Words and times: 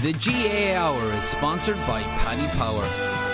The 0.00 0.12
GAA 0.12 0.76
Hour 0.78 1.12
is 1.14 1.24
sponsored 1.24 1.76
by 1.78 2.02
Paddy 2.22 2.46
Power. 2.56 2.84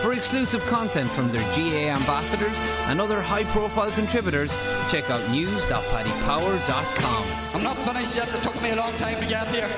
For 0.00 0.14
exclusive 0.14 0.64
content 0.64 1.10
from 1.12 1.30
their 1.30 1.42
GAA 1.54 1.92
ambassadors 1.92 2.56
and 2.88 3.02
other 3.02 3.20
high 3.20 3.44
profile 3.44 3.90
contributors, 3.90 4.56
check 4.88 5.10
out 5.10 5.20
news.paddypower.com. 5.30 7.24
I'm 7.54 7.62
not 7.62 7.76
finished 7.76 8.16
yet. 8.16 8.34
It 8.34 8.42
took 8.42 8.58
me 8.62 8.70
a 8.70 8.76
long 8.76 8.94
time 8.94 9.20
to 9.20 9.26
get 9.26 9.50
here. 9.50 9.68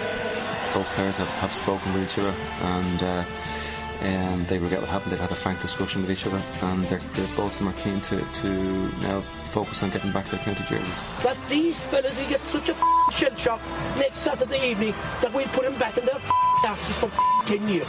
both 0.75 0.87
players 0.95 1.17
have, 1.17 1.29
have 1.43 1.53
spoken 1.53 1.93
with 1.93 2.05
each 2.05 2.19
other 2.19 2.33
and 2.63 3.03
uh, 3.03 3.25
um, 4.01 4.45
they 4.47 4.59
regret 4.59 4.81
what 4.81 4.91
happened. 4.91 5.13
They've 5.13 5.21
had 5.21 5.31
a 5.31 5.35
frank 5.35 5.61
discussion 5.63 6.03
with 6.03 6.11
each 6.11 6.27
other 6.27 6.43
and 6.63 6.85
they're, 6.87 7.01
they're, 7.15 7.37
both 7.37 7.53
of 7.53 7.59
them 7.59 7.69
are 7.69 7.73
keen 7.75 8.01
to, 8.03 8.21
to 8.21 8.49
now 9.03 9.21
focus 9.53 9.83
on 9.83 9.91
getting 9.91 10.13
back 10.13 10.27
their 10.29 10.41
county 10.41 10.65
jerseys. 10.69 11.01
that 11.23 11.37
these 11.49 11.81
fellas 11.83 12.19
will 12.19 12.29
get 12.29 12.41
such 12.43 12.69
a 12.69 12.73
f***ing 12.73 13.13
shell 13.13 13.35
shock 13.37 13.61
next 13.97 14.19
Saturday 14.19 14.71
evening 14.71 14.95
that 15.23 15.33
we'll 15.33 15.47
put 15.49 15.65
them 15.65 15.79
back 15.79 15.97
in 15.97 16.05
their 16.05 16.17
f***ing 16.17 16.71
asses 16.71 16.97
for 16.97 17.07
f***ing 17.07 17.59
10 17.59 17.69
years. 17.69 17.87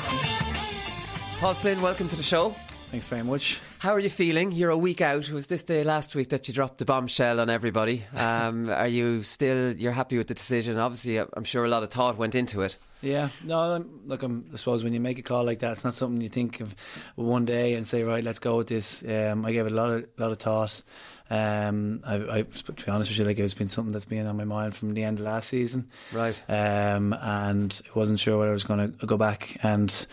Paul 1.39 1.53
Flynn, 1.53 1.81
welcome 1.81 2.07
to 2.07 2.15
the 2.15 2.23
show. 2.23 2.55
Thanks 2.89 3.05
very 3.05 3.21
much. 3.23 3.59
How 3.79 3.91
are 3.91 3.99
you 3.99 4.09
feeling? 4.09 4.53
You're 4.53 4.69
a 4.69 4.77
week 4.77 5.01
out. 5.01 5.27
It 5.27 5.33
was 5.33 5.47
this 5.47 5.61
day 5.61 5.83
last 5.83 6.15
week 6.15 6.29
that 6.29 6.47
you 6.47 6.53
dropped 6.53 6.77
the 6.77 6.85
bombshell 6.85 7.41
on 7.41 7.49
everybody. 7.49 8.05
Um, 8.15 8.69
are 8.71 8.87
you 8.87 9.23
still? 9.23 9.75
You're 9.75 9.91
happy 9.91 10.17
with 10.17 10.27
the 10.27 10.33
decision? 10.33 10.77
Obviously, 10.77 11.17
I'm 11.17 11.43
sure 11.43 11.65
a 11.65 11.67
lot 11.67 11.83
of 11.83 11.89
thought 11.89 12.17
went 12.17 12.33
into 12.33 12.61
it. 12.61 12.77
Yeah, 13.01 13.29
no, 13.43 13.75
I'm, 13.75 14.01
look, 14.05 14.23
I'm, 14.23 14.45
I 14.51 14.55
suppose 14.57 14.83
when 14.83 14.93
you 14.93 14.99
make 14.99 15.19
a 15.19 15.21
call 15.21 15.43
like 15.43 15.59
that, 15.59 15.73
it's 15.73 15.83
not 15.83 15.93
something 15.93 16.19
you 16.21 16.29
think 16.29 16.61
of 16.61 16.75
one 17.15 17.45
day 17.45 17.75
and 17.75 17.85
say, 17.85 18.03
right, 18.03 18.23
let's 18.23 18.39
go 18.39 18.57
with 18.57 18.67
this. 18.67 19.03
Um, 19.03 19.45
I 19.45 19.51
gave 19.51 19.65
it 19.67 19.71
a 19.71 19.75
lot 19.75 19.89
of, 19.91 20.07
lot 20.17 20.31
of 20.31 20.37
thought. 20.39 20.81
Um, 21.29 22.01
I, 22.05 22.15
I, 22.15 22.41
to 22.41 22.73
be 22.73 22.91
honest 22.91 23.11
with 23.11 23.19
you, 23.19 23.25
like 23.25 23.37
it's 23.37 23.53
been 23.53 23.67
something 23.67 23.91
that's 23.91 24.05
been 24.05 24.25
on 24.25 24.37
my 24.37 24.45
mind 24.45 24.75
from 24.75 24.93
the 24.93 25.03
end 25.03 25.19
of 25.19 25.25
last 25.25 25.49
season. 25.49 25.89
Right. 26.11 26.41
Um, 26.47 27.13
and 27.13 27.79
I 27.85 27.99
wasn't 27.99 28.19
sure 28.19 28.39
whether 28.39 28.51
I 28.51 28.53
was 28.53 28.63
going 28.63 28.93
to 28.93 29.05
go 29.05 29.17
back. 29.17 29.57
And 29.61 30.07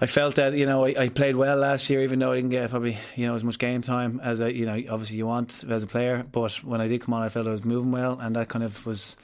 I 0.00 0.06
felt 0.06 0.34
that 0.36 0.54
you 0.54 0.66
know 0.66 0.84
I, 0.84 0.94
I 0.98 1.08
played 1.08 1.36
well 1.36 1.56
last 1.56 1.88
year, 1.90 2.02
even 2.02 2.18
though 2.18 2.32
I 2.32 2.36
didn't 2.36 2.50
get 2.50 2.70
probably 2.70 2.98
you 3.16 3.26
know 3.26 3.34
as 3.34 3.44
much 3.44 3.58
game 3.58 3.82
time 3.82 4.20
as 4.22 4.40
I, 4.40 4.48
you 4.48 4.66
know 4.66 4.82
obviously 4.90 5.16
you 5.16 5.26
want 5.26 5.64
as 5.68 5.82
a 5.82 5.86
player. 5.86 6.24
But 6.30 6.54
when 6.64 6.80
I 6.80 6.88
did 6.88 7.02
come 7.02 7.14
on, 7.14 7.22
I 7.22 7.28
felt 7.28 7.46
I 7.46 7.50
was 7.50 7.64
moving 7.64 7.92
well, 7.92 8.18
and 8.18 8.34
that 8.36 8.48
kind 8.48 8.64
of 8.64 8.84
was 8.86 9.16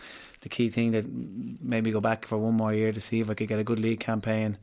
the 0.42 0.48
key 0.48 0.70
thing 0.70 0.92
that 0.92 1.06
made 1.10 1.82
me 1.84 1.90
go 1.90 2.00
back 2.00 2.26
for 2.26 2.36
one 2.38 2.54
more 2.54 2.72
year 2.74 2.92
to 2.92 3.00
see 3.00 3.20
if 3.20 3.30
I 3.30 3.34
could 3.34 3.48
get 3.48 3.58
a 3.58 3.64
good 3.64 3.78
league 3.78 4.00
campaign. 4.00 4.58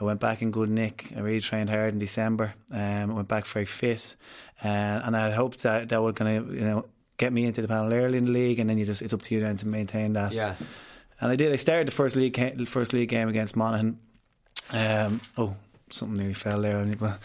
I 0.00 0.04
went 0.04 0.20
back 0.20 0.40
in 0.42 0.50
good 0.50 0.70
nick. 0.70 1.12
I 1.16 1.20
really 1.20 1.40
trained 1.40 1.68
hard 1.70 1.92
in 1.92 1.98
December. 1.98 2.54
Um, 2.70 3.10
I 3.10 3.14
went 3.14 3.28
back 3.28 3.46
very 3.46 3.66
fit, 3.66 4.16
uh, 4.64 4.68
and 4.68 5.16
I 5.16 5.20
had 5.24 5.34
hoped 5.34 5.62
that 5.62 5.88
that 5.90 6.02
would 6.02 6.16
kind 6.16 6.38
of 6.38 6.54
you 6.54 6.62
know 6.62 6.86
get 7.16 7.32
me 7.32 7.44
into 7.44 7.60
the 7.60 7.68
panel 7.68 7.92
early 7.92 8.16
in 8.18 8.24
the 8.24 8.32
league, 8.32 8.58
and 8.58 8.70
then 8.70 8.78
you 8.78 8.86
just 8.86 9.02
it's 9.02 9.12
up 9.12 9.22
to 9.22 9.34
you 9.34 9.40
then 9.40 9.56
to 9.58 9.68
maintain 9.68 10.14
that. 10.14 10.32
Yeah. 10.32 10.54
And 11.20 11.30
I 11.30 11.36
did. 11.36 11.52
I 11.52 11.56
started 11.56 11.86
the 11.86 11.92
first 11.92 12.16
league 12.16 12.66
first 12.66 12.92
league 12.92 13.10
game 13.10 13.28
against 13.28 13.56
Monaghan. 13.56 13.98
Um, 14.72 15.20
oh, 15.36 15.54
something 15.90 16.18
nearly 16.18 16.34
fell 16.34 16.62
there. 16.62 16.78
on 16.78 16.88
you, 16.88 16.96
but- 16.96 17.18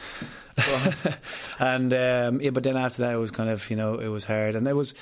and 1.59 1.93
um, 1.93 2.41
yeah, 2.41 2.49
but 2.49 2.63
then 2.63 2.77
after 2.77 3.03
that, 3.03 3.13
it 3.13 3.17
was 3.17 3.31
kind 3.31 3.49
of 3.49 3.69
you 3.69 3.75
know 3.75 3.95
it 3.99 4.07
was 4.07 4.25
hard, 4.25 4.55
and 4.55 4.67
it 4.67 4.75
was 4.75 4.93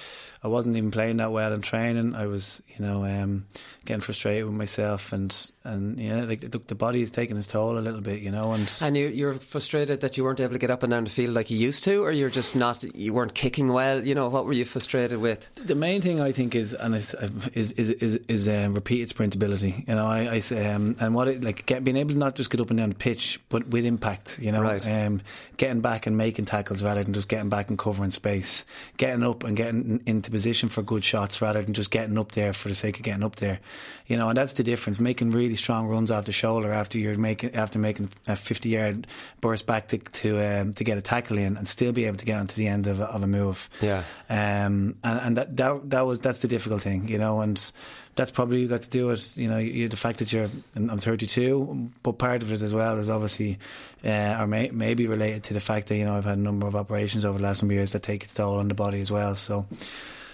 I 0.43 0.47
wasn't 0.47 0.75
even 0.75 0.91
playing 0.91 1.17
that 1.17 1.31
well 1.31 1.53
in 1.53 1.61
training. 1.61 2.15
I 2.15 2.25
was 2.27 2.61
you 2.77 2.85
know 2.85 3.05
um, 3.05 3.45
getting 3.85 4.01
frustrated 4.01 4.45
with 4.45 4.53
myself, 4.53 5.13
and 5.13 5.33
and 5.63 5.99
you 5.99 6.09
know 6.15 6.25
like 6.25 6.41
the, 6.41 6.59
the 6.59 6.75
body 6.75 7.01
is 7.01 7.11
taking 7.11 7.37
its 7.37 7.47
toll 7.47 7.77
a 7.77 7.79
little 7.79 8.01
bit, 8.01 8.21
you 8.21 8.31
know, 8.31 8.51
and 8.51 8.69
And 8.81 8.97
you, 8.97 9.07
you're 9.07 9.35
frustrated 9.35 10.01
that 10.01 10.17
you 10.17 10.23
weren't 10.23 10.39
able 10.41 10.53
to 10.53 10.59
get 10.59 10.69
up 10.71 10.83
and 10.83 10.91
down 10.91 11.05
the 11.05 11.09
field 11.09 11.33
like 11.33 11.49
you 11.49 11.57
used 11.57 11.83
to, 11.85 12.03
or 12.03 12.11
you're 12.11 12.29
just 12.29 12.55
not, 12.55 12.83
you 12.95 13.13
weren't 13.13 13.33
kicking 13.33 13.71
well. 13.71 14.05
You 14.05 14.15
know, 14.15 14.27
what 14.29 14.45
were 14.45 14.53
you 14.53 14.65
frustrated 14.65 15.19
with? 15.19 15.49
The 15.55 15.75
main 15.75 16.01
thing 16.01 16.19
I 16.19 16.31
think 16.33 16.55
is 16.55 16.73
and 16.73 16.93
is 16.95 17.13
is 17.53 17.71
is 17.73 17.89
is, 17.91 18.15
is 18.27 18.47
um, 18.49 18.73
repeated 18.73 19.09
sprintability. 19.15 19.87
You 19.87 19.95
know, 19.95 20.07
I, 20.07 20.33
I 20.33 20.39
say, 20.39 20.69
um, 20.71 20.95
and 20.99 21.15
what 21.15 21.27
it, 21.29 21.43
like 21.43 21.65
get, 21.65 21.83
being 21.83 21.97
able 21.97 22.11
to 22.13 22.17
not 22.19 22.35
just 22.35 22.49
get 22.49 22.59
up 22.59 22.69
and 22.69 22.77
down 22.79 22.89
the 22.89 22.95
pitch, 22.95 23.39
but 23.49 23.67
with 23.67 23.85
impact. 23.85 24.39
You 24.39 24.51
know, 24.51 24.61
Right. 24.61 24.85
um, 24.87 25.21
getting 25.57 25.81
back 25.81 26.05
and 26.07 26.17
making 26.17 26.45
tackles 26.45 26.83
rather 26.83 27.03
than 27.03 27.13
just 27.13 27.29
getting 27.29 27.49
back 27.49 27.69
and 27.69 27.77
covering 27.79 28.11
space, 28.11 28.65
getting 28.97 29.23
up 29.23 29.43
and 29.43 29.55
getting 29.55 30.01
into 30.05 30.32
position 30.33 30.69
for 30.69 30.81
good 30.81 31.03
shots 31.03 31.41
rather 31.41 31.61
than 31.61 31.73
just 31.73 31.91
getting 31.91 32.17
up 32.17 32.33
there 32.33 32.51
for 32.51 32.67
the 32.67 32.75
sake 32.75 32.97
of 32.97 33.03
getting 33.03 33.23
up 33.23 33.37
there. 33.37 33.59
You 34.07 34.17
know, 34.17 34.29
and 34.29 34.37
that's 34.37 34.53
the 34.53 34.63
difference. 34.63 34.99
Making 34.99 35.31
really 35.31 35.55
strong 35.55 35.87
runs 35.87 36.11
off 36.11 36.25
the 36.25 36.33
shoulder 36.33 36.73
after 36.73 36.99
you're 36.99 37.17
making 37.17 37.55
after 37.55 37.79
making 37.79 38.09
a 38.27 38.35
50 38.35 38.69
yard 38.69 39.07
burst 39.39 39.65
back 39.65 39.87
to 39.89 39.97
to 39.97 40.39
um, 40.39 40.73
to 40.73 40.83
get 40.83 40.97
a 40.97 41.01
tackle 41.01 41.37
in 41.37 41.55
and 41.55 41.67
still 41.67 41.93
be 41.93 42.05
able 42.05 42.17
to 42.17 42.25
get 42.25 42.37
onto 42.37 42.55
the 42.55 42.67
end 42.67 42.87
of 42.87 42.99
a, 42.99 43.05
of 43.05 43.23
a 43.23 43.27
move. 43.27 43.69
Yeah. 43.81 44.03
Um, 44.29 44.97
and 45.03 45.19
and 45.21 45.37
that, 45.37 45.55
that 45.55 45.89
that 45.91 46.01
was 46.01 46.19
that's 46.19 46.39
the 46.39 46.49
difficult 46.49 46.81
thing, 46.81 47.07
you 47.07 47.17
know, 47.17 47.39
and 47.39 47.71
that's 48.15 48.31
probably 48.31 48.61
you 48.61 48.67
got 48.67 48.81
to 48.83 48.89
do 48.89 49.09
it. 49.09 49.37
You 49.37 49.47
know, 49.47 49.57
you, 49.57 49.89
the 49.89 49.97
fact 49.97 50.19
that 50.19 50.31
you're 50.31 50.49
I'm 50.75 50.97
32, 50.97 51.91
but 52.03 52.13
part 52.13 52.43
of 52.43 52.51
it 52.51 52.61
as 52.61 52.73
well 52.73 52.97
is 52.99 53.09
obviously, 53.09 53.57
uh, 54.03 54.37
or 54.39 54.47
may, 54.47 54.69
maybe 54.69 55.07
related 55.07 55.43
to 55.45 55.53
the 55.53 55.59
fact 55.59 55.87
that 55.87 55.95
you 55.95 56.05
know 56.05 56.15
I've 56.15 56.25
had 56.25 56.37
a 56.37 56.41
number 56.41 56.67
of 56.67 56.75
operations 56.75 57.25
over 57.25 57.37
the 57.37 57.43
last 57.43 57.61
number 57.61 57.73
of 57.73 57.77
years 57.77 57.91
that 57.93 58.03
take 58.03 58.23
its 58.23 58.33
toll 58.33 58.59
on 58.59 58.67
the 58.67 58.75
body 58.75 59.01
as 59.01 59.11
well. 59.11 59.35
So, 59.35 59.65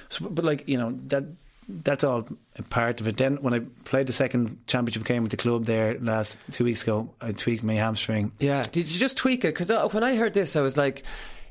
so 0.09 0.27
but 0.29 0.45
like 0.45 0.67
you 0.67 0.77
know 0.77 0.97
that. 1.07 1.23
That's 1.71 2.03
all 2.03 2.27
a 2.57 2.63
part 2.63 2.99
of 2.99 3.07
it. 3.07 3.17
Then, 3.17 3.37
when 3.43 3.53
I 3.53 3.59
played 3.85 4.07
the 4.07 4.11
second 4.11 4.57
championship 4.65 5.03
game 5.03 5.21
with 5.21 5.29
the 5.29 5.38
club 5.38 5.65
there 5.65 6.00
last 6.00 6.39
two 6.51 6.63
weeks 6.63 6.81
ago, 6.81 7.13
I 7.21 7.31
tweaked 7.31 7.63
my 7.63 7.75
hamstring. 7.75 8.31
Yeah. 8.39 8.63
Did 8.63 8.89
you 8.89 9.00
just 9.00 9.17
tweak 9.17 9.45
it? 9.45 9.50
Because 9.50 9.69
uh, 9.69 9.88
when 9.89 10.03
I 10.03 10.15
heard 10.15 10.33
this, 10.33 10.56
I 10.56 10.61
was 10.61 10.77
like, 10.77 11.03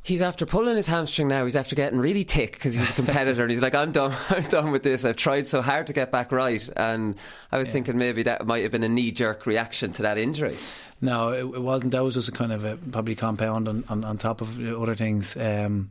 he's 0.03 0.23
after 0.23 0.47
pulling 0.47 0.77
his 0.77 0.87
hamstring 0.87 1.29
now. 1.29 1.45
He's 1.45 1.56
after 1.56 1.77
getting 1.77 1.99
really 1.99 2.25
thick 2.25 2.53
because 2.53 2.75
he's 2.77 2.91
a 2.91 2.95
competitor, 2.95 3.43
and 3.43 3.50
he's 3.50 3.62
like, 3.62 3.75
I'm 3.75 3.93
done. 3.93 4.15
I'm 4.31 4.45
done 4.45 4.71
with 4.71 4.83
this. 4.83 5.05
I've 5.05 5.17
tried 5.17 5.47
so 5.47 5.62
hard 5.62 5.87
to 5.89 5.93
get 5.93 6.11
back 6.11 6.33
right, 6.33 6.69
and 6.77 7.17
I 7.53 7.59
was 7.59 7.69
thinking 7.69 7.99
maybe 7.99 8.23
that 8.25 8.47
might 8.47 8.62
have 8.62 8.73
been 8.73 8.85
a 8.85 8.89
knee 8.89 9.11
jerk 9.11 9.47
reaction 9.47 9.93
to 9.93 10.03
that 10.03 10.19
injury. 10.19 10.56
No, 11.00 11.31
it, 11.31 11.41
it 11.41 11.62
wasn't. 11.62 11.93
That 11.93 12.03
was 12.03 12.15
just 12.15 12.29
a 12.29 12.33
kind 12.33 12.53
of 12.53 12.65
a 12.65 12.77
probably 12.77 13.15
compound 13.15 13.69
on, 13.69 13.85
on, 13.89 14.05
on 14.05 14.19
top 14.19 14.41
of 14.41 14.59
other 14.59 14.97
things. 14.97 15.37
Um, 15.37 15.91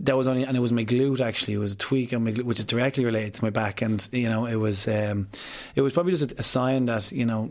that 0.00 0.16
was 0.16 0.26
only, 0.26 0.44
and 0.44 0.56
it 0.56 0.60
was 0.60 0.72
my 0.72 0.84
glute 0.84 1.20
actually. 1.20 1.54
It 1.54 1.58
was 1.58 1.74
a 1.74 1.76
tweak 1.76 2.12
on 2.12 2.24
my 2.24 2.32
glute, 2.32 2.44
which 2.44 2.58
is 2.58 2.64
directly 2.64 3.04
related 3.04 3.34
to 3.34 3.44
my 3.44 3.50
back, 3.50 3.82
and 3.82 4.06
you 4.10 4.28
know, 4.28 4.46
it 4.46 4.56
was 4.56 4.88
um, 4.88 5.28
it 5.76 5.82
was 5.82 5.92
probably 5.92 6.12
just 6.12 6.32
a, 6.32 6.38
a 6.38 6.42
sign 6.42 6.86
that 6.86 7.12
you 7.12 7.24
know. 7.24 7.50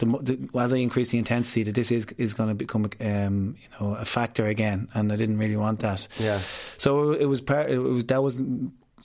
The, 0.00 0.06
the, 0.06 0.58
as 0.58 0.72
I 0.72 0.78
increase 0.78 1.10
the 1.10 1.18
intensity, 1.18 1.62
that 1.62 1.74
this 1.74 1.92
is 1.92 2.06
is 2.18 2.34
going 2.34 2.48
to 2.48 2.54
become 2.54 2.90
um, 3.00 3.56
you 3.60 3.68
know 3.78 3.94
a 3.94 4.04
factor 4.04 4.46
again, 4.46 4.88
and 4.94 5.12
I 5.12 5.16
didn't 5.16 5.38
really 5.38 5.56
want 5.56 5.80
that. 5.80 6.08
Yeah. 6.18 6.40
So 6.76 7.12
it 7.12 7.26
was 7.26 7.40
part. 7.40 7.70
It 7.70 7.78
was 7.78 8.04
that 8.06 8.22
was 8.22 8.40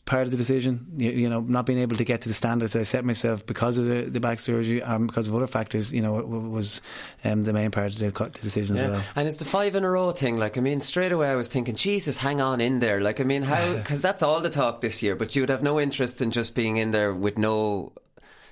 part 0.05 0.23
of 0.23 0.31
the 0.31 0.37
decision. 0.37 0.85
You, 0.95 1.11
you, 1.11 1.29
know, 1.29 1.41
not 1.41 1.65
being 1.65 1.79
able 1.79 1.95
to 1.97 2.05
get 2.05 2.21
to 2.21 2.29
the 2.29 2.35
standards 2.35 2.75
I 2.75 2.83
set 2.83 3.03
myself 3.03 3.45
because 3.45 3.77
of 3.77 3.85
the, 3.85 4.03
the 4.03 4.19
back 4.19 4.39
surgery 4.39 4.81
and 4.81 4.93
um, 4.93 5.07
because 5.07 5.27
of 5.27 5.35
other 5.35 5.47
factors, 5.47 5.91
you 5.91 6.01
know, 6.01 6.13
was 6.13 6.81
um, 7.23 7.43
the 7.43 7.53
main 7.53 7.71
part 7.71 7.87
of 7.87 7.99
the, 7.99 8.11
the 8.11 8.39
decision 8.39 8.75
yeah. 8.75 8.83
as 8.83 8.91
well. 8.91 9.03
And 9.15 9.27
it's 9.27 9.37
the 9.37 9.45
five 9.45 9.75
in 9.75 9.83
a 9.83 9.89
row 9.89 10.11
thing. 10.11 10.37
Like, 10.37 10.57
I 10.57 10.61
mean, 10.61 10.79
straight 10.79 11.11
away 11.11 11.29
I 11.29 11.35
was 11.35 11.47
thinking, 11.47 11.75
Jesus, 11.75 12.17
hang 12.17 12.39
on 12.39 12.61
in 12.61 12.79
there. 12.79 13.01
Like, 13.01 13.19
I 13.19 13.23
mean, 13.23 13.43
how, 13.43 13.73
because 13.77 14.01
that's 14.01 14.23
all 14.23 14.39
the 14.39 14.49
talk 14.49 14.81
this 14.81 15.01
year, 15.01 15.15
but 15.15 15.35
you 15.35 15.41
would 15.41 15.49
have 15.49 15.63
no 15.63 15.79
interest 15.79 16.21
in 16.21 16.31
just 16.31 16.55
being 16.55 16.77
in 16.77 16.91
there 16.91 17.13
with 17.13 17.37
no, 17.37 17.93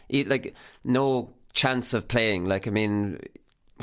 like, 0.09 0.55
no 0.83 1.33
chance 1.53 1.93
of 1.93 2.07
playing. 2.07 2.45
Like, 2.45 2.67
I 2.67 2.71
mean, 2.71 3.19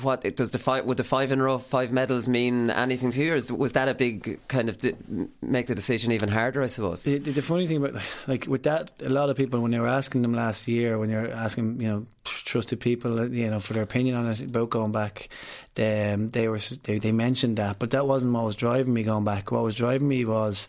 what 0.03 0.23
does 0.37 0.51
the 0.51 0.59
five 0.59 0.85
would 0.85 0.97
the 0.97 1.05
five 1.05 1.31
in 1.31 1.41
a 1.41 1.43
row 1.43 1.59
five 1.59 1.93
medals 1.93 2.29
mean 2.29 2.71
anything 2.71 3.11
to 3.11 3.23
you? 3.23 3.35
Or 3.35 3.57
was 3.57 3.73
that 3.73 3.89
a 3.89 3.95
big 3.95 4.39
kind 4.49 4.69
of 4.69 4.79
di- 4.79 4.95
make 5.43 5.67
the 5.67 5.75
decision 5.75 6.13
even 6.13 6.29
harder? 6.29 6.63
I 6.63 6.69
suppose. 6.69 7.03
The, 7.03 7.19
the, 7.19 7.43
funny 7.43 7.67
thing 7.67 7.79
about 7.79 8.01
like 8.27 8.47
with 8.47 8.63
that, 8.63 8.93
a 9.03 9.09
lot 9.09 9.31
of 9.31 9.37
people 9.37 9.61
when 9.61 9.73
they 9.73 9.79
were 9.79 9.89
asking 9.89 10.23
them 10.23 10.33
last 10.33 10.69
year, 10.69 10.99
when 10.99 11.11
you're 11.11 11.31
asking 11.31 11.81
you 11.81 11.89
know 11.89 12.07
trusted 12.25 12.81
people, 12.81 13.21
uh, 13.21 13.25
you 13.25 13.51
know 13.51 13.61
for 13.61 13.75
their 13.75 13.83
opinion 13.83 14.15
on 14.15 14.27
it 14.27 14.41
about 14.41 14.71
going 14.71 14.93
back, 14.93 15.29
they, 15.75 16.13
um, 16.13 16.29
they 16.29 16.49
were 16.49 16.59
they, 16.83 16.99
they 16.99 17.13
mentioned 17.13 17.57
that, 17.57 17.79
but 17.79 17.93
that 17.93 18.07
wasn't 18.07 18.33
what 18.33 18.45
was 18.45 18.57
driving 18.57 18.93
me 18.93 19.03
going 19.03 19.25
back. 19.25 19.53
What 19.53 19.63
was 19.63 19.77
driving 19.77 20.09
me 20.09 20.25
was 20.25 20.69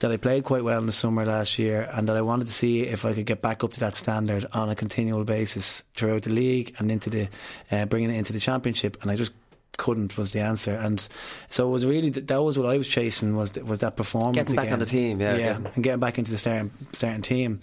that 0.00 0.10
I 0.10 0.16
played 0.16 0.44
quite 0.44 0.64
well 0.64 0.80
in 0.80 0.86
the 0.86 0.92
summer 0.92 1.24
last 1.24 1.58
year, 1.58 1.88
and 1.92 2.08
that 2.08 2.16
I 2.16 2.22
wanted 2.22 2.46
to 2.46 2.52
see 2.52 2.82
if 2.82 3.04
I 3.04 3.14
could 3.14 3.26
get 3.26 3.42
back 3.42 3.62
up 3.62 3.72
to 3.74 3.80
that 3.80 3.94
standard 3.94 4.46
on 4.52 4.68
a 4.68 4.74
continual 4.74 5.24
basis 5.24 5.84
throughout 5.94 6.22
the 6.22 6.30
league 6.30 6.74
and 6.78 6.90
into 6.90 7.10
the 7.10 7.28
uh, 7.70 7.84
bringing 7.86 8.10
it 8.10 8.18
into 8.18 8.32
the 8.32 8.40
championship, 8.40 8.96
and 9.02 9.10
I 9.10 9.16
just 9.16 9.32
couldn't 9.80 10.18
was 10.18 10.32
the 10.32 10.40
answer, 10.40 10.74
and 10.74 11.08
so 11.48 11.66
it 11.66 11.70
was 11.70 11.86
really 11.86 12.10
that 12.10 12.42
was 12.42 12.58
what 12.58 12.68
I 12.68 12.76
was 12.76 12.86
chasing 12.86 13.34
was 13.34 13.54
was 13.54 13.78
that 13.78 13.96
performance, 13.96 14.36
getting 14.36 14.54
back 14.54 14.64
again. 14.64 14.74
on 14.74 14.78
the 14.78 14.84
team, 14.84 15.20
yeah, 15.22 15.36
yeah, 15.36 15.56
and 15.56 15.82
getting 15.82 16.00
back 16.00 16.18
into 16.18 16.30
the 16.30 16.36
starting 16.36 16.70
starting 16.92 17.22
team. 17.22 17.60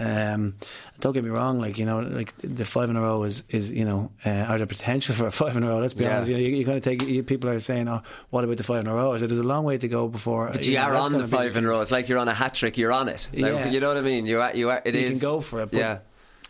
Um, 0.00 0.54
don't 1.00 1.12
get 1.12 1.24
me 1.24 1.30
wrong, 1.30 1.60
like 1.60 1.76
you 1.76 1.84
know, 1.84 2.00
like 2.00 2.32
the 2.38 2.64
five 2.64 2.88
in 2.88 2.96
a 2.96 3.02
row 3.02 3.24
is 3.24 3.44
is 3.50 3.70
you 3.70 3.84
know, 3.84 4.10
uh, 4.24 4.30
are 4.30 4.56
the 4.56 4.66
potential 4.66 5.14
for 5.14 5.26
a 5.26 5.30
five 5.30 5.58
in 5.58 5.62
a 5.62 5.68
row? 5.68 5.78
Let's 5.78 5.92
be 5.92 6.04
yeah. 6.04 6.16
honest. 6.16 6.30
You 6.30 6.36
know, 6.38 6.42
you, 6.42 6.62
are 6.62 6.64
going 6.64 6.80
to 6.80 6.88
take. 6.88 7.06
You, 7.06 7.22
people 7.22 7.50
are 7.50 7.60
saying, 7.60 7.86
"Oh, 7.86 8.00
what 8.30 8.44
about 8.44 8.56
the 8.56 8.64
five 8.64 8.80
in 8.80 8.86
a 8.86 8.94
row?" 8.94 9.18
So 9.18 9.26
there's 9.26 9.38
a 9.38 9.42
long 9.42 9.64
way 9.64 9.76
to 9.76 9.88
go 9.88 10.08
before. 10.08 10.48
But 10.50 10.64
you, 10.64 10.72
you 10.72 10.78
know, 10.78 10.84
are 10.84 10.96
on 10.96 11.12
the 11.12 11.26
five 11.26 11.54
in 11.54 11.66
a 11.66 11.68
row. 11.68 11.82
It's 11.82 11.90
like 11.90 12.08
you're 12.08 12.18
on 12.18 12.28
a 12.28 12.34
hat 12.34 12.54
trick. 12.54 12.78
You're 12.78 12.92
on 12.92 13.08
it. 13.08 13.28
Like, 13.34 13.52
yeah. 13.52 13.68
you 13.68 13.80
know 13.80 13.88
what 13.88 13.98
I 13.98 14.02
mean. 14.02 14.24
You 14.24 14.40
are. 14.40 14.56
You 14.56 14.70
are. 14.70 14.80
It 14.86 14.94
you 14.94 15.02
is. 15.02 15.20
can 15.20 15.28
go 15.28 15.40
for 15.42 15.60
it. 15.60 15.70
But, 15.72 15.78
yeah. 15.78 15.98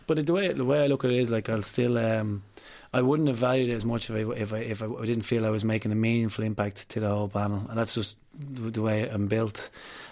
But 0.07 0.25
the 0.25 0.33
way 0.33 0.53
the 0.53 0.65
way 0.65 0.83
I 0.83 0.87
look 0.87 1.03
at 1.03 1.11
it 1.11 1.19
is 1.19 1.29
like 1.29 1.49
I'll 1.49 1.61
still. 1.61 1.97
Um, 1.97 2.43
I 2.91 3.01
wouldn't 3.01 3.27
have 3.27 3.37
valued 3.37 3.69
it 3.69 3.73
as 3.73 3.85
much 3.85 4.09
if 4.09 4.15
I, 4.15 4.31
if 4.31 4.53
I 4.53 4.57
if 4.57 4.81
I 4.81 4.87
didn't 5.05 5.23
feel 5.23 5.45
I 5.45 5.49
was 5.49 5.63
making 5.63 5.91
a 5.91 5.95
meaningful 5.95 6.43
impact 6.43 6.89
to 6.89 6.99
the 6.99 7.09
whole 7.09 7.27
panel, 7.27 7.65
and 7.69 7.77
that's 7.77 7.93
just 7.93 8.17
the 8.33 8.81
way 8.81 9.07
I'm 9.07 9.27
built. 9.27 9.69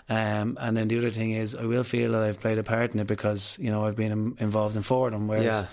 Um, 0.09 0.57
and 0.59 0.77
then 0.77 0.87
the 0.87 0.97
other 0.97 1.09
thing 1.09 1.31
is, 1.31 1.55
I 1.55 1.65
will 1.65 1.83
feel 1.83 2.11
that 2.11 2.21
I've 2.21 2.39
played 2.39 2.57
a 2.59 2.63
part 2.63 2.93
in 2.93 2.99
it 2.99 3.07
because 3.07 3.57
you 3.59 3.71
know 3.71 3.85
I've 3.85 3.95
been 3.95 4.35
involved 4.39 4.75
in 4.75 4.83
four 4.83 5.07
of 5.07 5.13
them. 5.13 5.27
Whereas, 5.27 5.45
yeah. 5.45 5.65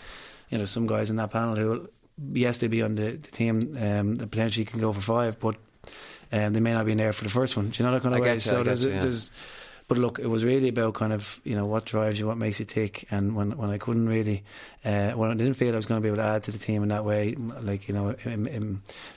you 0.48 0.58
know, 0.58 0.64
some 0.64 0.86
guys 0.86 1.10
in 1.10 1.16
that 1.16 1.30
panel 1.30 1.56
who, 1.56 1.90
yes, 2.32 2.60
they 2.60 2.68
be 2.68 2.82
on 2.82 2.94
the, 2.94 3.12
the 3.12 3.30
team 3.30 3.72
um, 3.78 4.14
that 4.14 4.30
potentially 4.30 4.64
can 4.64 4.80
go 4.80 4.92
for 4.92 5.00
five, 5.00 5.38
but 5.38 5.56
um, 6.32 6.54
they 6.54 6.60
may 6.60 6.72
not 6.72 6.86
be 6.86 6.92
in 6.92 6.98
there 6.98 7.12
for 7.12 7.24
the 7.24 7.30
first 7.30 7.56
one. 7.56 7.68
Do 7.68 7.82
you 7.82 7.86
know 7.86 7.94
that 7.94 8.02
kind 8.02 8.14
of 8.14 8.22
I 8.22 8.24
way? 8.24 8.34
You, 8.34 8.40
so 8.40 8.62
there's, 8.62 8.84
you, 8.84 8.92
yeah. 8.92 9.00
there's 9.00 9.30
but 9.86 9.98
look, 9.98 10.18
it 10.18 10.26
was 10.26 10.44
really 10.44 10.68
about 10.68 10.94
kind 10.94 11.12
of 11.12 11.40
you 11.44 11.54
know 11.54 11.66
what 11.66 11.84
drives 11.84 12.18
you, 12.18 12.26
what 12.26 12.38
makes 12.38 12.58
you 12.58 12.66
tick, 12.66 13.06
and 13.10 13.36
when 13.36 13.56
when 13.56 13.70
I 13.70 13.78
couldn't 13.78 14.08
really, 14.08 14.42
uh, 14.84 15.12
when 15.12 15.31
I 15.31 15.34
didn't 15.34 15.54
feel 15.54 15.72
I 15.72 15.76
was 15.76 15.86
going 15.86 16.00
to 16.00 16.02
be 16.02 16.08
able 16.08 16.19
to 16.19 16.28
add 16.28 16.42
to 16.44 16.50
the 16.50 16.58
team 16.58 16.82
in 16.82 16.90
that 16.90 17.04
way, 17.04 17.34
like 17.34 17.88
you 17.88 17.94
know, 17.94 18.14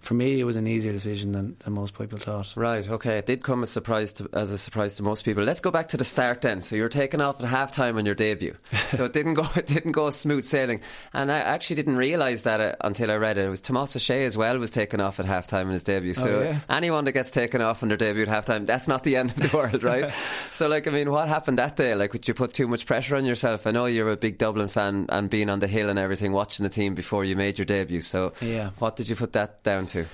for 0.01 0.13
me 0.13 0.39
it 0.39 0.45
was 0.45 0.55
an 0.55 0.65
easier 0.65 0.93
decision 0.93 1.33
than, 1.33 1.57
than 1.63 1.73
most 1.73 1.97
people 1.97 2.19
thought. 2.19 2.53
Right. 2.55 2.87
Okay. 2.87 3.17
It 3.17 3.25
did 3.25 3.43
come 3.43 3.63
as 3.63 3.69
surprise 3.69 4.13
to, 4.13 4.29
as 4.31 4.51
a 4.51 4.57
surprise 4.57 4.95
to 4.95 5.03
most 5.03 5.25
people. 5.25 5.43
Let's 5.43 5.59
go 5.59 5.71
back 5.71 5.89
to 5.89 5.97
the 5.97 6.05
start 6.05 6.41
then. 6.41 6.61
So 6.61 6.75
you 6.75 6.83
were 6.83 6.89
taken 6.89 7.19
off 7.19 7.41
at 7.41 7.49
half 7.49 7.73
time 7.73 7.97
on 7.97 8.05
your 8.05 8.15
debut. 8.15 8.55
so 8.91 9.05
it 9.05 9.13
didn't 9.13 9.33
go 9.33 9.45
it 9.55 9.67
didn't 9.67 9.91
go 9.91 10.09
smooth 10.09 10.45
sailing, 10.45 10.81
and 11.13 11.31
I 11.31 11.39
actually 11.39 11.75
didn't 11.75 11.97
realise 11.97 12.43
that 12.43 12.61
uh, 12.61 12.75
until 12.81 13.11
I 13.11 13.15
read 13.15 13.37
it. 13.37 13.45
It 13.45 13.49
was 13.49 13.61
Tomas 13.61 13.95
O'Shea 13.95 14.25
as 14.25 14.37
well 14.37 14.57
was 14.57 14.71
taken 14.71 15.01
off 15.01 15.19
at 15.19 15.25
half 15.25 15.47
time 15.47 15.67
in 15.67 15.73
his 15.73 15.83
debut. 15.83 16.13
So 16.13 16.39
oh, 16.39 16.43
yeah. 16.43 16.59
anyone 16.69 17.05
that 17.05 17.11
gets 17.11 17.31
taken 17.31 17.61
off 17.61 17.83
on 17.83 17.89
their 17.89 17.97
debut 17.97 18.23
at 18.23 18.29
half 18.29 18.45
time, 18.45 18.65
that's 18.65 18.87
not 18.87 19.03
the 19.03 19.17
end 19.17 19.31
of 19.31 19.37
the 19.37 19.55
world, 19.55 19.83
right? 19.83 20.11
so 20.51 20.67
like 20.67 20.87
I 20.87 20.91
mean, 20.91 21.11
what 21.11 21.27
happened 21.27 21.57
that 21.57 21.75
day? 21.75 21.93
Like, 21.93 22.13
would 22.13 22.27
you 22.27 22.33
put 22.33 22.53
too 22.53 22.67
much 22.67 22.85
pressure 22.85 23.15
on 23.15 23.25
yourself? 23.25 23.67
I 23.67 23.71
know 23.71 23.85
you're 23.85 24.11
a 24.11 24.17
big 24.17 24.37
Dublin 24.37 24.69
fan 24.69 25.07
and 25.09 25.29
being 25.29 25.49
on 25.49 25.56
the 25.59 25.67
hill 25.67 25.89
and 25.89 25.99
everything, 25.99 26.33
watching 26.33 26.63
the 26.63 26.69
team 26.69 26.95
before 26.95 27.25
you 27.25 27.35
made 27.35 27.57
your 27.57 27.65
debut. 27.65 28.01
So, 28.01 28.33
yeah. 28.41 28.71
what 28.79 28.95
did 28.95 29.09
you 29.09 29.15
put 29.15 29.33
that 29.33 29.63
down 29.63 29.85
to? 29.87 30.05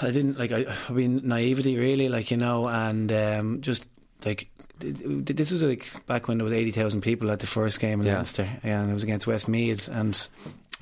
I 0.00 0.10
didn't 0.10 0.38
like. 0.38 0.52
I, 0.52 0.66
I 0.88 0.92
mean, 0.92 1.22
naivety, 1.24 1.76
really, 1.76 2.08
like 2.08 2.30
you 2.30 2.36
know, 2.36 2.68
and 2.68 3.10
um, 3.12 3.60
just 3.62 3.84
like 4.24 4.48
this 4.78 5.50
was 5.50 5.62
like 5.62 5.90
back 6.06 6.28
when 6.28 6.38
there 6.38 6.44
was 6.44 6.52
eighty 6.52 6.70
thousand 6.70 7.00
people 7.00 7.30
at 7.30 7.40
the 7.40 7.46
first 7.46 7.80
game 7.80 8.00
in 8.00 8.06
yeah. 8.06 8.14
Leinster, 8.14 8.48
and 8.62 8.90
it 8.90 8.94
was 8.94 9.02
against 9.02 9.26
Westmeath, 9.26 9.88
and 9.88 10.28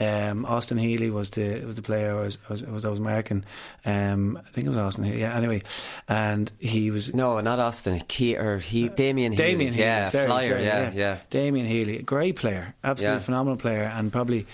um, 0.01 0.47
Austin 0.47 0.79
Healy 0.79 1.11
was 1.11 1.31
the 1.31 1.61
was 1.65 1.77
the 1.77 1.83
player 1.83 2.17
I 2.19 2.23
was 2.23 2.39
I 2.49 2.53
was, 2.53 2.65
I 2.65 2.71
was, 2.71 2.85
I 2.85 2.89
was 2.89 3.01
marking. 3.01 3.45
Um, 3.85 4.39
I 4.39 4.51
think 4.51 4.67
it 4.67 4.69
was 4.69 4.79
Austin 4.79 5.05
Healy. 5.05 5.21
Yeah. 5.21 5.37
Anyway, 5.37 5.63
and 6.09 6.51
he 6.59 6.91
was 6.91 7.15
no, 7.15 7.41
not 7.41 7.59
Austin. 7.59 8.01
Key 8.09 8.37
or 8.37 8.59
he 8.59 8.89
Damien 8.89 9.33
Healy. 9.33 9.45
Damien 9.45 9.73
Healy. 9.73 9.85
Yeah, 9.85 10.07
sorry, 10.07 10.27
flyer. 10.27 10.49
Sorry, 10.49 10.65
yeah, 10.65 10.83
yeah, 10.83 10.93
yeah. 10.95 11.19
Damien 11.29 11.67
Healy, 11.67 12.03
great 12.03 12.37
player, 12.37 12.75
absolutely 12.83 13.17
yeah. 13.17 13.25
phenomenal 13.25 13.57
player, 13.59 13.93
and 13.95 14.11
probably 14.11 14.47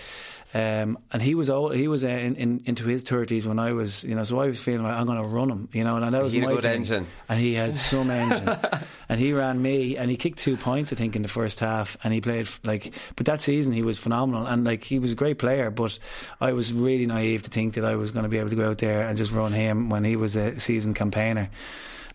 um, 0.57 0.99
and 1.13 1.21
he 1.21 1.35
was 1.35 1.51
old, 1.51 1.75
he 1.75 1.87
was 1.87 2.03
uh, 2.03 2.09
in, 2.09 2.35
in, 2.37 2.63
into 2.65 2.85
his 2.85 3.03
thirties 3.03 3.47
when 3.47 3.59
I 3.59 3.73
was, 3.73 4.05
you 4.05 4.15
know, 4.15 4.25
so 4.25 4.41
I 4.41 4.47
was 4.47 4.59
feeling 4.59 4.85
like 4.85 4.95
I'm 4.95 5.05
going 5.05 5.21
to 5.21 5.29
run 5.29 5.51
him, 5.51 5.69
you 5.71 5.85
know, 5.85 5.99
and 5.99 6.15
that 6.15 6.23
was 6.23 6.33
he 6.33 6.41
my 6.41 6.47
good 6.47 6.63
thing. 6.63 6.77
engine, 6.77 7.07
and 7.29 7.39
he 7.39 7.53
had 7.53 7.75
some 7.75 8.11
engine, 8.11 8.57
and 9.11 9.21
he 9.21 9.35
ran 9.35 9.61
me, 9.61 9.99
and 9.99 10.09
he 10.09 10.17
kicked 10.17 10.39
two 10.39 10.57
points, 10.57 10.95
I 10.95 10.97
think, 10.97 11.15
in 11.15 11.21
the 11.21 11.29
first 11.29 11.61
half, 11.61 11.99
and 12.03 12.15
he 12.15 12.23
played 12.23 12.49
like, 12.65 12.95
but 13.17 13.27
that 13.27 13.43
season 13.43 13.75
he 13.75 13.83
was 13.83 13.99
phenomenal, 13.99 14.47
and 14.47 14.65
like 14.65 14.83
he 14.83 14.99
was 14.99 15.13
a 15.13 15.15
great 15.17 15.39
player, 15.39 15.71
but 15.71 15.99
I 16.41 16.55
was 16.55 16.73
really 16.73 17.05
naive 17.05 17.43
to 17.43 17.51
think 17.51 17.75
that 17.75 17.85
I 17.85 17.97
was 17.97 18.11
going 18.11 18.23
to 18.23 18.31
be 18.31 18.39
able 18.39 18.49
to 18.49 18.57
go 18.57 18.71
out 18.71 18.79
there 18.79 19.07
and 19.07 19.19
just 19.19 19.33
run 19.33 19.53
him 19.53 19.91
when 19.91 20.05
he 20.05 20.17
was 20.17 20.37
a 20.37 20.59
seasoned 20.59 20.97
campaigner. 20.97 21.51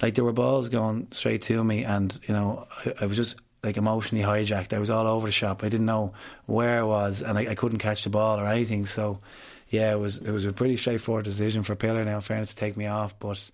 Like 0.02 0.16
there 0.16 0.26
were 0.26 0.34
balls 0.34 0.68
going 0.68 1.10
straight 1.12 1.44
to 1.44 1.64
me, 1.64 1.84
and 1.84 2.20
you 2.28 2.34
know, 2.34 2.68
I, 2.88 2.94
I 3.02 3.06
was 3.06 3.18
just 3.18 3.40
like 3.64 3.78
emotionally 3.78 4.24
hijacked. 4.24 4.74
I 4.74 4.80
was 4.80 4.90
all 4.90 5.08
over 5.08 5.28
the 5.28 5.32
shop. 5.32 5.64
I 5.64 5.70
didn't 5.70 5.86
know 5.86 6.14
where 6.46 6.80
I 6.80 6.84
was, 6.84 7.22
and 7.22 7.38
I, 7.38 7.52
I, 7.52 7.56
couldn't 7.56 7.80
catch 7.80 8.04
the 8.04 8.10
ball 8.10 8.40
or 8.40 8.48
anything. 8.48 8.86
So, 8.86 9.20
yeah, 9.70 9.92
it 9.92 10.00
was 10.00 10.18
it 10.18 10.32
was 10.32 10.46
a 10.46 10.54
pretty 10.54 10.78
straightforward 10.78 11.26
decision 11.26 11.64
for 11.64 11.76
Pillar 11.76 12.04
now, 12.04 12.16
in 12.16 12.22
fairness, 12.22 12.50
to 12.50 12.56
take 12.56 12.76
me 12.76 12.88
off. 12.88 13.18
But 13.20 13.52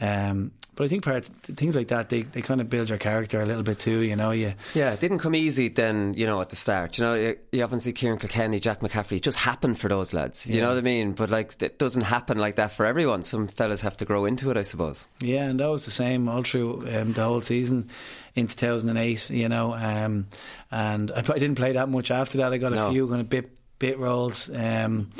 um, 0.00 0.52
but 0.76 0.84
I 0.84 0.88
think 0.88 1.04
part 1.04 1.26
things 1.26 1.76
like 1.76 1.88
that 1.88 2.08
they, 2.08 2.22
they 2.22 2.40
kind 2.40 2.62
of 2.62 2.70
build 2.70 2.88
your 2.88 2.96
character 2.96 3.42
a 3.42 3.44
little 3.44 3.62
bit 3.62 3.78
too. 3.78 4.00
You 4.00 4.16
know, 4.16 4.30
you 4.30 4.54
yeah, 4.72 4.92
it 4.92 5.00
didn't 5.00 5.18
come 5.18 5.34
easy 5.34 5.68
then. 5.68 6.14
You 6.14 6.26
know, 6.26 6.40
at 6.40 6.48
the 6.48 6.56
start, 6.56 6.96
you 6.96 7.04
know, 7.04 7.12
you, 7.12 7.36
you 7.52 7.62
often 7.62 7.80
see 7.80 7.92
Ciarán 7.92 8.18
Kilkenny, 8.18 8.60
Jack 8.60 8.80
McCaffrey. 8.80 9.18
It 9.18 9.22
just 9.22 9.38
happened 9.38 9.78
for 9.78 9.88
those 9.88 10.14
lads. 10.14 10.46
You 10.46 10.56
yeah. 10.56 10.62
know 10.62 10.68
what 10.70 10.78
I 10.78 10.80
mean? 10.80 11.12
But 11.12 11.28
like, 11.28 11.60
it 11.62 11.78
doesn't 11.78 12.04
happen 12.04 12.38
like 12.38 12.56
that 12.56 12.72
for 12.72 12.86
everyone. 12.86 13.22
Some 13.22 13.46
fellas 13.46 13.82
have 13.82 13.98
to 13.98 14.06
grow 14.06 14.24
into 14.24 14.50
it, 14.50 14.56
I 14.56 14.62
suppose. 14.62 15.06
Yeah, 15.20 15.44
and 15.50 15.60
that 15.60 15.68
was 15.68 15.84
the 15.84 15.90
same 15.90 16.30
all 16.30 16.44
through 16.44 16.88
um, 16.96 17.12
the 17.12 17.24
whole 17.24 17.42
season 17.42 17.90
in 18.34 18.46
2008. 18.46 19.30
You 19.30 19.48
know, 19.48 19.74
um, 19.74 20.26
and 20.70 21.10
I, 21.10 21.18
I, 21.18 21.38
didn't 21.38 21.56
play 21.56 21.72
that 21.72 21.88
much 21.88 22.10
after 22.10 22.38
that. 22.38 22.52
I 22.52 22.58
got 22.58 22.72
a 22.72 22.76
no. 22.76 22.90
few 22.90 23.08
kind 23.08 23.20
of 23.20 23.28
bit 23.28 23.50
bit 23.78 23.98
roles. 23.98 24.50
Um, 24.54 25.10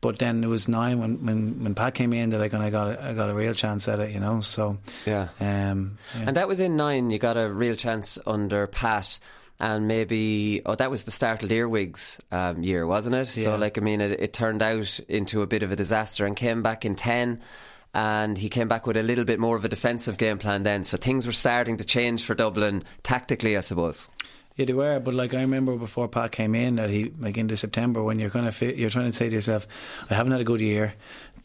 but 0.00 0.18
then 0.18 0.44
it 0.44 0.46
was 0.46 0.68
nine 0.68 1.00
when, 1.00 1.26
when, 1.26 1.64
when 1.64 1.74
Pat 1.74 1.94
came 1.94 2.12
in 2.12 2.30
that 2.30 2.40
I 2.40 2.48
kind 2.48 2.64
of 2.64 2.70
got 2.70 2.88
a, 2.88 3.04
I 3.04 3.14
got 3.14 3.30
a 3.30 3.34
real 3.34 3.52
chance 3.52 3.88
at 3.88 3.98
it, 3.98 4.12
you 4.12 4.20
know. 4.20 4.40
So 4.40 4.78
yeah. 5.06 5.28
Um, 5.40 5.98
yeah. 6.16 6.24
and 6.28 6.36
that 6.36 6.46
was 6.46 6.60
in 6.60 6.76
nine. 6.76 7.10
You 7.10 7.18
got 7.18 7.36
a 7.36 7.50
real 7.50 7.74
chance 7.74 8.18
under 8.26 8.66
Pat 8.66 9.18
and 9.60 9.88
maybe 9.88 10.62
oh 10.66 10.74
that 10.76 10.90
was 10.90 11.04
the 11.04 11.10
start 11.10 11.42
of 11.42 11.50
Earwigs 11.50 12.20
um, 12.30 12.62
year, 12.62 12.86
wasn't 12.86 13.14
it? 13.14 13.36
Yeah. 13.36 13.44
So 13.44 13.56
like 13.56 13.78
I 13.78 13.80
mean, 13.80 14.00
it, 14.00 14.20
it, 14.20 14.32
turned 14.32 14.62
out 14.62 15.00
into 15.08 15.42
a 15.42 15.46
bit 15.46 15.62
of 15.62 15.72
a 15.72 15.76
disaster 15.76 16.26
and 16.26 16.36
came 16.36 16.62
back 16.62 16.84
in 16.84 16.94
ten. 16.94 17.40
And 17.98 18.38
he 18.38 18.48
came 18.48 18.68
back 18.68 18.86
with 18.86 18.96
a 18.96 19.02
little 19.02 19.24
bit 19.24 19.40
more 19.40 19.56
of 19.56 19.64
a 19.64 19.68
defensive 19.68 20.18
game 20.18 20.38
plan 20.38 20.62
then. 20.62 20.84
So 20.84 20.96
things 20.96 21.26
were 21.26 21.32
starting 21.32 21.78
to 21.78 21.84
change 21.84 22.22
for 22.22 22.36
Dublin 22.36 22.84
tactically, 23.02 23.56
I 23.56 23.60
suppose. 23.60 24.08
Yeah, 24.54 24.66
they 24.66 24.72
were. 24.72 25.00
But 25.00 25.14
like 25.14 25.34
I 25.34 25.40
remember 25.40 25.74
before 25.74 26.06
Pat 26.06 26.30
came 26.30 26.54
in, 26.54 26.76
that 26.76 26.90
he 26.90 27.10
like 27.18 27.36
into 27.36 27.56
September 27.56 28.00
when 28.04 28.20
you're 28.20 28.30
kind 28.30 28.46
of 28.46 28.62
you're 28.62 28.88
trying 28.88 29.06
to 29.06 29.12
say 29.12 29.28
to 29.28 29.34
yourself, 29.34 29.66
I 30.10 30.14
haven't 30.14 30.30
had 30.30 30.40
a 30.40 30.44
good 30.44 30.60
year 30.60 30.94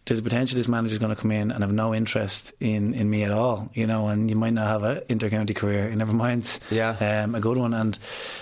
there's 0.06 0.20
a 0.20 0.24
potential 0.24 0.58
this 0.58 0.68
manager's 0.68 0.98
going 0.98 1.16
to 1.16 1.22
come 1.22 1.32
in 1.32 1.52
and 1.52 1.64
have 1.64 1.72
no 1.72 1.94
interest 1.94 2.54
in, 2.60 2.94
in 2.94 3.10
me 3.10 3.24
at 3.24 3.32
all, 3.32 3.70
you 3.74 3.88
know, 3.88 4.10
and 4.10 4.30
you 4.30 4.36
might 4.36 4.54
not 4.54 4.68
have 4.68 4.84
an 4.84 4.98
intercounty 5.08 5.56
career, 5.56 5.90
never 5.96 6.14
mind 6.14 6.60
yeah. 6.70 7.24
um, 7.24 7.36
a 7.36 7.40
good 7.40 7.58
one. 7.58 7.74
And 7.74 7.98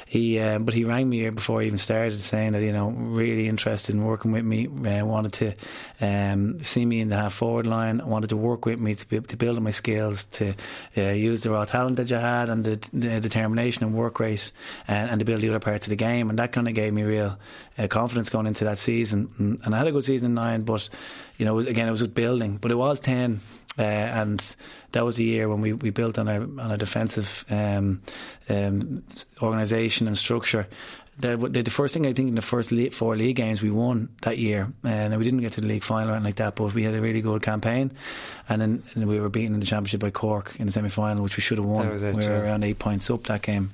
he, 0.07 0.39
um, 0.39 0.63
but 0.65 0.73
he 0.73 0.85
rang 0.85 1.07
me 1.07 1.29
before 1.29 1.61
he 1.61 1.67
even 1.67 1.77
started 1.77 2.19
saying 2.19 2.53
that, 2.53 2.63
you 2.63 2.71
know, 2.71 2.89
really 2.89 3.47
interested 3.47 3.93
in 3.93 4.03
working 4.03 4.31
with 4.31 4.43
me, 4.43 4.67
uh, 4.67 5.05
wanted 5.05 5.33
to 5.33 5.53
um, 6.01 6.63
see 6.63 6.85
me 6.85 6.99
in 6.99 7.09
the 7.09 7.15
half 7.15 7.33
forward 7.33 7.67
line, 7.67 8.01
wanted 8.05 8.29
to 8.29 8.37
work 8.37 8.65
with 8.65 8.79
me 8.79 8.95
to, 8.95 9.07
be, 9.07 9.19
to 9.19 9.37
build 9.37 9.57
on 9.57 9.63
my 9.63 9.71
skills, 9.71 10.23
to 10.25 10.55
uh, 10.97 11.01
use 11.01 11.41
the 11.43 11.51
raw 11.51 11.65
talent 11.65 11.97
that 11.97 12.09
you 12.09 12.15
had 12.15 12.49
and 12.49 12.63
the, 12.63 12.89
the 12.91 13.19
determination 13.19 13.83
and 13.83 13.93
work 13.93 14.19
rate 14.19 14.51
and, 14.87 15.11
and 15.11 15.19
to 15.19 15.25
build 15.25 15.41
the 15.41 15.49
other 15.49 15.59
parts 15.59 15.85
of 15.85 15.91
the 15.91 15.95
game. 15.95 16.31
And 16.31 16.39
that 16.39 16.51
kind 16.51 16.67
of 16.67 16.73
gave 16.73 16.91
me 16.91 17.03
real 17.03 17.37
uh, 17.77 17.87
confidence 17.87 18.29
going 18.29 18.47
into 18.47 18.63
that 18.65 18.77
season. 18.77 19.59
And, 19.63 19.75
I 19.75 19.77
had 19.77 19.87
a 19.87 19.91
good 19.91 20.03
season 20.03 20.27
in 20.27 20.33
nine, 20.33 20.63
but 20.63 20.89
you 21.37 21.45
know, 21.45 21.50
it 21.51 21.55
was, 21.55 21.65
again, 21.67 21.87
it 21.87 21.91
was 21.91 22.01
just 22.01 22.15
building. 22.15 22.57
But 22.57 22.71
it 22.71 22.75
was 22.75 22.99
ten. 22.99 23.41
Uh, 23.79 23.83
and 23.83 24.55
that 24.91 25.05
was 25.05 25.15
the 25.15 25.23
year 25.23 25.47
when 25.47 25.61
we, 25.61 25.71
we 25.71 25.91
built 25.91 26.19
on 26.19 26.27
our 26.27 26.41
on 26.41 26.71
a 26.71 26.77
defensive 26.77 27.45
um, 27.49 28.01
um, 28.49 29.01
organisation 29.41 30.07
and 30.07 30.17
structure, 30.17 30.67
the, 31.21 31.37
the, 31.37 31.71
first 31.71 31.93
thing 31.93 32.05
I 32.05 32.13
think 32.13 32.29
in 32.29 32.35
the 32.35 32.41
first 32.41 32.73
four 32.93 33.15
league 33.15 33.35
games 33.35 33.61
we 33.61 33.69
won 33.69 34.09
that 34.23 34.37
year, 34.37 34.71
and 34.83 35.15
we 35.17 35.23
didn't 35.23 35.41
get 35.41 35.53
to 35.53 35.61
the 35.61 35.67
league 35.67 35.83
final 35.83 36.09
or 36.09 36.13
anything 36.13 36.25
like 36.25 36.35
that, 36.35 36.55
but 36.55 36.73
we 36.73 36.83
had 36.83 36.93
a 36.93 37.01
really 37.01 37.21
good 37.21 37.41
campaign, 37.41 37.91
and 38.49 38.61
then 38.61 38.83
and 38.93 39.07
we 39.07 39.19
were 39.19 39.29
beaten 39.29 39.53
in 39.53 39.59
the 39.59 39.65
championship 39.65 40.01
by 40.01 40.09
Cork 40.09 40.55
in 40.59 40.65
the 40.65 40.71
semi 40.71 40.89
final, 40.89 41.23
which 41.23 41.37
we 41.37 41.41
should 41.41 41.57
have 41.57 41.67
won. 41.67 41.87
It, 41.87 42.01
we 42.01 42.13
were 42.13 42.21
yeah. 42.21 42.41
around 42.41 42.63
eight 42.63 42.79
points 42.79 43.09
up 43.09 43.23
that 43.23 43.41
game. 43.41 43.71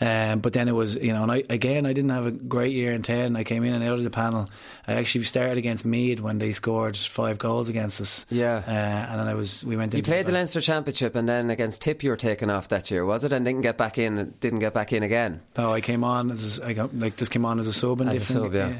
Um, 0.00 0.40
but 0.40 0.52
then 0.52 0.68
it 0.68 0.72
was, 0.72 0.96
you 0.96 1.12
know, 1.12 1.22
and 1.22 1.32
I, 1.32 1.42
again, 1.50 1.86
I 1.86 1.92
didn't 1.92 2.10
have 2.10 2.26
a 2.26 2.30
great 2.30 2.72
year 2.72 2.92
in 2.92 3.02
10. 3.02 3.36
I 3.36 3.44
came 3.44 3.64
in 3.64 3.74
and 3.74 3.84
out 3.84 3.98
of 3.98 4.04
the 4.04 4.10
panel. 4.10 4.48
I 4.86 4.94
actually 4.94 5.24
started 5.24 5.58
against 5.58 5.84
Meath 5.84 6.20
when 6.20 6.38
they 6.38 6.52
scored 6.52 6.96
five 6.96 7.38
goals 7.38 7.68
against 7.68 8.00
us. 8.00 8.26
Yeah. 8.30 8.62
Uh, 8.66 8.70
and 8.70 9.20
then 9.20 9.28
I 9.28 9.34
was, 9.34 9.64
we 9.64 9.76
went 9.76 9.94
You 9.94 10.02
played 10.02 10.26
the, 10.26 10.30
the 10.30 10.38
Leinster 10.38 10.60
Championship 10.60 11.16
and 11.16 11.28
then 11.28 11.50
against 11.50 11.82
Tip 11.82 12.02
you 12.02 12.10
were 12.10 12.16
taken 12.16 12.50
off 12.50 12.68
that 12.68 12.90
year, 12.90 13.04
was 13.04 13.24
it? 13.24 13.32
And 13.32 13.44
didn't 13.44 13.62
get 13.62 13.76
back 13.76 13.98
in, 13.98 14.34
didn't 14.40 14.60
get 14.60 14.74
back 14.74 14.92
in 14.92 15.02
again? 15.02 15.40
No, 15.56 15.72
I 15.72 15.80
came 15.80 16.04
on 16.04 16.30
as, 16.30 16.60
I 16.60 16.72
got, 16.72 16.94
like, 16.94 17.16
just 17.16 17.30
came 17.30 17.44
on 17.44 17.58
as 17.58 17.66
a 17.66 17.72
sub. 17.72 18.00
As 18.02 18.22
a 18.22 18.24
sub, 18.24 18.54
yeah. 18.54 18.68
yeah 18.68 18.78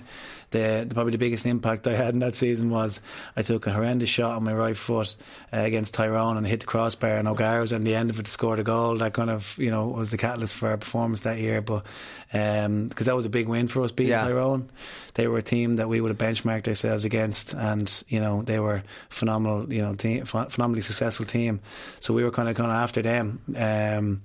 the, 0.51 0.87
the, 0.89 0.95
probably 0.95 1.13
the 1.13 1.19
biggest 1.19 1.47
impact 1.47 1.87
I 1.87 1.95
had 1.95 2.15
in 2.15 2.21
that 2.21 2.35
season 2.35 2.71
was 2.71 3.01
I 3.37 3.43
took 3.43 3.67
a 3.67 3.73
horrendous 3.73 4.09
shot 4.09 4.37
on 4.37 4.45
my 4.45 4.55
right 4.55 4.77
foot 4.77 5.17
uh, 5.53 5.59
against 5.59 5.95
Tyrone 5.95 6.37
and 6.37 6.47
hit 6.47 6.61
the 6.61 6.67
crossbar 6.67 7.17
and 7.17 7.29
O'Gara 7.29 7.61
was 7.61 7.73
on 7.73 7.85
the 7.85 7.95
end 7.95 8.11
of 8.11 8.19
it 8.19 8.25
to 8.25 8.31
score 8.31 8.57
the 8.57 8.63
goal. 8.63 8.97
That 8.97 9.13
kind 9.13 9.31
of 9.31 9.57
you 9.59 9.71
know 9.71 9.89
was 9.89 10.11
the 10.11 10.19
catalyst 10.19 10.57
for 10.57 10.71
our 10.71 10.77
performance 10.77 11.23
that 11.23 11.39
year. 11.39 11.61
But 11.61 11.85
because 12.31 12.67
um, 12.67 12.89
that 12.89 13.17
was 13.17 13.27
a 13.27 13.31
big 13.31 13.49
win 13.49 13.69
for 13.69 13.83
us 13.83 13.93
beating 13.93 14.13
yeah. 14.13 14.23
Tyrone, 14.23 14.69
they 15.15 15.27
were 15.27 15.39
a 15.39 15.43
team 15.43 15.77
that 15.77 15.89
we 15.89 16.01
would 16.01 16.11
have 16.11 16.19
benchmarked 16.19 16.69
ourselves 16.69 17.05
against, 17.05 17.55
and 17.55 18.05
you 18.09 18.21
know 18.21 18.43
they 18.43 18.59
were 18.59 18.83
phenomenal. 19.09 19.73
You 19.73 19.83
know, 19.83 19.95
team, 19.95 20.25
phenomenally 20.25 20.83
successful 20.83 21.27
team. 21.27 21.61
So 22.01 22.15
we 22.15 22.25
were 22.25 22.31
kind 22.31 22.49
of 22.49 22.57
kind 22.57 22.71
of 22.71 22.77
after 22.77 23.03
them. 23.03 23.41
Um, 23.57 24.23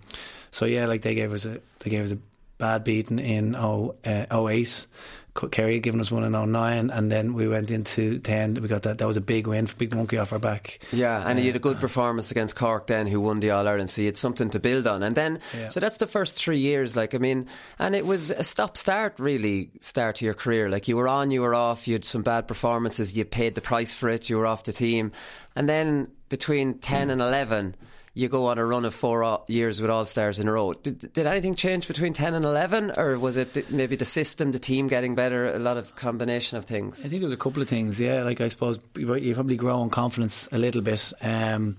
so 0.51 0.65
yeah, 0.65 0.85
like 0.85 1.01
they 1.01 1.15
gave 1.15 1.33
us 1.33 1.45
a 1.45 1.59
they 1.79 1.89
gave 1.89 2.03
us 2.03 2.11
a 2.11 2.17
bad 2.57 2.83
beating 2.83 3.19
in 3.19 3.53
0, 3.53 3.95
uh, 4.05 4.49
08 4.49 4.85
Kerry 5.33 5.79
giving 5.79 5.99
us 5.99 6.11
one 6.11 6.23
in 6.23 6.51
09 6.51 6.89
and 6.91 7.11
then 7.11 7.33
we 7.33 7.47
went 7.47 7.71
into 7.71 8.19
10 8.19 8.55
we 8.55 8.67
got 8.67 8.83
that 8.83 8.99
that 8.99 9.07
was 9.07 9.17
a 9.17 9.21
big 9.21 9.47
win 9.47 9.65
for 9.65 9.75
Big 9.75 9.93
Monkey 9.93 10.17
off 10.17 10.31
our 10.31 10.39
back. 10.39 10.79
Yeah 10.91 11.27
and 11.27 11.39
uh, 11.39 11.41
you 11.41 11.47
had 11.47 11.55
a 11.55 11.59
good 11.59 11.79
performance 11.79 12.29
against 12.29 12.55
Cork 12.55 12.87
then 12.87 13.07
who 13.07 13.19
won 13.19 13.39
the 13.39 13.49
All-Ireland 13.49 13.89
so 13.89 14.01
you 14.01 14.07
had 14.07 14.17
something 14.17 14.49
to 14.51 14.59
build 14.59 14.85
on. 14.85 15.01
And 15.01 15.15
then 15.15 15.39
yeah. 15.57 15.69
so 15.69 15.79
that's 15.79 15.97
the 15.97 16.07
first 16.07 16.41
three 16.41 16.57
years 16.57 16.95
like 16.95 17.15
I 17.15 17.17
mean 17.17 17.47
and 17.79 17.95
it 17.95 18.05
was 18.05 18.29
a 18.31 18.43
stop 18.43 18.77
start 18.77 19.15
really 19.19 19.71
start 19.79 20.17
to 20.17 20.25
your 20.25 20.35
career. 20.35 20.69
Like 20.69 20.87
you 20.87 20.97
were 20.97 21.07
on 21.07 21.31
you 21.31 21.41
were 21.41 21.55
off 21.55 21.87
you 21.87 21.93
had 21.93 22.05
some 22.05 22.21
bad 22.21 22.47
performances 22.47 23.17
you 23.17 23.25
paid 23.25 23.55
the 23.55 23.61
price 23.61 23.93
for 23.93 24.09
it 24.09 24.29
you 24.29 24.37
were 24.37 24.45
off 24.45 24.63
the 24.63 24.73
team. 24.73 25.11
And 25.55 25.67
then 25.67 26.09
between 26.29 26.79
10 26.79 27.09
and 27.09 27.21
11 27.21 27.75
you 28.15 28.29
go 28.29 28.45
on 28.47 28.59
a 28.59 28.65
run 28.65 28.85
of 28.85 28.93
four 28.93 29.43
years 29.47 29.81
with 29.81 29.89
All 29.89 30.05
Stars 30.05 30.39
in 30.39 30.47
a 30.47 30.51
row. 30.51 30.73
Did, 30.73 31.13
did, 31.13 31.25
anything 31.25 31.55
change 31.55 31.87
between 31.87 32.13
10 32.13 32.35
and 32.35 32.45
11, 32.45 32.93
or 32.95 33.17
was 33.17 33.37
it 33.37 33.71
maybe 33.71 33.95
the 33.95 34.05
system, 34.05 34.51
the 34.51 34.59
team 34.59 34.87
getting 34.87 35.15
better, 35.15 35.51
a 35.53 35.59
lot 35.59 35.77
of 35.77 35.95
combination 35.95 36.57
of 36.57 36.65
things? 36.65 37.05
I 37.05 37.09
think 37.09 37.21
there 37.21 37.27
was 37.27 37.33
a 37.33 37.37
couple 37.37 37.61
of 37.61 37.67
things, 37.67 37.99
yeah. 37.99 38.23
Like, 38.23 38.39
I 38.39 38.49
suppose 38.49 38.79
you 38.95 39.33
probably 39.33 39.55
grow 39.55 39.81
in 39.81 39.89
confidence 39.89 40.47
a 40.51 40.59
little 40.59 40.81
bit. 40.81 41.11
Um, 41.21 41.77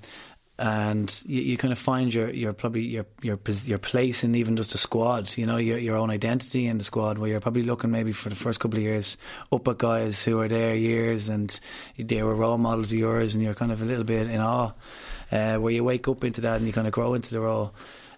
and 0.56 1.22
you, 1.26 1.42
you, 1.42 1.56
kind 1.56 1.72
of 1.72 1.78
find 1.78 2.14
your, 2.14 2.30
your 2.30 2.52
probably 2.52 2.82
your 2.82 3.06
your 3.22 3.40
your 3.64 3.78
place 3.78 4.22
in 4.22 4.36
even 4.36 4.56
just 4.56 4.72
a 4.72 4.78
squad. 4.78 5.36
You 5.36 5.46
know 5.46 5.56
your 5.56 5.78
your 5.78 5.96
own 5.96 6.10
identity 6.10 6.68
in 6.68 6.78
the 6.78 6.84
squad. 6.84 7.18
Where 7.18 7.28
you're 7.28 7.40
probably 7.40 7.64
looking 7.64 7.90
maybe 7.90 8.12
for 8.12 8.28
the 8.28 8.36
first 8.36 8.60
couple 8.60 8.78
of 8.78 8.84
years 8.84 9.16
up 9.50 9.66
at 9.66 9.78
guys 9.78 10.22
who 10.22 10.38
are 10.38 10.46
there 10.46 10.76
years 10.76 11.28
and 11.28 11.58
they 11.98 12.22
were 12.22 12.36
role 12.36 12.56
models 12.56 12.92
of 12.92 12.98
yours, 13.00 13.34
and 13.34 13.42
you're 13.42 13.54
kind 13.54 13.72
of 13.72 13.82
a 13.82 13.84
little 13.84 14.04
bit 14.04 14.28
in 14.28 14.40
awe 14.40 14.70
uh, 15.32 15.56
where 15.56 15.72
you 15.72 15.84
wake 15.84 16.08
up 16.08 16.24
into 16.24 16.40
that 16.40 16.58
and 16.58 16.66
you 16.66 16.72
kind 16.72 16.86
of 16.86 16.92
grow 16.92 17.14
into 17.14 17.30
the 17.30 17.40
role. 17.40 17.72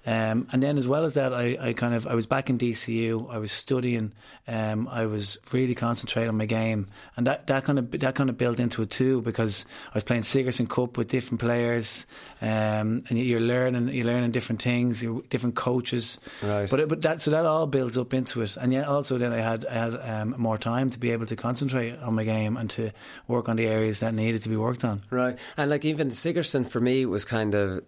Um, 0.06 0.46
and 0.52 0.62
then 0.62 0.78
as 0.78 0.86
well 0.86 1.04
as 1.04 1.14
that, 1.14 1.34
I, 1.34 1.58
I, 1.60 1.72
kind 1.72 1.92
of 1.92 2.06
I 2.06 2.14
was 2.14 2.26
back 2.26 2.48
in 2.48 2.58
DCU. 2.58 3.28
I 3.28 3.38
was 3.38 3.50
studying. 3.50 4.12
Um, 4.46 4.86
I 4.86 5.06
was 5.06 5.36
really 5.52 5.74
concentrating 5.74 6.28
on 6.28 6.36
my 6.36 6.46
game, 6.46 6.86
and 7.16 7.26
that, 7.26 7.48
that 7.48 7.64
kind 7.64 7.80
of 7.80 7.90
that 7.90 8.14
kind 8.14 8.30
of 8.30 8.38
built 8.38 8.60
into 8.60 8.82
it 8.82 8.90
too 8.90 9.20
because 9.22 9.66
I 9.88 9.96
was 9.96 10.04
playing 10.04 10.22
Sigerson 10.22 10.68
Cup 10.68 10.96
with 10.96 11.08
different 11.08 11.40
players, 11.40 12.06
um, 12.40 13.02
and 13.08 13.18
you're 13.18 13.40
learning 13.40 13.88
you're 13.88 14.06
learning 14.06 14.30
different 14.30 14.62
things, 14.62 15.04
different 15.28 15.56
coaches. 15.56 16.20
Right. 16.40 16.70
But 16.70 16.88
but 16.88 17.02
that 17.02 17.20
so 17.20 17.32
that 17.32 17.44
all 17.44 17.66
builds 17.66 17.98
up 17.98 18.14
into 18.14 18.42
it, 18.42 18.56
and 18.56 18.72
yet 18.72 18.86
also 18.86 19.18
then 19.18 19.32
I 19.32 19.40
had 19.40 19.66
I 19.66 19.74
had 19.74 19.96
um, 19.96 20.36
more 20.38 20.56
time 20.56 20.90
to 20.90 21.00
be 21.00 21.10
able 21.10 21.26
to 21.26 21.34
concentrate 21.34 21.98
on 21.98 22.14
my 22.14 22.22
game 22.22 22.56
and 22.56 22.70
to 22.70 22.92
work 23.26 23.48
on 23.48 23.56
the 23.56 23.66
areas 23.66 23.98
that 24.00 24.14
needed 24.14 24.44
to 24.44 24.48
be 24.48 24.56
worked 24.56 24.84
on. 24.84 25.02
Right, 25.10 25.36
and 25.56 25.68
like 25.68 25.84
even 25.84 26.12
Sigerson 26.12 26.62
for 26.62 26.80
me 26.80 27.06
was 27.06 27.24
kind 27.24 27.56
of 27.56 27.82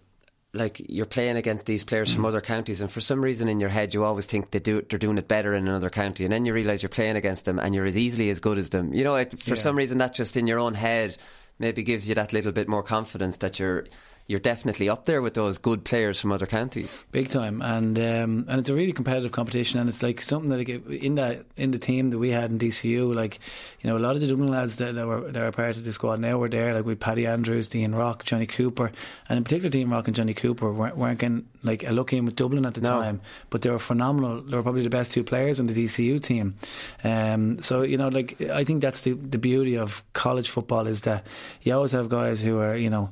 like 0.55 0.81
you're 0.89 1.07
playing 1.07 1.37
against 1.37 1.67
these 1.67 1.85
players 1.85 2.13
from 2.13 2.25
mm. 2.25 2.29
other 2.29 2.41
counties, 2.41 2.81
and 2.81 2.91
for 2.91 3.01
some 3.01 3.23
reason 3.23 3.49
in 3.49 3.61
your 3.61 3.69
head 3.69 3.93
you 3.93 4.05
always 4.05 4.27
think 4.27 4.51
they 4.51 4.59
do 4.59 4.83
they're 4.83 4.99
doing 4.99 5.19
it 5.19 5.29
better 5.29 5.55
in 5.55 5.69
another 5.69 5.91
county, 5.91 6.25
and 6.25 6.33
then 6.33 6.45
you 6.45 6.55
realise 6.55 6.83
you're 6.83 6.89
playing 6.89 7.17
against 7.17 7.45
them 7.45 7.59
and 7.59 7.75
you're 7.75 7.87
as 7.87 7.99
easily 7.99 8.31
as 8.31 8.41
good 8.41 8.59
as 8.59 8.71
them. 8.71 8.93
You 8.95 9.05
know, 9.05 9.17
it, 9.17 9.41
for 9.41 9.51
yeah. 9.51 9.57
some 9.57 9.77
reason 9.77 9.99
that 9.99 10.15
just 10.15 10.37
in 10.37 10.47
your 10.47 10.59
own 10.59 10.75
head 10.75 11.17
maybe 11.59 11.83
gives 11.83 12.09
you 12.09 12.15
that 12.15 12.33
little 12.33 12.53
bit 12.53 12.69
more 12.69 12.83
confidence 12.83 13.39
that 13.39 13.59
you're 13.59 13.87
you're 14.29 14.39
definitely 14.39 14.91
up 14.91 15.07
there 15.07 15.23
with 15.23 15.33
those 15.33 15.57
good 15.57 15.85
players 15.85 16.21
from 16.21 16.33
other 16.33 16.47
counties. 16.47 17.07
Big 17.13 17.31
time, 17.31 17.63
and 17.63 17.99
um, 17.99 18.45
and 18.47 18.61
it's 18.61 18.69
a 18.69 18.75
really 18.75 18.93
competitive 18.93 19.33
competition, 19.33 19.81
and 19.81 19.89
it's 19.89 20.03
like 20.03 20.21
something 20.21 20.51
that 20.51 20.59
like, 20.59 20.87
in 21.03 21.15
that 21.15 21.47
in 21.57 21.71
the 21.71 21.79
team 21.79 22.11
that 22.11 22.19
we 22.19 22.29
had 22.29 22.53
in 22.53 22.59
DCU, 22.59 23.15
like 23.15 23.41
you 23.81 23.89
know, 23.89 23.97
a 23.97 23.99
lot 23.99 24.17
of 24.17 24.21
the 24.21 24.27
Dublin 24.27 24.51
lads 24.51 24.77
that, 24.77 24.95
that 24.97 25.07
were 25.07 25.33
that 25.33 25.43
are 25.43 25.51
part 25.51 25.79
of 25.79 25.85
the 25.85 25.95
squad 25.95 26.21
now 26.21 26.37
were 26.37 26.51
there, 26.51 26.75
like 26.75 26.85
with 26.85 27.01
Paddy 27.01 27.27
Andrews, 27.27 27.69
Dean 27.69 27.95
Rock, 27.95 28.23
Johnny 28.23 28.45
Cooper, 28.45 28.93
and 29.31 29.39
in 29.39 29.45
particular, 29.45 29.71
Dean 29.71 29.89
Rock 29.89 30.09
and 30.09 30.15
Johnny 30.15 30.35
Cooper 30.35 30.71
weren't, 30.71 30.99
weren't 30.99 31.19
getting 31.19 31.49
like 31.63 31.83
a 31.85 31.91
look 31.91 32.13
in 32.13 32.27
with 32.27 32.37
Dublin 32.37 32.67
at 32.67 32.75
the 32.75 32.83
no. 32.83 33.01
time, 33.01 33.23
but 33.49 33.63
they 33.63 33.71
were 33.71 33.79
phenomenal. 33.79 34.43
They 34.43 34.59
were 34.59 34.63
probably 34.63 34.83
the 34.83 34.91
best 34.91 35.13
two 35.13 35.25
players 35.25 35.59
on 35.59 35.69
the 35.69 35.73
DCU 35.73 36.23
team. 36.23 36.57
Um, 37.03 37.63
so 37.63 37.81
you 37.81 37.97
know, 37.97 38.09
like 38.09 38.39
I 38.43 38.63
think 38.65 38.83
that's 38.83 39.03
the 39.05 39.13
the 39.13 39.39
beauty 39.39 39.79
of 39.79 40.05
college 40.13 40.51
football 40.51 40.87
is 40.87 41.01
that 41.03 41.27
you 41.63 41.73
always 41.73 41.93
have 41.93 42.11
guys 42.11 42.43
who 42.45 42.59
are 42.59 42.77
you 42.77 42.91
know 42.91 43.11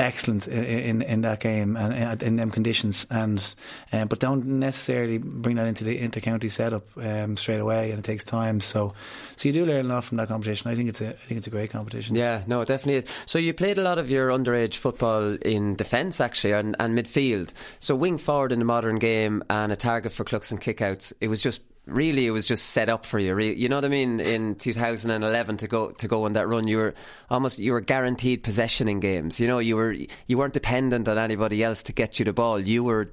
excellent 0.00 0.48
in, 0.48 0.64
in, 0.64 1.02
in 1.02 1.20
that 1.20 1.40
game 1.40 1.76
and 1.76 2.22
in 2.22 2.36
them 2.36 2.50
conditions, 2.50 3.06
and 3.10 3.54
um, 3.92 4.08
but 4.08 4.18
don't 4.18 4.46
necessarily 4.46 5.18
bring 5.18 5.56
that 5.56 5.66
into 5.66 5.84
the 5.84 5.98
inter-county 5.98 6.48
setup 6.48 6.84
um, 6.96 7.36
straight 7.36 7.60
away, 7.60 7.90
and 7.90 7.98
it 7.98 8.04
takes 8.04 8.24
time. 8.24 8.60
So, 8.60 8.94
so 9.36 9.48
you 9.48 9.52
do 9.52 9.66
learn 9.66 9.86
a 9.86 9.94
lot 9.94 10.04
from 10.04 10.16
that 10.16 10.28
competition. 10.28 10.70
I 10.70 10.74
think 10.74 10.88
it's 10.88 11.00
a, 11.00 11.10
I 11.10 11.26
think 11.26 11.38
it's 11.38 11.46
a 11.46 11.50
great 11.50 11.70
competition. 11.70 12.16
Yeah, 12.16 12.42
no, 12.46 12.62
it 12.62 12.68
definitely 12.68 13.04
is. 13.04 13.04
So 13.26 13.38
you 13.38 13.54
played 13.54 13.78
a 13.78 13.82
lot 13.82 13.98
of 13.98 14.10
your 14.10 14.30
underage 14.30 14.76
football 14.76 15.36
in 15.42 15.74
defence 15.76 16.20
actually, 16.20 16.54
and, 16.54 16.74
and 16.80 16.96
midfield. 16.96 17.52
So 17.78 17.94
wing 17.94 18.18
forward 18.18 18.52
in 18.52 18.58
the 18.58 18.64
modern 18.64 18.98
game 18.98 19.42
and 19.50 19.70
a 19.70 19.76
target 19.76 20.12
for 20.12 20.24
Cluxton 20.24 20.58
kickouts. 20.58 21.12
It 21.20 21.28
was 21.28 21.42
just 21.42 21.60
really 21.90 22.26
it 22.26 22.30
was 22.30 22.46
just 22.46 22.66
set 22.66 22.88
up 22.88 23.04
for 23.04 23.18
you. 23.18 23.36
You 23.38 23.68
know 23.68 23.76
what 23.76 23.84
I 23.84 23.88
mean? 23.88 24.20
In 24.20 24.54
2011 24.54 25.56
to 25.58 25.68
go 25.68 25.90
to 25.90 26.08
go 26.08 26.24
on 26.24 26.34
that 26.34 26.48
run, 26.48 26.66
you 26.66 26.78
were 26.78 26.94
almost 27.28 27.58
you 27.58 27.72
were 27.72 27.80
guaranteed 27.80 28.42
possession 28.42 28.88
in 28.88 29.00
games. 29.00 29.40
You 29.40 29.48
know, 29.48 29.58
you 29.58 29.76
were 29.76 29.94
you 30.26 30.38
weren't 30.38 30.54
dependent 30.54 31.08
on 31.08 31.18
anybody 31.18 31.62
else 31.62 31.82
to 31.84 31.92
get 31.92 32.18
you 32.18 32.24
the 32.24 32.32
ball. 32.32 32.60
You 32.60 32.84
were 32.84 33.08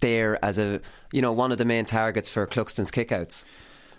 there 0.00 0.44
as 0.44 0.58
a 0.58 0.80
you 1.12 1.22
know 1.22 1.32
one 1.32 1.52
of 1.52 1.58
the 1.58 1.64
main 1.64 1.84
targets 1.84 2.28
for 2.28 2.46
Cluxton's 2.46 2.90
kickouts 2.90 3.44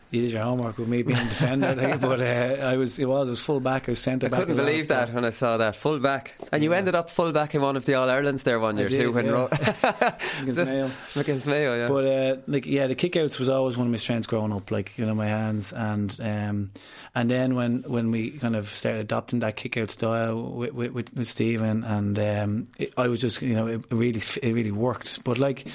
you 0.09 0.21
did 0.21 0.31
your 0.31 0.43
homework 0.43 0.77
with 0.77 0.87
me 0.87 1.01
being 1.01 1.19
a 1.19 1.23
defender, 1.23 1.97
but 2.01 2.21
uh, 2.21 2.63
I 2.63 2.77
was 2.77 2.97
it 2.97 3.05
was 3.05 3.27
it 3.27 3.31
was 3.31 3.41
full 3.41 3.59
back, 3.59 3.89
I 3.89 3.91
was 3.91 3.99
centre 3.99 4.29
back. 4.29 4.39
I 4.39 4.43
couldn't 4.43 4.55
believe 4.55 4.87
that 4.87 5.13
when 5.13 5.25
I 5.25 5.31
saw 5.31 5.57
that 5.57 5.75
full 5.75 5.99
back, 5.99 6.37
and 6.51 6.63
you 6.63 6.71
ended 6.73 6.95
up 6.95 7.09
full 7.09 7.31
back 7.31 7.53
in 7.55 7.61
one 7.61 7.75
of 7.75 7.85
the 7.85 7.95
All 7.95 8.09
Irelands 8.09 8.43
there 8.43 8.59
one 8.59 8.77
year 8.77 8.87
did, 8.87 9.01
too 9.01 9.11
when 9.11 9.25
yeah. 9.25 9.31
ro- 9.31 9.49
against 10.41 10.57
Mayo. 10.65 10.91
Against 11.15 11.47
Mayo, 11.47 11.75
yeah. 11.75 11.87
But 11.87 12.05
uh, 12.05 12.37
like 12.47 12.65
yeah, 12.65 12.87
the 12.87 12.95
kickouts 12.95 13.37
was 13.37 13.49
always 13.49 13.75
one 13.75 13.87
of 13.87 13.91
my 13.91 13.97
strengths 13.97 14.27
growing 14.27 14.53
up. 14.53 14.71
Like 14.71 14.97
you 14.97 15.05
know 15.05 15.15
my 15.15 15.27
hands 15.27 15.73
and 15.73 16.17
um, 16.21 16.71
and 17.13 17.29
then 17.29 17.55
when 17.55 17.83
when 17.83 18.11
we 18.11 18.31
kind 18.31 18.55
of 18.55 18.69
started 18.69 19.01
adopting 19.01 19.39
that 19.39 19.57
kickout 19.57 19.89
style 19.89 20.41
with 20.41 20.73
with, 20.73 21.13
with 21.15 21.27
Stephen 21.27 21.83
and 21.83 22.17
um, 22.17 22.67
it, 22.77 22.93
I 22.97 23.07
was 23.07 23.19
just 23.19 23.41
you 23.41 23.55
know 23.55 23.67
it 23.67 23.83
really 23.91 24.21
it 24.41 24.53
really 24.53 24.71
worked. 24.71 25.23
But 25.25 25.37
like 25.37 25.67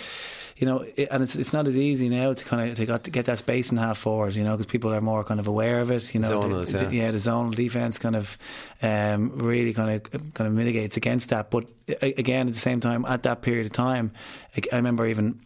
you 0.63 0.67
know, 0.67 0.87
it, 0.95 1.09
and 1.11 1.25
it's 1.25 1.35
it's 1.35 1.53
not 1.53 1.67
as 1.67 1.77
easy 1.77 2.09
now 2.09 2.33
to 2.33 2.45
kind 2.45 2.71
of 2.71 2.77
to, 2.77 2.87
got, 2.87 3.03
to 3.03 3.11
get 3.11 3.25
that 3.25 3.41
space 3.41 3.73
in 3.73 3.79
half 3.79 3.99
forward, 3.99 4.37
you 4.37 4.45
know, 4.45 4.53
because 4.53 4.67
people 4.67 4.95
are 4.95 5.01
more 5.01 5.25
kind 5.25 5.41
of 5.41 5.49
aware 5.49 5.81
of 5.81 5.91
it. 5.91 6.15
You 6.15 6.21
know, 6.21 6.41
zonal, 6.41 6.65
the, 6.65 6.79
yeah. 6.79 6.85
The, 6.85 6.95
yeah, 6.95 7.11
the 7.11 7.19
zonal 7.19 7.53
defense 7.53 7.99
kind 7.99 8.15
of 8.15 8.39
um, 8.81 9.39
really 9.39 9.75
kind 9.75 9.91
of 9.91 10.35
kind 10.35 10.47
of 10.47 10.53
mitigates 10.53 10.97
against 10.97 11.31
that. 11.31 11.51
But 11.51 11.65
again, 12.01 12.47
at 12.47 12.55
the 12.55 12.61
same 12.61 12.79
time, 12.79 13.05
at 13.07 13.25
that 13.25 13.43
period 13.43 13.67
of 13.67 13.73
time, 13.73 14.13
I, 14.57 14.61
I 14.73 14.77
remember 14.77 15.05
even 15.05 15.41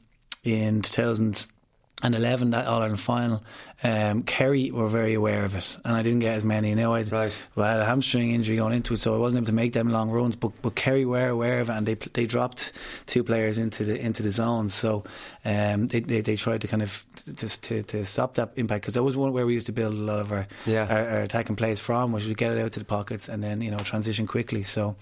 in 0.45 0.83
2000 0.83 1.49
and 2.03 2.15
11 2.15 2.51
that 2.51 2.67
All 2.67 2.83
Ireland 2.83 3.01
final, 3.01 3.43
um, 3.87 4.23
Kerry 4.25 4.73
were 4.73 4.88
very 4.88 5.14
aware 5.14 5.45
of 5.45 5.55
it, 5.55 5.78
and 5.85 5.95
I 5.95 6.02
didn't 6.02 6.19
get 6.19 6.35
as 6.35 6.45
many. 6.45 6.75
Now 6.75 6.95
I 6.95 7.02
right. 7.02 7.43
well, 7.55 7.66
I 7.66 7.71
had 7.73 7.81
a 7.81 7.85
hamstring 7.85 8.33
injury 8.33 8.57
going 8.57 8.73
into 8.73 8.95
it, 8.95 8.97
so 8.97 9.14
I 9.14 9.19
wasn't 9.19 9.43
able 9.43 9.47
to 9.47 9.55
make 9.55 9.75
them 9.75 9.90
long 9.90 10.11
runs. 10.11 10.35
But 10.35 10.61
but 10.61 10.75
Kerry 10.75 11.05
were 11.05 11.28
aware 11.28 11.61
of 11.61 11.71
it, 11.71 11.75
and 11.75 11.87
they 11.87 11.95
they 11.95 12.26
dropped 12.26 12.73
two 13.07 13.23
players 13.23 13.59
into 13.59 13.85
the 13.85 13.97
into 13.97 14.25
the 14.25 14.33
zones, 14.33 14.75
so 14.75 15.05
um, 15.45 15.87
they, 15.87 16.00
they, 16.00 16.21
they 16.21 16.35
tried 16.35 16.62
to 16.62 16.69
kind 16.69 16.83
of 16.83 17.05
just 17.37 17.62
to, 17.64 17.83
to 17.85 18.05
stop 18.05 18.35
that 18.35 18.52
impact 18.57 18.83
because 18.83 18.95
that 18.95 19.05
was 19.05 19.16
one 19.16 19.33
where 19.33 19.47
we 19.47 19.55
used 19.55 19.66
to 19.66 19.73
build 19.73 19.95
a 19.95 19.97
lot 19.97 20.19
of 20.19 20.33
our, 20.33 20.47
yeah. 20.66 20.87
our, 20.90 21.11
our 21.11 21.21
attacking 21.21 21.55
plays 21.55 21.78
from, 21.78 22.11
which 22.11 22.26
we 22.26 22.35
get 22.35 22.52
it 22.52 22.59
out 22.59 22.73
to 22.73 22.81
the 22.81 22.85
pockets 22.85 23.28
and 23.28 23.43
then 23.45 23.61
you 23.61 23.71
know 23.71 23.78
transition 23.78 24.26
quickly. 24.26 24.64
So, 24.64 24.97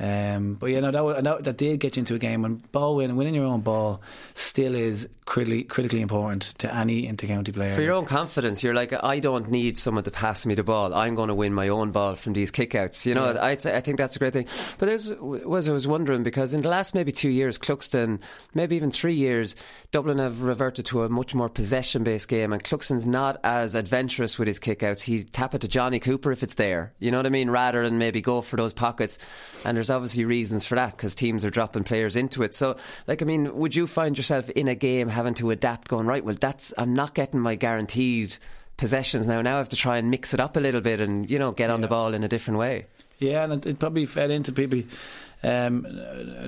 um, 0.00 0.54
but 0.54 0.66
yeah, 0.66 0.80
no, 0.80 0.90
that, 0.90 1.24
that 1.24 1.44
that 1.44 1.56
did 1.56 1.78
get 1.78 1.96
you 1.96 2.00
into 2.00 2.14
a 2.14 2.18
game, 2.18 2.44
and 2.44 2.70
ball 2.72 2.96
win, 2.96 3.14
winning 3.14 3.36
your 3.36 3.44
own 3.44 3.60
ball 3.60 4.00
still 4.34 4.74
is 4.74 5.08
critically 5.24 5.62
critically 5.62 6.00
important 6.00 6.42
to 6.58 6.74
any 6.74 7.06
inter-county 7.06 7.52
player. 7.52 7.74
For 7.74 7.82
your 7.82 7.94
own 7.94 8.06
confidence, 8.06 8.23
you're 8.62 8.74
like, 8.74 8.92
I 9.04 9.20
don't 9.20 9.50
need 9.50 9.78
someone 9.78 10.04
to 10.04 10.10
pass 10.10 10.46
me 10.46 10.54
the 10.54 10.62
ball. 10.62 10.94
I'm 10.94 11.14
going 11.14 11.28
to 11.28 11.34
win 11.34 11.54
my 11.54 11.68
own 11.68 11.90
ball 11.90 12.16
from 12.16 12.32
these 12.32 12.50
kickouts. 12.50 13.06
You 13.06 13.14
know, 13.14 13.32
yeah. 13.32 13.42
I, 13.42 13.50
I 13.50 13.80
think 13.80 13.98
that's 13.98 14.16
a 14.16 14.18
great 14.18 14.32
thing. 14.32 14.46
But 14.78 14.88
as 14.88 15.12
was 15.20 15.68
I 15.68 15.72
was 15.72 15.86
wondering 15.86 16.22
because 16.22 16.54
in 16.54 16.62
the 16.62 16.68
last 16.68 16.94
maybe 16.94 17.12
two 17.12 17.28
years, 17.28 17.58
Cluxton, 17.58 18.20
maybe 18.54 18.76
even 18.76 18.90
three 18.90 19.14
years, 19.14 19.56
Dublin 19.90 20.18
have 20.18 20.42
reverted 20.42 20.86
to 20.86 21.02
a 21.02 21.08
much 21.08 21.34
more 21.34 21.48
possession-based 21.48 22.28
game, 22.28 22.52
and 22.52 22.62
Cluxton's 22.62 23.06
not 23.06 23.38
as 23.44 23.74
adventurous 23.74 24.38
with 24.38 24.48
his 24.48 24.58
kickouts. 24.58 25.02
He 25.02 25.24
tap 25.24 25.54
it 25.54 25.60
to 25.60 25.68
Johnny 25.68 26.00
Cooper 26.00 26.32
if 26.32 26.42
it's 26.42 26.54
there. 26.54 26.92
You 26.98 27.10
know 27.10 27.18
what 27.18 27.26
I 27.26 27.30
mean? 27.30 27.50
Rather 27.50 27.82
than 27.82 27.98
maybe 27.98 28.20
go 28.20 28.40
for 28.40 28.56
those 28.56 28.72
pockets. 28.72 29.18
And 29.64 29.76
there's 29.76 29.90
obviously 29.90 30.24
reasons 30.24 30.66
for 30.66 30.74
that 30.74 30.92
because 30.92 31.14
teams 31.14 31.44
are 31.44 31.50
dropping 31.50 31.84
players 31.84 32.16
into 32.16 32.42
it. 32.42 32.54
So, 32.54 32.76
like, 33.06 33.22
I 33.22 33.24
mean, 33.24 33.54
would 33.56 33.74
you 33.74 33.86
find 33.86 34.16
yourself 34.16 34.50
in 34.50 34.68
a 34.68 34.74
game 34.74 35.08
having 35.08 35.34
to 35.34 35.50
adapt, 35.50 35.88
going 35.88 36.06
right? 36.06 36.24
Well, 36.24 36.36
that's 36.38 36.74
I'm 36.76 36.94
not 36.94 37.14
getting 37.14 37.40
my 37.40 37.54
guaranteed 38.04 38.36
possessions 38.76 39.26
now. 39.26 39.40
Now 39.42 39.56
I 39.56 39.58
have 39.58 39.68
to 39.70 39.76
try 39.76 39.98
and 39.98 40.10
mix 40.10 40.34
it 40.34 40.40
up 40.40 40.56
a 40.56 40.60
little 40.60 40.80
bit 40.80 41.00
and 41.00 41.30
you 41.30 41.38
know 41.38 41.52
get 41.52 41.70
on 41.70 41.80
yeah. 41.80 41.86
the 41.86 41.88
ball 41.88 42.14
in 42.14 42.24
a 42.24 42.28
different 42.28 42.58
way. 42.58 42.86
Yeah, 43.18 43.44
and 43.44 43.64
it, 43.64 43.78
probably 43.78 44.06
fed 44.06 44.30
into 44.30 44.52
people 44.52 44.82
um, 45.44 45.86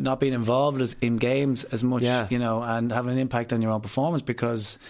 not 0.01 0.19
being 0.19 0.33
involved 0.33 0.83
as, 0.83 0.97
in 1.01 1.17
games 1.17 1.63
as 1.65 1.85
much, 1.85 2.03
yeah. 2.03 2.27
you 2.29 2.41
know, 2.41 2.61
and 2.61 2.91
having 2.91 3.13
an 3.13 3.19
impact 3.19 3.53
on 3.53 3.63
your 3.63 3.71
own 3.71 3.81
performance 3.81 4.23
because 4.23 4.81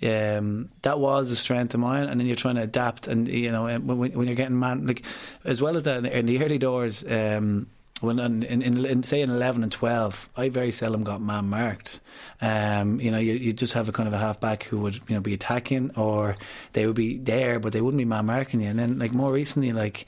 um, 0.00 0.68
that 0.82 1.00
was 1.00 1.30
the 1.30 1.36
strength 1.36 1.74
of 1.74 1.80
mine. 1.80 2.04
And 2.04 2.20
then 2.20 2.28
you're 2.28 2.36
trying 2.36 2.54
to 2.54 2.62
adapt, 2.62 3.08
and 3.08 3.26
you 3.26 3.50
know, 3.50 3.64
when, 3.64 4.12
when 4.12 4.26
you're 4.28 4.36
getting 4.36 4.58
man, 4.58 4.86
like 4.86 5.04
as 5.44 5.60
well 5.60 5.76
as 5.76 5.84
that 5.84 6.06
in 6.06 6.26
the 6.26 6.42
early 6.44 6.58
doors. 6.58 7.04
Um, 7.04 7.66
when 8.04 8.18
in, 8.18 8.42
in, 8.42 8.84
in, 8.84 9.02
say 9.02 9.20
in 9.20 9.30
11 9.30 9.62
and 9.62 9.72
12 9.72 10.28
I 10.36 10.48
very 10.48 10.70
seldom 10.70 11.02
got 11.02 11.20
man 11.20 11.48
marked 11.48 12.00
um, 12.40 13.00
you 13.00 13.10
know 13.10 13.18
you, 13.18 13.34
you 13.34 13.52
just 13.52 13.72
have 13.74 13.88
a 13.88 13.92
kind 13.92 14.06
of 14.06 14.12
a 14.12 14.18
half 14.18 14.40
back 14.40 14.64
who 14.64 14.80
would 14.80 14.96
you 15.08 15.14
know 15.14 15.20
be 15.20 15.34
attacking 15.34 15.90
or 15.96 16.36
they 16.72 16.86
would 16.86 16.96
be 16.96 17.18
there 17.18 17.58
but 17.58 17.72
they 17.72 17.80
wouldn't 17.80 17.98
be 17.98 18.04
man 18.04 18.26
marking 18.26 18.60
you 18.60 18.68
and 18.68 18.78
then 18.78 18.98
like 18.98 19.12
more 19.12 19.32
recently 19.32 19.72
like 19.72 20.06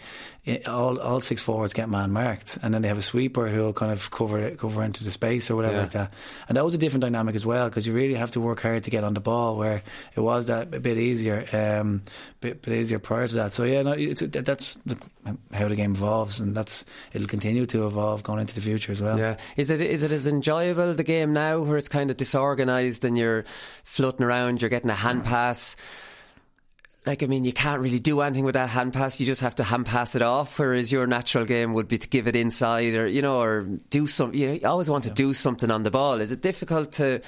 all 0.67 0.99
all 1.01 1.21
six 1.21 1.43
forwards 1.43 1.73
get 1.73 1.89
man 1.89 2.13
marked, 2.13 2.59
and 2.63 2.73
then 2.73 2.83
they 2.83 2.89
have 2.89 2.99
a 2.99 3.03
sweeper 3.03 3.49
who'll 3.49 3.73
kind 3.73 3.91
of 3.91 4.11
cover 4.13 4.51
cover 4.53 4.85
into 4.85 5.03
the 5.03 5.11
space 5.11 5.51
or 5.51 5.57
whatever 5.57 5.75
yeah. 5.75 5.81
like 5.81 5.91
that. 5.91 6.13
And 6.49 6.57
that 6.57 6.65
was 6.65 6.75
a 6.75 6.79
different 6.79 7.03
dynamic 7.03 7.35
as 7.35 7.45
well 7.45 7.69
because 7.69 7.87
you 7.87 7.93
really 7.93 8.15
have 8.15 8.31
to 8.33 8.41
work 8.41 8.61
hard 8.61 8.85
to 8.85 8.91
get 8.91 9.03
on 9.03 9.15
the 9.15 9.21
ball, 9.21 9.57
where 9.57 9.83
it 10.15 10.21
was 10.21 10.47
that 10.47 10.73
a 10.73 10.81
bit 10.81 10.99
easier, 10.99 11.47
um, 11.53 12.03
bit, 12.41 12.63
bit 12.63 12.75
easier 12.75 13.01
prior 13.01 13.27
to 13.27 13.35
that. 13.35 13.53
So 13.53 13.65
yeah, 13.65 13.83
no, 13.83 13.93
it's, 13.93 14.21
that's 14.21 14.75
the, 14.87 14.97
how 15.53 15.67
the 15.67 15.75
game 15.75 15.95
evolves, 15.97 16.39
and 16.39 16.55
that's 16.55 16.85
it'll 17.13 17.27
continue 17.27 17.67
to 17.67 17.86
evolve 17.87 18.23
going 18.23 18.41
into 18.41 18.55
the 18.55 18.61
future 18.61 18.93
as 18.93 19.01
well. 19.01 19.19
Yeah, 19.19 19.37
is 19.57 19.71
it 19.71 19.81
is 19.81 20.03
it 20.03 20.13
as 20.13 20.27
enjoyable 20.27 20.95
the 20.95 21.05
game 21.05 21.33
now, 21.33 21.63
where 21.63 21.77
it's 21.77 21.89
kind 21.89 22.11
of 22.11 22.17
disorganised 22.17 23.05
and 23.05 23.17
you're 23.17 23.45
floating 23.85 24.25
around, 24.25 24.63
you're 24.63 24.71
getting 24.71 24.91
a 24.91 24.95
hand 24.95 25.23
mm. 25.23 25.27
pass 25.27 25.77
like 27.07 27.23
I 27.23 27.27
mean, 27.27 27.45
you 27.45 27.53
can't 27.53 27.81
really 27.81 28.01
do 28.01 28.21
anything 28.21 28.45
with 28.45 28.55
that 28.55 28.69
hand 28.69 28.93
pass. 28.93 29.21
You 29.21 29.27
just 29.27 29.41
have 29.41 29.55
to 29.57 29.65
hand 29.65 29.87
pass 29.87 30.17
it 30.17 30.23
off. 30.23 30.59
Whereas 30.59 30.91
your 30.91 31.07
natural 31.07 31.45
game 31.45 31.73
would 31.75 31.87
be 31.87 31.99
to 31.99 32.09
give 32.09 32.27
it 32.27 32.35
inside, 32.35 32.95
or 32.95 33.07
you 33.07 33.23
know, 33.23 33.41
or 33.41 33.63
do 33.91 34.09
some. 34.09 34.35
You, 34.35 34.61
always 34.65 34.91
want 34.91 35.05
to 35.05 35.11
do 35.11 35.33
something 35.33 35.71
on 35.71 35.85
the 35.85 35.91
ball. 35.91 36.21
Is 36.21 36.33
it 36.33 36.43
difficult 36.43 36.93
to 36.93 37.21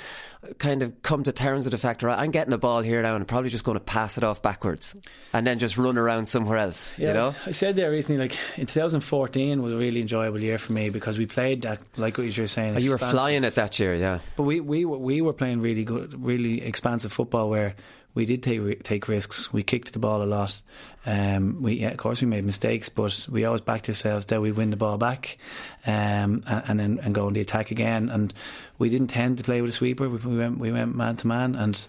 kind 0.59 0.83
of 0.83 1.01
come 1.03 1.23
to 1.25 1.33
terms 1.33 1.65
with 1.65 1.73
the 1.73 1.79
fact, 1.79 2.03
right? 2.03 2.19
I'm 2.19 2.33
getting 2.33 2.53
a 2.53 2.59
ball 2.59 2.81
here 2.81 3.01
now, 3.03 3.15
and 3.15 3.23
I'm 3.23 3.27
probably 3.27 3.51
just 3.51 3.65
going 3.65 3.77
to 3.77 3.85
pass 3.85 4.19
it 4.19 4.25
off 4.25 4.43
backwards, 4.43 4.97
and 5.33 5.47
then 5.47 5.61
just 5.61 5.79
run 5.79 5.97
around 5.97 6.27
somewhere 6.27 6.59
else. 6.59 6.99
Yes, 6.99 7.09
you 7.09 7.15
know, 7.15 7.35
I 7.47 7.53
said 7.53 7.77
there 7.77 7.91
recently, 7.93 8.29
like 8.29 8.37
in 8.57 8.67
2014 8.67 9.63
was 9.63 9.73
a 9.73 9.77
really 9.77 10.01
enjoyable 10.01 10.43
year 10.43 10.59
for 10.59 10.73
me 10.73 10.91
because 10.91 11.19
we 11.19 11.27
played 11.27 11.63
that, 11.63 11.81
like 11.97 12.19
what 12.19 12.37
you 12.37 12.43
were 12.43 12.49
saying. 12.49 12.75
Oh, 12.75 12.81
you 12.81 12.91
were 12.91 12.99
flying 12.99 13.45
it 13.45 13.55
that 13.55 13.79
year, 13.79 13.95
yeah. 13.95 14.19
But 14.37 14.43
we 14.43 14.59
we 14.59 14.85
we 14.85 15.21
were 15.21 15.33
playing 15.33 15.63
really 15.63 15.85
good, 15.85 16.21
really 16.21 16.63
expansive 16.63 17.13
football 17.13 17.49
where 17.49 17.77
we 18.15 18.27
did 18.27 18.43
take 18.43 18.83
take 18.83 19.09
risks. 19.09 19.53
We 19.53 19.63
kicked 19.63 19.93
the 19.93 19.99
ball 19.99 20.23
a 20.23 20.25
lot. 20.25 20.61
Um, 21.07 21.63
we 21.63 21.75
yeah, 21.75 21.91
of 21.91 21.99
course 21.99 22.21
we 22.21 22.27
made 22.27 22.45
mistakes, 22.45 22.89
but 22.89 23.27
we 23.31 23.45
always 23.45 23.61
backed 23.61 23.89
ourselves 23.89 24.27
that 24.27 24.41
we 24.41 24.51
win 24.51 24.71
the 24.71 24.77
ball 24.77 24.99
back, 24.99 25.39
um, 25.87 26.43
and, 26.47 26.63
and 26.67 26.81
then 26.81 27.01
and 27.03 27.15
go 27.15 27.27
on 27.27 27.33
the 27.33 27.41
attack 27.41 27.71
again. 27.71 28.09
And 28.09 28.35
we 28.79 28.89
didn't 28.89 29.09
tend 29.09 29.39
to 29.39 29.45
play 29.45 29.61
with 29.61 29.71
a 29.71 29.73
sweeper. 29.73 30.09
We, 30.09 30.19
we 30.19 30.37
went 30.37 30.59
we 30.59 30.73
went 30.73 30.95
man 30.95 31.17
to 31.17 31.27
man, 31.27 31.55
and 31.55 31.87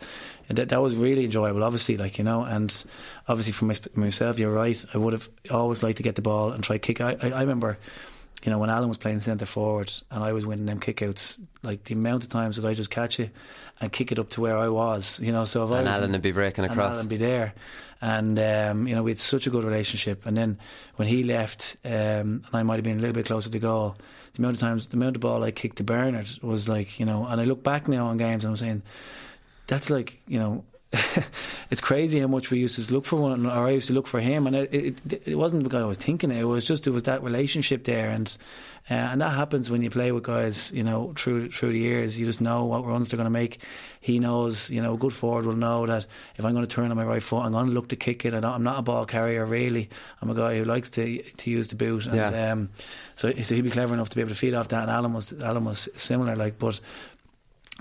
that 0.49 0.69
that 0.69 0.82
was 0.82 0.95
really 0.95 1.25
enjoyable. 1.25 1.63
Obviously, 1.63 1.97
like 1.97 2.17
you 2.17 2.23
know, 2.23 2.43
and 2.43 2.86
obviously 3.27 3.53
for 3.53 3.65
my, 3.65 3.75
myself, 3.95 4.39
you're 4.39 4.53
right. 4.53 4.86
I 4.93 4.97
would 4.97 5.13
have 5.13 5.29
always 5.49 5.84
liked 5.84 5.97
to 5.97 6.03
get 6.03 6.15
the 6.15 6.21
ball 6.21 6.51
and 6.51 6.63
try 6.63 6.77
kick. 6.77 7.01
I, 7.01 7.17
I, 7.21 7.29
I 7.29 7.41
remember 7.41 7.77
you 8.43 8.51
know, 8.51 8.58
when 8.58 8.69
Alan 8.69 8.88
was 8.88 8.97
playing 8.97 9.19
centre 9.19 9.45
forward 9.45 9.91
and 10.10 10.23
I 10.23 10.32
was 10.32 10.45
winning 10.45 10.65
them 10.65 10.79
kickouts, 10.79 11.41
like 11.62 11.84
the 11.84 11.93
amount 11.93 12.23
of 12.23 12.29
times 12.29 12.55
that 12.55 12.65
I 12.65 12.73
just 12.73 12.89
catch 12.89 13.19
it 13.19 13.32
and 13.82 13.92
kick 13.92 14.12
it 14.12 14.20
up 14.20 14.30
to 14.32 14.42
where 14.42 14.58
I 14.58 14.68
was, 14.68 15.20
you 15.20 15.32
know, 15.32 15.46
so 15.46 15.63
if 15.63 15.72
and 15.72 15.88
I 15.88 15.92
was, 15.92 15.98
Alan 15.98 16.12
would 16.12 16.22
be 16.22 16.32
breaking 16.32 16.65
across, 16.65 16.92
and 16.92 16.96
Alan 16.96 17.08
be 17.08 17.18
there, 17.18 17.54
and 18.02 18.39
um, 18.39 18.88
you 18.88 18.96
know, 18.96 19.04
we 19.04 19.12
had 19.12 19.20
such 19.20 19.48
a 19.48 19.50
good 19.50 19.63
relationship. 19.63 20.26
And 20.26 20.36
then 20.38 20.58
when 20.96 21.08
he 21.08 21.24
left, 21.24 21.78
um, 21.86 21.92
and 21.92 22.46
I 22.54 22.63
might 22.63 22.76
have 22.76 22.84
been 22.84 22.98
a 22.98 23.02
little 23.02 23.13
bit 23.15 23.26
closer 23.26 23.50
to 23.50 23.60
goal, 23.60 23.96
the 24.34 24.39
amount 24.39 24.56
of 24.56 24.60
times, 24.62 24.88
the 24.88 24.98
amount 24.98 25.15
of 25.15 25.22
ball 25.22 25.44
I 25.44 25.52
kicked 25.52 25.78
to 25.78 25.84
Bernard 25.84 26.30
was 26.42 26.70
like, 26.70 27.00
you 27.00 27.06
know, 27.06 27.26
and 27.26 27.42
I 27.42 27.44
look 27.44 27.63
back 27.63 27.88
now 27.88 28.08
on 28.08 28.18
games 28.18 28.46
and 28.46 28.52
I'm 28.52 28.58
saying, 28.58 28.84
that's 29.68 29.89
like, 29.89 30.22
you 30.28 30.39
know, 30.39 30.63
it's 31.69 31.82
crazy 31.82 32.19
how 32.19 32.25
much 32.25 32.49
we 32.49 32.58
used 32.58 32.84
to 32.84 32.93
look 32.93 33.06
for 33.06 33.17
one, 33.17 33.45
or 33.45 33.67
I 33.67 33.71
used 33.71 33.88
to 33.88 33.93
look 33.93 34.08
for 34.08 34.19
him, 34.19 34.47
and 34.47 34.56
it, 34.56 34.73
it, 34.73 35.21
it 35.28 35.36
wasn't 35.36 35.62
because 35.62 35.84
I 35.84 35.86
was 35.86 35.99
thinking 35.99 36.32
it. 36.32 36.38
It 36.38 36.45
was 36.45 36.65
just 36.65 36.88
it 36.88 36.89
was 36.89 37.04
that 37.04 37.21
relationship 37.21 37.84
there, 37.84 38.10
and 38.10 38.36
uh, 38.89 38.95
and 38.95 39.21
that 39.21 39.36
happens 39.36 39.69
when 39.69 39.84
you 39.84 39.91
play 39.91 40.12
with 40.12 40.23
guys, 40.23 40.71
you 40.71 40.84
know, 40.84 41.13
through 41.15 41.52
through 41.52 41.73
the 41.73 41.80
years. 41.80 42.19
You 42.19 42.25
just 42.25 42.41
know 42.41 42.65
what 42.65 42.86
runs 42.86 43.10
they're 43.10 43.17
going 43.17 43.25
to 43.25 43.30
make. 43.30 43.60
He 44.02 44.17
knows, 44.17 44.71
you 44.71 44.82
know, 44.82 44.95
a 44.95 44.97
good 44.97 45.13
forward 45.13 45.45
will 45.45 45.54
know 45.54 45.86
that 45.86 46.08
if 46.38 46.43
I'm 46.45 46.54
going 46.54 46.65
to 46.65 46.75
turn 46.75 46.89
on 46.89 46.97
my 46.97 47.06
right 47.06 47.21
foot, 47.21 47.41
I'm 47.41 47.52
going 47.52 47.67
to 47.67 47.71
look 47.71 47.89
to 47.89 47.95
kick 47.95 48.25
it. 48.25 48.34
I'm 48.34 48.63
not 48.63 48.80
a 48.80 48.82
ball 48.82 49.06
carrier 49.06 49.45
really. 49.45 49.89
I'm 50.23 50.30
a 50.32 50.36
guy 50.36 50.58
who 50.58 50.65
likes 50.65 50.89
to 50.91 51.21
to 51.21 51.52
use 51.52 51.67
the 51.67 51.75
boot, 51.75 52.08
and 52.08 52.15
yeah. 52.15 52.52
um, 52.52 52.69
so 53.13 53.32
so 53.43 53.54
he'd 53.54 53.62
be 53.62 53.69
clever 53.69 53.93
enough 53.93 54.10
to 54.10 54.15
be 54.15 54.21
able 54.21 54.30
to 54.30 54.36
feed 54.36 54.56
off 54.56 54.69
that. 54.69 54.82
And 54.82 54.89
Alan 54.89 55.13
was 55.13 55.34
Alan 55.39 55.65
was 55.65 55.88
similar, 55.95 56.36
like, 56.36 56.58
but 56.58 56.80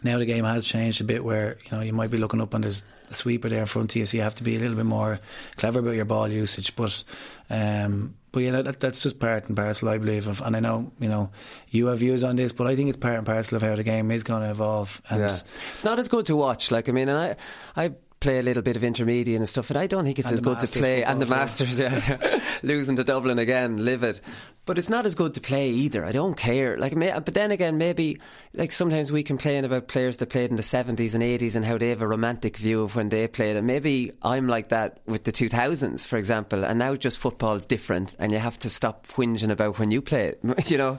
now 0.02 0.18
the 0.18 0.26
game 0.26 0.44
has 0.44 0.64
changed 0.64 1.00
a 1.00 1.04
bit 1.04 1.24
where 1.24 1.58
you 1.64 1.76
know 1.76 1.82
you 1.82 1.92
might 1.92 2.10
be 2.10 2.18
looking 2.18 2.40
up 2.40 2.54
and 2.54 2.64
there's 2.64 2.84
a 3.10 3.14
sweeper 3.14 3.48
there 3.48 3.60
in 3.60 3.66
front 3.66 3.92
of 3.92 3.96
you, 3.96 4.06
so 4.06 4.16
you 4.16 4.22
have 4.22 4.34
to 4.36 4.44
be 4.44 4.56
a 4.56 4.58
little 4.58 4.76
bit 4.76 4.86
more 4.86 5.18
clever 5.56 5.80
about 5.80 5.94
your 5.94 6.04
ball 6.04 6.28
usage. 6.28 6.76
But 6.76 7.02
um, 7.50 8.14
but 8.32 8.40
yeah, 8.40 8.62
that, 8.62 8.80
that's 8.80 9.02
just 9.02 9.18
part 9.18 9.48
and 9.48 9.56
parcel, 9.56 9.88
I 9.88 9.98
believe. 9.98 10.26
Of, 10.26 10.42
and 10.42 10.56
I 10.56 10.60
know 10.60 10.92
you 11.00 11.08
know 11.08 11.30
you 11.70 11.86
have 11.86 12.00
views 12.00 12.24
on 12.24 12.36
this, 12.36 12.52
but 12.52 12.66
I 12.66 12.76
think 12.76 12.88
it's 12.88 12.98
part 12.98 13.16
and 13.16 13.26
parcel 13.26 13.56
of 13.56 13.62
how 13.62 13.74
the 13.74 13.82
game 13.82 14.10
is 14.10 14.24
going 14.24 14.42
to 14.42 14.50
evolve. 14.50 15.00
And 15.08 15.20
yeah. 15.20 15.38
it's 15.72 15.84
not 15.84 15.98
as 15.98 16.08
good 16.08 16.26
to 16.26 16.36
watch. 16.36 16.70
Like 16.70 16.88
I 16.88 16.92
mean, 16.92 17.08
and 17.08 17.18
I 17.18 17.36
I 17.84 17.92
play 18.20 18.38
a 18.38 18.42
little 18.42 18.62
bit 18.62 18.76
of 18.76 18.82
intermediate 18.82 19.38
and 19.38 19.48
stuff, 19.48 19.70
and 19.70 19.78
I 19.78 19.86
don't 19.86 20.04
think 20.04 20.18
it's 20.18 20.28
and 20.28 20.34
as 20.34 20.40
good 20.40 20.60
to 20.60 20.66
play. 20.66 21.04
And 21.04 21.22
the 21.22 21.26
Masters, 21.26 21.78
yeah, 21.78 22.40
losing 22.62 22.96
to 22.96 23.04
Dublin 23.04 23.38
again, 23.38 23.84
livid. 23.84 24.20
But 24.66 24.76
it's 24.76 24.88
not 24.88 25.06
as 25.06 25.14
good 25.14 25.34
to 25.34 25.40
play 25.40 25.70
either. 25.70 26.04
I 26.04 26.12
don't 26.12 26.36
care. 26.36 26.76
Like, 26.76 26.94
but 26.94 27.32
then 27.32 27.52
again, 27.52 27.78
maybe 27.78 28.20
like 28.54 28.72
sometimes 28.72 29.10
we 29.10 29.22
complain 29.22 29.64
about 29.64 29.88
players 29.88 30.18
that 30.18 30.28
played 30.28 30.50
in 30.50 30.56
the 30.56 30.62
seventies 30.62 31.14
and 31.14 31.22
eighties 31.22 31.56
and 31.56 31.64
how 31.64 31.78
they 31.78 31.90
have 31.90 32.02
a 32.02 32.08
romantic 32.08 32.56
view 32.56 32.82
of 32.82 32.96
when 32.96 33.08
they 33.08 33.26
played. 33.28 33.56
And 33.56 33.66
maybe 33.66 34.12
I'm 34.22 34.48
like 34.48 34.68
that 34.68 35.00
with 35.06 35.24
the 35.24 35.32
two 35.32 35.48
thousands, 35.48 36.04
for 36.04 36.16
example. 36.16 36.64
And 36.64 36.78
now 36.78 36.96
just 36.96 37.18
football's 37.18 37.66
different, 37.66 38.14
and 38.18 38.32
you 38.32 38.38
have 38.38 38.58
to 38.60 38.70
stop 38.70 39.06
whinging 39.08 39.50
about 39.50 39.78
when 39.78 39.90
you 39.90 40.02
play 40.02 40.28
it. 40.28 40.40
You 40.68 40.76
know. 40.76 40.98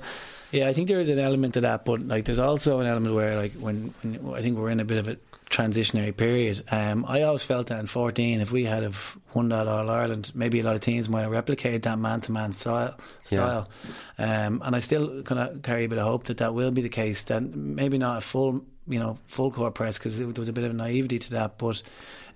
Yeah, 0.52 0.68
I 0.68 0.74
think 0.74 0.88
there 0.88 1.00
is 1.00 1.10
an 1.10 1.20
element 1.20 1.54
to 1.54 1.62
that, 1.62 1.86
but 1.86 2.08
like 2.08 2.26
there's 2.26 2.40
also 2.40 2.80
an 2.80 2.88
element 2.88 3.14
where 3.14 3.36
like 3.36 3.54
when, 3.54 3.94
when 4.02 4.36
I 4.36 4.42
think 4.42 4.58
we're 4.58 4.72
in 4.72 4.80
a 4.80 4.86
bit 4.86 4.98
of 4.98 5.08
a 5.08 5.18
transitionary 5.50 6.16
period. 6.16 6.64
Um, 6.70 7.06
I 7.08 7.24
always 7.24 7.44
felt 7.44 7.68
that 7.68 7.80
in 7.80 7.88
14, 7.88 8.42
if 8.42 8.52
we 8.52 8.66
had 8.66 8.84
have 8.84 9.18
won 9.34 9.50
that 9.50 9.68
All 9.68 9.90
Ireland, 9.90 10.32
maybe 10.36 10.60
a 10.60 10.64
lot 10.64 10.76
of 10.76 10.82
teams 10.82 11.10
might 11.10 11.22
have 11.22 11.32
replicated 11.32 11.84
that 11.84 11.98
man 11.98 12.22
to 12.22 12.32
man 12.32 12.54
style. 12.54 12.98
style. 13.26 13.70
Yeah. 14.18 14.48
Um, 14.48 14.62
and 14.64 14.76
I 14.76 14.80
still 14.80 15.24
kind 15.24 15.40
of 15.40 15.62
carry 15.64 15.86
a 15.86 15.90
bit 15.90 15.98
of 15.98 16.06
hope 16.06 16.26
that 16.26 16.38
that 16.38 16.54
will 16.54 16.72
be 16.72 16.82
the 16.82 16.90
case. 16.90 17.24
That 17.24 17.42
maybe 17.42 17.98
not 17.98 18.18
a 18.18 18.22
full, 18.22 18.64
you 18.88 19.00
know, 19.00 19.18
full 19.26 19.52
court 19.52 19.74
press 19.74 19.98
because 19.98 20.20
there 20.20 20.28
was 20.28 20.50
a 20.50 20.54
bit 20.54 20.66
of 20.66 20.74
naivety 20.76 21.18
to 21.20 21.32
that, 21.32 21.58
but 21.58 21.82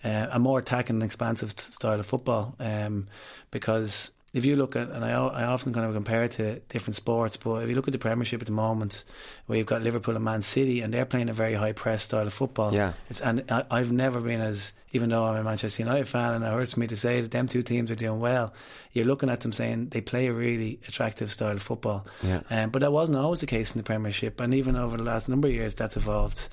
uh, 0.04 0.28
a 0.32 0.40
more 0.40 0.60
attacking 0.60 0.96
and 0.96 1.04
expansive 1.04 1.52
style 1.52 2.00
of 2.00 2.06
football. 2.06 2.56
Um, 2.60 3.08
because 3.52 4.12
if 4.34 4.46
you 4.46 4.56
look 4.56 4.76
at, 4.76 4.90
and 4.90 5.06
I, 5.06 5.12
I 5.12 5.44
often 5.44 5.74
kind 5.74 5.86
of 5.86 5.94
compare 5.94 6.24
it 6.24 6.32
to 6.32 6.60
different 6.62 6.96
sports, 6.96 7.38
but 7.38 7.62
if 7.62 7.70
you 7.70 7.76
look 7.76 7.88
at 7.88 7.92
the 7.92 8.00
Premiership 8.00 8.42
at 8.42 8.48
the 8.48 8.54
moment, 8.54 9.04
where 9.46 9.60
you've 9.60 9.68
got 9.68 9.84
Liverpool 9.84 10.16
and 10.16 10.26
Man 10.26 10.42
City, 10.42 10.82
and 10.82 10.92
they're 10.92 11.06
playing 11.06 11.30
a 11.30 11.34
very 11.34 11.54
high 11.54 11.72
press 11.72 12.02
style 12.02 12.26
of 12.26 12.34
football. 12.34 12.74
Yeah. 12.74 12.94
It's, 13.10 13.22
and 13.22 13.44
I, 13.50 13.64
I've 13.70 13.92
never 13.92 14.20
been 14.20 14.42
as, 14.42 14.74
even 14.92 15.10
though 15.10 15.24
I'm 15.26 15.36
a 15.36 15.44
Manchester 15.44 15.84
United 15.84 16.08
fan, 16.08 16.34
and 16.34 16.44
it 16.44 16.48
hurts 16.48 16.76
me 16.78 16.88
to 16.88 16.98
say 16.98 17.22
that 17.22 17.30
them 17.30 17.48
two 17.48 17.62
teams 17.62 17.92
are 17.92 17.96
doing 17.96 18.20
well, 18.20 18.54
you're 18.92 19.06
looking 19.06 19.30
at 19.30 19.42
them 19.42 19.52
saying 19.52 19.90
they 19.90 20.02
play 20.02 20.26
a 20.26 20.34
really 20.34 20.80
attractive 20.88 21.32
style 21.32 21.52
of 21.52 21.62
football. 21.62 22.08
Yeah. 22.24 22.42
Um, 22.50 22.72
but 22.72 22.80
that 22.80 22.92
wasn't 22.92 23.20
always 23.20 23.42
the 23.42 23.46
case 23.46 23.74
in 23.74 23.78
the 23.78 23.84
Premiership, 23.84 24.42
and 24.42 24.56
even 24.56 24.76
over 24.76 24.98
the 24.98 25.04
last 25.04 25.30
number 25.30 25.48
of 25.48 25.54
years, 25.54 25.76
that's 25.76 25.96
evolved. 25.96 26.50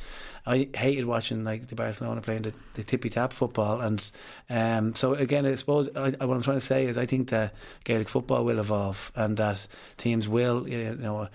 I 0.46 0.68
hated 0.74 1.04
watching 1.04 1.44
like 1.44 1.66
the 1.66 1.74
Barcelona 1.74 2.20
playing 2.20 2.42
the, 2.42 2.54
the 2.74 2.82
tippy 2.82 3.10
tap 3.10 3.32
football, 3.32 3.80
and 3.80 4.10
um, 4.48 4.94
so 4.94 5.14
again, 5.14 5.46
I 5.46 5.54
suppose 5.54 5.88
I, 5.94 6.10
what 6.10 6.34
I'm 6.34 6.42
trying 6.42 6.56
to 6.56 6.60
say 6.60 6.86
is 6.86 6.96
I 6.98 7.06
think 7.06 7.28
that 7.30 7.54
Gaelic 7.84 8.08
football 8.08 8.44
will 8.44 8.58
evolve, 8.58 9.12
and 9.14 9.36
that 9.36 9.66
teams 9.96 10.28
will, 10.28 10.68
you 10.68 10.94
know, 10.96 11.28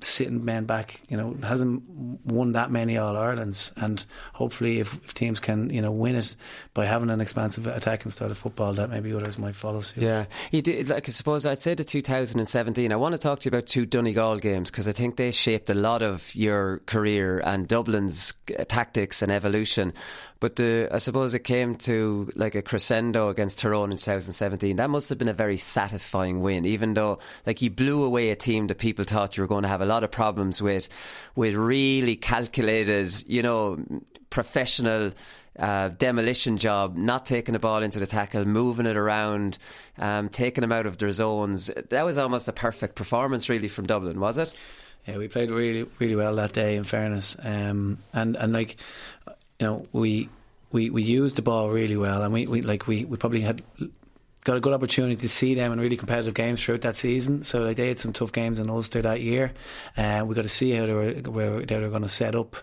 sitting 0.00 0.44
men 0.44 0.64
back, 0.64 1.00
you 1.08 1.16
know, 1.16 1.36
hasn't 1.42 1.82
won 2.24 2.52
that 2.52 2.70
many 2.70 2.98
All 2.98 3.16
Irelands, 3.16 3.72
and 3.76 4.04
hopefully, 4.34 4.80
if, 4.80 4.94
if, 5.04 5.14
teams 5.14 5.40
can, 5.40 5.70
you 5.70 5.80
know, 5.80 5.90
win 5.90 6.16
it 6.16 6.36
by 6.74 6.84
having 6.84 7.10
an 7.10 7.20
expansive 7.20 7.66
attacking 7.66 8.12
style 8.12 8.30
of 8.30 8.38
football, 8.38 8.72
that 8.74 8.90
maybe 8.90 9.12
others 9.12 9.38
might 9.38 9.54
follow 9.54 9.80
suit. 9.80 10.02
Yeah, 10.02 10.26
you 10.50 10.62
did. 10.62 10.88
Like 10.88 11.08
I 11.08 11.12
suppose 11.12 11.46
I'd 11.46 11.60
say 11.60 11.74
the 11.74 11.84
2017. 11.84 12.92
I 12.92 12.96
want 12.96 13.14
to 13.14 13.18
talk 13.18 13.40
to 13.40 13.46
you 13.46 13.56
about 13.56 13.66
two 13.66 13.86
Donegal 13.86 14.38
games 14.38 14.70
because 14.70 14.88
I 14.88 14.92
think 14.92 15.16
they 15.16 15.30
shaped 15.30 15.70
a 15.70 15.74
lot 15.74 16.02
of 16.02 16.34
your 16.34 16.78
career 16.86 17.40
and 17.40 17.66
Dublin's 17.66 18.34
tactics 18.68 19.22
and 19.22 19.32
evolution. 19.32 19.92
But 20.38 20.56
the, 20.56 20.88
I 20.92 20.98
suppose 20.98 21.34
it 21.34 21.40
came 21.40 21.76
to 21.76 22.30
like 22.36 22.54
a 22.54 22.62
crescendo 22.62 23.30
against 23.30 23.58
Tyrone 23.58 23.90
in 23.90 23.96
2017. 23.96 24.76
That 24.76 24.90
must 24.90 25.08
have 25.08 25.16
been 25.16 25.28
a 25.28 25.32
very 25.32 25.56
satisfying 25.56 26.42
win, 26.42 26.66
even 26.66 26.92
though 26.92 27.18
like 27.46 27.62
you 27.62 27.70
blew 27.70 28.04
away 28.04 28.30
a 28.30 28.36
team 28.36 28.66
that 28.66 28.78
people 28.78 29.04
thought 29.04 29.36
you 29.36 29.42
were 29.42 29.48
going 29.48 29.62
to 29.62 29.68
have 29.68 29.80
a 29.80 29.85
lot 29.86 30.04
of 30.04 30.10
problems 30.10 30.60
with, 30.60 30.88
with 31.34 31.54
really 31.54 32.16
calculated, 32.16 33.24
you 33.26 33.42
know, 33.42 33.78
professional. 34.30 35.12
Uh, 35.58 35.88
demolition 35.88 36.58
job, 36.58 36.98
not 36.98 37.24
taking 37.24 37.54
the 37.54 37.58
ball 37.58 37.82
into 37.82 37.98
the 37.98 38.06
tackle, 38.06 38.44
moving 38.44 38.84
it 38.84 38.94
around, 38.94 39.56
um, 39.96 40.28
taking 40.28 40.60
them 40.60 40.70
out 40.70 40.84
of 40.84 40.98
their 40.98 41.10
zones. 41.12 41.70
That 41.88 42.04
was 42.04 42.18
almost 42.18 42.46
a 42.46 42.52
perfect 42.52 42.94
performance, 42.94 43.48
really, 43.48 43.68
from 43.68 43.86
Dublin, 43.86 44.20
was 44.20 44.36
it? 44.36 44.52
Yeah, 45.06 45.16
we 45.16 45.28
played 45.28 45.50
really, 45.50 45.86
really 45.98 46.14
well 46.14 46.34
that 46.36 46.52
day. 46.52 46.76
In 46.76 46.84
fairness, 46.84 47.38
um, 47.42 47.98
and 48.12 48.36
and 48.36 48.52
like 48.52 48.76
you 49.58 49.66
know, 49.66 49.86
we 49.92 50.28
we 50.72 50.90
we 50.90 51.02
used 51.02 51.36
the 51.36 51.42
ball 51.42 51.70
really 51.70 51.96
well, 51.96 52.22
and 52.22 52.32
we, 52.32 52.46
we 52.46 52.60
like 52.62 52.86
we, 52.86 53.04
we 53.04 53.16
probably 53.16 53.40
had 53.40 53.62
got 54.46 54.56
a 54.56 54.60
good 54.60 54.72
opportunity 54.72 55.16
to 55.16 55.28
see 55.28 55.54
them 55.54 55.72
in 55.72 55.80
really 55.80 55.96
competitive 55.96 56.32
games 56.32 56.64
throughout 56.64 56.82
that 56.82 56.94
season. 56.94 57.42
So 57.42 57.62
like, 57.64 57.76
they 57.76 57.88
had 57.88 57.98
some 57.98 58.12
tough 58.12 58.30
games 58.30 58.60
in 58.60 58.70
Ulster 58.70 59.02
that 59.02 59.20
year, 59.20 59.52
and 59.96 60.22
uh, 60.22 60.24
we 60.24 60.36
got 60.36 60.42
to 60.42 60.48
see 60.48 60.70
how 60.70 60.86
they 60.86 60.92
were 60.92 61.12
they 61.64 61.80
were 61.80 61.88
going 61.88 62.02
to 62.02 62.08
set 62.08 62.36
up, 62.36 62.54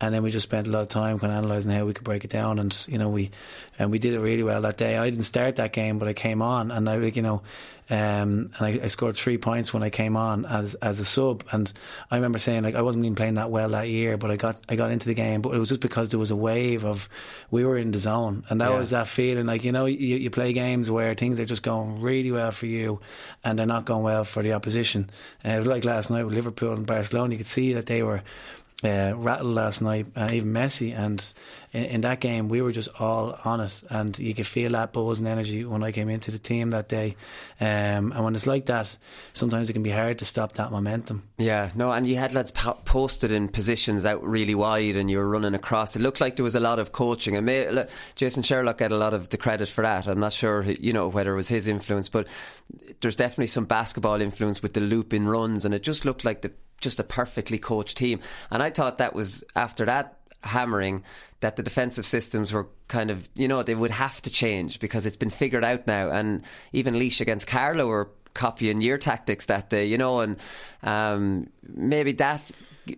and 0.00 0.14
then 0.14 0.22
we 0.22 0.30
just 0.30 0.48
spent 0.48 0.66
a 0.66 0.70
lot 0.70 0.82
of 0.82 0.88
time 0.88 1.18
kind 1.18 1.32
of 1.32 1.38
analysing 1.44 1.70
how 1.70 1.84
we 1.84 1.94
could 1.94 2.04
break 2.04 2.24
it 2.24 2.30
down, 2.30 2.58
and 2.58 2.86
you 2.88 2.98
know 2.98 3.08
we 3.08 3.30
and 3.78 3.90
we 3.90 3.98
did 3.98 4.14
it 4.14 4.20
really 4.20 4.42
well 4.42 4.62
that 4.62 4.76
day. 4.76 4.96
I 4.96 5.08
didn't 5.08 5.24
start 5.24 5.56
that 5.56 5.72
game, 5.72 5.98
but 5.98 6.08
I 6.08 6.12
came 6.12 6.42
on, 6.42 6.70
and 6.70 6.88
I 6.88 6.96
you 6.96 7.22
know 7.22 7.42
um, 7.88 8.50
and 8.58 8.60
I, 8.60 8.80
I, 8.82 8.86
scored 8.88 9.16
three 9.16 9.38
points 9.38 9.72
when 9.72 9.84
I 9.84 9.90
came 9.90 10.16
on 10.16 10.44
as 10.44 10.74
as 10.76 10.98
a 10.98 11.04
sub. 11.04 11.44
And 11.52 11.72
I 12.10 12.16
remember 12.16 12.38
saying 12.38 12.64
like 12.64 12.74
I 12.74 12.82
wasn't 12.82 13.04
even 13.04 13.14
playing 13.14 13.34
that 13.34 13.48
well 13.50 13.68
that 13.68 13.88
year, 13.88 14.16
but 14.16 14.32
I 14.32 14.36
got 14.36 14.60
I 14.68 14.74
got 14.74 14.90
into 14.90 15.06
the 15.06 15.14
game. 15.14 15.40
But 15.40 15.54
it 15.54 15.58
was 15.58 15.68
just 15.68 15.80
because 15.80 16.10
there 16.10 16.18
was 16.18 16.32
a 16.32 16.36
wave 16.36 16.84
of 16.84 17.08
we 17.52 17.64
were 17.64 17.78
in 17.78 17.92
the 17.92 18.00
zone, 18.00 18.44
and 18.48 18.60
that 18.60 18.72
yeah. 18.72 18.78
was 18.78 18.90
that 18.90 19.06
feeling 19.06 19.46
like 19.46 19.62
you 19.62 19.70
know 19.70 19.86
you, 19.86 20.16
you 20.16 20.30
play 20.30 20.52
games 20.52 20.90
where 20.90 21.14
things 21.14 21.38
are 21.38 21.44
just 21.44 21.62
going 21.62 22.00
really 22.00 22.32
well 22.32 22.50
for 22.50 22.66
you, 22.66 23.00
and 23.44 23.56
they're 23.56 23.66
not 23.66 23.84
going 23.84 24.02
well 24.02 24.24
for 24.24 24.42
the 24.42 24.52
opposition. 24.52 25.08
Uh, 25.44 25.50
it 25.50 25.58
was 25.58 25.68
like 25.68 25.84
last 25.84 26.10
night 26.10 26.24
with 26.24 26.34
Liverpool 26.34 26.72
and 26.72 26.86
Barcelona. 26.86 27.34
You 27.34 27.38
could 27.38 27.46
see 27.46 27.72
that 27.74 27.86
they 27.86 28.02
were 28.02 28.24
uh, 28.84 29.14
rattled 29.16 29.54
last 29.54 29.80
night, 29.80 30.06
uh, 30.14 30.28
even 30.32 30.52
Messi. 30.52 30.96
And 30.96 31.32
in, 31.72 31.84
in, 31.84 32.00
that 32.02 32.20
game, 32.20 32.50
we 32.50 32.60
were 32.60 32.72
just 32.72 33.00
all 33.00 33.38
on 33.42 33.60
it, 33.60 33.82
and 33.88 34.18
you 34.18 34.34
could 34.34 34.46
feel 34.46 34.72
that 34.72 34.92
buzz 34.92 35.18
and 35.18 35.26
energy 35.26 35.64
when 35.64 35.82
I 35.82 35.92
came 35.92 36.10
into 36.10 36.30
the 36.30 36.38
team 36.38 36.70
that 36.70 36.86
day. 36.86 37.16
Um, 37.58 38.12
and 38.12 38.22
when 38.22 38.34
it's 38.34 38.46
like 38.46 38.66
that, 38.66 38.94
sometimes 39.32 39.70
it 39.70 39.72
can 39.72 39.82
be 39.82 39.90
hard 39.90 40.18
to 40.18 40.26
stop 40.26 40.52
that 40.54 40.72
momentum. 40.72 41.22
Yeah, 41.38 41.70
no, 41.74 41.90
and 41.90 42.06
you 42.06 42.16
had 42.16 42.34
lads 42.34 42.52
po- 42.52 42.78
posted 42.84 43.32
in 43.32 43.48
positions 43.48 44.04
out 44.04 44.22
really 44.22 44.54
wide, 44.54 44.96
and 44.96 45.10
you 45.10 45.18
were 45.18 45.28
running 45.28 45.54
across. 45.54 45.96
It 45.96 46.02
looked 46.02 46.20
like 46.20 46.36
there 46.36 46.44
was 46.44 46.54
a 46.54 46.60
lot 46.60 46.78
of 46.78 46.92
coaching, 46.92 47.34
and 47.34 47.46
may, 47.46 47.70
look, 47.70 47.88
Jason 48.14 48.42
Sherlock 48.42 48.76
get 48.76 48.92
a 48.92 48.98
lot 48.98 49.14
of 49.14 49.30
the 49.30 49.38
credit 49.38 49.68
for 49.68 49.82
that. 49.82 50.06
I'm 50.06 50.20
not 50.20 50.34
sure, 50.34 50.62
you 50.62 50.92
know, 50.92 51.08
whether 51.08 51.32
it 51.32 51.36
was 51.36 51.48
his 51.48 51.66
influence, 51.66 52.10
but 52.10 52.28
there's 53.00 53.16
definitely 53.16 53.46
some 53.46 53.64
basketball 53.64 54.20
influence 54.20 54.62
with 54.62 54.74
the 54.74 54.80
loop 54.80 55.14
in 55.14 55.26
runs, 55.26 55.64
and 55.64 55.72
it 55.72 55.82
just 55.82 56.04
looked 56.04 56.22
like 56.22 56.42
the 56.42 56.52
just 56.80 57.00
a 57.00 57.04
perfectly 57.04 57.58
coached 57.58 57.96
team. 57.96 58.20
And 58.50 58.62
I 58.62 58.70
thought 58.70 58.98
that 58.98 59.14
was 59.14 59.44
after 59.54 59.84
that 59.86 60.18
hammering 60.42 61.02
that 61.40 61.56
the 61.56 61.62
defensive 61.62 62.06
systems 62.06 62.52
were 62.52 62.68
kind 62.88 63.10
of, 63.10 63.28
you 63.34 63.48
know, 63.48 63.62
they 63.62 63.74
would 63.74 63.90
have 63.90 64.22
to 64.22 64.30
change 64.30 64.78
because 64.78 65.06
it's 65.06 65.16
been 65.16 65.30
figured 65.30 65.64
out 65.64 65.86
now. 65.86 66.10
And 66.10 66.42
even 66.72 66.94
Laois 66.94 67.20
against 67.20 67.46
Carlow 67.46 67.86
were 67.86 68.10
copying 68.34 68.80
your 68.80 68.98
tactics 68.98 69.46
that 69.46 69.70
day, 69.70 69.86
you 69.86 69.98
know, 69.98 70.20
and 70.20 70.36
um, 70.82 71.48
maybe 71.66 72.12
that 72.12 72.50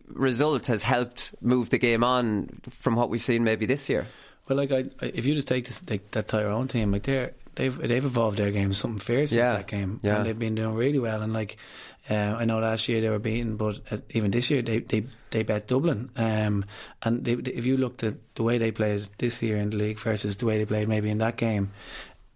result 0.09 0.67
has 0.67 0.83
helped 0.83 1.35
move 1.41 1.71
the 1.71 1.79
game 1.79 2.05
on 2.05 2.61
from 2.69 2.97
what 2.97 3.09
we've 3.09 3.23
seen 3.23 3.45
maybe 3.45 3.67
this 3.67 3.89
year. 3.89 4.07
Well, 4.49 4.59
like 4.59 4.73
I, 4.73 4.87
if 5.01 5.27
you 5.27 5.35
just 5.35 5.49
take 5.49 5.67
this, 5.67 5.81
take 5.81 6.11
that 6.13 6.29
Tyrone 6.29 6.69
team, 6.69 6.93
like 6.93 7.03
they're 7.03 7.33
they've 7.55 7.77
they've 7.77 8.05
evolved 8.05 8.39
their 8.39 8.51
game 8.51 8.73
something 8.73 8.99
fierce 8.99 9.33
yeah. 9.33 9.51
since 9.51 9.59
that 9.59 9.67
game, 9.67 10.01
yeah. 10.03 10.17
and 10.17 10.27
they've 10.27 10.39
been 10.39 10.55
doing 10.55 10.75
really 10.75 10.99
well. 10.99 11.21
And 11.21 11.33
like 11.33 11.59
uh, 12.11 12.37
I 12.39 12.45
know 12.45 12.59
last 12.59 12.89
year 12.89 13.01
they 13.01 13.11
were 13.11 13.19
beaten, 13.19 13.57
but 13.57 13.81
uh, 13.91 13.99
even 14.11 14.31
this 14.31 14.51
year 14.51 14.63
they 14.63 14.79
they, 14.79 15.05
they 15.31 15.43
bet 15.43 15.67
Dublin. 15.67 16.11
Um, 16.17 16.65
and 17.03 17.25
they, 17.25 17.33
if 17.33 17.67
you 17.67 17.77
looked 17.77 18.03
at 18.03 18.17
the 18.35 18.43
way 18.43 18.59
they 18.59 18.71
played 18.71 19.07
this 19.19 19.43
year 19.43 19.57
in 19.57 19.71
the 19.71 19.77
league 19.77 19.99
versus 19.99 20.37
the 20.37 20.47
way 20.47 20.59
they 20.59 20.67
played 20.67 20.89
maybe 20.89 21.11
in 21.11 21.19
that 21.19 21.37
game, 21.37 21.71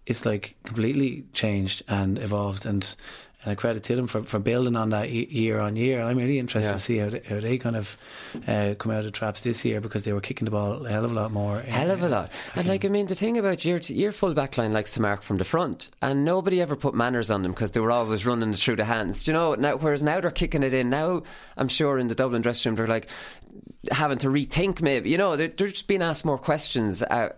it's 0.07 0.27
like 0.27 0.57
completely 0.65 1.25
changed 1.33 1.83
and 1.89 2.19
evolved. 2.19 2.67
And 2.67 2.95
and 3.43 3.53
I 3.53 3.55
credit 3.55 3.83
to 3.85 3.97
them 3.97 4.07
for, 4.07 4.23
for 4.23 4.39
building 4.39 4.77
on 4.77 4.91
that 4.91 5.11
year 5.11 5.59
on 5.59 5.75
year. 5.77 6.03
I'm 6.03 6.17
really 6.17 6.39
interested 6.39 6.71
yeah. 6.71 6.75
to 6.75 6.79
see 6.79 6.99
how 6.99 7.09
they, 7.09 7.21
how 7.21 7.41
they 7.41 7.59
kind 7.59 7.77
of 7.77 7.99
uh, 8.47 8.75
come 8.79 8.93
out 8.93 9.05
of 9.05 9.13
traps 9.13 9.43
this 9.43 9.65
year 9.65 9.81
because 9.81 10.05
they 10.05 10.13
were 10.13 10.21
kicking 10.21 10.45
the 10.45 10.51
ball 10.53 10.87
a 10.87 10.91
hell 10.91 11.05
of 11.05 11.11
a 11.11 11.15
lot 11.15 11.33
more. 11.33 11.61
Hell 11.61 11.91
of 11.91 12.03
a 12.03 12.09
lot. 12.09 12.31
And 12.55 12.69
like 12.69 12.85
I 12.85 12.89
mean, 12.89 13.07
the 13.07 13.15
thing 13.15 13.39
about 13.39 13.65
your 13.65 13.79
your 13.79 14.13
full 14.13 14.35
back 14.35 14.57
line 14.59 14.73
likes 14.73 14.95
to 14.95 15.03
mark 15.03 15.23
from 15.23 15.39
the 15.39 15.45
front, 15.45 15.89
and 16.01 16.25
nobody 16.25 16.61
ever 16.61 16.77
put 16.77 16.95
manners 16.95 17.31
on 17.31 17.43
them 17.43 17.53
because 17.53 17.73
they 17.73 17.81
were 17.81 17.91
always 17.91 18.25
running 18.25 18.51
it 18.51 18.59
through 18.59 18.77
the 18.77 18.85
hands. 18.85 19.25
Do 19.25 19.33
you 19.33 19.37
know 19.37 19.55
now? 19.55 19.77
Whereas 19.77 20.03
now 20.03 20.21
they're 20.21 20.31
kicking 20.31 20.63
it 20.63 20.75
in. 20.75 20.91
Now 20.91 21.23
I'm 21.57 21.69
sure 21.69 21.99
in 21.99 22.09
the 22.09 22.15
Dublin 22.15 22.43
dressing 22.43 22.71
room 22.71 22.77
they're 22.77 22.87
like 22.87 23.09
having 23.91 24.19
to 24.19 24.29
rethink. 24.29 24.81
Maybe 24.81 25.11
you 25.11 25.19
know 25.19 25.37
they're, 25.37 25.49
they're 25.49 25.69
just 25.69 25.89
being 25.89 26.03
asked 26.03 26.25
more 26.25 26.39
questions. 26.39 27.03
Uh, 27.03 27.31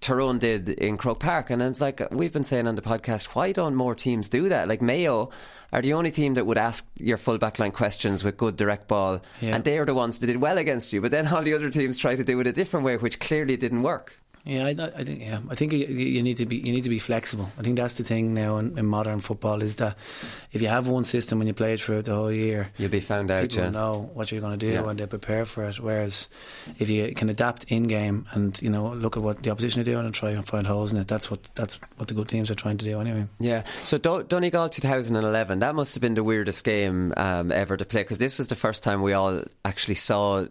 Tyrone 0.00 0.38
did 0.38 0.68
in 0.68 0.96
Croke 0.96 1.20
Park. 1.20 1.50
And 1.50 1.62
it's 1.62 1.80
like 1.80 2.00
we've 2.10 2.32
been 2.32 2.44
saying 2.44 2.66
on 2.66 2.76
the 2.76 2.82
podcast, 2.82 3.34
why 3.34 3.52
don't 3.52 3.74
more 3.74 3.94
teams 3.94 4.28
do 4.28 4.48
that? 4.48 4.68
Like 4.68 4.82
Mayo 4.82 5.30
are 5.72 5.82
the 5.82 5.92
only 5.92 6.10
team 6.10 6.34
that 6.34 6.46
would 6.46 6.58
ask 6.58 6.88
your 6.96 7.16
full 7.16 7.38
backline 7.38 7.72
questions 7.72 8.24
with 8.24 8.36
good 8.36 8.56
direct 8.56 8.88
ball. 8.88 9.20
Yeah. 9.40 9.54
And 9.54 9.64
they 9.64 9.78
are 9.78 9.84
the 9.84 9.94
ones 9.94 10.18
that 10.18 10.26
did 10.26 10.36
well 10.36 10.58
against 10.58 10.92
you. 10.92 11.00
But 11.00 11.10
then 11.10 11.26
all 11.28 11.42
the 11.42 11.54
other 11.54 11.70
teams 11.70 11.98
try 11.98 12.16
to 12.16 12.24
do 12.24 12.40
it 12.40 12.46
a 12.46 12.52
different 12.52 12.86
way, 12.86 12.96
which 12.96 13.20
clearly 13.20 13.56
didn't 13.56 13.82
work. 13.82 14.18
Yeah, 14.48 14.64
I, 14.64 14.70
I, 14.70 15.04
think 15.04 15.20
yeah, 15.20 15.40
I 15.50 15.54
think 15.54 15.72
you, 15.72 15.86
you, 15.86 16.22
need 16.22 16.38
to 16.38 16.46
be 16.46 16.56
you 16.56 16.72
need 16.72 16.84
to 16.84 16.88
be 16.88 16.98
flexible. 16.98 17.50
I 17.58 17.62
think 17.62 17.76
that's 17.76 17.98
the 17.98 18.02
thing 18.02 18.32
now 18.32 18.56
in, 18.56 18.78
in, 18.78 18.86
modern 18.86 19.20
football 19.20 19.60
is 19.60 19.76
that 19.76 19.94
if 20.52 20.62
you 20.62 20.68
have 20.68 20.86
one 20.86 21.04
system 21.04 21.42
and 21.42 21.48
you 21.48 21.52
play 21.52 21.74
it 21.74 21.80
throughout 21.80 22.06
the 22.06 22.14
whole 22.14 22.32
year, 22.32 22.70
you'll 22.78 22.88
be 22.88 23.00
found 23.00 23.30
out. 23.30 23.42
People 23.42 23.64
yeah. 23.64 23.68
know 23.68 24.10
what 24.14 24.32
you're 24.32 24.40
going 24.40 24.58
to 24.58 24.66
do 24.66 24.72
yeah. 24.72 24.88
and 24.88 24.98
they 24.98 25.06
prepare 25.06 25.44
for 25.44 25.64
it. 25.64 25.78
Whereas 25.78 26.30
if 26.78 26.88
you 26.88 27.12
can 27.14 27.28
adapt 27.28 27.64
in 27.64 27.82
game 27.84 28.26
and 28.32 28.60
you 28.62 28.70
know 28.70 28.94
look 28.94 29.18
at 29.18 29.22
what 29.22 29.42
the 29.42 29.50
opposition 29.50 29.82
are 29.82 29.84
doing 29.84 30.06
and 30.06 30.14
try 30.14 30.30
and 30.30 30.42
find 30.46 30.66
holes 30.66 30.92
in 30.92 30.98
it, 30.98 31.08
that's 31.08 31.30
what 31.30 31.42
that's 31.54 31.74
what 31.98 32.08
the 32.08 32.14
good 32.14 32.28
teams 32.28 32.50
are 32.50 32.54
trying 32.54 32.78
to 32.78 32.86
do 32.86 32.98
anyway. 33.02 33.26
Yeah. 33.38 33.64
So 33.84 33.98
Do- 33.98 34.22
Donegal 34.22 34.70
2011, 34.70 35.58
that 35.58 35.74
must 35.74 35.94
have 35.94 36.00
been 36.00 36.14
the 36.14 36.24
weirdest 36.24 36.64
game 36.64 37.12
um, 37.18 37.52
ever 37.52 37.76
to 37.76 37.84
play 37.84 38.00
because 38.00 38.16
this 38.16 38.38
was 38.38 38.48
the 38.48 38.56
first 38.56 38.82
time 38.82 39.02
we 39.02 39.12
all 39.12 39.42
actually 39.66 39.96
saw 39.96 40.46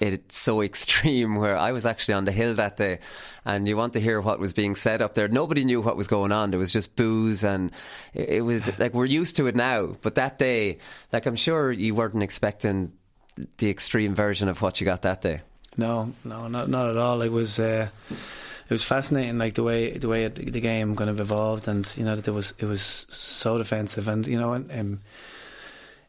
it's 0.00 0.36
so 0.36 0.62
extreme 0.70 1.36
where 1.36 1.56
I 1.56 1.72
was 1.72 1.86
actually 1.86 2.14
on 2.14 2.24
the 2.24 2.32
hill 2.32 2.54
that 2.54 2.76
day 2.76 2.98
and 3.44 3.66
you 3.66 3.76
want 3.76 3.94
to 3.94 4.00
hear 4.00 4.20
what 4.20 4.38
was 4.38 4.52
being 4.52 4.74
said 4.74 5.00
up 5.00 5.14
there. 5.14 5.28
Nobody 5.28 5.64
knew 5.64 5.80
what 5.80 5.96
was 5.96 6.06
going 6.06 6.32
on. 6.32 6.50
There 6.50 6.60
was 6.60 6.72
just 6.72 6.96
booze 6.96 7.44
and 7.44 7.72
it 8.14 8.44
was 8.44 8.66
like 8.78 8.94
we're 8.94 9.06
used 9.06 9.36
to 9.36 9.46
it 9.46 9.56
now. 9.56 9.94
But 10.02 10.16
that 10.16 10.38
day, 10.38 10.78
like 11.12 11.26
I'm 11.26 11.36
sure 11.36 11.72
you 11.72 11.94
weren't 11.94 12.22
expecting 12.22 12.92
the 13.58 13.70
extreme 13.70 14.14
version 14.14 14.48
of 14.48 14.62
what 14.62 14.80
you 14.80 14.84
got 14.84 15.02
that 15.02 15.22
day. 15.22 15.40
No, 15.76 16.12
no, 16.24 16.48
not 16.48 16.68
not 16.68 16.90
at 16.90 16.96
all. 16.96 17.22
It 17.22 17.30
was 17.30 17.60
uh, 17.60 17.88
it 18.10 18.70
was 18.70 18.82
fascinating, 18.82 19.38
like 19.38 19.54
the 19.54 19.62
way 19.62 19.96
the 19.96 20.08
way 20.08 20.24
it, 20.24 20.34
the 20.34 20.60
game 20.60 20.96
kind 20.96 21.08
of 21.08 21.20
evolved, 21.20 21.68
and 21.68 21.90
you 21.96 22.04
know 22.04 22.16
that 22.16 22.26
it 22.26 22.32
was 22.32 22.52
it 22.58 22.66
was 22.66 22.82
so 22.82 23.56
defensive, 23.58 24.08
and 24.08 24.26
you 24.26 24.38
know, 24.38 24.54
and, 24.54 24.72
um, 24.72 25.00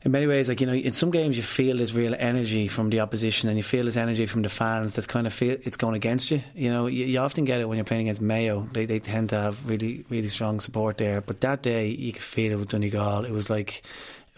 in 0.01 0.12
many 0.12 0.27
ways, 0.27 0.47
like 0.47 0.62
you 0.62 0.67
know, 0.67 0.73
in 0.73 0.93
some 0.93 1.12
games 1.12 1.35
you 1.35 1.43
feel 1.43 1.77
this 1.77 1.93
real 1.93 2.15
energy 2.17 2.69
from 2.69 2.89
the 2.89 3.01
opposition, 3.01 3.49
and 3.49 3.57
you 3.57 3.63
feel 3.63 3.83
this 3.83 3.97
energy 3.97 4.25
from 4.25 4.43
the 4.43 4.49
fans. 4.49 4.95
That's 4.95 5.07
kind 5.07 5.27
of 5.27 5.33
feel 5.33 5.57
it's 5.63 5.75
going 5.75 5.95
against 5.95 6.31
you. 6.31 6.41
You 6.55 6.71
know, 6.71 6.88
you, 6.88 7.05
you 7.05 7.19
often 7.19 7.43
get 7.43 7.59
it 7.59 7.67
when 7.67 7.77
you're 7.77 7.85
playing 7.85 8.03
against 8.03 8.21
Mayo. 8.21 8.62
They 8.62 8.85
they 8.85 8.99
tend 8.99 9.29
to 9.29 9.35
have 9.35 9.67
really 9.67 10.05
really 10.09 10.29
strong 10.29 10.62
support 10.62 10.97
there. 10.97 11.19
But 11.19 11.41
that 11.41 11.62
day, 11.63 11.88
you 11.88 12.13
could 12.13 12.21
feel 12.21 12.53
it 12.53 12.59
with 12.59 12.69
Donegal. 12.69 13.25
It 13.25 13.31
was 13.31 13.49
like 13.49 13.83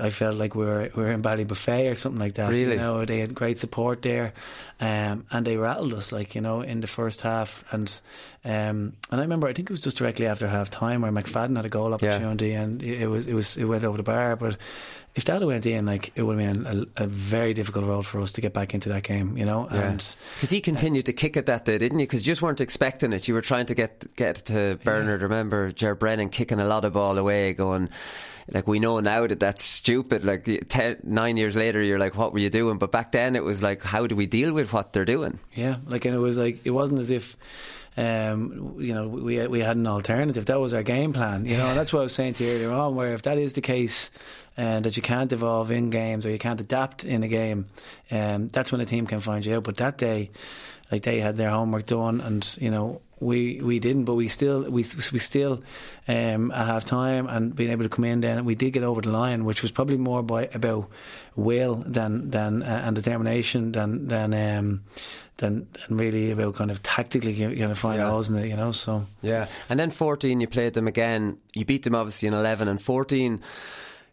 I 0.02 0.10
felt 0.10 0.36
like 0.36 0.56
we 0.56 0.66
were 0.66 0.90
we 0.96 1.04
were 1.04 1.12
in 1.12 1.22
Ballybofey 1.22 1.92
or 1.92 1.96
something 1.96 2.20
like 2.20 2.34
that. 2.36 2.50
Really? 2.50 2.72
You 2.74 2.78
know, 2.78 3.06
they 3.06 3.20
had 3.20 3.34
great 3.36 3.58
support 3.60 4.02
there, 4.02 4.34
um, 4.80 5.26
and 5.32 5.46
they 5.46 5.58
rattled 5.58 5.94
us 5.94 6.12
like 6.12 6.34
you 6.36 6.42
know 6.42 6.62
in 6.62 6.82
the 6.82 6.88
first 6.88 7.22
half. 7.22 7.64
And 7.72 7.88
um, 8.44 8.94
and 9.12 9.20
I 9.20 9.22
remember 9.22 9.48
I 9.48 9.54
think 9.54 9.70
it 9.70 9.74
was 9.74 9.82
just 9.82 9.98
directly 9.98 10.26
after 10.28 10.48
half 10.48 10.70
time 10.70 11.02
where 11.02 11.12
McFadden 11.12 11.56
had 11.56 11.66
a 11.66 11.70
goal 11.70 11.94
opportunity, 11.94 12.54
and 12.54 12.82
it 12.82 13.08
was 13.08 13.28
it 13.28 13.34
was 13.34 13.58
it 13.58 13.66
went 13.66 13.84
over 13.84 13.98
the 13.98 14.04
bar. 14.04 14.36
But 14.36 14.58
if 15.14 15.26
that 15.26 15.34
had 15.34 15.44
went 15.44 15.66
in, 15.66 15.86
like 15.86 16.12
it 16.16 16.24
would 16.24 16.40
have 16.40 16.54
been 16.54 16.88
a, 16.98 17.04
a 17.04 17.08
very 17.08 17.54
difficult 17.54 17.86
road 17.86 18.06
for 18.06 18.22
us 18.22 18.32
to 18.34 18.42
get 18.42 18.54
back 18.54 18.74
into 18.74 18.90
that 18.90 19.04
game. 19.04 19.38
You 19.38 19.46
know, 19.46 19.68
Yeah. 19.72 19.82
and 19.92 20.16
Because 20.36 20.50
he 20.50 20.62
continued 20.62 21.06
to 21.06 21.14
kick 21.14 21.38
at 21.38 21.46
that 21.46 21.66
day, 21.66 21.78
didn't 21.78 22.00
you? 22.00 22.08
Because 22.08 22.26
you 22.26 22.32
just 22.32 22.42
weren't 22.42 22.62
expecting 22.62 23.14
it. 23.14 23.28
You 23.28 23.34
were 23.36 23.42
trying 23.42 23.68
to 23.68 23.76
get 23.76 24.16
get 24.16 24.36
to 24.48 24.80
Bernard. 24.84 25.22
Remember 25.22 25.72
Ger 25.72 25.96
Brennan 25.96 26.30
kicking 26.30 26.60
a 26.60 26.66
lot 26.66 26.86
of 26.86 26.94
ball 26.94 27.18
away, 27.18 27.54
going 27.54 27.90
like 28.52 28.68
we 28.68 28.80
know 28.80 29.00
now 29.00 29.28
that 29.28 29.40
that's 29.40 29.64
stupid. 29.64 30.24
Like 30.24 30.66
ten, 30.70 30.98
nine 31.04 31.38
years 31.38 31.56
later, 31.56 31.82
you're 31.82 32.00
like, 32.00 32.16
what 32.16 32.34
were 32.34 32.40
you 32.40 32.50
doing? 32.50 32.78
But 32.78 32.92
back 32.92 33.12
then, 33.12 33.36
it 33.36 33.44
was 33.44 33.62
like, 33.62 33.84
how 33.84 34.08
do 34.08 34.16
we 34.16 34.26
deal 34.26 34.54
with 34.54 34.74
what 34.74 34.94
they're 34.94 35.06
doing? 35.06 35.40
Yeah, 35.54 35.78
like 35.86 36.06
and 36.06 36.16
it 36.16 36.20
was 36.20 36.38
like 36.38 36.66
it 36.66 36.72
wasn't 36.72 37.00
as 37.00 37.12
if 37.12 37.38
um, 37.98 38.76
you 38.80 38.94
know 38.94 39.08
we 39.08 39.46
we 39.48 39.60
had 39.60 39.76
an 39.76 39.88
alternative. 39.88 40.46
That 40.46 40.60
was 40.60 40.74
our 40.74 40.84
game 40.84 41.14
plan. 41.14 41.46
You 41.46 41.58
know, 41.58 41.68
and 41.68 41.78
that's 41.78 41.92
what 41.92 42.00
I 42.00 42.04
was 42.04 42.14
saying 42.14 42.36
to 42.36 42.46
you 42.46 42.52
earlier 42.52 42.72
on. 42.72 42.96
Where 42.96 43.14
if 43.14 43.24
that 43.24 43.38
is 43.38 43.54
the 43.54 43.62
case, 43.62 44.12
and 44.58 44.86
that 44.86 44.96
you 44.96 45.04
can't 45.04 45.32
evolve 45.32 45.72
in 45.72 45.90
games 45.90 46.26
or 46.26 46.30
you 46.30 46.40
can't 46.40 46.62
adapt 46.62 47.04
in 47.04 47.24
a 47.24 47.28
game, 47.28 47.68
um, 48.10 48.48
that's 48.50 48.72
when 48.72 48.82
a 48.82 48.86
team 48.86 49.08
can 49.08 49.20
find 49.20 49.46
you 49.46 49.58
out. 49.58 49.64
But 49.64 49.78
that 49.78 49.98
day, 49.98 50.32
like 50.92 51.04
they 51.04 51.20
had 51.20 51.36
their 51.36 51.50
homework 51.50 51.86
done, 51.86 52.22
and 52.22 52.58
you 52.60 52.72
know 52.72 53.02
we 53.22 53.62
we 53.62 53.80
didn't, 53.80 54.04
but 54.06 54.16
we 54.16 54.28
still 54.28 54.64
we 54.64 54.84
we 55.14 55.20
still 55.20 55.62
um, 56.08 56.50
half 56.50 56.84
time 56.86 57.28
and 57.28 57.56
being 57.56 57.70
able 57.72 57.84
to 57.84 57.90
come 57.90 58.04
in 58.06 58.22
then 58.22 58.44
we 58.46 58.56
did 58.56 58.72
get 58.74 58.84
over 58.84 59.02
the 59.02 59.12
line, 59.12 59.46
which 59.46 59.62
was 59.62 59.72
probably 59.72 59.98
more 59.98 60.24
by 60.24 60.50
about 60.54 60.90
will 61.36 61.76
than 61.76 62.30
than 62.32 62.64
uh, 62.64 62.82
and 62.86 62.96
determination 62.96 63.72
than 63.72 64.08
than 64.08 64.34
um, 64.34 64.82
than 65.38 65.68
than 65.74 65.98
really 65.98 66.32
about 66.32 66.56
kind 66.56 66.72
of 66.72 66.82
tactically 66.82 67.34
you 67.34 67.68
know 67.68 67.76
find 67.76 68.00
Yeah. 68.00 68.10
holes 68.10 68.30
in 68.30 68.38
it, 68.38 68.48
you 68.50 68.58
know. 68.58 68.72
So 68.74 69.06
Yeah. 69.22 69.46
And 69.70 69.80
then 69.80 69.92
14, 69.92 70.42
you 70.42 70.48
played 70.48 70.74
them 70.74 70.88
again. 70.88 71.38
You 71.54 71.64
beat 71.66 71.84
them 71.84 71.96
obviously 71.96 72.28
in 72.28 72.34
11 72.34 72.68
and 72.68 72.82
14. 72.82 73.40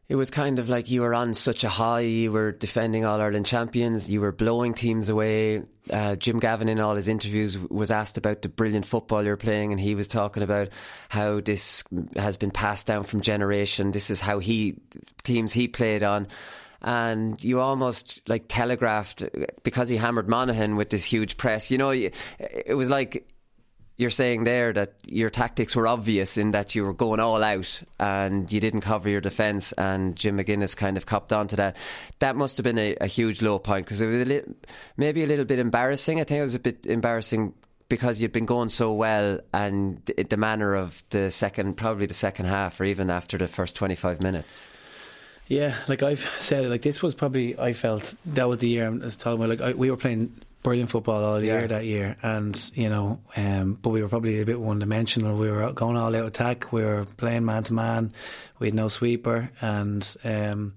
It 0.09 0.16
was 0.16 0.31
kind 0.31 0.59
of 0.59 0.71
like 0.71 0.90
you 0.90 1.03
were 1.03 1.14
on 1.14 1.35
such 1.35 1.64
a 1.64 1.68
high. 1.68 2.01
You 2.01 2.33
were 2.33 2.51
defending 2.51 3.05
All 3.05 3.21
Ireland 3.21 3.44
champions. 3.44 4.09
You 4.09 4.23
were 4.23 4.33
blowing 4.33 4.73
teams 4.73 5.11
away. 5.11 5.64
Uh, 5.90 6.16
Jim 6.16 6.38
Gavin, 6.38 6.68
in 6.71 6.81
all 6.81 6.94
his 6.94 7.09
interviews, 7.09 7.59
was 7.59 7.90
asked 7.90 8.16
about 8.16 8.40
the 8.40 8.49
brilliant 8.49 8.87
football 8.87 9.23
you're 9.23 9.37
playing, 9.37 9.71
and 9.73 9.81
he 9.81 9.94
was 9.94 10.09
talking 10.09 10.42
about 10.42 10.71
how 11.11 11.40
this 11.40 11.85
has 12.16 12.38
been 12.38 12.51
passed 12.51 12.87
down 12.87 13.03
from 13.03 13.21
generation. 13.21 13.92
This 13.92 14.09
is 14.09 14.21
how 14.21 14.38
he 14.38 14.77
teams 15.25 15.53
he 15.53 15.68
played 15.68 16.03
on. 16.03 16.27
And 16.81 17.42
you 17.42 17.61
almost 17.61 18.27
like 18.29 18.44
telegraphed 18.49 19.25
because 19.62 19.90
he 19.90 19.97
hammered 19.97 20.29
Monaghan 20.29 20.77
with 20.77 20.88
this 20.88 21.05
huge 21.05 21.37
press. 21.37 21.71
You 21.71 21.77
know, 21.77 21.90
it 21.90 22.77
was 22.77 22.88
like 22.88 23.29
you're 23.98 24.11
saying 24.11 24.44
there 24.44 24.72
that 24.72 24.94
your 25.06 25.28
tactics 25.28 25.74
were 25.74 25.88
obvious 25.88 26.38
in 26.38 26.52
that 26.52 26.76
you 26.76 26.84
were 26.84 26.94
going 26.94 27.18
all 27.18 27.42
out 27.42 27.82
and 27.98 28.50
you 28.50 28.61
didn't 28.61 28.82
cover 28.82 29.08
your 29.08 29.20
defence, 29.20 29.72
and 29.72 30.14
Jim 30.14 30.38
McGuinness 30.38 30.76
kind 30.76 30.96
of 30.96 31.04
copped 31.04 31.32
onto 31.32 31.56
that. 31.56 31.76
That 32.20 32.37
must 32.37 32.56
have 32.58 32.64
been 32.64 32.78
a, 32.78 32.94
a 33.00 33.08
huge 33.08 33.42
low 33.42 33.58
point 33.58 33.84
because 33.84 34.00
it 34.00 34.06
was 34.06 34.22
a 34.22 34.24
li- 34.24 34.54
maybe 34.96 35.24
a 35.24 35.26
little 35.26 35.44
bit 35.44 35.58
embarrassing. 35.58 36.20
I 36.20 36.24
think 36.24 36.38
it 36.38 36.44
was 36.44 36.54
a 36.54 36.61
bit 36.61 36.87
embarrassing 36.87 37.54
because 37.88 38.20
you'd 38.20 38.32
been 38.32 38.46
going 38.46 38.68
so 38.68 38.92
well 38.92 39.40
and 39.52 40.00
the, 40.04 40.37
manner 40.37 40.74
of 40.74 41.02
the 41.11 41.30
second, 41.32 41.76
probably 41.76 42.06
the 42.06 42.14
second 42.14 42.46
half, 42.46 42.80
or 42.80 42.84
even 42.84 43.11
after 43.11 43.37
the 43.37 43.48
first 43.48 43.74
25 43.74 44.22
minutes. 44.22 44.68
Yeah, 45.48 45.74
like 45.88 46.04
I've 46.04 46.20
said, 46.20 46.70
like 46.70 46.82
this 46.82 47.02
was 47.02 47.16
probably 47.16 47.58
I 47.58 47.72
felt 47.72 48.14
that 48.26 48.48
was 48.48 48.58
the 48.58 48.68
year 48.68 48.87
I 48.87 48.90
was 48.90 49.16
talking 49.16 49.42
about. 49.42 49.48
Like 49.48 49.61
I, 49.61 49.72
we 49.72 49.90
were 49.90 49.96
playing 49.96 50.32
brilliant 50.68 50.90
football 50.90 51.24
all 51.24 51.40
year 51.42 51.61
Yeah. 51.62 51.66
that 51.68 51.85
year, 51.87 52.16
and 52.22 52.70
you 52.74 52.88
know, 52.88 53.20
um, 53.37 53.78
but 53.81 53.90
we 53.90 54.02
were 54.02 54.09
probably 54.09 54.40
a 54.40 54.44
bit 54.44 54.61
one 54.61 54.78
dimensional. 54.78 55.35
We 55.37 55.50
were 55.50 55.72
going 55.72 55.96
all 55.96 56.14
out 56.14 56.24
attack. 56.26 56.72
We 56.72 56.83
were 56.83 57.04
playing 57.16 57.44
man 57.46 57.62
to 57.64 57.74
man. 57.74 58.12
We 58.59 58.66
had 58.68 58.74
no 58.74 58.88
sweeper, 58.88 59.50
and 59.61 60.02
um, 60.24 60.74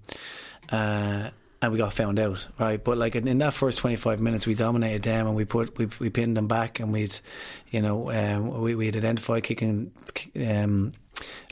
uh, 0.70 1.30
and 1.62 1.72
we 1.72 1.78
got 1.78 1.92
found 1.92 2.18
out, 2.18 2.46
right? 2.58 2.82
But 2.82 2.98
like 2.98 3.14
in, 3.14 3.26
in 3.28 3.38
that 3.38 3.54
first 3.54 3.78
twenty 3.78 3.96
five 3.96 4.20
minutes, 4.20 4.46
we 4.46 4.54
dominated 4.54 5.04
them, 5.04 5.28
and 5.28 5.36
we 5.36 5.44
put 5.44 5.78
we 5.78 5.86
we 6.00 6.10
pinned 6.10 6.36
them 6.36 6.48
back, 6.48 6.80
and 6.80 6.92
we'd, 6.92 7.18
you 7.70 7.80
know, 7.80 8.10
um, 8.10 8.60
we 8.60 8.74
we'd 8.74 8.96
identified 8.96 9.44
kicking. 9.44 9.92
Um, 10.36 10.92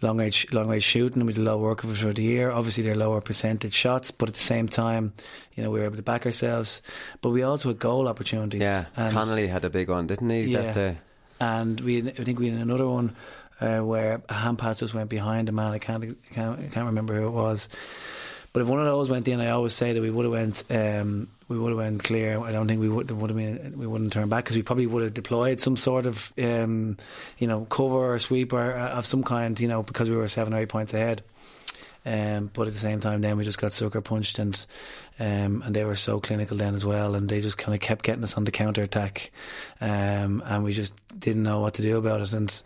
long 0.01 0.17
range 0.17 0.51
long 0.55 0.69
range 0.69 0.83
shooting 0.83 1.25
we 1.27 1.35
did 1.35 1.43
a 1.43 1.45
lot 1.45 1.55
of 1.55 1.61
work 1.61 1.85
of 1.85 1.97
for 1.97 2.15
the 2.15 2.23
year 2.23 2.51
obviously 2.51 2.83
they're 2.83 2.95
lower 2.95 3.21
percentage 3.21 3.75
shots 3.75 4.11
but 4.11 4.27
at 4.31 4.35
the 4.35 4.41
same 4.41 4.67
time 4.67 5.13
you 5.55 5.63
know 5.63 5.71
we 5.71 5.79
were 5.79 5.85
able 5.85 5.97
to 5.97 6.03
back 6.03 6.25
ourselves 6.25 6.81
but 7.21 7.29
we 7.29 7.43
also 7.43 7.69
had 7.69 7.79
goal 7.79 8.09
opportunities 8.09 8.63
Yeah, 8.63 8.87
and, 8.97 9.13
Connolly 9.13 9.47
had 9.49 9.67
a 9.67 9.71
big 9.71 9.91
one, 9.91 10.07
didn't 10.07 10.31
he? 10.31 10.45
Yeah. 10.45 10.63
That 10.63 10.75
day. 10.75 10.99
and 11.41 11.79
we 11.83 11.99
I 11.99 12.25
think 12.25 12.39
we 12.39 12.49
had 12.49 12.59
another 12.59 12.89
one 12.89 13.15
uh, 13.61 13.81
where 13.81 14.23
a 14.31 14.35
hand 14.35 14.59
pass 14.59 14.81
just 14.81 14.95
went 14.95 15.11
behind 15.11 15.51
a 15.51 15.53
man 15.53 15.73
I 15.73 15.79
can't, 15.79 16.03
I 16.05 16.35
can't 16.35 16.59
I 16.59 16.69
can't 16.69 16.87
remember 16.87 17.15
who 17.21 17.27
it 17.27 17.33
was 17.33 17.69
but 18.53 18.63
if 18.63 18.69
one 18.69 18.81
of 18.81 18.87
those 18.87 19.09
went 19.09 19.29
in 19.29 19.41
I 19.41 19.51
always 19.51 19.75
say 19.75 19.93
that 19.93 20.01
we 20.01 20.11
would 20.11 20.25
have 20.25 20.33
went 20.33 20.65
um, 20.71 21.29
we 21.49 21.59
would 21.59 21.71
have 21.71 21.79
went 21.79 22.05
clear. 22.05 22.39
I 22.41 22.53
don't 22.53 22.69
think 22.69 22.81
we 22.81 22.89
would 22.89 23.11
have 23.11 23.19
been 23.37 23.75
we 23.77 23.87
wouldn't 23.87 24.13
turn 24.13 24.29
back 24.29 24.45
because 24.45 24.57
we 24.57 24.63
probably 24.63 24.87
would 24.87 25.03
have 25.03 25.15
deployed 25.15 25.61
some 25.61 25.77
sort 25.77 26.07
of 26.07 26.33
um, 26.39 26.97
you 27.39 27.49
know 27.49 27.65
cover 27.65 28.15
or 28.15 28.19
sweep 28.19 28.53
or 28.53 28.77
uh, 28.77 28.91
of 28.91 29.05
some 29.07 29.23
kind 29.25 29.59
you 29.59 29.69
know 29.69 29.83
because 29.83 30.09
we 30.09 30.17
were 30.17 30.29
seven 30.29 30.55
or 30.55 30.59
eight 30.59 30.69
points 30.69 30.95
ahead 30.95 31.23
um, 32.05 32.51
but 32.53 32.67
at 32.67 32.73
the 32.73 32.79
same 32.79 33.01
time, 33.01 33.21
then 33.21 33.37
we 33.37 33.45
just 33.45 33.61
got 33.61 33.73
sucker 33.73 34.01
punched, 34.01 34.39
and 34.39 34.67
um, 35.19 35.63
and 35.65 35.75
they 35.75 35.85
were 35.85 35.95
so 35.95 36.21
clinical 36.21 36.57
then 36.57 36.75
as 36.75 36.85
well, 36.85 37.15
and 37.15 37.29
they 37.29 37.41
just 37.41 37.59
kind 37.59 37.75
of 37.75 37.81
kept 37.81 38.05
getting 38.05 38.25
us 38.25 38.37
on 38.37 38.45
the 38.45 38.51
counter 38.51 38.83
attack, 38.83 39.33
um, 39.81 40.43
and 40.47 40.65
we 40.65 40.73
just 40.73 40.95
didn't 41.19 41.43
know 41.43 41.61
what 41.61 41.75
to 41.75 41.83
do 41.83 41.99
about 41.99 42.21
it. 42.21 42.33
And 42.33 42.63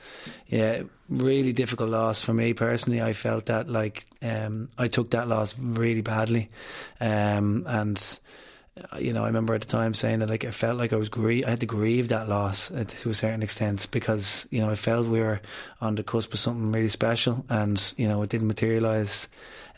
yeah, 0.47 0.83
really 1.09 1.53
difficult 1.53 1.91
loss 1.91 2.21
for 2.21 2.33
me 2.33 2.55
personally. 2.55 3.03
I 3.03 3.13
felt 3.13 3.47
that 3.47 3.69
like 3.69 4.07
um, 4.23 4.69
I 4.79 4.89
took 4.89 5.11
that 5.11 5.29
loss 5.29 5.59
really 5.59 6.03
badly, 6.03 6.51
um, 7.01 7.65
and 7.67 8.19
you 8.99 9.13
know, 9.13 9.23
I 9.23 9.29
remember 9.29 9.55
at 9.55 9.61
the 9.61 9.69
time 9.69 9.95
saying 9.95 10.19
that 10.19 10.29
like 10.29 10.45
I 10.45 10.51
felt 10.51 10.79
like 10.79 10.93
I 10.93 10.97
was 10.97 11.09
grie- 11.09 11.45
I 11.45 11.51
had 11.51 11.61
to 11.61 11.67
grieve 11.67 12.09
that 12.09 12.29
loss 12.29 12.73
uh, 12.73 12.85
to 12.87 13.11
a 13.11 13.15
certain 13.15 13.43
extent 13.43 13.87
because 13.91 14.49
you 14.51 14.61
know 14.61 14.71
I 14.71 14.75
felt 14.75 15.07
we 15.07 15.21
were 15.21 15.41
on 15.81 15.95
the 15.95 16.03
cusp 16.03 16.33
of 16.33 16.39
something 16.39 16.73
really 16.73 16.89
special, 16.89 17.45
and 17.49 17.95
you 17.97 18.09
know 18.09 18.23
it 18.23 18.31
didn't 18.31 18.49
materialise, 18.49 19.29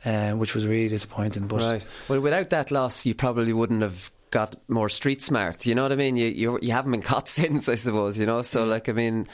uh, 0.05 0.33
which 0.33 0.55
was 0.55 0.67
really 0.67 0.89
disappointing. 0.89 1.47
But 1.47 1.61
Right. 1.61 1.87
Well, 2.09 2.21
without 2.21 2.51
that 2.51 2.71
loss, 2.71 3.05
you 3.05 3.15
probably 3.15 3.53
wouldn't 3.53 3.83
have 3.83 4.11
got 4.31 4.57
more 4.69 4.89
street 4.89 5.23
smart. 5.23 5.67
You 5.67 5.75
know 5.75 5.83
what 5.83 5.93
I 5.93 5.97
mean? 5.97 6.17
You 6.17 6.29
you, 6.29 6.59
you 6.63 6.73
haven't 6.73 6.93
been 6.93 7.03
caught 7.13 7.29
since, 7.29 7.69
I 7.69 7.75
suppose. 7.75 8.19
You 8.19 8.27
know, 8.27 8.43
so 8.43 8.65
like 8.65 8.89
I 8.89 8.93
mean. 8.93 9.29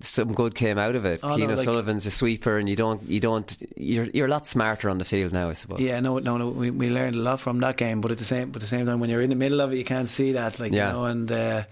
Some 0.00 0.32
good 0.34 0.54
came 0.54 0.76
out 0.76 0.94
of 0.94 1.06
it. 1.06 1.20
Oh, 1.22 1.28
no, 1.30 1.36
Cian 1.38 1.48
like- 1.48 1.58
O'Sullivan's 1.60 2.04
a 2.06 2.10
sweeper, 2.10 2.58
and 2.58 2.68
you 2.68 2.76
don't, 2.76 3.02
you 3.08 3.18
don't, 3.18 3.56
you're, 3.76 4.04
you're 4.12 4.26
a 4.26 4.30
lot 4.30 4.46
smarter 4.46 4.90
on 4.90 4.98
the 4.98 5.06
field 5.06 5.32
now, 5.32 5.48
I 5.48 5.54
suppose. 5.54 5.80
Yeah, 5.80 6.00
no, 6.00 6.18
no, 6.18 6.36
no. 6.36 6.50
We, 6.50 6.70
we 6.70 6.90
learned 6.90 7.16
a 7.16 7.20
lot 7.20 7.40
from 7.40 7.60
that 7.60 7.78
game, 7.78 8.02
but 8.02 8.10
at 8.12 8.18
the 8.18 8.24
same, 8.24 8.50
but 8.50 8.56
at 8.56 8.60
the 8.60 8.66
same 8.66 8.84
time, 8.84 9.00
when 9.00 9.08
you're 9.08 9.22
in 9.22 9.30
the 9.30 9.36
middle 9.36 9.62
of 9.62 9.72
it, 9.72 9.76
you 9.78 9.84
can't 9.84 10.10
see 10.10 10.32
that, 10.32 10.60
like 10.60 10.72
Yeah. 10.72 10.88
you 10.88 10.92
know, 10.92 11.04
and 11.06 11.32
uh, 11.32 11.64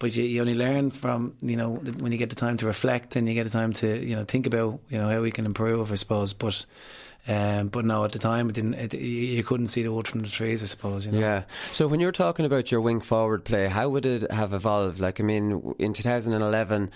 but 0.00 0.16
you, 0.16 0.24
you 0.24 0.40
only 0.40 0.54
learn 0.54 0.90
from 0.90 1.34
you 1.40 1.56
know 1.56 1.70
when 1.74 2.12
you 2.12 2.18
get 2.18 2.30
the 2.30 2.36
time 2.36 2.56
to 2.56 2.66
reflect 2.66 3.16
and 3.16 3.28
you 3.28 3.34
get 3.34 3.44
the 3.44 3.50
time 3.50 3.72
to 3.74 3.86
you 4.04 4.14
know 4.14 4.24
think 4.24 4.46
about 4.46 4.78
you 4.88 4.98
know 4.98 5.08
how 5.08 5.20
we 5.20 5.30
can 5.30 5.44
improve, 5.46 5.90
I 5.92 5.96
suppose. 5.96 6.32
But 6.32 6.64
um, 7.28 7.68
but 7.68 7.84
no, 7.84 8.04
at 8.04 8.12
the 8.12 8.18
time, 8.18 8.48
it 8.48 8.54
didn't. 8.54 8.74
It, 8.74 8.94
you- 8.94 9.44
couldn't 9.44 9.68
see 9.68 9.82
the 9.82 9.92
wood 9.92 10.08
from 10.08 10.20
the 10.22 10.28
trees, 10.28 10.62
I 10.62 10.66
suppose. 10.66 11.06
You 11.06 11.12
know. 11.12 11.18
Yeah. 11.20 11.42
So 11.72 11.86
when 11.86 12.00
you're 12.00 12.10
talking 12.12 12.44
about 12.44 12.70
your 12.72 12.80
wing 12.80 13.00
forward 13.00 13.44
play, 13.44 13.68
how 13.68 13.88
would 13.90 14.04
it 14.06 14.30
have 14.30 14.52
evolved? 14.52 14.98
Like, 15.00 15.20
I 15.20 15.22
mean, 15.22 15.74
in 15.78 15.92
2011, 15.94 16.90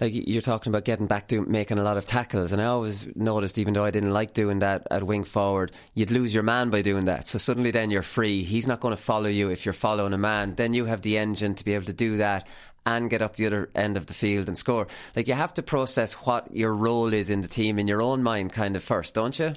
like 0.00 0.12
you're 0.14 0.42
talking 0.42 0.70
about 0.70 0.84
getting 0.84 1.06
back 1.06 1.28
to 1.28 1.42
making 1.42 1.78
a 1.78 1.82
lot 1.82 1.96
of 1.96 2.04
tackles, 2.06 2.52
and 2.52 2.62
I 2.62 2.66
always 2.66 3.08
noticed, 3.16 3.58
even 3.58 3.74
though 3.74 3.84
I 3.84 3.90
didn't 3.90 4.12
like 4.12 4.32
doing 4.34 4.60
that 4.60 4.86
at 4.90 5.02
wing 5.02 5.24
forward, 5.24 5.72
you'd 5.94 6.10
lose 6.10 6.32
your 6.32 6.42
man 6.42 6.70
by 6.70 6.82
doing 6.82 7.06
that. 7.06 7.28
So 7.28 7.38
suddenly, 7.38 7.70
then 7.70 7.90
you're 7.90 8.02
free. 8.02 8.42
He's 8.42 8.66
not 8.66 8.80
going 8.80 8.94
to 8.96 9.02
follow 9.02 9.28
you 9.28 9.50
if 9.50 9.64
you're 9.66 9.72
following 9.72 10.12
a 10.12 10.18
man. 10.18 10.54
Then 10.54 10.72
you 10.74 10.84
have 10.86 11.02
the 11.02 11.18
engine 11.18 11.54
to 11.56 11.64
be 11.64 11.74
able 11.74 11.86
to 11.86 11.92
do 11.92 12.18
that. 12.18 12.46
And 12.86 13.10
get 13.10 13.20
up 13.20 13.36
the 13.36 13.44
other 13.44 13.68
end 13.74 13.98
of 13.98 14.06
the 14.06 14.14
field 14.14 14.48
and 14.48 14.56
score. 14.56 14.86
Like 15.14 15.28
you 15.28 15.34
have 15.34 15.52
to 15.54 15.62
process 15.62 16.14
what 16.14 16.54
your 16.56 16.74
role 16.74 17.12
is 17.12 17.28
in 17.28 17.42
the 17.42 17.48
team 17.48 17.78
in 17.78 17.86
your 17.86 18.00
own 18.00 18.22
mind, 18.22 18.54
kind 18.54 18.76
of 18.76 18.82
first, 18.82 19.12
don't 19.12 19.38
you? 19.38 19.52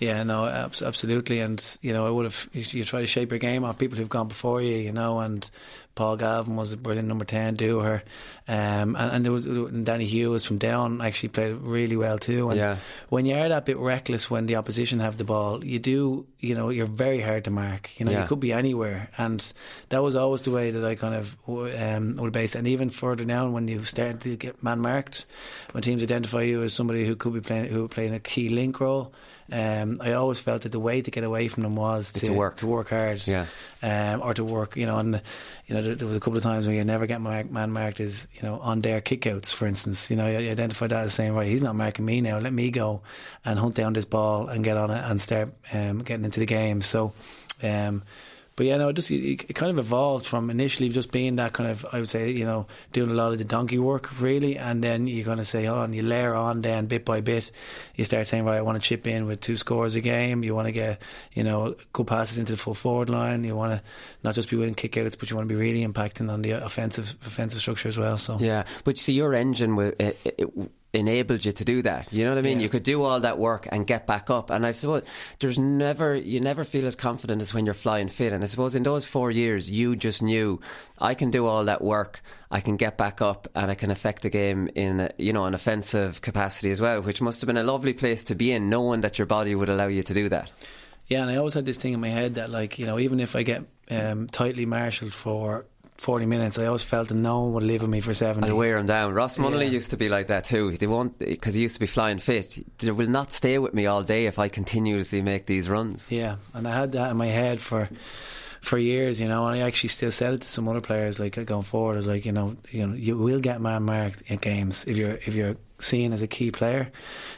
Yeah, 0.00 0.22
no, 0.24 0.46
abs- 0.46 0.82
absolutely. 0.82 1.40
And 1.40 1.62
you 1.82 1.92
know, 1.92 2.06
I 2.06 2.10
would 2.10 2.24
have 2.24 2.48
you, 2.52 2.64
you 2.70 2.84
try 2.84 3.00
to 3.00 3.06
shape 3.06 3.30
your 3.30 3.38
game 3.38 3.64
off 3.64 3.78
people 3.78 3.98
who've 3.98 4.08
gone 4.08 4.28
before 4.28 4.60
you, 4.62 4.76
you 4.76 4.92
know, 4.92 5.20
and 5.20 5.48
Paul 5.94 6.16
Galvin 6.16 6.56
was 6.56 6.72
a 6.72 6.78
brilliant 6.78 7.06
number 7.06 7.26
ten. 7.26 7.56
Dooher, 7.56 8.00
um, 8.48 8.96
and, 8.96 9.12
and 9.12 9.24
there 9.24 9.32
was 9.32 9.44
and 9.44 9.84
Danny 9.84 10.06
Hughes 10.06 10.46
from 10.46 10.56
down 10.56 11.02
actually 11.02 11.28
played 11.30 11.56
really 11.58 11.96
well 11.96 12.16
too. 12.16 12.48
And 12.48 12.58
Yeah. 12.58 12.76
when 13.10 13.26
you 13.26 13.36
are 13.36 13.48
that 13.50 13.66
bit 13.66 13.76
reckless 13.76 14.30
when 14.30 14.46
the 14.46 14.56
opposition 14.56 15.00
have 15.00 15.18
the 15.18 15.24
ball, 15.24 15.62
you 15.62 15.78
do 15.78 16.26
you 16.38 16.54
know 16.54 16.70
you're 16.70 16.86
very 16.86 17.20
hard 17.20 17.44
to 17.44 17.50
mark. 17.50 17.90
You 18.00 18.06
know 18.06 18.12
Yeah. 18.12 18.22
you 18.22 18.28
could 18.28 18.40
be 18.40 18.52
anywhere, 18.54 19.10
and 19.18 19.52
that 19.90 20.02
was 20.02 20.16
always 20.16 20.40
the 20.42 20.50
way 20.50 20.70
that 20.70 20.82
I 20.84 20.94
kind 20.94 21.14
of 21.14 21.36
um, 21.46 22.16
would 22.16 22.32
base. 22.32 22.54
And 22.54 22.66
even 22.66 22.88
further 22.88 23.24
down 23.26 23.52
when 23.52 23.68
you 23.68 23.84
start 23.84 24.22
to 24.22 24.36
get 24.36 24.62
man 24.62 24.80
marked, 24.80 25.26
when 25.72 25.82
teams 25.82 26.02
identify 26.02 26.40
you 26.42 26.62
as 26.62 26.72
somebody 26.72 27.04
who 27.06 27.16
could 27.16 27.34
be 27.34 27.40
playing 27.42 27.66
who 27.66 27.86
playing 27.88 28.14
a 28.14 28.20
key 28.20 28.48
link 28.48 28.80
role. 28.80 29.12
Um, 29.52 29.98
I 30.00 30.12
always 30.12 30.38
felt 30.38 30.62
that 30.62 30.72
the 30.72 30.78
way 30.80 31.02
to 31.02 31.10
get 31.10 31.24
away 31.24 31.48
from 31.48 31.62
them 31.64 31.74
was 31.76 32.12
to 32.12 32.32
work. 32.32 32.58
to 32.58 32.66
work 32.66 32.90
hard, 32.90 33.26
Yeah. 33.26 33.46
um, 33.82 34.22
or 34.22 34.32
to 34.34 34.44
work, 34.44 34.76
you 34.76 34.86
know, 34.86 34.98
and 34.98 35.20
you 35.66 35.74
know 35.74 35.82
there, 35.82 35.94
there 35.94 36.06
was 36.08 36.16
a 36.16 36.20
couple 36.20 36.36
of 36.36 36.42
times 36.42 36.66
when 36.66 36.76
you 36.76 36.84
never 36.84 37.06
get 37.06 37.20
mark, 37.20 37.50
man 37.50 37.70
marked 37.72 38.00
is 38.00 38.28
you 38.34 38.42
know 38.42 38.58
on 38.60 38.80
their 38.80 39.00
kickouts, 39.00 39.52
for 39.52 39.66
instance, 39.66 40.10
you 40.10 40.16
know, 40.16 40.26
you 40.28 40.50
identify 40.50 40.86
that 40.86 41.04
as 41.04 41.14
saying 41.14 41.32
right, 41.34 41.48
he's 41.48 41.62
not 41.62 41.74
marking 41.74 42.04
me 42.04 42.20
now, 42.20 42.38
let 42.38 42.52
me 42.52 42.70
go 42.70 43.02
and 43.44 43.58
hunt 43.58 43.74
down 43.74 43.92
this 43.92 44.04
ball 44.04 44.48
and 44.48 44.62
get 44.62 44.76
on 44.76 44.90
it 44.90 45.02
and 45.10 45.20
start 45.20 45.50
um, 45.72 46.02
getting 46.02 46.24
into 46.24 46.40
the 46.40 46.46
game. 46.46 46.80
So. 46.80 47.12
Um, 47.62 48.02
but 48.60 48.66
yeah, 48.66 48.76
no, 48.76 48.90
it 48.90 48.92
just 48.92 49.10
it, 49.10 49.46
it 49.48 49.54
kind 49.54 49.70
of 49.70 49.78
evolved 49.78 50.26
from 50.26 50.50
initially 50.50 50.90
just 50.90 51.10
being 51.10 51.36
that 51.36 51.54
kind 51.54 51.70
of 51.70 51.86
I 51.92 51.98
would 51.98 52.10
say 52.10 52.28
you 52.30 52.44
know 52.44 52.66
doing 52.92 53.10
a 53.10 53.14
lot 53.14 53.32
of 53.32 53.38
the 53.38 53.44
donkey 53.44 53.78
work 53.78 54.20
really, 54.20 54.58
and 54.58 54.84
then 54.84 55.06
you're 55.06 55.24
going 55.24 55.38
to 55.38 55.46
say 55.46 55.66
oh, 55.66 55.80
and 55.80 55.94
you 55.94 56.02
layer 56.02 56.34
on 56.34 56.60
then 56.60 56.84
bit 56.84 57.06
by 57.06 57.22
bit, 57.22 57.52
you 57.94 58.04
start 58.04 58.26
saying 58.26 58.44
right, 58.44 58.58
I 58.58 58.60
want 58.60 58.76
to 58.76 58.86
chip 58.86 59.06
in 59.06 59.24
with 59.24 59.40
two 59.40 59.56
scores 59.56 59.94
a 59.94 60.02
game. 60.02 60.44
You 60.44 60.54
want 60.54 60.66
to 60.66 60.72
get 60.72 61.00
you 61.32 61.42
know 61.42 61.74
good 61.94 62.06
passes 62.06 62.36
into 62.36 62.52
the 62.52 62.58
full 62.58 62.74
forward 62.74 63.08
line. 63.08 63.44
You 63.44 63.56
want 63.56 63.72
to 63.72 63.82
not 64.22 64.34
just 64.34 64.50
be 64.50 64.56
winning 64.56 64.74
kickouts, 64.74 65.18
but 65.18 65.30
you 65.30 65.36
want 65.36 65.48
to 65.48 65.54
be 65.54 65.58
really 65.58 65.82
impacting 65.82 66.30
on 66.30 66.42
the 66.42 66.50
offensive 66.50 67.16
offensive 67.24 67.60
structure 67.60 67.88
as 67.88 67.96
well. 67.96 68.18
So 68.18 68.36
Yeah, 68.40 68.64
but 68.84 68.96
you 68.96 69.00
see, 69.00 69.14
your 69.14 69.32
engine 69.32 69.74
will, 69.74 69.94
it, 69.98 70.18
it 70.36 70.50
enabled 70.92 71.44
you 71.44 71.52
to 71.52 71.64
do 71.64 71.82
that. 71.82 72.12
You 72.12 72.24
know 72.24 72.32
what 72.32 72.38
I 72.38 72.42
mean? 72.42 72.58
Yeah. 72.58 72.64
You 72.64 72.68
could 72.68 72.82
do 72.82 73.04
all 73.04 73.20
that 73.20 73.38
work 73.38 73.68
and 73.70 73.86
get 73.86 74.06
back 74.06 74.28
up. 74.28 74.50
And 74.50 74.66
I 74.66 74.72
suppose 74.72 75.04
there's 75.38 75.58
never, 75.58 76.16
you 76.16 76.40
never 76.40 76.64
feel 76.64 76.86
as 76.86 76.96
confident 76.96 77.40
as 77.42 77.54
when 77.54 77.64
you're 77.64 77.74
flying 77.74 78.08
fit. 78.08 78.32
And 78.32 78.42
I 78.42 78.46
suppose 78.46 78.74
in 78.74 78.82
those 78.82 79.06
four 79.06 79.30
years, 79.30 79.70
you 79.70 79.94
just 79.94 80.22
knew 80.22 80.60
I 80.98 81.14
can 81.14 81.30
do 81.30 81.46
all 81.46 81.64
that 81.66 81.82
work. 81.82 82.22
I 82.50 82.60
can 82.60 82.76
get 82.76 82.98
back 82.98 83.22
up 83.22 83.46
and 83.54 83.70
I 83.70 83.76
can 83.76 83.90
affect 83.90 84.22
the 84.22 84.30
game 84.30 84.68
in, 84.74 85.00
a, 85.00 85.10
you 85.16 85.32
know, 85.32 85.44
an 85.44 85.54
offensive 85.54 86.20
capacity 86.22 86.70
as 86.70 86.80
well, 86.80 87.02
which 87.02 87.20
must 87.20 87.40
have 87.40 87.46
been 87.46 87.56
a 87.56 87.62
lovely 87.62 87.92
place 87.92 88.24
to 88.24 88.34
be 88.34 88.50
in, 88.50 88.68
knowing 88.68 89.02
that 89.02 89.18
your 89.18 89.26
body 89.26 89.54
would 89.54 89.68
allow 89.68 89.86
you 89.86 90.02
to 90.02 90.14
do 90.14 90.28
that. 90.30 90.50
Yeah, 91.06 91.22
and 91.22 91.30
I 91.30 91.36
always 91.36 91.54
had 91.54 91.66
this 91.66 91.76
thing 91.76 91.92
in 91.92 92.00
my 92.00 92.08
head 92.08 92.34
that, 92.34 92.50
like, 92.50 92.78
you 92.78 92.86
know, 92.86 92.98
even 92.98 93.18
if 93.18 93.34
I 93.34 93.42
get 93.42 93.64
um, 93.90 94.28
tightly 94.28 94.64
marshalled 94.64 95.12
for 95.12 95.66
40 96.00 96.24
minutes, 96.24 96.58
I 96.58 96.64
always 96.64 96.82
felt 96.82 97.08
that 97.08 97.14
no 97.14 97.40
one 97.42 97.52
would 97.52 97.62
live 97.62 97.82
with 97.82 97.90
me 97.90 98.00
for 98.00 98.14
70. 98.14 98.48
I'll 98.48 98.56
wear 98.56 98.78
him 98.78 98.86
down. 98.86 99.12
Ross 99.12 99.36
Munnelly 99.36 99.66
Yeah. 99.66 99.72
used 99.78 99.90
to 99.90 99.98
be 99.98 100.08
like 100.08 100.28
that 100.28 100.44
too. 100.44 100.74
They 100.78 100.86
won't 100.86 101.18
because 101.18 101.54
he 101.54 101.60
used 101.60 101.74
to 101.74 101.80
be 101.80 101.86
flying 101.86 102.16
fit. 102.18 102.58
They 102.78 102.90
will 102.90 103.06
not 103.10 103.32
stay 103.32 103.58
with 103.58 103.74
me 103.74 103.84
all 103.84 104.02
day 104.02 104.24
if 104.24 104.38
I 104.38 104.48
continuously 104.48 105.20
make 105.20 105.44
these 105.44 105.68
runs. 105.68 106.10
Yeah, 106.10 106.36
and 106.54 106.66
I 106.66 106.72
had 106.74 106.92
that 106.92 107.10
in 107.10 107.18
my 107.18 107.26
head 107.26 107.60
for 107.60 107.90
for 108.60 108.78
years, 108.78 109.20
you 109.20 109.28
know, 109.28 109.46
and 109.46 109.56
I 109.56 109.66
actually 109.66 109.88
still 109.88 110.12
said 110.12 110.34
it 110.34 110.42
to 110.42 110.48
some 110.48 110.68
other 110.68 110.80
players, 110.80 111.18
like 111.18 111.38
uh, 111.38 111.44
going 111.44 111.62
forward, 111.62 111.96
I 111.96 112.00
like, 112.00 112.26
you 112.26 112.32
know, 112.32 112.56
you 112.70 112.86
know, 112.86 112.94
you 112.94 113.16
will 113.16 113.40
get 113.40 113.60
man 113.60 113.84
marked 113.84 114.22
in 114.26 114.36
games 114.38 114.84
if 114.86 114.96
you're 114.96 115.14
if 115.14 115.34
you're 115.34 115.56
seen 115.78 116.12
as 116.12 116.22
a 116.22 116.26
key 116.26 116.50
player. 116.50 116.90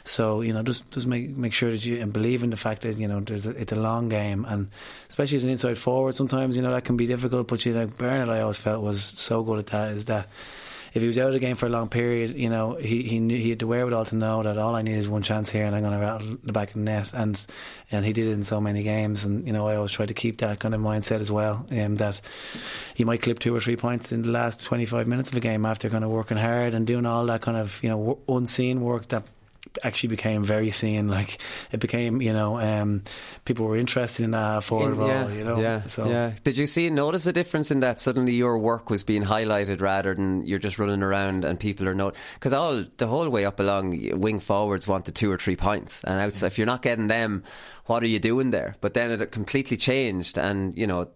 So 0.03 0.41
you 0.41 0.53
know, 0.53 0.63
just 0.63 0.91
just 0.91 1.07
make 1.07 1.29
make 1.29 1.53
sure 1.53 1.71
that 1.71 1.85
you 1.85 2.01
and 2.01 2.11
believe 2.11 2.43
in 2.43 2.49
the 2.49 2.57
fact 2.57 2.81
that 2.81 2.97
you 2.97 3.07
know 3.07 3.21
there's 3.21 3.45
a, 3.45 3.51
it's 3.51 3.71
a 3.71 3.79
long 3.79 4.09
game, 4.09 4.45
and 4.45 4.69
especially 5.09 5.37
as 5.37 5.43
an 5.43 5.49
inside 5.49 5.77
forward, 5.77 6.15
sometimes 6.15 6.55
you 6.55 6.61
know 6.61 6.71
that 6.71 6.85
can 6.85 6.97
be 6.97 7.07
difficult. 7.07 7.47
But 7.47 7.65
you 7.65 7.73
know, 7.73 7.87
Bernard, 7.87 8.29
I 8.29 8.41
always 8.41 8.57
felt 8.57 8.83
was 8.83 9.03
so 9.03 9.43
good 9.43 9.59
at 9.59 9.67
that. 9.67 9.91
Is 9.91 10.05
that 10.05 10.27
if 10.93 11.01
he 11.01 11.07
was 11.07 11.17
out 11.17 11.27
of 11.27 11.33
the 11.33 11.39
game 11.39 11.55
for 11.55 11.65
a 11.65 11.69
long 11.69 11.89
period, 11.89 12.35
you 12.35 12.49
know, 12.49 12.75
he 12.75 13.03
he 13.03 13.19
knew 13.19 13.37
he 13.37 13.49
had 13.49 13.59
the 13.59 13.67
wherewithal 13.67 14.05
to 14.05 14.15
know 14.15 14.43
that 14.43 14.57
all 14.57 14.75
I 14.75 14.83
need 14.83 14.97
is 14.97 15.09
one 15.09 15.23
chance 15.23 15.49
here, 15.49 15.65
and 15.65 15.75
I'm 15.75 15.81
going 15.81 15.93
to 15.93 15.99
rattle 15.99 16.37
the 16.43 16.53
back 16.53 16.69
of 16.69 16.75
the 16.75 16.81
net, 16.81 17.11
and 17.13 17.45
and 17.91 18.05
he 18.05 18.13
did 18.13 18.27
it 18.27 18.31
in 18.31 18.43
so 18.43 18.61
many 18.61 18.83
games, 18.83 19.25
and 19.25 19.45
you 19.47 19.53
know, 19.53 19.67
I 19.67 19.75
always 19.75 19.91
try 19.91 20.05
to 20.05 20.13
keep 20.13 20.37
that 20.39 20.59
kind 20.59 20.75
of 20.75 20.81
mindset 20.81 21.19
as 21.19 21.31
well, 21.31 21.65
um, 21.71 21.95
that 21.95 22.21
he 22.93 23.03
might 23.03 23.23
clip 23.23 23.39
two 23.39 23.55
or 23.55 23.59
three 23.59 23.75
points 23.75 24.11
in 24.11 24.21
the 24.21 24.29
last 24.29 24.61
25 24.63 25.07
minutes 25.07 25.29
of 25.31 25.35
a 25.35 25.39
game 25.39 25.65
after 25.65 25.89
kind 25.89 26.03
of 26.03 26.11
working 26.11 26.37
hard 26.37 26.75
and 26.75 26.85
doing 26.85 27.07
all 27.07 27.25
that 27.25 27.41
kind 27.41 27.57
of 27.57 27.81
you 27.81 27.89
know 27.89 28.19
unseen 28.27 28.81
work 28.81 29.07
that 29.07 29.23
actually 29.83 30.09
became 30.09 30.43
very 30.43 30.69
seen 30.69 31.07
like 31.07 31.37
it 31.71 31.79
became 31.79 32.21
you 32.21 32.33
know 32.33 32.59
um, 32.59 33.03
people 33.45 33.65
were 33.65 33.77
interested 33.77 34.23
in 34.23 34.31
that 34.31 34.63
forward 34.63 34.97
In- 34.97 35.07
yeah, 35.07 35.29
you 35.29 35.43
know 35.43 35.59
yeah, 35.59 35.81
so 35.87 36.07
yeah. 36.07 36.33
Did 36.43 36.57
you 36.57 36.67
see 36.67 36.89
notice 36.89 37.25
a 37.25 37.33
difference 37.33 37.71
in 37.71 37.79
that? 37.79 37.99
Suddenly, 37.99 38.33
your 38.33 38.57
work 38.57 38.89
was 38.89 39.03
being 39.03 39.23
highlighted 39.23 39.81
rather 39.81 40.13
than 40.13 40.45
you're 40.45 40.59
just 40.59 40.77
running 40.77 41.01
around 41.01 41.45
and 41.45 41.59
people 41.59 41.87
are 41.87 41.95
not 41.95 42.15
because 42.35 42.53
all 42.53 42.83
the 42.97 43.07
whole 43.07 43.29
way 43.29 43.45
up 43.45 43.59
along 43.59 44.19
wing 44.19 44.39
forwards 44.39 44.87
wanted 44.87 45.15
two 45.15 45.31
or 45.31 45.37
three 45.37 45.55
points, 45.55 46.03
and 46.03 46.19
outside, 46.19 46.47
if 46.47 46.57
you're 46.57 46.67
not 46.67 46.81
getting 46.81 47.07
them, 47.07 47.43
what 47.85 48.03
are 48.03 48.07
you 48.07 48.19
doing 48.19 48.51
there? 48.51 48.75
But 48.81 48.93
then 48.93 49.11
it 49.11 49.31
completely 49.31 49.77
changed, 49.77 50.37
and 50.37 50.77
you 50.77 50.87
know. 50.87 51.09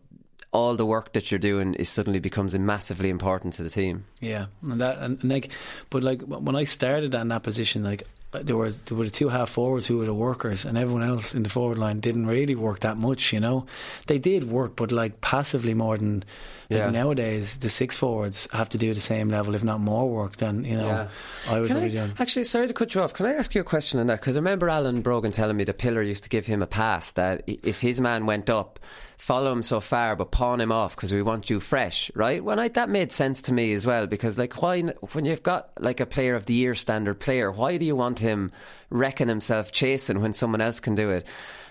All 0.53 0.77
the 0.77 0.85
work 0.85 1.11
that 1.11 1.29
you're 1.29 1.39
doing 1.39 1.73
is 1.75 1.89
suddenly 1.89 2.19
becomes 2.19 2.57
massively 2.57 3.09
important 3.09 3.53
to 3.55 3.63
the 3.63 3.69
team. 3.69 4.05
Yeah, 4.21 4.45
and 4.63 4.79
that 4.79 4.97
and, 4.97 5.21
and 5.21 5.29
like, 5.29 5.51
but 5.89 6.03
like 6.03 6.21
when 6.21 6.55
I 6.55 6.63
started 6.63 7.13
in 7.13 7.27
that 7.27 7.43
position, 7.43 7.83
like 7.83 8.07
there 8.31 8.57
was 8.57 8.77
there 8.79 8.97
were 8.97 9.05
the 9.05 9.11
two 9.11 9.29
half 9.29 9.49
forwards 9.49 9.85
who 9.85 9.97
were 9.97 10.05
the 10.05 10.13
workers, 10.13 10.65
and 10.65 10.77
everyone 10.77 11.03
else 11.03 11.33
in 11.33 11.43
the 11.43 11.49
forward 11.49 11.77
line 11.77 11.99
didn't 11.99 12.27
really 12.27 12.55
work 12.55 12.81
that 12.81 12.97
much. 12.97 13.33
You 13.33 13.39
know, 13.39 13.65
they 14.07 14.19
did 14.19 14.49
work, 14.49 14.75
but 14.75 14.91
like 14.91 15.21
passively 15.21 15.73
more 15.73 15.97
than. 15.97 16.23
Like 16.69 16.91
nowadays, 16.91 17.59
the 17.59 17.69
six 17.69 17.95
forwards 17.95 18.49
have 18.51 18.67
to 18.69 18.77
do 18.77 18.93
the 18.93 18.99
same 18.99 19.29
level, 19.29 19.55
if 19.55 19.63
not 19.63 19.79
more 19.79 20.09
work 20.09 20.35
than 20.35 20.65
you 20.65 20.75
know 20.75 21.07
I 21.49 21.61
was 21.61 21.71
really 21.71 21.87
doing. 21.87 22.11
Actually, 22.19 22.43
sorry 22.43 22.67
to 22.67 22.73
cut 22.73 22.93
you 22.93 22.99
off. 22.99 23.13
Can 23.13 23.25
I 23.25 23.35
ask 23.35 23.55
you 23.55 23.61
a 23.61 23.63
question 23.63 24.01
on 24.01 24.07
that? 24.07 24.19
Because 24.19 24.35
I 24.35 24.39
remember 24.39 24.69
Alan 24.69 25.01
Brogan 25.01 25.31
telling 25.31 25.55
me 25.55 25.63
the 25.63 25.73
Pillar 25.73 26.01
used 26.01 26.23
to 26.23 26.29
give 26.29 26.45
him 26.45 26.61
a 26.61 26.67
pass 26.67 27.13
that 27.13 27.43
if 27.47 27.79
his 27.79 28.01
man 28.01 28.25
went 28.25 28.49
up, 28.49 28.81
follow 29.17 29.51
him 29.51 29.63
so 29.63 29.79
far, 29.79 30.15
but 30.15 30.31
pawn 30.31 30.61
him 30.61 30.71
off 30.71 30.95
because 30.95 31.11
we 31.11 31.21
want 31.21 31.49
you 31.49 31.59
fresh, 31.59 32.11
right? 32.13 32.43
When 32.43 32.59
I, 32.59 32.67
that 32.69 32.89
made 32.89 33.11
sense 33.11 33.41
to 33.43 33.53
me 33.53 33.73
as 33.73 33.85
well 33.85 34.07
because, 34.07 34.37
like, 34.37 34.61
why 34.61 34.81
when 35.13 35.25
you've 35.25 35.43
got 35.43 35.71
like 35.79 35.99
a 35.99 36.05
Player 36.05 36.35
of 36.35 36.45
the 36.45 36.53
Year 36.53 36.75
standard 36.75 37.19
player, 37.19 37.51
why 37.51 37.77
do 37.77 37.85
you 37.85 37.95
want 37.95 38.19
him 38.19 38.51
wrecking 38.89 39.27
himself 39.27 39.71
chasing 39.71 40.21
when 40.21 40.33
someone 40.33 40.61
else 40.61 40.79
can 40.79 40.95
do 40.95 41.09
it? 41.09 41.25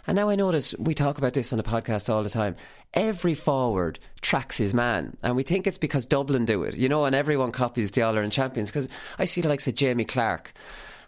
And 0.07 0.17
now 0.17 0.29
I 0.29 0.37
notice 0.37 0.75
we 0.79 0.95
talk 0.95 1.19
about 1.19 1.33
this 1.33 1.53
on 1.53 1.57
the 1.57 1.65
podcast 1.65 2.09
all 2.09 2.23
the 2.23 2.31
time. 2.31 2.57
Every 2.95 3.35
forward 3.35 3.99
tracks 4.21 4.57
his 4.57 4.73
man, 4.73 5.17
and 5.23 5.35
we 5.35 5.43
think 5.43 5.67
it's 5.67 5.79
because 5.79 6.07
Dublin 6.07 6.45
do 6.45 6.63
it, 6.63 6.77
you 6.77 6.89
know, 6.89 7.05
and 7.05 7.15
everyone 7.15 7.53
copies 7.53 7.91
the 7.91 8.03
All 8.03 8.15
Ireland 8.15 8.33
champions. 8.33 8.71
Because 8.71 8.89
I 9.19 9.25
see 9.25 9.41
the 9.41 9.49
likes 9.49 9.67
of 9.67 9.75
Jamie 9.75 10.05
Clarke, 10.05 10.53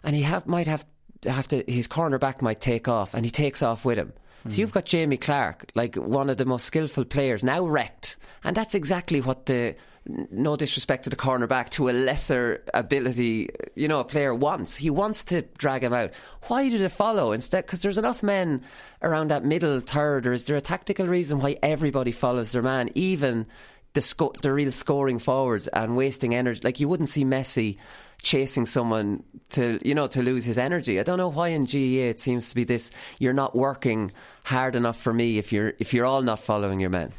and 0.03 0.15
he 0.15 0.23
have, 0.23 0.47
might 0.47 0.67
have 0.67 0.85
have 1.25 1.47
to 1.49 1.63
his 1.67 1.87
cornerback 1.87 2.41
might 2.41 2.61
take 2.61 2.87
off, 2.87 3.13
and 3.13 3.25
he 3.25 3.31
takes 3.31 3.61
off 3.61 3.85
with 3.85 3.97
him. 3.97 4.13
So 4.47 4.57
you've 4.61 4.71
got 4.71 4.85
Jamie 4.85 5.17
Clarke, 5.17 5.71
like 5.75 5.95
one 5.95 6.29
of 6.29 6.37
the 6.37 6.45
most 6.45 6.65
skillful 6.65 7.05
players, 7.05 7.43
now 7.43 7.65
wrecked, 7.65 8.17
and 8.43 8.55
that's 8.55 8.73
exactly 8.73 9.21
what 9.21 9.45
the 9.47 9.75
no 10.05 10.55
disrespect 10.55 11.03
to 11.03 11.09
the 11.09 11.15
cornerback, 11.15 11.69
to 11.69 11.89
a 11.89 11.91
lesser 11.91 12.63
ability, 12.73 13.49
you 13.75 13.87
know, 13.87 13.99
a 13.99 14.03
player 14.05 14.33
wants. 14.33 14.77
He 14.77 14.89
wants 14.89 15.23
to 15.25 15.43
drag 15.57 15.83
him 15.83 15.93
out. 15.93 16.13
Why 16.47 16.69
did 16.69 16.81
it 16.81 16.89
follow 16.89 17.31
instead? 17.31 17.65
Because 17.65 17.81
there's 17.81 17.97
enough 17.97 18.23
men 18.23 18.63
around 19.01 19.29
that 19.29 19.45
middle 19.45 19.79
third, 19.79 20.25
or 20.25 20.33
is 20.33 20.45
there 20.45 20.55
a 20.55 20.61
tactical 20.61 21.07
reason 21.07 21.39
why 21.39 21.57
everybody 21.61 22.11
follows 22.11 22.51
their 22.51 22.61
man, 22.61 22.89
even 22.95 23.45
the 23.93 24.01
sco- 24.01 24.33
the 24.41 24.53
real 24.53 24.71
scoring 24.71 25.19
forwards 25.19 25.67
and 25.67 25.95
wasting 25.95 26.33
energy? 26.33 26.61
Like 26.63 26.79
you 26.79 26.87
wouldn't 26.87 27.09
see 27.09 27.25
Messi 27.25 27.77
chasing 28.21 28.65
someone 28.65 29.23
to 29.49 29.79
you 29.83 29.95
know 29.95 30.07
to 30.07 30.21
lose 30.21 30.43
his 30.43 30.57
energy. 30.57 30.99
I 30.99 31.03
don't 31.03 31.17
know 31.17 31.29
why 31.29 31.49
in 31.49 31.65
GAA 31.65 32.09
it 32.09 32.19
seems 32.19 32.49
to 32.49 32.55
be 32.55 32.63
this. 32.63 32.91
You're 33.19 33.33
not 33.33 33.55
working 33.55 34.11
hard 34.43 34.75
enough 34.75 34.99
for 34.99 35.13
me 35.13 35.37
if 35.37 35.51
you're 35.51 35.73
if 35.79 35.93
you're 35.93 36.05
all 36.05 36.21
not 36.21 36.39
following 36.39 36.79
your 36.79 36.89
men. 36.89 37.11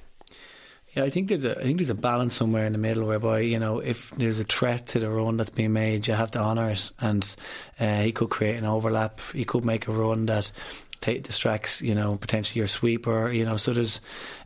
Yeah, 0.94 1.04
I 1.04 1.10
think 1.10 1.28
there's 1.28 1.44
a 1.44 1.58
I 1.58 1.62
think 1.62 1.78
there's 1.78 1.90
a 1.90 1.94
balance 1.94 2.34
somewhere 2.34 2.66
in 2.66 2.72
the 2.72 2.78
middle 2.78 3.06
whereby 3.06 3.40
you 3.40 3.58
know 3.58 3.78
if 3.78 4.10
there's 4.10 4.40
a 4.40 4.44
threat 4.44 4.88
to 4.88 4.98
the 4.98 5.08
run 5.08 5.36
that's 5.36 5.50
being 5.50 5.72
made, 5.72 6.08
you 6.08 6.14
have 6.14 6.32
to 6.32 6.40
honour 6.40 6.70
it, 6.70 6.90
and 7.00 7.36
uh, 7.78 8.02
he 8.02 8.12
could 8.12 8.30
create 8.30 8.56
an 8.56 8.64
overlap. 8.64 9.20
He 9.32 9.44
could 9.44 9.64
make 9.64 9.86
a 9.86 9.92
run 9.92 10.26
that 10.26 10.50
ta 11.00 11.12
distracts 11.14 11.82
you 11.82 11.94
know 11.94 12.16
potentially 12.16 12.58
your 12.58 12.68
sweeper. 12.68 13.30
You 13.30 13.44
know, 13.44 13.56
so 13.56 13.72
there's 13.72 14.00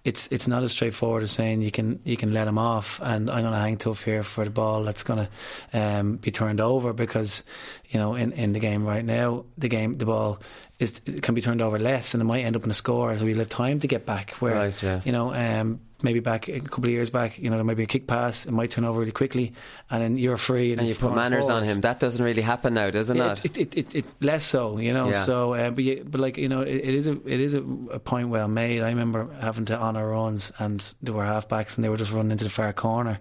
it's 0.04 0.28
it's 0.30 0.46
not 0.46 0.62
as 0.62 0.72
straightforward 0.72 1.22
as 1.22 1.30
saying 1.30 1.62
you 1.62 1.70
can 1.70 2.00
you 2.04 2.16
can 2.16 2.32
let 2.32 2.46
him 2.46 2.58
off, 2.58 3.00
and 3.02 3.30
I'm 3.30 3.42
going 3.42 3.52
to 3.52 3.58
hang 3.58 3.76
tough 3.76 4.04
here 4.04 4.22
for 4.22 4.44
the 4.44 4.50
ball 4.50 4.84
that's 4.84 5.02
going 5.02 5.26
to 5.72 5.78
um, 5.78 6.16
be 6.16 6.30
turned 6.30 6.60
over 6.60 6.92
because 6.92 7.44
you 7.88 7.98
know 7.98 8.14
in 8.14 8.32
in 8.32 8.52
the 8.52 8.60
game 8.60 8.84
right 8.84 9.04
now 9.04 9.44
the 9.58 9.68
game 9.68 9.98
the 9.98 10.06
ball. 10.06 10.40
Is, 10.80 11.00
can 11.22 11.36
be 11.36 11.40
turned 11.40 11.62
over 11.62 11.78
less, 11.78 12.14
and 12.14 12.20
it 12.20 12.24
might 12.24 12.42
end 12.42 12.56
up 12.56 12.64
in 12.64 12.70
a 12.70 12.74
score. 12.74 13.16
So 13.16 13.24
we'll 13.24 13.38
have 13.38 13.48
time 13.48 13.78
to 13.78 13.86
get 13.86 14.04
back. 14.04 14.32
Where 14.40 14.54
Right, 14.54 14.82
yeah. 14.82 15.00
you 15.04 15.12
know, 15.12 15.32
um, 15.32 15.78
maybe 16.04 16.20
back 16.20 16.48
a 16.48 16.60
couple 16.60 16.84
of 16.84 16.90
years 16.90 17.10
back, 17.10 17.38
you 17.38 17.50
know, 17.50 17.56
there 17.56 17.64
might 17.64 17.76
be 17.76 17.82
a 17.82 17.86
kick 17.86 18.06
pass, 18.06 18.46
it 18.46 18.52
might 18.52 18.70
turn 18.70 18.84
over 18.84 19.00
really 19.00 19.12
quickly, 19.12 19.54
and 19.90 20.02
then 20.02 20.18
you're 20.18 20.36
free. 20.36 20.72
And, 20.72 20.80
and 20.80 20.88
you 20.88 20.94
put 20.94 21.14
manners 21.14 21.46
forward. 21.46 21.62
on 21.62 21.64
him. 21.64 21.80
That 21.80 21.98
doesn't 21.98 22.22
really 22.22 22.42
happen 22.42 22.74
now, 22.74 22.90
does 22.90 23.10
it 23.10 23.16
yeah? 23.16 23.32
It, 23.42 23.56
it, 23.56 23.76
it, 23.76 23.94
it, 23.94 24.04
less 24.20 24.44
so, 24.44 24.78
you 24.78 24.92
know. 24.92 25.10
Yeah. 25.10 25.22
So, 25.22 25.54
uh, 25.54 25.70
but 25.70 25.82
you, 25.82 26.06
but 26.08 26.20
like 26.20 26.36
you 26.36 26.48
know, 26.48 26.60
it, 26.60 26.76
it 26.76 26.94
is 26.94 27.06
a 27.06 27.12
it 27.26 27.40
is 27.40 27.54
a, 27.54 27.62
a 27.62 27.98
point 27.98 28.28
well 28.28 28.48
made. 28.48 28.82
I 28.82 28.90
remember 28.90 29.34
having 29.40 29.64
to 29.66 29.76
on 29.76 29.96
our 29.96 30.08
runs, 30.08 30.52
and 30.58 30.94
there 31.02 31.14
were 31.14 31.24
halfbacks, 31.24 31.76
and 31.76 31.84
they 31.84 31.88
were 31.88 31.96
just 31.96 32.12
running 32.12 32.32
into 32.32 32.44
the 32.44 32.50
far 32.50 32.72
corner, 32.72 33.18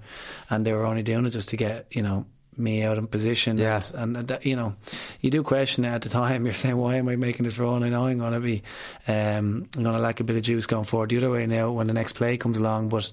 and 0.49 0.65
they 0.65 0.73
were 0.73 0.85
only 0.85 1.03
doing 1.03 1.25
it 1.25 1.29
just 1.31 1.49
to 1.49 1.57
get 1.57 1.87
you 1.89 2.01
know 2.01 2.25
me 2.57 2.83
out 2.83 2.97
in 2.97 3.07
position. 3.07 3.57
Yeah. 3.57 3.81
And, 3.93 4.15
and 4.17 4.27
that, 4.27 4.45
you 4.45 4.55
know, 4.55 4.75
you 5.21 5.29
do 5.29 5.43
question 5.43 5.85
it 5.85 5.89
at 5.89 6.01
the 6.01 6.09
time. 6.09 6.45
You're 6.45 6.53
saying, 6.53 6.77
why 6.77 6.95
am 6.95 7.09
I 7.09 7.15
making 7.15 7.43
this 7.43 7.59
run? 7.59 7.83
I 7.83 7.89
know 7.89 8.05
I'm 8.05 8.19
going 8.19 8.33
to 8.33 8.39
be, 8.39 8.63
um, 9.07 9.67
I'm 9.75 9.83
going 9.83 9.95
to 9.95 10.01
lack 10.01 10.19
a 10.19 10.23
bit 10.23 10.35
of 10.35 10.43
juice 10.43 10.65
going 10.65 10.85
forward 10.85 11.09
the 11.09 11.17
other 11.17 11.31
way 11.31 11.45
now 11.45 11.71
when 11.71 11.87
the 11.87 11.93
next 11.93 12.13
play 12.13 12.37
comes 12.37 12.57
along. 12.57 12.89
But, 12.89 13.11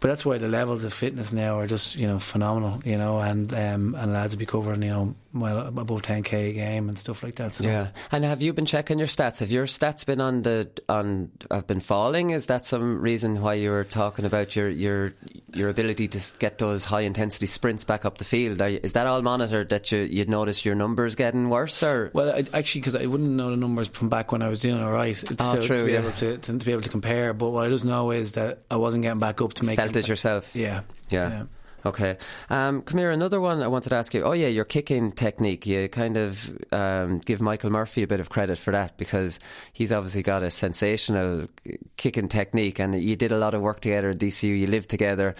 but 0.00 0.08
that's 0.08 0.24
why 0.24 0.38
the 0.38 0.48
levels 0.48 0.84
of 0.84 0.92
fitness 0.92 1.32
now 1.32 1.58
are 1.58 1.66
just 1.66 1.96
you 1.96 2.06
know 2.06 2.18
phenomenal, 2.18 2.80
you 2.84 2.98
know, 2.98 3.20
and 3.20 3.52
um, 3.54 3.94
and 3.94 4.12
lads 4.12 4.34
will 4.34 4.38
be 4.38 4.46
covering 4.46 4.82
you 4.82 4.90
know 4.90 5.14
well 5.32 5.60
above 5.68 6.02
10k 6.02 6.32
a 6.50 6.52
game 6.52 6.88
and 6.88 6.98
stuff 6.98 7.22
like 7.22 7.36
that. 7.36 7.54
So. 7.54 7.64
Yeah, 7.64 7.88
and 8.10 8.24
have 8.24 8.42
you 8.42 8.52
been 8.52 8.66
checking 8.66 8.98
your 8.98 9.06
stats? 9.08 9.38
Have 9.40 9.50
your 9.50 9.66
stats 9.66 10.04
been 10.04 10.20
on 10.20 10.42
the 10.42 10.68
on 10.88 11.30
have 11.50 11.66
been 11.66 11.80
falling? 11.80 12.30
Is 12.30 12.46
that 12.46 12.66
some 12.66 13.00
reason 13.00 13.40
why 13.40 13.54
you 13.54 13.70
were 13.70 13.84
talking 13.84 14.24
about 14.24 14.56
your 14.56 14.68
your 14.68 15.12
your 15.52 15.68
ability 15.68 16.08
to 16.08 16.20
get 16.38 16.58
those 16.58 16.84
high 16.84 17.00
intensity 17.02 17.46
sprints 17.46 17.84
back 17.84 18.04
up 18.04 18.18
the 18.18 18.24
field? 18.24 18.60
Are, 18.60 18.68
is 18.68 18.94
that 18.94 19.06
all 19.06 19.22
monitored 19.22 19.68
that 19.68 19.92
you 19.92 19.98
you'd 20.00 20.28
notice 20.28 20.64
your 20.64 20.74
numbers 20.74 21.14
getting 21.14 21.48
worse 21.48 21.82
or? 21.82 22.10
Well, 22.12 22.30
I, 22.34 22.44
actually, 22.52 22.80
because 22.80 22.96
I 22.96 23.06
wouldn't 23.06 23.30
know 23.30 23.50
the 23.50 23.56
numbers 23.56 23.88
from 23.88 24.08
back 24.08 24.32
when 24.32 24.42
I 24.42 24.48
was 24.48 24.58
doing 24.60 24.80
all 24.82 24.92
right. 24.92 25.10
It's 25.10 25.32
Oh, 25.38 25.56
to, 25.56 25.62
true, 25.62 25.76
to 25.76 25.84
be 25.86 25.92
yeah. 25.92 25.98
able 26.00 26.12
to, 26.12 26.38
to 26.38 26.58
to 26.58 26.64
be 26.64 26.72
able 26.72 26.82
to 26.82 26.88
compare. 26.88 27.32
But 27.34 27.50
what 27.50 27.66
I 27.66 27.68
just 27.68 27.84
know 27.84 28.10
is 28.10 28.32
that 28.32 28.60
I 28.70 28.76
wasn't 28.76 29.02
getting 29.02 29.20
back 29.20 29.40
up 29.40 29.52
to 29.54 29.64
make 29.64 29.76
Felt 29.76 29.89
it 29.96 30.08
yourself? 30.08 30.54
Yeah, 30.54 30.82
Yeah. 31.08 31.28
yeah. 31.28 31.42
Okay. 31.86 32.18
Um, 32.50 32.82
come 32.82 32.98
here. 32.98 33.10
Another 33.10 33.40
one 33.40 33.62
I 33.62 33.66
wanted 33.68 33.88
to 33.88 33.94
ask 33.96 34.12
you. 34.12 34.22
Oh 34.22 34.32
yeah, 34.32 34.48
your 34.48 34.66
kicking 34.66 35.12
technique. 35.12 35.64
You 35.66 35.88
kind 35.88 36.18
of 36.18 36.50
um, 36.72 37.18
give 37.18 37.40
Michael 37.40 37.70
Murphy 37.70 38.02
a 38.02 38.06
bit 38.06 38.20
of 38.20 38.28
credit 38.28 38.58
for 38.58 38.70
that 38.72 38.98
because 38.98 39.40
he's 39.72 39.90
obviously 39.90 40.22
got 40.22 40.42
a 40.42 40.50
sensational 40.50 41.48
kicking 41.96 42.28
technique, 42.28 42.78
and 42.80 43.02
you 43.02 43.16
did 43.16 43.32
a 43.32 43.38
lot 43.38 43.54
of 43.54 43.62
work 43.62 43.80
together 43.80 44.10
at 44.10 44.18
DCU. 44.18 44.60
You 44.60 44.66
lived 44.66 44.90
together, 44.90 45.34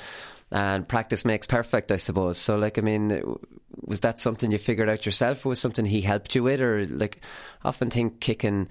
and 0.50 0.88
practice 0.88 1.26
makes 1.26 1.46
perfect, 1.46 1.92
I 1.92 1.96
suppose. 1.96 2.38
So, 2.38 2.56
like, 2.56 2.78
I 2.78 2.80
mean, 2.80 3.36
was 3.84 4.00
that 4.00 4.18
something 4.18 4.50
you 4.50 4.56
figured 4.56 4.88
out 4.88 5.04
yourself, 5.04 5.44
or 5.44 5.50
was 5.50 5.60
something 5.60 5.84
he 5.84 6.00
helped 6.00 6.34
you 6.34 6.42
with, 6.42 6.62
or 6.62 6.86
like, 6.86 7.20
I 7.62 7.68
often 7.68 7.90
think 7.90 8.20
kicking. 8.20 8.70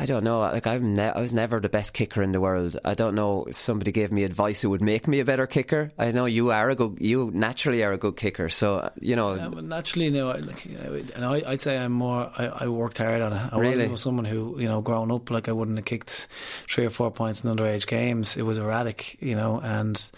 I 0.00 0.06
don't 0.06 0.24
know. 0.24 0.40
Like 0.40 0.66
I'm, 0.66 0.96
ne- 0.96 1.12
I 1.14 1.20
was 1.20 1.34
never 1.34 1.60
the 1.60 1.68
best 1.68 1.92
kicker 1.92 2.22
in 2.22 2.32
the 2.32 2.40
world. 2.40 2.78
I 2.86 2.94
don't 2.94 3.14
know 3.14 3.44
if 3.44 3.58
somebody 3.58 3.92
gave 3.92 4.10
me 4.10 4.24
advice, 4.24 4.64
it 4.64 4.68
would 4.68 4.80
make 4.80 5.06
me 5.06 5.20
a 5.20 5.24
better 5.26 5.46
kicker. 5.46 5.92
I 5.98 6.10
know 6.10 6.24
you 6.24 6.50
are 6.52 6.70
a 6.70 6.74
good, 6.74 6.96
you 7.00 7.30
naturally 7.34 7.84
are 7.84 7.92
a 7.92 7.98
good 7.98 8.16
kicker. 8.16 8.48
So 8.48 8.90
you 8.98 9.14
know, 9.14 9.34
Yeah, 9.34 9.48
but 9.48 9.64
naturally, 9.64 10.10
Like, 10.10 10.64
you 10.64 10.78
know, 10.78 10.94
and 11.14 11.24
I, 11.24 11.42
I'd 11.46 11.60
say 11.60 11.76
I'm 11.76 11.92
more. 11.92 12.32
I, 12.36 12.46
I 12.46 12.68
worked 12.68 12.96
hard 12.98 13.20
on 13.20 13.34
it. 13.34 13.52
I 13.52 13.58
Really? 13.58 13.72
wasn't 13.72 13.98
someone 13.98 14.24
who, 14.24 14.58
you 14.58 14.68
know, 14.68 14.80
growing 14.80 15.12
up, 15.12 15.30
like 15.30 15.48
I 15.48 15.52
wouldn't 15.52 15.76
have 15.76 15.84
kicked 15.84 16.28
three 16.66 16.86
or 16.86 16.90
four 16.90 17.10
points 17.10 17.44
in 17.44 17.54
underage 17.54 17.86
games. 17.86 18.38
It 18.38 18.42
was 18.42 18.56
erratic, 18.58 19.18
you 19.20 19.36
know, 19.36 19.60
and. 19.62 20.10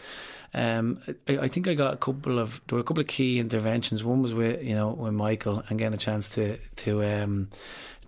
Um, 0.55 1.01
I, 1.26 1.39
I 1.39 1.49
think 1.49 1.66
I 1.66 1.72
got 1.72 1.95
a 1.95 1.97
couple 1.97 2.39
of 2.39 2.61
there 2.68 2.76
were 2.76 2.80
a 2.83 2.85
couple 2.85 3.01
of 3.01 3.07
key 3.07 3.39
interventions. 3.39 4.05
One 4.05 4.20
was 4.20 4.35
with 4.35 4.62
you 4.62 4.74
know 4.74 4.91
with 4.91 5.14
Michael 5.14 5.62
and 5.70 5.78
getting 5.78 5.95
a 5.95 5.97
chance 5.97 6.35
to 6.35 6.59
to 6.85 7.03
um, 7.03 7.49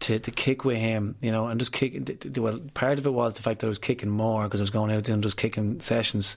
to, 0.05 0.19
to 0.19 0.31
kick 0.31 0.67
with 0.67 0.77
him, 0.77 1.17
you 1.23 1.33
know, 1.33 1.47
and 1.47 1.59
just 1.59 1.73
kick. 1.73 1.95
Well, 2.37 2.61
part 2.75 2.99
of 2.99 3.07
it 3.07 3.11
was 3.11 3.33
the 3.35 3.43
fact 3.43 3.61
that 3.61 3.67
I 3.67 3.69
was 3.69 3.79
kicking 3.79 4.11
more 4.11 4.45
because 4.45 4.61
I 4.61 4.65
was 4.65 4.71
going 4.71 4.93
out 4.93 5.05
doing 5.05 5.23
just 5.23 5.39
kicking 5.39 5.81
sessions. 5.81 6.37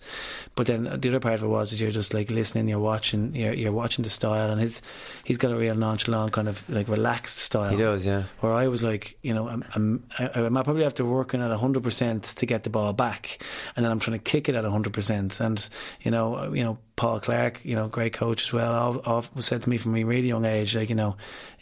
But 0.55 0.67
then 0.67 0.87
uh, 0.87 0.95
the 0.95 1.09
other 1.09 1.19
part 1.19 1.35
of 1.35 1.43
it 1.43 1.47
was 1.47 1.71
that 1.71 1.79
you're 1.81 1.91
just 1.91 2.13
like 2.13 2.31
listening, 2.31 2.69
you're 2.69 2.79
watching, 2.79 3.35
you're, 3.35 3.51
you're 3.51 3.73
watching 3.73 4.03
the 4.03 4.09
style, 4.09 4.49
and 4.49 4.61
his 4.61 4.81
he's 5.25 5.37
got 5.37 5.51
a 5.51 5.57
real 5.57 5.75
nonchalant 5.75 6.31
kind 6.31 6.47
of 6.47 6.67
like 6.69 6.87
relaxed 6.87 7.39
style. 7.39 7.69
he 7.69 7.75
does, 7.75 8.07
yeah. 8.07 8.23
Where 8.39 8.53
I 8.53 8.67
was 8.69 8.83
like, 8.83 9.17
you 9.21 9.33
know, 9.33 9.49
I'm, 9.49 9.65
I'm, 9.75 10.03
I, 10.17 10.29
I'm 10.35 10.53
probably 10.53 10.83
have 10.83 10.93
to 10.95 11.05
working 11.05 11.41
at 11.41 11.51
hundred 11.51 11.83
percent 11.83 12.23
to 12.23 12.45
get 12.45 12.63
the 12.63 12.69
ball 12.69 12.93
back, 12.93 13.43
and 13.75 13.83
then 13.83 13.91
I'm 13.91 13.99
trying 13.99 14.17
to 14.17 14.23
kick 14.23 14.47
it 14.47 14.55
at 14.55 14.63
hundred 14.63 14.93
percent. 14.93 15.41
And 15.41 15.67
you 16.01 16.11
know, 16.11 16.37
uh, 16.37 16.51
you 16.51 16.63
know, 16.63 16.77
Paul 16.95 17.19
Clark, 17.19 17.59
you 17.63 17.75
know, 17.75 17.89
great 17.89 18.13
coach 18.13 18.43
as 18.43 18.53
well, 18.53 18.73
all, 18.73 18.97
all 18.99 19.25
was 19.35 19.45
said 19.45 19.61
to 19.63 19.69
me 19.69 19.77
from 19.77 19.95
a 19.95 20.03
really 20.05 20.29
young 20.29 20.45
age, 20.45 20.73
like 20.75 20.89
you 20.89 20.95
know, 20.95 21.17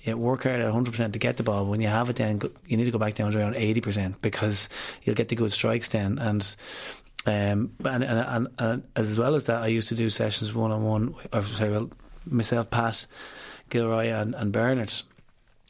yeah, 0.06 0.14
work 0.14 0.44
hard 0.44 0.62
at 0.62 0.72
hundred 0.72 0.92
percent 0.92 1.14
to 1.14 1.20
get 1.20 1.38
the 1.38 1.44
ball. 1.44 1.66
When 1.66 1.82
you 1.82 1.88
have 1.88 2.10
it, 2.10 2.16
then 2.16 2.40
you 2.68 2.78
need 2.78 2.86
to 2.86 2.92
go 2.92 3.00
back 3.00 3.16
down 3.16 3.32
to 3.32 3.40
around 3.40 3.56
eighty 3.56 3.82
percent 3.82 4.22
because 4.22 4.70
you'll 5.04 5.16
get 5.16 5.30
the 5.30 5.36
good 5.36 5.52
strikes 5.52 5.90
then. 5.90 6.20
And 6.20 6.56
um, 7.26 7.72
and, 7.84 8.04
and, 8.04 8.20
and, 8.20 8.48
and 8.60 8.84
as 8.96 9.18
well 9.18 9.34
as 9.34 9.46
that, 9.46 9.64
I 9.64 9.68
used 9.68 9.90
to 9.90 9.96
do 9.96 10.12
sessions 10.12 10.54
one 10.54 10.72
on 10.72 10.84
one. 10.84 11.16
Or 11.34 11.42
sorry, 11.42 11.72
well, 11.72 11.90
myself, 12.26 12.70
Pat, 12.70 13.08
Gilroy, 13.70 14.10
and, 14.10 14.36
and 14.36 14.52
Bernard. 14.52 14.94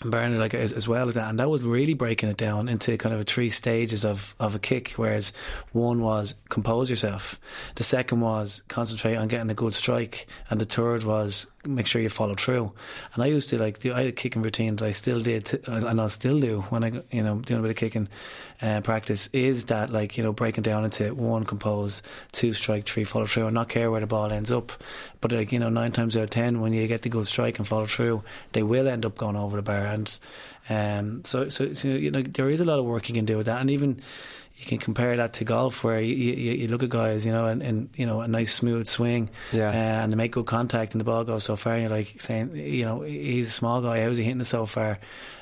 And 0.02 0.12
Bernard, 0.12 0.40
like 0.40 0.54
as, 0.54 0.74
as 0.74 0.86
well 0.86 1.08
as 1.08 1.16
that, 1.16 1.30
and 1.30 1.40
that 1.40 1.50
was 1.50 1.64
really 1.64 1.94
breaking 1.94 2.28
it 2.28 2.36
down 2.36 2.68
into 2.68 2.98
kind 2.98 3.16
of 3.16 3.22
a 3.22 3.24
three 3.24 3.50
stages 3.50 4.04
of, 4.04 4.36
of 4.38 4.54
a 4.54 4.60
kick. 4.60 4.92
Whereas 4.98 5.32
one 5.72 6.02
was 6.02 6.36
compose 6.50 6.90
yourself, 6.90 7.40
the 7.76 7.86
second 7.86 8.20
was 8.20 8.64
concentrate 8.68 9.16
on 9.16 9.30
getting 9.30 9.50
a 9.50 9.54
good 9.54 9.74
strike, 9.74 10.28
and 10.50 10.60
the 10.60 10.66
third 10.66 11.06
was 11.06 11.50
make 11.68 11.88
sure 11.88 12.02
you 12.02 12.10
follow 12.10 12.36
through. 12.36 12.72
And 13.14 13.24
I 13.24 13.28
used 13.28 13.50
to 13.50 13.60
like 13.60 13.80
do 13.80 13.94
I 13.94 14.04
had 14.04 14.16
kicking 14.16 14.42
routine 14.42 14.76
that 14.76 14.86
I 14.86 14.92
still 14.92 15.22
did, 15.22 15.46
t- 15.46 15.60
and 15.68 16.00
I'll 16.00 16.10
still 16.10 16.40
do 16.40 16.62
when 16.70 16.84
I 16.84 16.92
you 17.12 17.24
know 17.24 17.40
doing 17.40 17.60
a 17.60 17.64
bit 17.64 17.72
of 17.72 17.78
kicking 17.78 18.08
uh, 18.62 18.82
practice. 18.82 19.28
Is 19.34 19.66
that 19.66 19.90
like 19.90 20.18
you 20.18 20.24
know 20.24 20.34
breaking 20.34 20.64
down 20.64 20.86
into 20.86 21.14
one 21.14 21.46
compose, 21.46 22.02
two 22.32 22.54
strike, 22.54 22.86
three 22.86 23.04
follow 23.04 23.26
through, 23.26 23.46
and 23.48 23.54
not 23.54 23.70
care 23.70 23.92
where 23.92 24.02
the 24.02 24.08
ball 24.08 24.32
ends 24.32 24.52
up. 24.52 24.72
But 25.22 25.32
like 25.32 25.52
you 25.52 25.60
know 25.60 25.70
nine 25.70 25.92
times 25.92 26.16
out 26.16 26.24
of 26.24 26.30
ten, 26.30 26.62
when 26.62 26.74
you 26.74 26.88
get 26.88 27.02
the 27.02 27.10
good 27.10 27.28
strike 27.28 27.58
and 27.60 27.68
follow 27.68 27.86
through, 27.86 28.24
they 28.52 28.64
will 28.64 28.88
end 28.88 29.06
up 29.06 29.18
going 29.18 29.36
over 29.36 29.58
the 29.58 29.64
bar. 29.64 29.86
And 29.86 30.20
um, 30.70 31.24
so 31.26 31.50
so, 31.50 31.74
so 31.74 31.88
you 31.88 32.12
know 32.12 32.22
there 32.22 32.50
is 32.50 32.62
a 32.62 32.66
lot 32.66 32.80
of 32.80 32.86
work 32.86 33.10
you 33.10 33.16
can 33.16 33.26
do 33.26 33.38
with 33.38 33.46
that, 33.46 33.62
and 33.62 33.70
even 33.70 34.02
you 34.58 34.66
can 34.66 34.78
compare 34.78 35.18
that 35.18 35.34
to 35.34 35.44
golf 35.44 35.84
where 35.84 36.00
you, 36.00 36.16
you, 36.16 36.54
you 36.54 36.68
look 36.70 36.82
at 36.82 36.90
guys, 36.90 37.26
you 37.26 37.32
know, 37.34 37.46
and, 37.48 37.62
and 37.62 37.90
you 37.98 38.06
know 38.06 38.22
a 38.22 38.28
nice 38.28 38.54
smooth 38.54 38.88
swing, 38.88 39.30
Yeah. 39.52 39.70
uh, 39.70 39.74
and 40.04 40.12
they 40.12 40.16
make 40.16 40.32
good 40.32 40.46
contact 40.46 40.94
and 40.94 41.02
the 41.02 41.06
ball 41.06 41.24
goes 41.26 41.44
so 41.44 41.56
far. 41.56 41.74
And 41.74 41.82
you're 41.84 41.92
like 41.92 42.22
saying, 42.22 42.56
you 42.56 42.86
know, 42.86 43.02
he's 43.02 43.48
a 43.48 43.52
small 43.52 43.82
guy. 43.82 44.02
How's 44.04 44.18
he 44.18 44.24
hitting 44.24 44.42
it 44.42 44.46
so 44.46 44.66
far? 44.66 45.00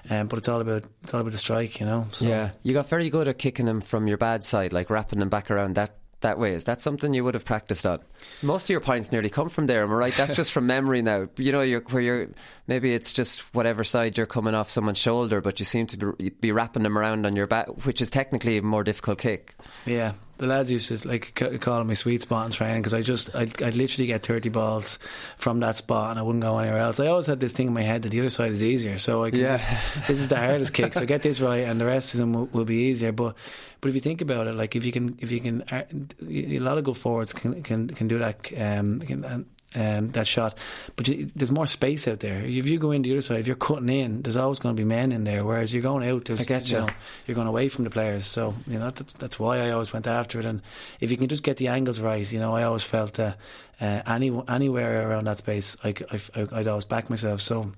Um, 0.09 0.27
but 0.27 0.39
it's 0.39 0.49
all 0.49 0.61
about 0.61 0.83
it's 1.03 1.13
all 1.13 1.21
about 1.21 1.31
the 1.31 1.37
strike, 1.37 1.79
you 1.79 1.85
know. 1.85 2.07
So, 2.11 2.25
yeah, 2.25 2.51
you 2.63 2.73
got 2.73 2.89
very 2.89 3.09
good 3.09 3.27
at 3.27 3.37
kicking 3.37 3.67
them 3.67 3.81
from 3.81 4.07
your 4.07 4.17
bad 4.17 4.43
side, 4.43 4.73
like 4.73 4.89
wrapping 4.89 5.19
them 5.19 5.29
back 5.29 5.51
around 5.51 5.75
that 5.75 5.95
that 6.23 6.37
way. 6.37 6.53
Is 6.53 6.65
that 6.65 6.81
something 6.81 7.13
you 7.13 7.23
would 7.23 7.35
have 7.35 7.45
practiced 7.45 7.85
on? 7.85 7.99
Most 8.41 8.65
of 8.65 8.69
your 8.69 8.81
points 8.81 9.11
nearly 9.11 9.29
come 9.29 9.47
from 9.47 9.67
there. 9.67 9.83
Am 9.83 9.91
I 9.91 9.95
right? 9.95 10.13
That's 10.15 10.33
just 10.35 10.51
from 10.51 10.67
memory 10.67 11.01
now. 11.01 11.29
You 11.37 11.51
know, 11.51 11.61
you're, 11.61 11.81
where 11.81 12.01
you're 12.01 12.27
maybe 12.67 12.93
it's 12.93 13.13
just 13.13 13.41
whatever 13.53 13.83
side 13.83 14.17
you're 14.17 14.27
coming 14.27 14.55
off 14.55 14.69
someone's 14.69 14.97
shoulder, 14.97 15.39
but 15.39 15.59
you 15.59 15.65
seem 15.65 15.87
to 15.87 16.13
be, 16.13 16.29
be 16.29 16.51
wrapping 16.51 16.83
them 16.83 16.97
around 16.97 17.25
on 17.25 17.35
your 17.35 17.47
back, 17.47 17.67
which 17.85 18.01
is 18.01 18.09
technically 18.09 18.57
a 18.57 18.61
more 18.61 18.83
difficult 18.83 19.19
kick. 19.19 19.55
Yeah, 19.85 20.13
the 20.43 20.49
lads 20.49 20.69
used 20.71 20.87
to 20.89 21.07
like 21.07 21.31
c- 21.37 21.57
call 21.57 21.83
me 21.83 21.95
sweet 21.95 22.21
spot 22.21 22.45
in 22.45 22.51
training 22.51 22.81
because 22.81 22.93
I 22.93 23.01
just 23.01 23.33
I'd, 23.35 23.61
I'd 23.63 23.75
literally 23.75 24.07
get 24.07 24.25
thirty 24.25 24.49
balls 24.49 24.99
from 25.37 25.59
that 25.61 25.75
spot 25.75 26.11
and 26.11 26.19
I 26.19 26.21
wouldn't 26.21 26.43
go 26.43 26.57
anywhere 26.59 26.79
else. 26.79 26.99
I 26.99 27.07
always 27.07 27.25
had 27.27 27.39
this 27.39 27.53
thing 27.53 27.67
in 27.67 27.73
my 27.73 27.81
head 27.81 28.01
that 28.03 28.09
the 28.09 28.19
other 28.19 28.29
side 28.29 28.51
is 28.51 28.61
easier, 28.61 28.97
so 28.97 29.23
I 29.23 29.31
can 29.31 29.39
Yeah. 29.39 29.57
just 29.57 30.07
this 30.07 30.19
is 30.19 30.27
the 30.27 30.37
hardest 30.37 30.73
kick, 30.73 30.93
so 30.93 31.05
get 31.05 31.21
this 31.23 31.41
right 31.41 31.63
and 31.67 31.79
the 31.81 31.85
rest 31.85 32.13
of 32.13 32.19
them 32.19 32.33
will, 32.33 32.45
will 32.47 32.65
be 32.65 32.89
easier. 32.89 33.11
But 33.11 33.35
but 33.81 33.89
if 33.89 33.95
you 33.95 34.01
think 34.01 34.21
about 34.21 34.47
it, 34.47 34.55
like 34.55 34.75
if 34.75 34.85
you 34.85 34.91
can 34.91 35.15
if 35.19 35.31
you 35.31 35.39
can 35.39 35.61
uh, 35.71 35.83
a 36.29 36.59
lot 36.59 36.77
of 36.77 36.83
good 36.83 36.97
forwards 36.97 37.33
can 37.33 37.63
can 37.63 37.87
can 37.89 38.07
do 38.07 38.19
that 38.19 38.51
um, 38.57 38.99
can, 38.99 39.45
um, 39.75 40.09
that 40.09 40.27
shot. 40.27 40.57
But 40.95 41.07
you, 41.07 41.27
there's 41.35 41.51
more 41.51 41.67
space 41.67 42.07
out 42.07 42.19
there. 42.19 42.43
If 42.43 42.67
you 42.67 42.79
go 42.79 42.91
in 42.91 43.01
the 43.01 43.11
other 43.11 43.21
side, 43.21 43.39
if 43.39 43.47
you're 43.47 43.55
cutting 43.55 43.89
in, 43.89 44.21
there's 44.21 44.37
always 44.37 44.59
going 44.59 44.75
to 44.75 44.79
be 44.79 44.85
men 44.85 45.11
in 45.11 45.23
there. 45.23 45.43
Whereas 45.43 45.73
you're 45.73 45.83
going 45.83 46.07
out, 46.07 46.25
there's 46.25 46.41
I 46.41 46.45
get 46.45 46.69
you 46.69 46.77
you. 46.77 46.85
know, 46.85 46.93
you're 47.27 47.35
going 47.35 47.47
away 47.47 47.69
from 47.69 47.83
the 47.83 47.89
players. 47.89 48.25
So 48.25 48.53
you 48.67 48.79
know 48.79 48.89
that's, 48.89 49.13
that's 49.13 49.39
why 49.39 49.59
I 49.59 49.71
always 49.71 49.93
went 49.93 50.07
after 50.07 50.39
it. 50.39 50.45
And 50.45 50.61
if 50.99 51.11
you 51.11 51.17
can 51.17 51.27
just 51.27 51.43
get 51.43 51.57
the 51.57 51.67
angles 51.69 51.99
right, 51.99 52.29
you 52.31 52.39
know, 52.39 52.55
I 52.55 52.63
always 52.63 52.83
felt 52.83 53.13
that 53.13 53.37
uh, 53.81 54.01
any 54.05 54.31
anywhere 54.47 55.09
around 55.09 55.25
that 55.27 55.37
space, 55.39 55.77
I, 55.83 55.93
I, 56.11 56.47
I'd 56.53 56.67
always 56.67 56.85
back 56.85 57.09
myself. 57.09 57.41
So 57.41 57.71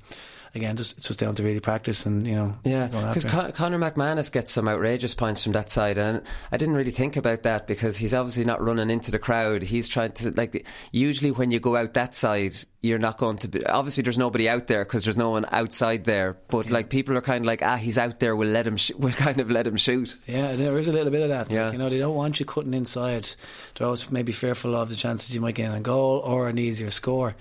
again, 0.56 0.76
just 0.78 0.97
it's 0.97 1.08
just 1.08 1.20
down 1.20 1.36
to 1.36 1.43
really 1.43 1.60
practice 1.60 2.06
and 2.06 2.26
you 2.26 2.36
know, 2.36 2.58
Yeah, 2.64 2.88
because. 2.88 3.26
Con- 3.26 3.51
Conor 3.51 3.78
McManus 3.78 4.32
gets 4.32 4.51
some 4.51 4.68
outrageous 4.68 5.14
points 5.14 5.43
from 5.43 5.51
that 5.53 5.70
side, 5.70 5.97
and 5.97 6.22
I 6.51 6.58
didn't 6.58 6.76
really 6.76 6.91
think 6.91 7.18
about 7.18 7.43
that 7.43 7.68
because 7.68 7.97
he's 7.97 8.14
obviously 8.14 8.45
not 8.45 8.64
running 8.64 8.89
into 8.89 9.12
the 9.12 9.20
crowd. 9.20 9.64
He's 9.64 9.88
trying 9.88 10.14
to 10.14 10.32
like. 10.32 10.66
Usually, 10.91 11.32
when 11.32 11.51
you 11.51 11.60
go 11.60 11.76
out 11.76 11.93
that 11.95 12.16
side, 12.16 12.56
you're 12.82 12.99
not 12.99 13.18
going 13.18 13.38
to 13.39 13.47
be. 13.47 13.66
Obviously, 13.66 14.03
there's 14.03 14.18
nobody 14.18 14.47
out 14.47 14.68
there 14.68 14.86
because 14.86 15.03
there's 15.03 15.18
no 15.18 15.32
one 15.32 15.45
outside 15.51 16.06
there. 16.06 16.38
But 16.49 16.70
like 16.70 16.89
people 16.89 17.18
are 17.18 17.22
kind 17.22 17.43
of 17.43 17.47
like, 17.47 17.62
ah, 17.62 17.76
he's 17.78 17.97
out 17.97 18.20
there. 18.20 18.36
We'll 18.36 18.49
let 18.49 18.66
him. 18.68 18.78
Sh- 18.78 18.91
we'll 18.97 19.14
kind 19.14 19.39
of 19.39 19.51
let 19.51 19.68
him 19.68 19.78
shoot. 19.78 20.18
Yeah, 20.26 20.56
there 20.56 20.78
is 20.78 20.88
a 20.88 20.93
little 20.93 21.12
bit 21.12 21.24
of 21.24 21.30
that. 21.30 21.51
Yeah. 21.51 21.66
Like, 21.66 21.74
you 21.74 21.80
know, 21.80 21.89
they 21.89 21.99
don't 21.99 22.16
want 22.16 22.39
you 22.39 22.45
cutting 22.45 22.74
inside. 22.74 23.28
They're 23.76 23.86
always 23.86 24.10
maybe 24.12 24.32
fearful 24.32 24.76
of 24.76 24.89
the 24.89 24.95
chances 24.95 25.34
you 25.34 25.41
might 25.41 25.56
get 25.56 25.74
a 25.76 25.80
goal 25.80 26.20
or 26.20 26.47
an 26.47 26.58
easier 26.58 26.89
score. 26.89 27.36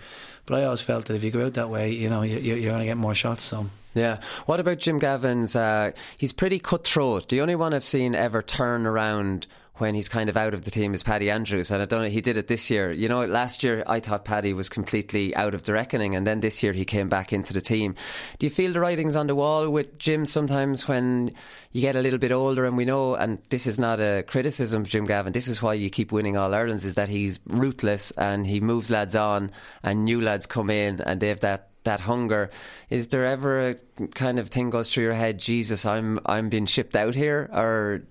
But 0.46 0.60
I 0.60 0.64
always 0.64 0.80
felt 0.82 1.06
that 1.06 1.14
if 1.14 1.24
you 1.24 1.30
go 1.30 1.46
out 1.46 1.54
that 1.54 1.70
way, 1.70 1.92
you 1.92 2.10
know, 2.10 2.22
you, 2.22 2.36
you- 2.38 2.54
you're 2.56 2.70
going 2.72 2.80
to 2.80 2.86
get 2.86 2.96
more 2.96 3.14
shots. 3.14 3.42
So. 3.42 3.66
Yeah. 3.94 4.20
What 4.46 4.60
about 4.60 4.78
Jim 4.78 4.98
Gavin's? 4.98 5.54
Uh, 5.56 5.92
he's 6.18 6.32
pretty 6.32 6.58
cutthroat. 6.58 7.28
The 7.28 7.40
only 7.40 7.54
one 7.54 7.72
I've 7.72 7.84
seen 7.84 8.14
ever 8.14 8.42
turn 8.42 8.86
around 8.86 9.46
when 9.76 9.94
he's 9.94 10.08
kind 10.08 10.28
of 10.30 10.36
out 10.36 10.54
of 10.54 10.62
the 10.62 10.70
team 10.70 10.94
is 10.94 11.02
Paddy 11.02 11.30
Andrews, 11.30 11.70
and 11.70 11.82
I 11.82 11.84
don't 11.84 12.02
know 12.02 12.08
he 12.08 12.20
did 12.20 12.36
it 12.36 12.46
this 12.46 12.70
year. 12.70 12.92
You 12.92 13.08
know, 13.08 13.24
last 13.24 13.64
year 13.64 13.82
I 13.86 13.98
thought 13.98 14.24
Paddy 14.24 14.52
was 14.52 14.68
completely 14.68 15.34
out 15.34 15.54
of 15.54 15.64
the 15.64 15.72
reckoning, 15.72 16.14
and 16.14 16.26
then 16.26 16.40
this 16.40 16.62
year 16.62 16.72
he 16.72 16.84
came 16.84 17.08
back 17.08 17.32
into 17.32 17.52
the 17.52 17.60
team. 17.60 17.96
Do 18.38 18.46
you 18.46 18.50
feel 18.50 18.72
the 18.72 18.80
writings 18.80 19.16
on 19.16 19.26
the 19.26 19.34
wall 19.34 19.68
with 19.68 19.98
Jim 19.98 20.26
sometimes 20.26 20.86
when 20.86 21.32
you 21.72 21.80
get 21.80 21.96
a 21.96 22.00
little 22.00 22.20
bit 22.20 22.30
older, 22.30 22.64
and 22.66 22.76
we 22.76 22.84
know, 22.84 23.14
and 23.16 23.42
this 23.50 23.66
is 23.66 23.78
not 23.78 24.00
a 24.00 24.22
criticism 24.26 24.82
of 24.82 24.88
Jim 24.88 25.06
Gavin. 25.06 25.32
This 25.32 25.48
is 25.48 25.60
why 25.60 25.74
you 25.74 25.90
keep 25.90 26.12
winning 26.12 26.36
all 26.36 26.54
Ireland's, 26.54 26.84
is 26.84 26.94
that 26.94 27.08
he's 27.08 27.40
ruthless 27.46 28.12
and 28.12 28.46
he 28.46 28.60
moves 28.60 28.90
lads 28.90 29.16
on, 29.16 29.50
and 29.82 30.04
new 30.04 30.20
lads 30.20 30.46
come 30.46 30.70
in, 30.70 31.00
and 31.00 31.20
they 31.20 31.28
have 31.28 31.40
that 31.40 31.70
that 31.84 32.00
hunger. 32.00 32.50
Is 32.90 33.08
there 33.08 33.24
ever 33.24 33.70
a 33.70 33.74
kind 34.14 34.38
of 34.38 34.48
thing 34.48 34.70
goes 34.70 34.90
through 34.90 35.04
your 35.04 35.14
head? 35.14 35.38
Jesus, 35.38 35.86
I'm 35.86 36.18
I'm 36.26 36.48
being 36.48 36.66
shipped 36.66 36.96
out 36.96 37.14
here, 37.14 37.48
or 37.52 38.02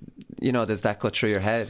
you 0.43 0.51
know, 0.51 0.65
does 0.65 0.81
that 0.81 0.99
go 0.99 1.09
through 1.09 1.29
your 1.29 1.39
head? 1.39 1.69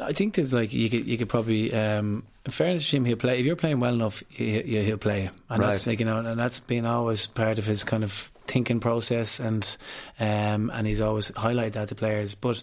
I 0.00 0.12
think 0.12 0.34
there's 0.34 0.54
like 0.54 0.72
you 0.72 0.88
could 0.88 1.06
you 1.06 1.18
could 1.18 1.28
probably. 1.28 1.74
Um, 1.74 2.24
in 2.44 2.52
fairness 2.52 2.84
to 2.84 2.90
Jim, 2.90 3.04
he'll 3.04 3.16
play. 3.16 3.40
If 3.40 3.46
you're 3.46 3.56
playing 3.56 3.80
well 3.80 3.94
enough, 3.94 4.22
he, 4.28 4.60
he'll 4.60 4.98
play, 4.98 5.30
and 5.50 5.60
right. 5.60 5.66
that's 5.72 5.86
like 5.86 5.98
you 5.98 6.06
know, 6.06 6.18
and 6.18 6.38
that's 6.38 6.60
been 6.60 6.86
always 6.86 7.26
part 7.26 7.58
of 7.58 7.66
his 7.66 7.82
kind 7.82 8.04
of 8.04 8.30
thinking 8.46 8.78
process, 8.78 9.40
and 9.40 9.76
um, 10.20 10.70
and 10.72 10.86
he's 10.86 11.00
always 11.00 11.30
highlighted 11.32 11.72
that 11.72 11.88
to 11.88 11.94
players. 11.94 12.34
But 12.34 12.62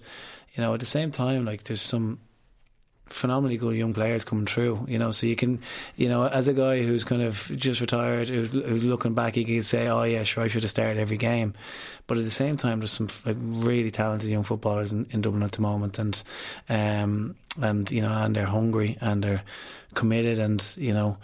you 0.54 0.62
know, 0.62 0.74
at 0.74 0.80
the 0.80 0.86
same 0.86 1.12
time, 1.12 1.44
like 1.44 1.64
there's 1.64 1.82
some 1.82 2.20
phenomenally 3.08 3.58
good 3.58 3.76
young 3.76 3.94
players 3.94 4.24
coming 4.24 4.46
through. 4.46 4.86
You 4.88 5.00
know, 5.00 5.12
so 5.12 5.28
you 5.28 5.36
can, 5.36 5.60
you 5.96 6.10
know, 6.10 6.28
as 6.28 6.48
a 6.48 6.54
guy 6.54 6.84
who's 6.84 7.04
kind 7.04 7.22
of 7.22 7.52
just 7.56 7.82
retired, 7.82 8.30
who's, 8.30 8.52
who's 8.52 8.84
looking 8.84 9.14
back, 9.14 9.36
he 9.36 9.44
can 9.44 9.64
say, 9.64 9.88
"Oh 9.88 10.04
yeah, 10.04 10.24
sure, 10.24 10.44
I 10.44 10.48
should 10.48 10.64
have 10.64 10.72
started 10.72 10.98
every 10.98 11.18
game." 11.18 11.54
But 12.06 12.18
at 12.18 12.26
the 12.26 12.32
same 12.32 12.58
time, 12.58 12.80
there's 12.80 12.92
some 12.92 13.08
like 13.26 13.38
really 13.40 13.92
talented 13.92 14.30
young 14.30 14.44
footballers 14.44 14.92
in, 14.92 15.08
in 15.12 15.22
Dublin 15.22 15.44
at 15.44 15.54
the 15.54 15.62
moment, 15.62 16.00
and 16.00 16.22
um, 16.70 17.36
and 17.62 17.90
you 17.92 18.02
know, 18.02 18.12
and 18.12 18.36
they're 18.36 18.46
hungry 18.46 18.98
and 19.00 19.24
they're 19.24 19.44
committed, 19.94 20.40
and 20.40 20.76
you 20.78 20.94
know, 20.94 21.18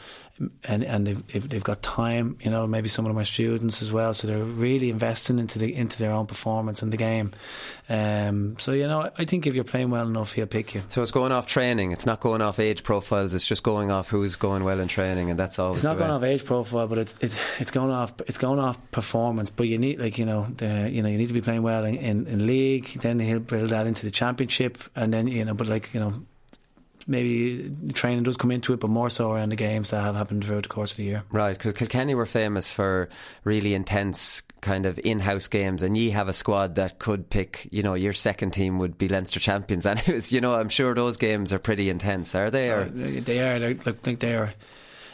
and 0.63 0.83
and 0.83 1.07
they've 1.07 1.49
they've 1.49 1.63
got 1.63 1.81
time. 1.81 2.37
You 2.41 2.51
know, 2.51 2.65
maybe 2.67 2.87
some 2.87 3.05
of 3.05 3.15
my 3.15 3.23
students 3.23 3.81
as 3.81 3.91
well, 3.91 4.13
so 4.13 4.27
they're 4.27 4.43
really 4.43 4.89
investing 4.89 5.39
into 5.39 5.59
the 5.59 5.75
into 5.75 5.97
their 5.97 6.11
own 6.11 6.25
performance 6.25 6.81
in 6.81 6.91
the 6.91 6.97
game. 6.97 7.31
Um, 7.89 8.57
so 8.57 8.71
you 8.71 8.87
know, 8.87 9.09
I 9.17 9.25
think 9.25 9.47
if 9.47 9.55
you're 9.55 9.63
playing 9.63 9.89
well 9.89 10.07
enough, 10.07 10.33
he'll 10.33 10.45
pick 10.45 10.75
you. 10.75 10.81
So 10.89 11.01
it's 11.01 11.11
going 11.11 11.31
off 11.31 11.47
training. 11.47 11.91
It's 11.91 12.05
not 12.05 12.19
going 12.19 12.41
off 12.41 12.59
age 12.59 12.83
profiles. 12.83 13.33
It's 13.33 13.45
just 13.45 13.63
going 13.63 13.91
off 13.91 14.09
who's 14.09 14.35
going 14.35 14.63
well 14.63 14.79
in 14.79 14.87
training, 14.87 15.29
and 15.29 15.39
that's 15.39 15.59
all. 15.59 15.73
It's 15.73 15.83
not 15.83 15.97
going 15.97 16.11
off 16.11 16.23
age 16.23 16.45
profile, 16.45 16.87
but 16.87 16.99
it's 16.99 17.15
it's 17.21 17.39
it's 17.59 17.71
going 17.71 17.91
off 17.91 18.13
it's 18.27 18.37
going 18.37 18.59
off 18.59 18.77
performance. 18.91 19.49
But 19.49 19.67
you 19.67 19.77
need 19.77 19.99
like 19.99 20.17
you 20.17 20.25
know 20.25 20.47
the 20.55 20.68
you 20.85 21.01
know 21.01 21.09
you 21.09 21.17
need 21.17 21.27
to 21.27 21.33
be 21.33 21.41
playing 21.41 21.63
well 21.63 21.85
in, 21.85 21.95
in, 21.95 22.27
in 22.27 22.47
league. 22.47 22.87
Then 23.01 23.19
he'll 23.19 23.39
build 23.39 23.69
that 23.69 23.87
into 23.87 24.05
the 24.05 24.11
championship, 24.11 24.77
and 24.95 25.13
then 25.13 25.27
you 25.27 25.45
know, 25.45 25.53
but 25.53 25.67
like 25.67 25.93
you 25.93 25.99
know 25.99 26.13
maybe 27.09 27.71
training 27.93 28.23
does 28.23 28.37
come 28.37 28.51
into 28.51 28.71
it, 28.71 28.79
but 28.79 28.89
more 28.89 29.09
so 29.09 29.31
around 29.31 29.49
the 29.49 29.55
games 29.55 29.89
that 29.89 30.01
have 30.01 30.15
happened 30.15 30.45
throughout 30.45 30.63
the 30.63 30.69
course 30.69 30.91
of 30.91 30.97
the 30.97 31.03
year. 31.03 31.23
Right, 31.31 31.57
because 31.57 31.73
Kilkenny 31.73 32.15
were 32.15 32.27
famous 32.27 32.71
for 32.71 33.09
really 33.43 33.73
intense 33.73 34.43
kind 34.61 34.85
of 34.85 34.99
in-house 34.99 35.47
games, 35.47 35.81
and 35.81 35.97
ye 35.97 36.11
have 36.11 36.27
a 36.27 36.33
squad 36.33 36.75
that 36.75 36.99
could 36.99 37.29
pick. 37.29 37.67
You 37.71 37.83
know, 37.83 37.95
your 37.95 38.13
second 38.13 38.51
team 38.51 38.77
would 38.79 38.97
be 38.97 39.09
Leinster 39.09 39.39
champions, 39.39 39.85
and 39.85 39.99
it 39.99 40.13
was, 40.13 40.31
you 40.31 40.39
know, 40.39 40.53
I'm 40.53 40.69
sure 40.69 40.93
those 40.93 41.17
games 41.17 41.51
are 41.51 41.59
pretty 41.59 41.89
intense. 41.89 42.35
Are 42.35 42.51
they? 42.51 42.69
Or? 42.69 42.81
Uh, 42.81 42.89
they 42.93 43.39
are. 43.39 43.59
They're, 43.59 43.75
like 43.85 44.19
they 44.19 44.35
are. 44.35 44.53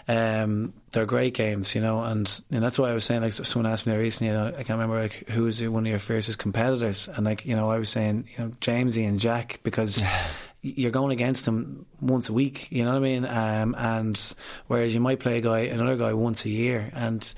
Um, 0.07 0.73
they're 0.95 1.05
great 1.05 1.35
games, 1.35 1.75
you 1.75 1.81
know, 1.81 2.03
and, 2.03 2.41
and 2.51 2.63
that's 2.63 2.79
why 2.79 2.89
I 2.89 2.93
was 2.93 3.05
saying, 3.05 3.21
like, 3.21 3.33
someone 3.33 3.71
asked 3.71 3.85
me 3.85 3.91
there 3.91 4.01
recently, 4.01 4.33
you 4.33 4.39
know, 4.39 4.47
I 4.47 4.63
can't 4.63 4.79
remember, 4.79 4.99
like, 4.99 5.29
who's 5.29 5.61
one 5.61 5.85
of 5.85 5.89
your 5.89 5.99
fiercest 5.99 6.39
competitors, 6.39 7.07
and, 7.07 7.25
like, 7.25 7.45
you 7.45 7.55
know, 7.55 7.69
I 7.69 7.77
was 7.77 7.89
saying, 7.89 8.27
you 8.35 8.43
know, 8.43 8.49
Jamesy 8.61 9.07
and 9.07 9.19
Jack, 9.19 9.59
because 9.61 10.03
you're 10.63 10.91
going 10.91 11.11
against 11.11 11.45
them 11.45 11.85
once 12.01 12.29
a 12.29 12.33
week, 12.33 12.67
you 12.71 12.83
know 12.83 12.91
what 12.91 12.97
I 12.97 12.99
mean? 12.99 13.25
Um, 13.25 13.75
and 13.77 14.35
whereas 14.67 14.93
you 14.93 14.99
might 14.99 15.19
play 15.19 15.37
a 15.37 15.41
guy, 15.41 15.59
another 15.59 15.97
guy 15.97 16.13
once 16.13 16.45
a 16.45 16.49
year, 16.49 16.89
and 16.93 17.33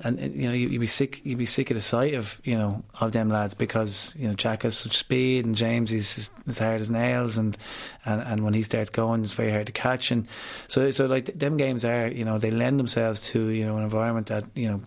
and 0.00 0.18
you 0.34 0.48
know 0.48 0.52
you, 0.52 0.68
would 0.70 0.80
be 0.80 0.86
sick, 0.86 1.20
you'd 1.24 1.38
be 1.38 1.46
sick 1.46 1.70
of 1.70 1.74
the 1.74 1.80
sight 1.80 2.14
of 2.14 2.40
you 2.44 2.56
know 2.56 2.84
of 3.00 3.12
them 3.12 3.30
lads 3.30 3.54
because 3.54 4.14
you 4.18 4.28
know 4.28 4.34
Jack 4.34 4.62
has 4.62 4.76
such 4.76 4.96
speed 4.96 5.46
and 5.46 5.54
James 5.54 5.92
is 5.92 6.30
as 6.46 6.58
hard 6.58 6.80
as 6.80 6.90
nails, 6.90 7.38
and, 7.38 7.56
and 8.04 8.20
and 8.20 8.44
when 8.44 8.54
he 8.54 8.62
starts 8.62 8.90
going, 8.90 9.22
it's 9.22 9.32
very 9.32 9.50
hard 9.50 9.66
to 9.66 9.72
catch, 9.72 10.10
and 10.10 10.28
so 10.68 10.90
so 10.90 11.06
like 11.06 11.38
them 11.38 11.56
games 11.56 11.84
are 11.84 12.08
you 12.08 12.24
know 12.24 12.38
they 12.38 12.50
lend 12.50 12.78
themselves 12.78 13.22
to 13.28 13.48
you 13.48 13.64
know 13.64 13.76
an 13.76 13.84
environment 13.84 14.26
that 14.26 14.44
you 14.54 14.68
know 14.68 14.82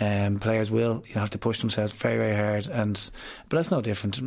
um, 0.00 0.38
players 0.38 0.70
will 0.70 1.02
you 1.06 1.14
know, 1.14 1.20
have 1.20 1.30
to 1.30 1.38
push 1.38 1.58
themselves 1.60 1.92
very 1.92 2.16
very 2.16 2.36
hard, 2.36 2.66
and 2.68 3.10
but 3.48 3.56
that's 3.56 3.70
no 3.70 3.80
different. 3.80 4.20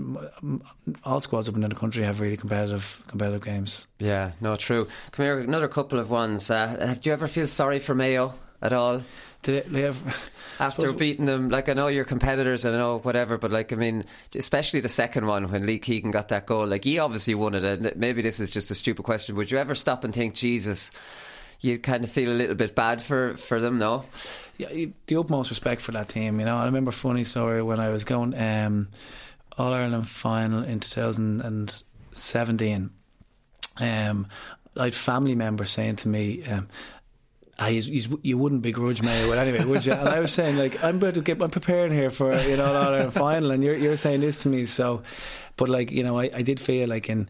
All 1.04 1.20
squads 1.20 1.50
up 1.50 1.56
in 1.56 1.62
the 1.62 1.70
country 1.76 2.04
have 2.04 2.22
really 2.22 2.38
competitive 2.38 3.02
competitive 3.08 3.44
games. 3.44 3.88
Yeah, 3.98 4.21
no, 4.40 4.56
true. 4.56 4.88
Come 5.12 5.26
here, 5.26 5.40
another 5.40 5.68
couple 5.68 6.00
of 6.00 6.10
ones. 6.10 6.50
Uh, 6.50 6.96
do 7.02 7.10
you 7.10 7.14
ever 7.14 7.28
feel 7.28 7.48
sorry 7.48 7.80
for 7.80 7.96
Mayo 7.96 8.34
at 8.62 8.74
all? 8.74 9.02
They, 9.44 9.62
they 9.62 9.82
have 9.82 10.30
after 10.60 10.94
beating 10.94 11.26
them. 11.26 11.50
Like 11.50 11.68
I 11.68 11.74
know 11.74 11.88
your 11.88 12.06
competitors, 12.06 12.64
and 12.66 12.76
I 12.76 12.78
know 12.78 13.00
whatever, 13.00 13.38
but 13.38 13.52
like 13.52 13.74
I 13.74 13.76
mean, 13.76 14.06
especially 14.36 14.82
the 14.82 14.90
second 14.90 15.26
one 15.26 15.52
when 15.52 15.66
Lee 15.66 15.80
Keegan 15.80 16.12
got 16.12 16.28
that 16.30 16.46
goal. 16.46 16.68
Like 16.68 16.84
he 16.84 17.00
obviously 17.00 17.34
won 17.34 17.56
it, 17.56 17.64
and 17.64 17.92
maybe 17.96 18.22
this 18.22 18.40
is 18.40 18.52
just 18.52 18.70
a 18.70 18.76
stupid 18.76 19.04
question. 19.04 19.36
Would 19.36 19.50
you 19.52 19.58
ever 19.58 19.74
stop 19.76 20.04
and 20.04 20.14
think, 20.14 20.36
Jesus? 20.36 20.92
You 21.62 21.80
kind 21.80 22.04
of 22.04 22.12
feel 22.12 22.32
a 22.32 22.34
little 22.34 22.56
bit 22.56 22.76
bad 22.76 23.02
for, 23.04 23.38
for 23.38 23.60
them, 23.60 23.78
no? 23.78 24.04
Yeah, 24.58 24.88
the 25.06 25.16
utmost 25.16 25.52
respect 25.52 25.82
for 25.82 25.92
that 25.92 26.10
team. 26.10 26.40
You 26.40 26.48
know, 26.48 26.58
I 26.58 26.66
remember 26.66 26.90
funny 26.92 27.24
story 27.24 27.62
when 27.62 27.80
I 27.80 27.90
was 27.90 28.04
going 28.04 28.34
um, 28.36 28.88
All 29.60 29.72
Ireland 29.72 30.08
final 30.08 30.64
in 30.64 30.80
2017. 30.80 32.90
Um, 33.78 34.28
I 34.78 34.86
had 34.86 34.94
family 34.94 35.36
members 35.36 35.72
saying 35.72 35.98
to 35.98 36.10
me, 36.10 36.44
um, 36.46 36.68
ah, 37.60 37.68
he's, 37.68 37.86
he's, 37.86 38.10
you 38.22 38.38
wouldn't 38.38 38.62
begrudge 38.62 39.02
me, 39.02 39.28
but 39.28 39.38
anyway, 39.38 39.66
would 39.66 39.86
you? 39.86 39.94
And 39.94 40.10
I 40.10 40.20
was 40.20 40.34
saying, 40.34 40.58
like, 40.58 40.84
I'm 40.84 40.98
about 40.98 41.16
to 41.16 41.22
get, 41.22 41.42
I'm 41.42 41.50
preparing 41.50 41.92
here 41.92 42.10
for 42.10 42.34
you 42.42 42.58
know 42.58 42.74
our 42.74 43.12
final, 43.12 43.52
and 43.52 43.64
you're 43.64 43.76
you're 43.76 43.98
saying 43.98 44.22
this 44.22 44.44
to 44.44 44.50
me, 44.50 44.66
so. 44.66 45.04
But 45.58 45.70
like 45.70 45.92
you 45.92 46.04
know, 46.04 46.18
I, 46.20 46.30
I 46.34 46.42
did 46.42 46.60
feel 46.60 46.88
like 46.88 47.10
in 47.10 47.30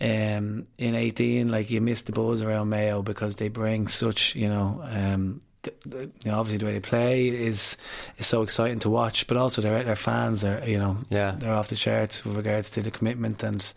um, 0.00 0.66
in 0.76 0.94
eighteen, 0.94 1.48
like 1.48 1.70
you 1.70 1.80
missed 1.80 2.06
the 2.06 2.12
buzz 2.12 2.42
around 2.42 2.68
Mayo 2.68 3.02
because 3.02 3.36
they 3.36 3.48
bring 3.48 3.88
such 3.88 4.34
you 4.34 4.48
know 4.48 4.82
um, 4.84 5.40
the, 5.62 5.72
the, 5.86 5.98
you 6.24 6.30
know, 6.30 6.40
obviously 6.40 6.58
the 6.58 6.66
way 6.66 6.72
they 6.72 6.80
play 6.80 7.28
is 7.28 7.76
is 8.18 8.26
so 8.26 8.42
exciting 8.42 8.80
to 8.80 8.90
watch, 8.90 9.26
but 9.26 9.36
also 9.36 9.62
their 9.62 9.82
their 9.84 9.96
fans 9.96 10.44
are 10.44 10.62
you 10.68 10.78
know 10.78 10.96
yeah 11.10 11.32
they're 11.38 11.54
off 11.54 11.68
the 11.68 11.76
charts 11.76 12.24
with 12.24 12.36
regards 12.36 12.70
to 12.72 12.82
the 12.82 12.90
commitment 12.90 13.42
and 13.42 13.72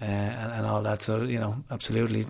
uh, 0.00 0.04
and, 0.04 0.52
and 0.52 0.66
all 0.66 0.82
that. 0.82 1.02
So 1.02 1.22
you 1.22 1.40
know, 1.40 1.64
absolutely 1.70 2.26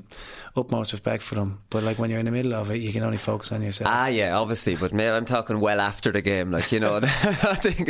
utmost 0.56 0.92
respect 0.92 1.22
for 1.22 1.34
them. 1.34 1.60
But 1.70 1.82
like 1.82 1.98
when 1.98 2.10
you're 2.10 2.18
in 2.18 2.24
the 2.24 2.30
middle 2.30 2.54
of 2.54 2.70
it, 2.70 2.80
you 2.80 2.92
can 2.92 3.02
only 3.02 3.18
focus 3.18 3.52
on 3.52 3.62
yourself. 3.62 3.90
Ah, 3.92 4.06
yeah, 4.06 4.38
obviously. 4.38 4.74
But 4.74 4.92
Mayo, 4.92 5.16
I'm 5.16 5.26
talking 5.26 5.60
well 5.60 5.80
after 5.80 6.10
the 6.10 6.22
game, 6.22 6.50
like 6.50 6.72
you 6.72 6.80
know. 6.80 6.96
I 7.02 7.54
think 7.54 7.88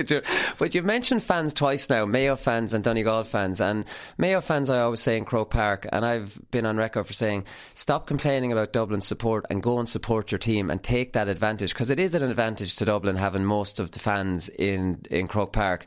but 0.58 0.74
you've 0.74 0.84
mentioned 0.84 1.22
fans 1.22 1.54
twice 1.54 1.88
now, 1.88 2.06
Mayo 2.06 2.36
fans 2.36 2.74
and 2.74 2.82
Donegal 2.82 3.24
fans, 3.24 3.60
and 3.60 3.84
Mayo 4.16 4.40
fans. 4.40 4.68
I 4.70 4.80
always 4.80 5.00
say 5.00 5.16
in 5.16 5.24
Croke 5.24 5.50
Park, 5.50 5.86
and 5.92 6.04
I've 6.04 6.38
been 6.50 6.66
on 6.66 6.76
record 6.76 7.06
for 7.06 7.12
saying, 7.12 7.44
stop 7.74 8.06
complaining 8.06 8.52
about 8.52 8.72
Dublin 8.72 9.00
support 9.00 9.46
and 9.50 9.62
go 9.62 9.78
and 9.78 9.88
support 9.88 10.32
your 10.32 10.38
team 10.38 10.70
and 10.70 10.82
take 10.82 11.12
that 11.12 11.28
advantage 11.28 11.72
because 11.72 11.90
it 11.90 12.00
is 12.00 12.14
an 12.14 12.22
advantage 12.22 12.76
to 12.76 12.84
Dublin 12.84 13.16
having 13.16 13.44
most 13.44 13.78
of 13.78 13.92
the 13.92 13.98
fans 13.98 14.48
in 14.48 15.02
in 15.10 15.28
Croke 15.28 15.52
Park. 15.52 15.86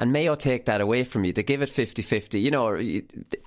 And 0.00 0.12
Mayo 0.14 0.34
take 0.34 0.64
that 0.64 0.80
away 0.80 1.04
from 1.04 1.24
you. 1.24 1.32
They 1.34 1.42
give 1.42 1.60
it 1.60 1.68
50 1.68 2.00
50. 2.00 2.40
You 2.40 2.50
know, 2.50 2.74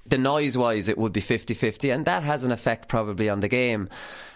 the 0.06 0.18
noise 0.20 0.56
wise, 0.56 0.88
it 0.88 1.00
would 1.00 1.12
be 1.12 1.20
50 1.20 1.56
50. 1.56 1.90
And 1.90 2.06
that 2.06 2.22
has 2.22 2.44
an 2.44 2.52
effect 2.52 2.88
probably 2.88 3.28
on 3.28 3.40
the 3.40 3.48
game. 3.48 3.90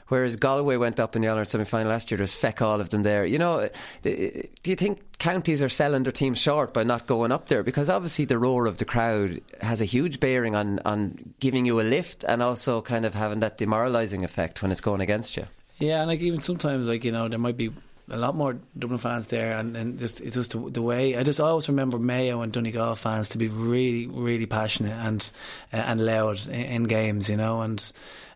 Whereas 0.07 0.35
Galway 0.35 0.77
went 0.77 0.99
up 0.99 1.15
in 1.15 1.21
the 1.21 1.27
All 1.27 1.45
semi 1.45 1.63
final 1.63 1.91
last 1.91 2.09
year, 2.09 2.17
there's 2.17 2.33
feck 2.33 2.59
all 2.59 2.81
of 2.81 2.89
them 2.89 3.03
there. 3.03 3.23
You 3.23 3.37
know, 3.37 3.59
eh, 3.59 3.69
eh, 4.05 4.41
do 4.63 4.71
you 4.71 4.75
think 4.75 5.19
counties 5.19 5.61
are 5.61 5.69
selling 5.69 6.03
their 6.03 6.11
teams 6.11 6.39
short 6.39 6.73
by 6.73 6.83
not 6.83 7.05
going 7.05 7.31
up 7.31 7.49
there? 7.49 7.61
Because 7.61 7.87
obviously 7.87 8.25
the 8.25 8.39
roar 8.39 8.65
of 8.65 8.77
the 8.77 8.85
crowd 8.85 9.39
has 9.61 9.79
a 9.79 9.85
huge 9.85 10.19
bearing 10.19 10.55
on, 10.55 10.79
on 10.85 11.33
giving 11.39 11.65
you 11.65 11.79
a 11.79 11.83
lift 11.83 12.23
and 12.23 12.41
also 12.41 12.81
kind 12.81 13.05
of 13.05 13.13
having 13.13 13.41
that 13.41 13.59
demoralising 13.59 14.23
effect 14.23 14.63
when 14.63 14.71
it's 14.71 14.81
going 14.81 15.01
against 15.01 15.37
you. 15.37 15.45
Yeah, 15.77 15.99
and 15.99 16.07
like 16.07 16.21
even 16.21 16.41
sometimes, 16.41 16.87
like, 16.87 17.03
you 17.03 17.11
know, 17.11 17.27
there 17.27 17.37
might 17.37 17.57
be 17.57 17.71
a 18.09 18.17
lot 18.17 18.35
more 18.35 18.57
Dublin 18.77 18.99
fans 18.99 19.27
there, 19.27 19.57
and, 19.57 19.75
and 19.75 19.99
just 19.99 20.21
it's 20.21 20.35
just 20.35 20.51
the, 20.51 20.81
way 20.81 21.17
I 21.17 21.23
just 21.23 21.39
always 21.39 21.67
remember 21.67 21.99
Mayo 21.99 22.41
and 22.41 22.53
Donegal 22.53 22.95
fans 22.95 23.29
to 23.29 23.37
be 23.37 23.47
really, 23.47 24.07
really 24.07 24.45
passionate 24.45 24.93
and 24.93 25.31
uh, 25.73 25.77
and 25.77 26.05
loud 26.05 26.47
in, 26.47 26.53
in, 26.53 26.83
games, 26.83 27.29
you 27.29 27.37
know, 27.37 27.61
and. 27.61 27.91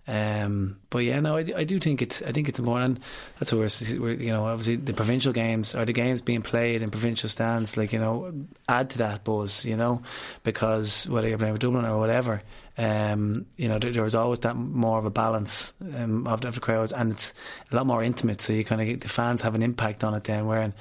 Um, 0.08 0.78
but 0.90 1.00
yeah, 1.00 1.20
no, 1.20 1.38
I, 1.38 1.46
I 1.56 1.64
do 1.64 1.78
think 1.78 2.02
it's 2.02 2.24
I 2.24 2.32
think 2.32 2.50
it's 2.50 2.58
important. 2.58 3.00
That's 3.38 3.54
what 3.54 3.60
we're, 4.00 4.14
you 4.14 4.32
know 4.32 4.48
obviously 4.48 4.78
the 4.78 4.94
provincial 4.94 5.32
games 5.32 5.76
are 5.76 5.86
the 5.86 5.94
games 5.94 6.24
being 6.24 6.42
played 6.42 6.82
in 6.82 6.90
provincial 6.90 7.30
stands. 7.30 7.78
Like 7.78 7.94
you 7.94 8.00
know, 8.00 8.34
add 8.68 8.90
to 8.90 8.98
that 8.98 9.24
buzz, 9.24 9.64
you 9.64 9.78
know, 9.78 10.02
because 10.44 11.08
whether 11.08 11.30
you're 11.30 11.38
playing 11.38 11.54
with 11.54 11.62
Dublin 11.62 11.86
or 11.86 12.00
whatever, 12.00 12.42
um, 12.78 13.46
you 13.58 13.68
know, 13.68 13.80
there, 13.80 13.92
there, 13.92 14.04
was 14.04 14.16
always 14.16 14.40
that 14.40 14.56
more 14.56 14.98
of 14.98 15.06
a 15.06 15.10
balance 15.10 15.74
um, 15.96 16.26
of, 16.28 16.44
of, 16.46 16.56
the 16.56 16.62
crowds, 16.62 16.94
and 16.94 17.12
it's 17.12 17.34
a 17.72 17.76
lot 17.76 17.86
more 17.86 18.04
intimate. 18.04 18.42
So 18.42 18.54
you 18.54 18.64
kind 18.64 18.82
of 18.82 18.88
get 18.88 19.02
the 19.02 19.10
fans 19.10 19.42
have 19.42 19.56
an 19.56 19.64
impact 19.64 20.04
on 20.04 20.14
it. 20.14 20.24
Then, 20.24 20.48
where 20.48 20.62
in, 20.62 20.74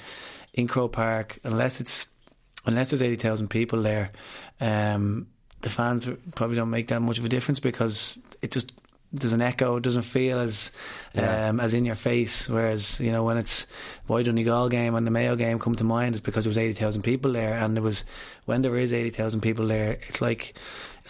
in 0.54 0.68
Croke 0.68 0.92
Park, 0.92 1.38
unless 1.42 1.80
it's 1.80 2.08
unless 2.66 2.90
there's 2.90 3.02
eighty 3.02 3.16
thousand 3.16 3.48
people 3.48 3.82
there, 3.82 4.12
um, 4.60 5.26
the 5.62 5.70
fans 5.70 6.08
probably 6.34 6.56
don't 6.56 6.70
make 6.70 6.88
that 6.88 7.00
much 7.00 7.18
of 7.18 7.24
a 7.24 7.28
difference 7.28 7.60
because 7.60 8.20
it 8.40 8.52
just 8.52 8.72
there's 9.12 9.32
an 9.32 9.42
echo. 9.42 9.76
It 9.76 9.82
doesn't 9.82 10.02
feel 10.02 10.38
as 10.38 10.70
Yeah. 11.14 11.48
um, 11.48 11.58
as 11.58 11.74
in 11.74 11.84
your 11.84 11.96
face. 11.96 12.48
Whereas 12.48 13.00
you 13.00 13.10
know 13.10 13.24
when 13.24 13.36
it's 13.36 13.66
why 14.06 14.22
Donegal 14.22 14.68
game 14.68 14.94
and 14.94 15.04
the 15.06 15.10
Mayo 15.10 15.34
game 15.34 15.58
come 15.58 15.74
to 15.74 15.84
mind 15.84 16.14
is 16.14 16.20
because 16.20 16.44
there 16.44 16.50
was 16.50 16.58
eighty 16.58 16.74
thousand 16.74 17.02
people 17.02 17.32
there, 17.32 17.54
and 17.54 17.74
there 17.74 17.82
was 17.82 18.04
when 18.44 18.62
there 18.62 18.76
is 18.76 18.92
eighty 18.92 19.10
thousand 19.10 19.40
people 19.40 19.66
there, 19.66 19.98
it's 20.06 20.20
like 20.20 20.54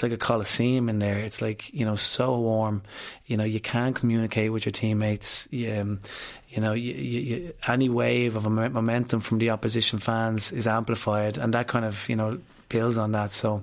it's 0.00 0.02
like 0.02 0.12
a 0.12 0.16
coliseum 0.16 0.88
in 0.88 0.98
there. 0.98 1.18
It's 1.18 1.42
like 1.42 1.72
you 1.74 1.84
know 1.84 1.94
so 1.96 2.38
warm. 2.38 2.82
You 3.26 3.36
know 3.36 3.44
you 3.44 3.60
can 3.60 3.92
communicate 3.92 4.50
with 4.50 4.64
your 4.64 4.72
teammates. 4.72 5.46
You, 5.50 5.74
um, 5.80 6.00
you 6.48 6.62
know 6.62 6.72
you, 6.72 6.94
you, 6.94 7.52
any 7.68 7.90
wave 7.90 8.34
of 8.34 8.50
momentum 8.50 9.20
from 9.20 9.38
the 9.38 9.50
opposition 9.50 9.98
fans 9.98 10.52
is 10.52 10.66
amplified, 10.66 11.36
and 11.36 11.52
that 11.52 11.68
kind 11.68 11.84
of 11.84 12.08
you 12.08 12.16
know 12.16 12.38
builds 12.70 12.96
on 12.96 13.12
that. 13.12 13.30
So 13.30 13.62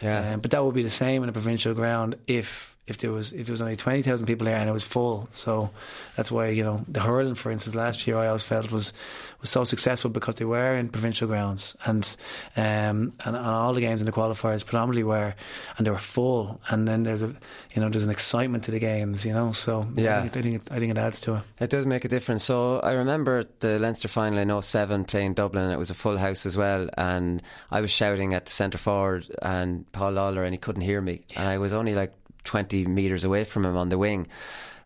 Yeah. 0.00 0.32
um, 0.32 0.40
but 0.40 0.52
that 0.52 0.64
would 0.64 0.74
be 0.74 0.82
the 0.82 0.88
same 0.90 1.22
in 1.22 1.28
a 1.28 1.32
provincial 1.32 1.74
ground 1.74 2.16
if 2.26 2.73
if 2.86 2.98
there 2.98 3.10
was 3.12 3.32
if 3.32 3.46
there 3.46 3.52
was 3.52 3.62
only 3.62 3.76
twenty 3.76 4.02
thousand 4.02 4.26
people 4.26 4.44
there 4.44 4.56
and 4.56 4.68
it 4.68 4.72
was 4.72 4.84
full. 4.84 5.28
So 5.30 5.70
that's 6.16 6.30
why 6.30 6.48
you 6.48 6.62
know 6.64 6.84
the 6.88 7.00
hurling, 7.00 7.34
for 7.34 7.50
instance, 7.50 7.74
last 7.74 8.06
year 8.06 8.18
I 8.18 8.26
always 8.26 8.42
felt 8.42 8.70
was 8.70 8.92
was 9.40 9.50
so 9.50 9.64
successful 9.64 10.10
because 10.10 10.34
they 10.36 10.44
were 10.44 10.74
in 10.76 10.88
provincial 10.88 11.28
grounds 11.28 11.76
and 11.84 12.16
um 12.56 13.12
and, 13.24 13.36
and 13.36 13.36
all 13.36 13.72
the 13.74 13.80
games 13.80 14.00
in 14.00 14.06
the 14.06 14.12
qualifiers 14.12 14.64
predominantly 14.64 15.04
were 15.04 15.34
and 15.76 15.86
they 15.86 15.90
were 15.90 15.98
full. 15.98 16.60
And 16.68 16.86
then 16.86 17.04
there's 17.04 17.22
a 17.22 17.28
you 17.74 17.80
know 17.80 17.88
there's 17.88 18.04
an 18.04 18.10
excitement 18.10 18.64
to 18.64 18.70
the 18.70 18.78
games. 18.78 19.24
You 19.24 19.32
know, 19.32 19.52
so 19.52 19.86
Yeah. 19.94 20.18
I 20.18 20.28
think 20.28 20.34
it, 20.34 20.38
I 20.38 20.42
think 20.42 20.54
it, 20.56 20.72
I 20.72 20.78
think 20.78 20.90
it 20.90 20.98
adds 20.98 21.20
to 21.22 21.36
it. 21.36 21.42
It 21.60 21.70
does 21.70 21.86
make 21.86 22.04
a 22.04 22.08
difference. 22.08 22.44
So 22.44 22.80
I 22.80 22.92
remember 22.92 23.44
the 23.60 23.78
Leinster 23.78 24.08
final 24.08 24.38
in 24.38 24.62
07 24.62 25.04
playing 25.06 25.34
Dublin, 25.34 25.64
and 25.64 25.72
it 25.72 25.78
was 25.78 25.90
a 25.90 25.94
full 25.94 26.18
house 26.18 26.44
as 26.44 26.56
well. 26.56 26.88
And 26.98 27.42
I 27.70 27.80
was 27.80 27.90
shouting 27.90 28.34
at 28.34 28.44
the 28.46 28.52
centre 28.52 28.78
forward 28.78 29.24
and 29.40 29.90
Paul 29.92 30.12
Lawler, 30.12 30.44
and 30.44 30.52
he 30.52 30.58
couldn't 30.58 30.82
hear 30.82 31.00
me. 31.00 31.22
And 31.36 31.48
I 31.48 31.58
was 31.58 31.72
only 31.72 31.94
like 31.94 32.12
20 32.44 32.86
metres 32.86 33.24
away 33.24 33.44
from 33.44 33.64
him 33.64 33.76
on 33.76 33.88
the 33.88 33.98
wing. 33.98 34.26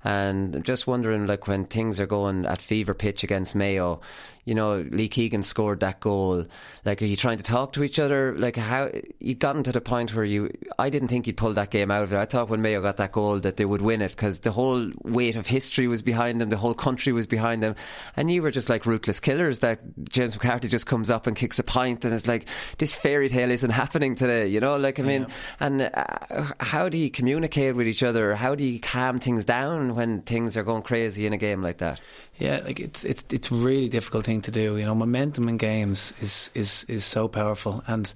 And 0.04 0.54
I'm 0.54 0.62
just 0.62 0.86
wondering, 0.86 1.26
like, 1.26 1.48
when 1.48 1.64
things 1.64 1.98
are 1.98 2.06
going 2.06 2.46
at 2.46 2.60
fever 2.60 2.94
pitch 2.94 3.24
against 3.24 3.56
Mayo, 3.56 4.00
you 4.48 4.54
know, 4.54 4.78
Lee 4.90 5.08
Keegan 5.08 5.42
scored 5.42 5.80
that 5.80 6.00
goal. 6.00 6.46
Like, 6.86 7.02
are 7.02 7.04
you 7.04 7.16
trying 7.16 7.36
to 7.36 7.44
talk 7.44 7.74
to 7.74 7.84
each 7.84 7.98
other? 7.98 8.34
Like, 8.34 8.56
how 8.56 8.90
you'd 9.20 9.40
gotten 9.40 9.62
to 9.64 9.72
the 9.72 9.82
point 9.82 10.14
where 10.14 10.24
you, 10.24 10.50
I 10.78 10.88
didn't 10.88 11.08
think 11.08 11.26
you'd 11.26 11.36
pull 11.36 11.52
that 11.52 11.70
game 11.70 11.90
out 11.90 12.02
of 12.02 12.14
it. 12.14 12.16
I 12.16 12.24
thought 12.24 12.48
when 12.48 12.62
Mayo 12.62 12.80
got 12.80 12.96
that 12.96 13.12
goal 13.12 13.40
that 13.40 13.58
they 13.58 13.66
would 13.66 13.82
win 13.82 14.00
it 14.00 14.12
because 14.12 14.38
the 14.38 14.52
whole 14.52 14.90
weight 15.02 15.36
of 15.36 15.48
history 15.48 15.86
was 15.86 16.00
behind 16.00 16.40
them, 16.40 16.48
the 16.48 16.56
whole 16.56 16.72
country 16.72 17.12
was 17.12 17.26
behind 17.26 17.62
them, 17.62 17.74
and 18.16 18.30
you 18.30 18.40
were 18.40 18.50
just 18.50 18.70
like 18.70 18.86
ruthless 18.86 19.20
killers. 19.20 19.58
That 19.58 19.80
James 20.08 20.34
McCarthy 20.34 20.68
just 20.68 20.86
comes 20.86 21.10
up 21.10 21.26
and 21.26 21.36
kicks 21.36 21.58
a 21.58 21.62
pint, 21.62 22.06
and 22.06 22.14
it's 22.14 22.26
like 22.26 22.48
this 22.78 22.94
fairy 22.94 23.28
tale 23.28 23.50
isn't 23.50 23.68
happening 23.68 24.14
today. 24.14 24.46
You 24.46 24.60
know, 24.60 24.78
like 24.78 24.98
I 24.98 25.02
mean, 25.02 25.26
and 25.60 25.82
uh, 25.82 26.54
how 26.60 26.88
do 26.88 26.96
you 26.96 27.10
communicate 27.10 27.76
with 27.76 27.86
each 27.86 28.02
other? 28.02 28.34
How 28.34 28.54
do 28.54 28.64
you 28.64 28.80
calm 28.80 29.18
things 29.18 29.44
down 29.44 29.94
when 29.94 30.22
things 30.22 30.56
are 30.56 30.64
going 30.64 30.80
crazy 30.80 31.26
in 31.26 31.34
a 31.34 31.38
game 31.38 31.62
like 31.62 31.78
that? 31.78 32.00
Yeah, 32.38 32.60
like 32.64 32.80
it's 32.80 33.04
it's 33.04 33.24
it's 33.30 33.52
really 33.52 33.88
difficult 33.88 34.24
thing 34.24 34.37
to 34.42 34.50
do. 34.50 34.76
You 34.76 34.84
know, 34.84 34.94
momentum 34.94 35.48
in 35.48 35.56
games 35.56 36.14
is 36.20 36.50
is 36.54 36.84
is 36.88 37.04
so 37.04 37.28
powerful, 37.28 37.82
and 37.86 38.12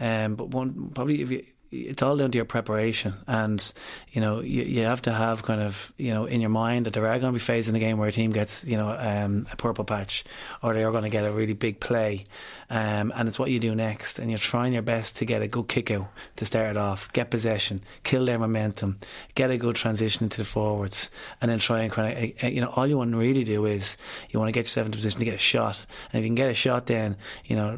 um, 0.00 0.34
but 0.34 0.48
one 0.48 0.90
probably 0.94 1.22
if 1.22 1.30
you. 1.30 1.44
It's 1.74 2.02
all 2.02 2.16
down 2.16 2.30
to 2.30 2.36
your 2.38 2.44
preparation, 2.44 3.14
and 3.26 3.72
you 4.12 4.20
know 4.20 4.40
you, 4.40 4.62
you 4.62 4.82
have 4.84 5.02
to 5.02 5.12
have 5.12 5.42
kind 5.42 5.60
of 5.60 5.92
you 5.96 6.14
know 6.14 6.24
in 6.24 6.40
your 6.40 6.50
mind 6.50 6.86
that 6.86 6.92
there 6.92 7.04
are 7.08 7.18
going 7.18 7.32
to 7.32 7.36
be 7.36 7.40
phases 7.40 7.68
in 7.68 7.74
the 7.74 7.80
game 7.80 7.98
where 7.98 8.08
a 8.08 8.12
team 8.12 8.30
gets 8.30 8.64
you 8.64 8.76
know 8.76 8.96
um, 8.96 9.46
a 9.50 9.56
purple 9.56 9.84
patch, 9.84 10.24
or 10.62 10.72
they 10.72 10.84
are 10.84 10.92
going 10.92 11.02
to 11.02 11.10
get 11.10 11.24
a 11.24 11.32
really 11.32 11.52
big 11.52 11.80
play, 11.80 12.24
um, 12.70 13.12
and 13.16 13.26
it's 13.26 13.40
what 13.40 13.50
you 13.50 13.58
do 13.58 13.74
next, 13.74 14.20
and 14.20 14.30
you're 14.30 14.38
trying 14.38 14.72
your 14.72 14.82
best 14.82 15.16
to 15.16 15.24
get 15.24 15.42
a 15.42 15.48
good 15.48 15.66
kick 15.66 15.90
out 15.90 16.06
to 16.36 16.44
start 16.44 16.70
it 16.70 16.76
off, 16.76 17.12
get 17.12 17.30
possession, 17.30 17.80
kill 18.04 18.24
their 18.24 18.38
momentum, 18.38 18.98
get 19.34 19.50
a 19.50 19.58
good 19.58 19.74
transition 19.74 20.24
into 20.24 20.38
the 20.38 20.44
forwards, 20.44 21.10
and 21.42 21.50
then 21.50 21.58
try 21.58 21.80
and 21.80 21.90
kind 21.90 22.16
of 22.16 22.52
you 22.52 22.60
know 22.60 22.72
all 22.76 22.86
you 22.86 22.96
want 22.96 23.10
to 23.10 23.16
really 23.16 23.42
do 23.42 23.66
is 23.66 23.96
you 24.30 24.38
want 24.38 24.48
to 24.48 24.52
get 24.52 24.60
yourself 24.60 24.86
into 24.86 24.98
position 24.98 25.18
to 25.18 25.24
get 25.24 25.34
a 25.34 25.38
shot, 25.38 25.84
and 26.12 26.20
if 26.20 26.24
you 26.24 26.28
can 26.28 26.36
get 26.36 26.50
a 26.50 26.54
shot, 26.54 26.86
then 26.86 27.16
you 27.46 27.56
know 27.56 27.76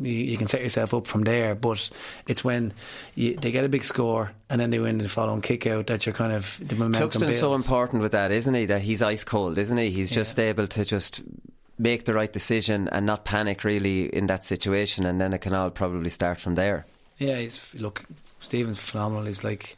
you 0.00 0.38
can 0.38 0.46
set 0.46 0.62
yourself 0.62 0.94
up 0.94 1.06
from 1.06 1.24
there. 1.24 1.54
But 1.54 1.90
it's 2.26 2.42
when 2.42 2.72
you, 3.14 3.25
they 3.34 3.50
get 3.50 3.64
a 3.64 3.68
big 3.68 3.84
score 3.84 4.32
and 4.48 4.60
then 4.60 4.70
they 4.70 4.78
win 4.78 4.98
the 4.98 5.08
following 5.08 5.40
kick 5.40 5.66
out 5.66 5.86
that 5.88 6.06
you're 6.06 6.14
kind 6.14 6.32
of 6.32 6.60
the 6.66 6.76
momentum. 6.76 7.10
Cluxton's 7.10 7.40
so 7.40 7.54
important 7.54 8.02
with 8.02 8.12
that, 8.12 8.30
isn't 8.30 8.54
he? 8.54 8.66
That 8.66 8.82
he's 8.82 9.02
ice 9.02 9.24
cold, 9.24 9.58
isn't 9.58 9.78
he? 9.78 9.90
He's 9.90 10.10
just 10.10 10.38
able 10.38 10.66
to 10.68 10.84
just 10.84 11.22
make 11.78 12.04
the 12.04 12.14
right 12.14 12.32
decision 12.32 12.88
and 12.88 13.06
not 13.06 13.24
panic 13.24 13.64
really 13.64 14.06
in 14.14 14.26
that 14.26 14.44
situation, 14.44 15.04
and 15.04 15.20
then 15.20 15.32
it 15.32 15.40
can 15.40 15.54
all 15.54 15.70
probably 15.70 16.10
start 16.10 16.40
from 16.40 16.54
there. 16.54 16.86
Yeah, 17.18 17.36
he's 17.36 17.74
look. 17.80 18.04
Stephen's 18.40 18.78
phenomenal. 18.78 19.24
He's 19.24 19.44
like. 19.44 19.76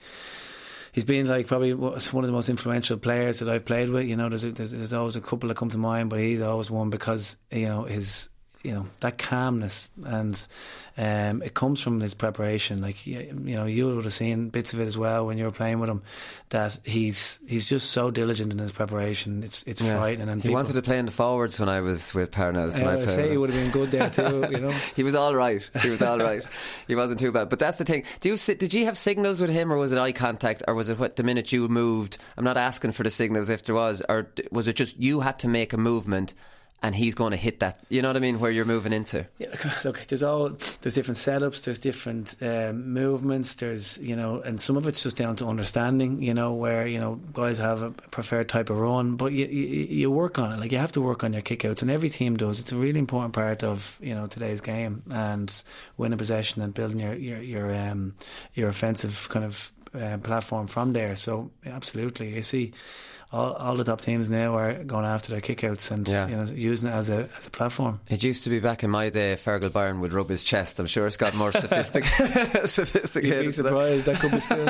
He's 0.91 1.05
been 1.05 1.27
like 1.27 1.47
probably 1.47 1.75
one 1.75 1.95
of 1.95 2.11
the 2.11 2.33
most 2.33 2.49
influential 2.49 2.97
players 2.97 3.39
that 3.39 3.49
I've 3.49 3.65
played 3.65 3.89
with. 3.89 4.07
You 4.09 4.17
know, 4.17 4.29
there's, 4.29 4.43
there's 4.43 4.73
there's 4.73 4.93
always 4.93 5.15
a 5.15 5.21
couple 5.21 5.49
that 5.49 5.57
come 5.57 5.71
to 5.71 5.79
mind, 5.79 6.11
but 6.11 6.19
he's 6.19 6.41
always 6.41 6.71
one 6.71 6.91
because 6.91 7.37
you 7.53 7.69
know 7.69 7.85
his 7.85 8.31
you 8.63 8.73
know 8.73 8.87
that 9.01 9.19
calmness 9.19 9.91
and 10.05 10.47
um, 10.99 11.43
it 11.43 11.55
comes 11.55 11.81
from 11.81 12.01
his 12.01 12.13
preparation. 12.13 12.83
Like 12.83 13.07
you 13.07 13.21
you 13.21 13.55
know, 13.55 13.67
you 13.67 13.87
would 13.87 14.03
have 14.03 14.13
seen 14.13 14.49
bits 14.49 14.73
of 14.73 14.81
it 14.81 14.87
as 14.87 14.99
well 14.99 15.27
when 15.27 15.39
you 15.39 15.45
were 15.45 15.53
playing 15.53 15.79
with 15.79 15.89
him. 15.89 16.03
That 16.49 16.81
he's 16.83 17.39
he's 17.47 17.69
just 17.69 17.93
so 17.93 18.11
diligent 18.11 18.53
in 18.53 18.59
his 18.59 18.73
preparation. 18.73 19.45
It's 19.45 19.63
it's 19.63 19.81
frightening. 19.81 20.29
And 20.29 20.43
he 20.43 20.49
people- 20.49 20.57
wanted 20.57 20.73
to 20.73 20.83
play 20.83 20.99
in 20.99 21.07
the 21.07 21.13
forwards 21.13 21.61
when 21.61 21.69
I 21.69 21.83
was 21.83 22.13
with 22.15 22.33
Parnells. 22.33 22.75
When 22.75 22.89
I 22.89 22.95
I 22.95 22.97
played 22.97 23.11
say 23.11 23.31
he 23.31 23.37
would 23.37 23.51
have 23.51 23.63
been 23.63 23.71
good 23.71 23.93
there 23.93 24.11
too. 24.11 24.49
You 24.51 24.59
know. 24.67 24.75
he 24.97 25.05
was 25.05 25.15
all 25.15 25.37
right. 25.37 25.63
He 25.81 25.89
was 25.89 26.03
all 26.03 26.19
right. 26.19 26.43
he 26.89 26.97
wasn't 26.97 27.21
too 27.21 27.31
bad. 27.31 27.49
But 27.49 27.61
that's 27.61 27.79
the 27.79 27.85
thing. 27.85 28.03
Do 28.21 28.29
you 28.31 28.37
did 28.37 28.75
you 28.75 28.87
have 28.87 28.99
signals 28.99 29.41
with 29.41 29.51
him, 29.51 29.73
or 29.73 29.77
was 29.77 29.93
it 29.93 29.99
eye 29.99 30.11
contact, 30.13 30.65
or 30.67 30.75
was 30.75 30.89
it 30.89 30.99
what 30.99 31.15
the 31.15 31.23
minute 31.23 31.53
you 31.53 31.69
moved? 31.69 32.19
I'm 32.37 32.45
not 32.45 32.57
asking 32.57 32.91
for 32.91 33.05
the 33.05 33.11
signals 33.11 33.51
if 33.51 33.65
there 33.65 33.77
was, 33.77 34.03
or 34.09 34.33
was 34.51 34.67
it 34.67 34.75
just 34.75 34.99
you 34.99 35.21
had 35.21 35.39
to 35.41 35.49
make 35.49 35.73
a 35.73 35.79
movement, 35.79 36.35
and 36.83 36.95
he's 36.95 37.15
going 37.15 37.33
to 37.33 37.37
hit 37.37 37.61
that? 37.61 37.81
You 37.89 38.03
know 38.03 38.09
what 38.09 38.17
I 38.17 38.21
mean? 38.21 38.39
Where 38.39 38.51
you're 38.51 38.65
moving 38.65 38.93
into. 38.93 39.27
Yeah, 39.39 39.49
look, 39.51 39.85
look, 39.85 40.01
there's 40.07 40.23
all 40.23 40.51
there's 40.81 40.95
different 40.95 41.19
setups, 41.19 41.65
there's 41.65 41.81
different 41.81 42.37
um, 42.41 42.93
movements, 42.93 43.55
there's 43.55 43.99
you 43.99 44.15
know, 44.15 44.41
and 44.41 44.61
some 44.61 44.77
of 44.77 44.87
it's 44.87 45.03
just 45.03 45.17
down 45.17 45.37
to 45.37 45.47
understanding, 45.47 46.23
you 46.23 46.35
know, 46.35 46.55
where 46.55 46.87
you 46.87 47.01
know 47.01 47.17
guys 47.33 47.59
have 47.59 47.83
a 47.83 47.91
preferred 47.91 48.49
type 48.49 48.71
of 48.71 48.79
run, 48.79 49.17
but 49.17 49.33
you, 49.33 49.47
you 49.47 49.85
you 49.85 50.11
work 50.11 50.39
on 50.39 50.53
it. 50.53 50.61
Like 50.61 50.73
you 50.73 50.79
have 50.79 50.93
to 50.93 51.01
work 51.01 51.25
on 51.25 51.33
your 51.33 51.43
kickouts, 51.43 51.83
and 51.83 51.91
every 51.91 52.11
team 52.11 52.37
does. 52.37 52.61
It's 52.61 52.73
a 52.73 52.77
really 52.77 52.99
important 52.99 53.35
part 53.35 53.65
of 53.65 53.99
you 54.01 54.15
know 54.15 54.27
today's 54.27 54.61
game 54.61 55.03
and 55.11 55.63
winning 55.97 56.19
possession 56.19 56.63
and 56.63 56.73
building 56.73 57.01
your 57.01 57.15
your 57.15 57.41
your 57.41 57.75
um 57.75 58.15
your 58.55 58.69
offensive 58.69 59.29
kind 59.31 59.45
of 59.45 59.73
uh, 59.95 60.19
platform 60.19 60.67
from 60.67 60.93
there. 60.93 61.17
So 61.17 61.51
absolutely, 61.67 62.35
you 62.35 62.43
see. 62.43 62.73
All, 63.31 63.53
all 63.53 63.75
the 63.77 63.85
top 63.85 64.01
teams 64.01 64.31
now 64.31 64.57
are 64.57 64.83
going 64.85 65.05
after 65.05 65.29
their 65.31 65.43
kickouts 65.43 65.91
and 65.91 66.09
Yeah. 66.09 66.29
you 66.29 66.37
know 66.37 66.45
using 66.45 66.89
it 66.89 66.93
as 66.93 67.11
a 67.11 67.29
as 67.37 67.47
a 67.47 67.51
platform. 67.51 68.01
It 68.09 68.23
used 68.23 68.43
to 68.45 68.51
be 68.51 68.59
back 68.59 68.83
in 68.83 68.89
my 68.89 69.11
day, 69.11 69.35
Fergal 69.35 69.71
Byron 69.71 70.01
would 70.01 70.15
rub 70.15 70.31
his 70.31 70.43
chest. 70.43 70.81
I'm 70.81 70.87
sure 70.87 71.07
it's 71.07 71.19
got 71.19 71.35
more 71.35 71.53
sophisticated. 71.65 72.71
sophisticated. 72.71 73.37
You'd 73.39 73.47
be 73.49 73.53
surprised. 73.53 74.07
That 74.07 74.17
could 74.21 74.31
be 74.33 74.41
still. 74.41 74.67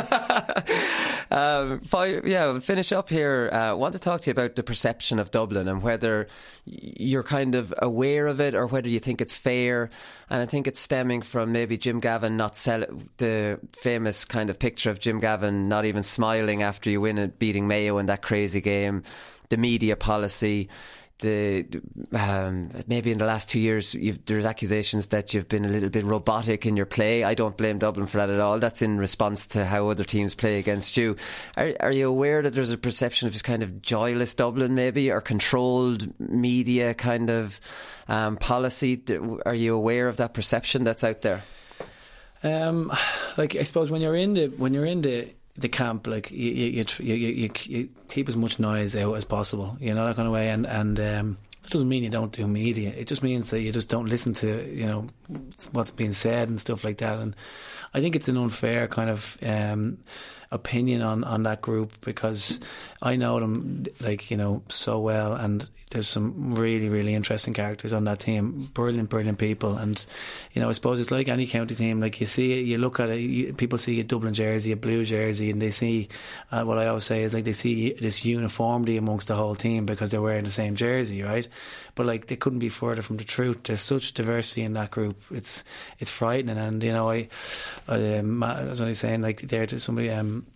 um, 1.30 1.80
fi- 1.80 2.20
yeah, 2.24 2.46
we'll 2.50 2.60
finish 2.60 2.90
up 2.90 3.08
here. 3.10 3.48
I 3.52 3.68
uh, 3.68 3.76
want 3.76 3.94
to 3.94 4.00
talk 4.00 4.22
to 4.22 4.26
you 4.30 4.32
about 4.32 4.56
the 4.56 4.64
perception 4.64 5.20
of 5.20 5.30
Dublin 5.30 5.68
and 5.68 5.80
whether 5.80 6.26
you're 6.64 7.22
kind 7.22 7.54
of 7.54 7.72
aware 7.80 8.26
of 8.26 8.40
it 8.40 8.56
or 8.56 8.66
whether 8.66 8.88
you 8.88 8.98
think 8.98 9.20
it's 9.20 9.36
fair. 9.36 9.88
And 10.30 10.42
I 10.42 10.46
think 10.46 10.66
it's 10.66 10.80
stemming 10.80 11.22
from 11.22 11.52
maybe 11.52 11.78
Jim 11.78 12.00
Gavin 12.00 12.36
not 12.36 12.56
sell 12.56 12.84
the 13.18 13.60
famous 13.72 14.24
kind 14.24 14.50
of 14.50 14.58
picture 14.58 14.90
of 14.90 14.98
Jim 14.98 15.20
Gavin 15.20 15.68
not 15.68 15.84
even 15.84 16.02
smiling 16.02 16.62
after 16.62 16.90
you 16.90 17.00
win 17.00 17.18
it, 17.18 17.38
beating 17.38 17.66
Mayo 17.68 17.98
in 17.98 18.06
that 18.06 18.20
crazy 18.20 18.47
game, 18.60 19.02
the 19.48 19.56
media 19.56 19.96
policy 19.96 20.68
the 21.18 21.66
um, 22.12 22.70
maybe 22.86 23.10
in 23.10 23.18
the 23.18 23.24
last 23.24 23.48
two 23.48 23.58
years 23.58 23.96
there's 24.26 24.44
accusations 24.44 25.08
that 25.08 25.34
you've 25.34 25.48
been 25.48 25.64
a 25.64 25.68
little 25.68 25.88
bit 25.88 26.04
robotic 26.04 26.64
in 26.64 26.76
your 26.76 26.86
play. 26.86 27.24
I 27.24 27.34
don't 27.34 27.56
blame 27.56 27.78
Dublin 27.78 28.06
for 28.06 28.18
that 28.18 28.30
at 28.30 28.40
all. 28.40 28.58
That's 28.58 28.82
in 28.82 28.98
response 28.98 29.46
to 29.46 29.64
how 29.64 29.88
other 29.88 30.04
teams 30.04 30.34
play 30.34 30.58
against 30.58 30.96
you. 30.96 31.16
Are, 31.56 31.74
are 31.80 31.92
you 31.92 32.08
aware 32.08 32.42
that 32.42 32.54
there's 32.54 32.70
a 32.70 32.78
perception 32.78 33.26
of 33.26 33.32
this 33.32 33.42
kind 33.42 33.62
of 33.62 33.82
joyless 33.82 34.34
Dublin, 34.34 34.74
maybe, 34.74 35.10
or 35.10 35.20
controlled 35.20 36.08
media 36.20 36.94
kind 36.94 37.30
of 37.30 37.60
um, 38.06 38.36
policy? 38.36 39.02
Are 39.44 39.54
you 39.54 39.74
aware 39.74 40.08
of 40.08 40.18
that 40.18 40.34
perception 40.34 40.84
that's 40.84 41.02
out 41.02 41.22
there? 41.22 41.42
Um, 42.44 42.92
like 43.36 43.56
I 43.56 43.64
suppose 43.64 43.90
when 43.90 44.00
you're 44.00 44.14
in 44.14 44.34
the 44.34 44.46
when 44.46 44.72
you're 44.72 44.86
in 44.86 45.00
the 45.00 45.34
the 45.58 45.68
camp, 45.68 46.06
like 46.06 46.30
you 46.30 46.50
you, 46.50 46.84
you, 47.00 47.14
you, 47.14 47.50
you, 47.66 47.88
keep 48.08 48.28
as 48.28 48.36
much 48.36 48.58
noise 48.58 48.94
out 48.94 49.14
as 49.14 49.24
possible, 49.24 49.76
you 49.80 49.92
know 49.92 50.06
that 50.06 50.16
kind 50.16 50.28
of 50.28 50.32
way, 50.32 50.48
and 50.50 50.66
and 50.66 51.00
um, 51.00 51.38
it 51.64 51.70
doesn't 51.70 51.88
mean 51.88 52.04
you 52.04 52.10
don't 52.10 52.32
do 52.32 52.46
media. 52.46 52.90
It 52.90 53.08
just 53.08 53.22
means 53.22 53.50
that 53.50 53.60
you 53.60 53.72
just 53.72 53.88
don't 53.88 54.06
listen 54.06 54.34
to 54.34 54.74
you 54.74 54.86
know 54.86 55.06
what's 55.72 55.90
being 55.90 56.12
said 56.12 56.48
and 56.48 56.60
stuff 56.60 56.84
like 56.84 56.98
that. 56.98 57.18
And 57.18 57.34
I 57.92 58.00
think 58.00 58.14
it's 58.14 58.28
an 58.28 58.36
unfair 58.36 58.86
kind 58.86 59.10
of 59.10 59.36
um, 59.42 59.98
opinion 60.50 61.02
on 61.02 61.24
on 61.24 61.42
that 61.42 61.60
group 61.60 62.00
because 62.02 62.60
I 63.02 63.16
know 63.16 63.40
them 63.40 63.84
like 64.00 64.30
you 64.30 64.36
know 64.36 64.62
so 64.68 65.00
well, 65.00 65.34
and 65.34 65.68
there's 65.90 66.08
some 66.08 66.54
really 66.54 66.88
really 66.88 67.14
interesting 67.14 67.54
characters 67.54 67.92
on 67.92 68.04
that 68.04 68.20
team. 68.20 68.68
Brilliant, 68.74 69.08
brilliant 69.08 69.38
people, 69.38 69.76
and 69.76 70.04
you 70.52 70.60
know 70.60 70.68
I 70.68 70.72
suppose 70.72 71.00
it's 71.00 71.10
like 71.10 71.28
any 71.28 71.46
county 71.46 71.74
team. 71.74 72.00
Like 72.00 72.20
you 72.20 72.26
see 72.26 72.58
it, 72.58 72.66
you 72.66 72.78
look 72.78 73.00
at 73.00 73.08
it, 73.08 73.20
you, 73.20 73.54
people 73.54 73.78
see 73.78 73.98
a 74.00 74.04
Dublin 74.04 74.34
jersey, 74.34 74.72
a 74.72 74.76
blue 74.76 75.04
jersey, 75.04 75.50
and 75.50 75.62
they 75.62 75.70
see 75.70 76.08
uh, 76.52 76.64
what 76.64 76.78
I 76.78 76.86
always 76.88 77.04
say 77.04 77.22
is 77.22 77.32
like 77.32 77.44
they 77.44 77.52
see 77.52 77.92
this 77.94 78.24
uniformity 78.24 78.96
amongst 78.96 79.28
the 79.28 79.36
whole 79.36 79.54
team 79.54 79.86
because 79.86 80.10
they're 80.10 80.22
wearing 80.22 80.44
the 80.44 80.50
same 80.50 80.74
jersey, 80.74 81.22
right? 81.22 81.48
But 81.94 82.06
like 82.06 82.26
they 82.26 82.36
couldn't 82.36 82.58
be 82.58 82.68
further 82.68 83.02
from 83.02 83.16
the 83.16 83.24
truth. 83.24 83.64
There's 83.64 83.80
such 83.80 84.12
diversity 84.12 84.62
in 84.62 84.74
that 84.74 84.90
group. 84.90 85.20
It's 85.30 85.64
it's 85.98 86.10
frightening, 86.10 86.58
and 86.58 86.82
you 86.82 86.92
know 86.92 87.10
I, 87.10 87.28
I, 87.88 88.18
um, 88.18 88.42
I 88.42 88.64
was 88.64 88.80
only 88.80 88.94
saying 88.94 89.22
like 89.22 89.42
there 89.42 89.66
to 89.66 89.80
somebody. 89.80 90.10
Um, 90.10 90.46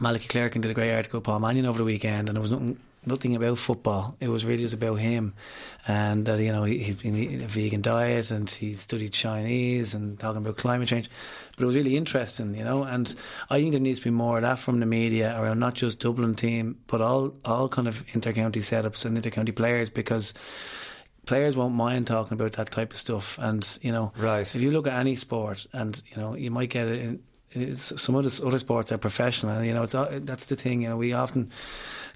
Malachy 0.00 0.26
Clerkin 0.26 0.62
did 0.62 0.70
a 0.70 0.74
great 0.74 0.90
article, 0.90 1.20
Paul 1.20 1.40
Mannion, 1.40 1.66
over 1.66 1.76
the 1.76 1.84
weekend, 1.84 2.28
and 2.28 2.36
there 2.36 2.40
was 2.40 2.50
nothing 2.50 2.80
nothing 3.04 3.34
about 3.34 3.58
football. 3.58 4.16
It 4.20 4.28
was 4.28 4.44
really 4.44 4.62
just 4.62 4.74
about 4.74 4.96
him, 4.96 5.34
and 5.86 6.24
that 6.26 6.38
uh, 6.38 6.42
you 6.42 6.52
know 6.52 6.64
he, 6.64 6.82
has 6.84 6.96
been 6.96 7.16
eating 7.16 7.42
a 7.42 7.48
vegan 7.48 7.82
diet 7.82 8.30
and 8.30 8.48
he 8.48 8.74
studied 8.74 9.12
Chinese 9.12 9.94
and 9.94 10.18
talking 10.18 10.38
about 10.38 10.56
climate 10.56 10.88
change. 10.88 11.10
But 11.56 11.64
it 11.64 11.66
was 11.66 11.76
really 11.76 11.96
interesting, 11.96 12.54
you 12.54 12.64
know. 12.64 12.84
And 12.84 13.14
I 13.50 13.60
think 13.60 13.72
there 13.72 13.80
needs 13.80 13.98
to 14.00 14.04
be 14.04 14.10
more 14.10 14.38
of 14.38 14.42
that 14.42 14.58
from 14.58 14.80
the 14.80 14.86
media 14.86 15.38
around 15.38 15.58
not 15.58 15.74
just 15.74 16.00
Dublin 16.00 16.34
team, 16.34 16.78
but 16.86 17.00
all 17.00 17.34
all 17.44 17.68
kind 17.68 17.88
of 17.88 18.06
intercounty 18.08 18.62
setups 18.62 19.04
and 19.04 19.16
intercounty 19.16 19.54
players 19.54 19.90
because. 19.90 20.34
Players 21.24 21.56
won't 21.56 21.76
mind 21.76 22.08
talking 22.08 22.32
about 22.32 22.54
that 22.54 22.72
type 22.72 22.90
of 22.90 22.98
stuff, 22.98 23.38
and 23.38 23.78
you 23.80 23.92
know, 23.92 24.12
right. 24.16 24.52
If 24.56 24.60
you 24.60 24.72
look 24.72 24.88
at 24.88 24.94
any 24.94 25.14
sport, 25.14 25.64
and 25.72 26.02
you 26.10 26.16
know, 26.16 26.34
you 26.34 26.50
might 26.50 26.70
get 26.70 26.88
it 26.88 26.98
in, 27.00 27.20
some 27.74 28.14
of 28.14 28.24
the 28.24 28.46
other 28.46 28.58
sports 28.58 28.92
are 28.92 28.98
professional, 28.98 29.56
and 29.56 29.66
you 29.66 29.74
know 29.74 29.82
it's 29.82 29.92
that's 30.24 30.46
the 30.46 30.56
thing. 30.56 30.82
You 30.82 30.88
know, 30.88 30.96
we 30.96 31.12
often 31.12 31.50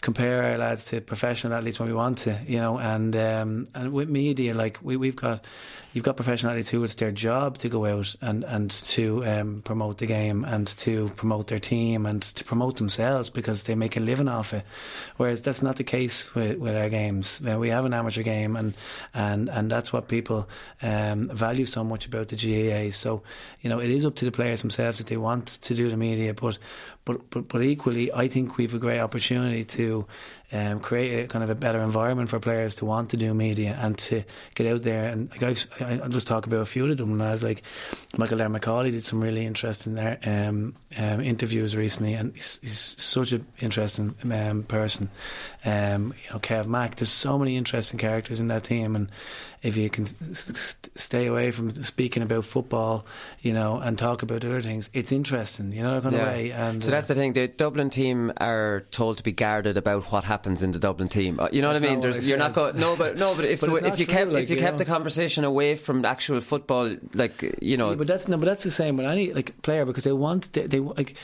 compare 0.06 0.44
our 0.44 0.56
lads 0.56 0.84
to 0.84 1.00
professional 1.00 1.52
athletes 1.52 1.80
when 1.80 1.88
we 1.88 1.94
want 1.94 2.18
to, 2.18 2.38
you 2.46 2.58
know, 2.60 2.78
and 2.78 3.16
um, 3.16 3.66
and 3.74 3.92
with 3.92 4.08
media, 4.08 4.54
like 4.54 4.78
we 4.80 4.96
we've 4.96 5.16
got 5.16 5.44
you've 5.92 6.04
got 6.04 6.14
professional 6.14 6.52
athletes 6.52 6.70
who 6.70 6.84
it's 6.84 6.94
their 6.94 7.10
job 7.10 7.58
to 7.58 7.68
go 7.68 7.84
out 7.86 8.14
and 8.20 8.44
and 8.44 8.70
to 8.70 9.26
um, 9.26 9.62
promote 9.62 9.98
the 9.98 10.06
game 10.06 10.44
and 10.44 10.68
to 10.68 11.08
promote 11.16 11.48
their 11.48 11.58
team 11.58 12.06
and 12.06 12.22
to 12.22 12.44
promote 12.44 12.76
themselves 12.76 13.28
because 13.28 13.64
they 13.64 13.74
make 13.74 13.96
a 13.96 14.00
living 14.00 14.28
off 14.28 14.54
it. 14.54 14.64
Whereas 15.16 15.42
that's 15.42 15.60
not 15.60 15.74
the 15.74 15.82
case 15.82 16.32
with, 16.36 16.56
with 16.58 16.76
our 16.76 16.88
games. 16.88 17.42
Uh, 17.44 17.58
we 17.58 17.70
have 17.70 17.84
an 17.84 17.92
amateur 17.92 18.22
game, 18.22 18.54
and 18.54 18.74
and 19.12 19.48
and 19.48 19.68
that's 19.68 19.92
what 19.92 20.06
people 20.06 20.48
um, 20.82 21.30
value 21.30 21.66
so 21.66 21.82
much 21.82 22.06
about 22.06 22.28
the 22.28 22.36
GAA. 22.36 22.92
So 22.92 23.24
you 23.60 23.68
know, 23.68 23.80
it 23.80 23.90
is 23.90 24.04
up 24.04 24.14
to 24.14 24.24
the 24.24 24.30
players 24.30 24.62
themselves 24.62 25.00
if 25.00 25.06
they 25.06 25.16
want 25.16 25.48
to 25.62 25.74
do 25.74 25.90
the 25.90 25.96
media, 25.96 26.32
but 26.32 26.58
but, 27.06 27.30
but, 27.30 27.48
but 27.48 27.62
equally, 27.62 28.12
I 28.12 28.28
think 28.28 28.58
we've 28.58 28.74
a 28.74 28.78
great 28.78 29.00
opportunity 29.00 29.64
to 29.64 30.06
um, 30.52 30.78
create 30.78 31.24
a 31.24 31.26
kind 31.26 31.42
of 31.42 31.50
a 31.50 31.54
better 31.56 31.80
environment 31.80 32.28
for 32.28 32.38
players 32.38 32.76
to 32.76 32.84
want 32.84 33.10
to 33.10 33.16
do 33.16 33.34
media 33.34 33.76
and 33.80 33.98
to 33.98 34.22
get 34.54 34.66
out 34.66 34.82
there. 34.82 35.04
And 35.06 35.28
like 35.30 35.42
I've, 35.42 35.66
I, 35.80 36.08
just 36.08 36.28
talk 36.28 36.46
about 36.46 36.60
a 36.60 36.66
few 36.66 36.88
of 36.88 36.96
them. 36.96 37.12
And 37.12 37.22
I 37.22 37.32
was 37.32 37.42
like, 37.42 37.62
Michael 38.16 38.38
Darragh 38.38 38.60
Macauley 38.60 38.92
did 38.92 39.04
some 39.04 39.20
really 39.20 39.44
interesting 39.44 39.98
um, 39.98 40.74
um, 40.96 41.20
interviews 41.20 41.76
recently, 41.76 42.14
and 42.14 42.34
he's, 42.34 42.60
he's 42.62 42.78
such 42.78 43.32
an 43.32 43.44
interesting 43.58 44.14
um, 44.30 44.62
person. 44.62 45.10
Um, 45.64 46.14
you 46.24 46.32
know, 46.32 46.38
Kev 46.38 46.66
Mack. 46.66 46.94
There's 46.94 47.08
so 47.08 47.38
many 47.38 47.56
interesting 47.56 47.98
characters 47.98 48.40
in 48.40 48.46
that 48.48 48.64
team, 48.64 48.94
and 48.94 49.10
if 49.62 49.76
you 49.76 49.90
can 49.90 50.06
st- 50.06 50.90
stay 50.96 51.26
away 51.26 51.50
from 51.50 51.70
speaking 51.82 52.22
about 52.22 52.44
football, 52.44 53.04
you 53.42 53.52
know, 53.52 53.78
and 53.78 53.98
talk 53.98 54.22
about 54.22 54.44
other 54.44 54.60
things, 54.60 54.90
it's 54.92 55.10
interesting, 55.10 55.72
you 55.72 55.82
know, 55.82 56.00
kind 56.00 56.14
yeah. 56.14 56.22
of 56.22 56.28
way. 56.28 56.50
And 56.52 56.84
so 56.84 56.92
that's 56.92 57.08
the 57.08 57.16
thing. 57.16 57.32
The 57.32 57.48
Dublin 57.48 57.90
team 57.90 58.32
are 58.36 58.84
told 58.92 59.16
to 59.16 59.24
be 59.24 59.32
guarded 59.32 59.76
about 59.76 60.04
what 60.12 60.22
happens 60.22 60.35
in 60.44 60.72
the 60.72 60.78
Dublin 60.78 61.08
team. 61.08 61.40
Uh, 61.40 61.48
you 61.52 61.62
know 61.62 61.72
that's 61.72 61.80
what 61.80 61.88
I 61.88 61.94
mean? 61.94 62.00
What 62.00 62.16
I 62.16 62.20
you're 62.20 62.36
not 62.38 62.52
going. 62.52 62.78
No, 62.78 62.96
but 62.96 63.16
no, 63.16 63.34
but 63.34 63.44
if 63.44 63.60
but 63.60 63.84
if 63.86 63.98
you 63.98 64.06
kept 64.06 64.32
like, 64.32 64.44
if 64.44 64.50
you, 64.50 64.56
you 64.56 64.62
kept 64.62 64.74
know. 64.74 64.84
the 64.84 64.84
conversation 64.84 65.44
away 65.44 65.76
from 65.76 66.04
actual 66.04 66.40
football, 66.40 66.96
like 67.14 67.42
you 67.62 67.76
know, 67.76 67.90
yeah, 67.90 67.96
but 67.96 68.06
that's 68.06 68.28
no, 68.28 68.36
but 68.36 68.46
that's 68.46 68.64
the 68.64 68.70
same 68.70 68.96
with 68.96 69.06
any 69.06 69.32
like 69.32 69.62
player 69.62 69.84
because 69.84 70.04
they 70.04 70.12
want 70.12 70.52
they, 70.52 70.66
they 70.66 70.80
like 70.80 71.16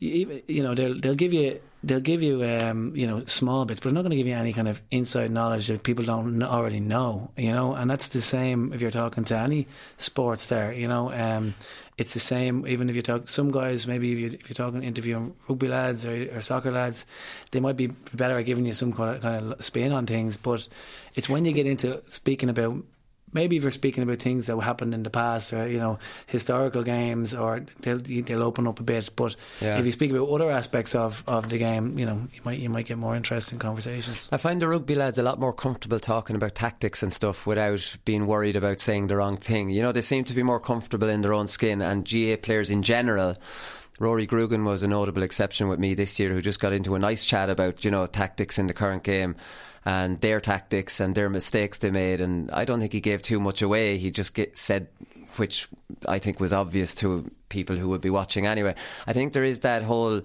you, 0.00 0.42
you 0.48 0.62
know 0.62 0.74
they'll 0.74 0.98
they'll 0.98 1.14
give 1.14 1.32
you 1.32 1.60
they'll 1.84 2.00
give 2.00 2.22
you 2.22 2.44
um, 2.44 2.94
you 2.96 3.06
know 3.06 3.24
small 3.26 3.64
bits, 3.64 3.80
but 3.80 3.90
they're 3.90 3.94
not 3.94 4.02
going 4.02 4.10
to 4.10 4.16
give 4.16 4.26
you 4.26 4.34
any 4.34 4.52
kind 4.52 4.68
of 4.68 4.82
inside 4.90 5.30
knowledge 5.30 5.66
that 5.68 5.82
people 5.82 6.04
don't 6.04 6.42
already 6.42 6.80
know. 6.80 7.30
You 7.36 7.52
know, 7.52 7.74
and 7.74 7.90
that's 7.90 8.08
the 8.08 8.22
same 8.22 8.72
if 8.72 8.80
you're 8.80 8.90
talking 8.90 9.24
to 9.24 9.38
any 9.38 9.66
sports 9.96 10.46
there. 10.46 10.72
You 10.72 10.88
know, 10.88 11.12
um, 11.12 11.54
it's 12.00 12.14
the 12.14 12.20
same. 12.20 12.66
Even 12.66 12.88
if 12.88 12.96
you 12.96 13.02
talk 13.02 13.28
some 13.28 13.50
guys, 13.50 13.86
maybe 13.86 14.12
if, 14.12 14.18
you, 14.18 14.26
if 14.40 14.48
you're 14.48 14.54
talking 14.54 14.82
interviewing 14.82 15.34
rugby 15.46 15.68
lads 15.68 16.06
or, 16.06 16.34
or, 16.34 16.40
soccer 16.40 16.70
lads, 16.70 17.04
they 17.50 17.60
might 17.60 17.76
be 17.76 17.88
better 18.14 18.38
at 18.38 18.46
giving 18.46 18.64
you 18.64 18.72
some 18.72 18.90
kind 18.90 19.16
of, 19.16 19.20
kind 19.20 19.52
of 19.52 19.62
spin 19.62 19.92
on 19.92 20.06
things. 20.06 20.38
But 20.38 20.66
it's 21.14 21.28
when 21.28 21.44
you 21.44 21.52
get 21.52 21.66
into 21.66 22.02
speaking 22.08 22.48
about 22.48 22.82
maybe 23.32 23.56
if 23.56 23.62
you're 23.62 23.70
speaking 23.70 24.02
about 24.02 24.18
things 24.18 24.46
that 24.46 24.58
happened 24.60 24.94
in 24.94 25.02
the 25.02 25.10
past 25.10 25.52
or 25.52 25.68
you 25.68 25.78
know 25.78 25.98
historical 26.26 26.82
games 26.82 27.34
or 27.34 27.64
they'll 27.80 27.98
they'll 27.98 28.42
open 28.42 28.66
up 28.66 28.80
a 28.80 28.82
bit. 28.82 29.10
But 29.16 29.36
yeah. 29.60 29.78
if 29.78 29.86
you 29.86 29.92
speak 29.92 30.10
about 30.10 30.28
other 30.28 30.50
aspects 30.50 30.94
of, 30.94 31.22
of 31.26 31.48
the 31.48 31.58
game 31.58 31.98
you 31.98 32.06
know 32.06 32.28
you 32.32 32.40
might 32.44 32.58
you 32.58 32.70
might 32.70 32.86
get 32.86 32.98
more 32.98 33.16
interesting 33.16 33.58
conversations. 33.58 34.28
I 34.32 34.36
find 34.36 34.60
the 34.60 34.68
rugby 34.68 34.94
lads 34.94 35.18
a 35.18 35.22
lot 35.22 35.40
more 35.40 35.52
comfortable 35.52 36.00
talking 36.00 36.36
about 36.36 36.54
tactics 36.54 37.02
and 37.02 37.12
stuff 37.12 37.46
without 37.46 37.96
being 38.04 38.26
worried 38.26 38.56
about 38.56 38.80
saying 38.80 39.08
the 39.08 39.16
wrong 39.16 39.36
thing. 39.36 39.68
You 39.68 39.82
know 39.82 39.92
they 39.92 40.02
seem 40.02 40.24
to 40.24 40.34
be 40.34 40.42
more 40.42 40.60
comfortable 40.60 41.08
in 41.08 41.22
their 41.22 41.34
own 41.34 41.46
skin 41.46 41.82
and 41.82 42.04
GA 42.04 42.36
players 42.36 42.70
in 42.70 42.82
general 42.82 43.36
Rory 44.00 44.26
Grugan 44.26 44.64
was 44.64 44.82
a 44.82 44.88
notable 44.88 45.22
exception 45.22 45.68
with 45.68 45.78
me 45.78 45.92
this 45.92 46.18
year 46.18 46.30
who 46.30 46.40
just 46.40 46.58
got 46.58 46.72
into 46.72 46.94
a 46.94 46.98
nice 46.98 47.26
chat 47.26 47.50
about 47.50 47.84
you 47.84 47.90
know 47.90 48.06
tactics 48.06 48.58
in 48.58 48.66
the 48.66 48.72
current 48.72 49.02
game 49.02 49.36
and 49.84 50.20
their 50.20 50.40
tactics 50.40 51.00
and 51.00 51.14
their 51.14 51.30
mistakes 51.30 51.78
they 51.78 51.90
made. 51.90 52.20
And 52.20 52.50
I 52.50 52.64
don't 52.64 52.80
think 52.80 52.92
he 52.92 53.00
gave 53.00 53.22
too 53.22 53.40
much 53.40 53.62
away. 53.62 53.96
He 53.96 54.10
just 54.10 54.34
get, 54.34 54.56
said, 54.56 54.88
which 55.36 55.68
I 56.06 56.18
think 56.18 56.40
was 56.40 56.52
obvious 56.52 56.94
to 56.96 57.30
people 57.48 57.76
who 57.76 57.88
would 57.88 58.00
be 58.00 58.10
watching 58.10 58.46
anyway. 58.46 58.74
I 59.06 59.12
think 59.12 59.32
there 59.32 59.44
is 59.44 59.60
that 59.60 59.82
whole 59.82 60.22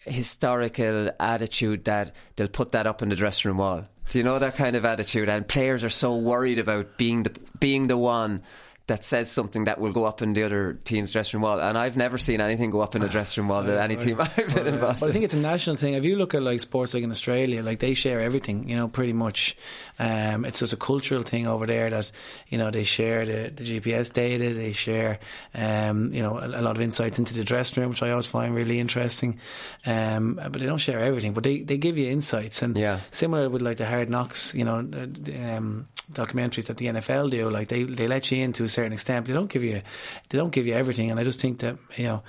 historical 0.00 1.10
attitude 1.18 1.84
that 1.84 2.14
they'll 2.36 2.48
put 2.48 2.72
that 2.72 2.86
up 2.86 3.02
in 3.02 3.08
the 3.08 3.16
dressing 3.16 3.48
room 3.48 3.58
wall. 3.58 3.86
Do 4.10 4.18
you 4.18 4.24
know 4.24 4.38
that 4.38 4.56
kind 4.56 4.76
of 4.76 4.84
attitude? 4.84 5.28
And 5.28 5.48
players 5.48 5.82
are 5.82 5.90
so 5.90 6.14
worried 6.14 6.58
about 6.58 6.98
being 6.98 7.22
the 7.22 7.32
being 7.58 7.86
the 7.86 7.96
one 7.96 8.42
that 8.86 9.02
says 9.02 9.30
something 9.30 9.64
that 9.64 9.80
will 9.80 9.92
go 9.92 10.04
up 10.04 10.20
in 10.20 10.34
the 10.34 10.42
other 10.42 10.74
team's 10.84 11.10
dressing 11.10 11.38
room 11.40 11.48
wall. 11.48 11.58
And 11.58 11.78
I've 11.78 11.96
never 11.96 12.18
seen 12.18 12.42
anything 12.42 12.70
go 12.70 12.82
up 12.82 12.94
in 12.94 13.02
a 13.02 13.08
dressing 13.08 13.42
room 13.42 13.48
wall 13.48 13.62
that 13.62 13.78
any 13.78 13.96
team 13.96 14.20
I've 14.20 14.54
been 14.54 14.66
involved. 14.66 15.00
But 15.00 15.08
I 15.08 15.12
think 15.12 15.24
it's 15.24 15.32
a 15.32 15.38
national 15.38 15.76
thing. 15.76 15.94
If 15.94 16.04
you 16.04 16.16
look 16.16 16.34
at 16.34 16.42
like 16.42 16.60
sports 16.60 16.92
like 16.92 17.02
in 17.02 17.10
Australia, 17.10 17.62
like 17.62 17.78
they 17.78 17.94
share 17.94 18.20
everything, 18.20 18.68
you 18.68 18.76
know, 18.76 18.88
pretty 18.88 19.14
much. 19.14 19.56
Um, 19.98 20.44
it's 20.44 20.58
just 20.58 20.72
a 20.72 20.76
cultural 20.76 21.22
thing 21.22 21.46
over 21.46 21.66
there 21.66 21.88
that 21.88 22.10
you 22.48 22.58
know 22.58 22.70
they 22.72 22.82
share 22.82 23.24
the, 23.24 23.52
the 23.54 23.80
GPS 23.80 24.12
data, 24.12 24.52
they 24.52 24.72
share 24.72 25.20
um, 25.54 26.12
you 26.12 26.20
know 26.20 26.36
a, 26.36 26.48
a, 26.48 26.62
lot 26.62 26.74
of 26.74 26.80
insights 26.80 27.18
into 27.18 27.32
the 27.32 27.44
dressing 27.44 27.80
room, 27.80 27.90
which 27.90 28.02
I 28.02 28.10
always 28.10 28.26
find 28.26 28.54
really 28.54 28.80
interesting. 28.80 29.38
Um, 29.86 30.34
but 30.34 30.54
they 30.54 30.66
don't 30.66 30.78
share 30.78 30.98
everything, 30.98 31.32
but 31.32 31.44
they, 31.44 31.60
they 31.60 31.78
give 31.78 31.96
you 31.96 32.10
insights. 32.10 32.60
And 32.60 32.76
yeah. 32.76 33.00
similar 33.12 33.48
with 33.48 33.62
like 33.62 33.76
the 33.76 33.86
Hard 33.86 34.10
Knocks, 34.10 34.54
you 34.54 34.64
know, 34.64 34.78
um, 34.78 35.88
documentaries 36.12 36.66
that 36.66 36.76
the 36.76 36.86
NFL 36.86 37.30
do, 37.30 37.48
like 37.50 37.68
they, 37.68 37.84
they 37.84 38.08
let 38.08 38.30
you 38.30 38.42
into 38.42 38.64
a 38.64 38.68
certain 38.74 38.92
extent. 38.92 39.26
They 39.26 39.32
don't 39.32 39.50
give 39.50 39.64
you 39.64 39.82
they 40.28 40.38
don't 40.38 40.52
give 40.52 40.66
you 40.66 40.74
everything, 40.74 41.10
and 41.10 41.20
I 41.20 41.24
just 41.24 41.40
think 41.40 41.60
that 41.60 41.78
you 41.96 42.04
know, 42.04 42.22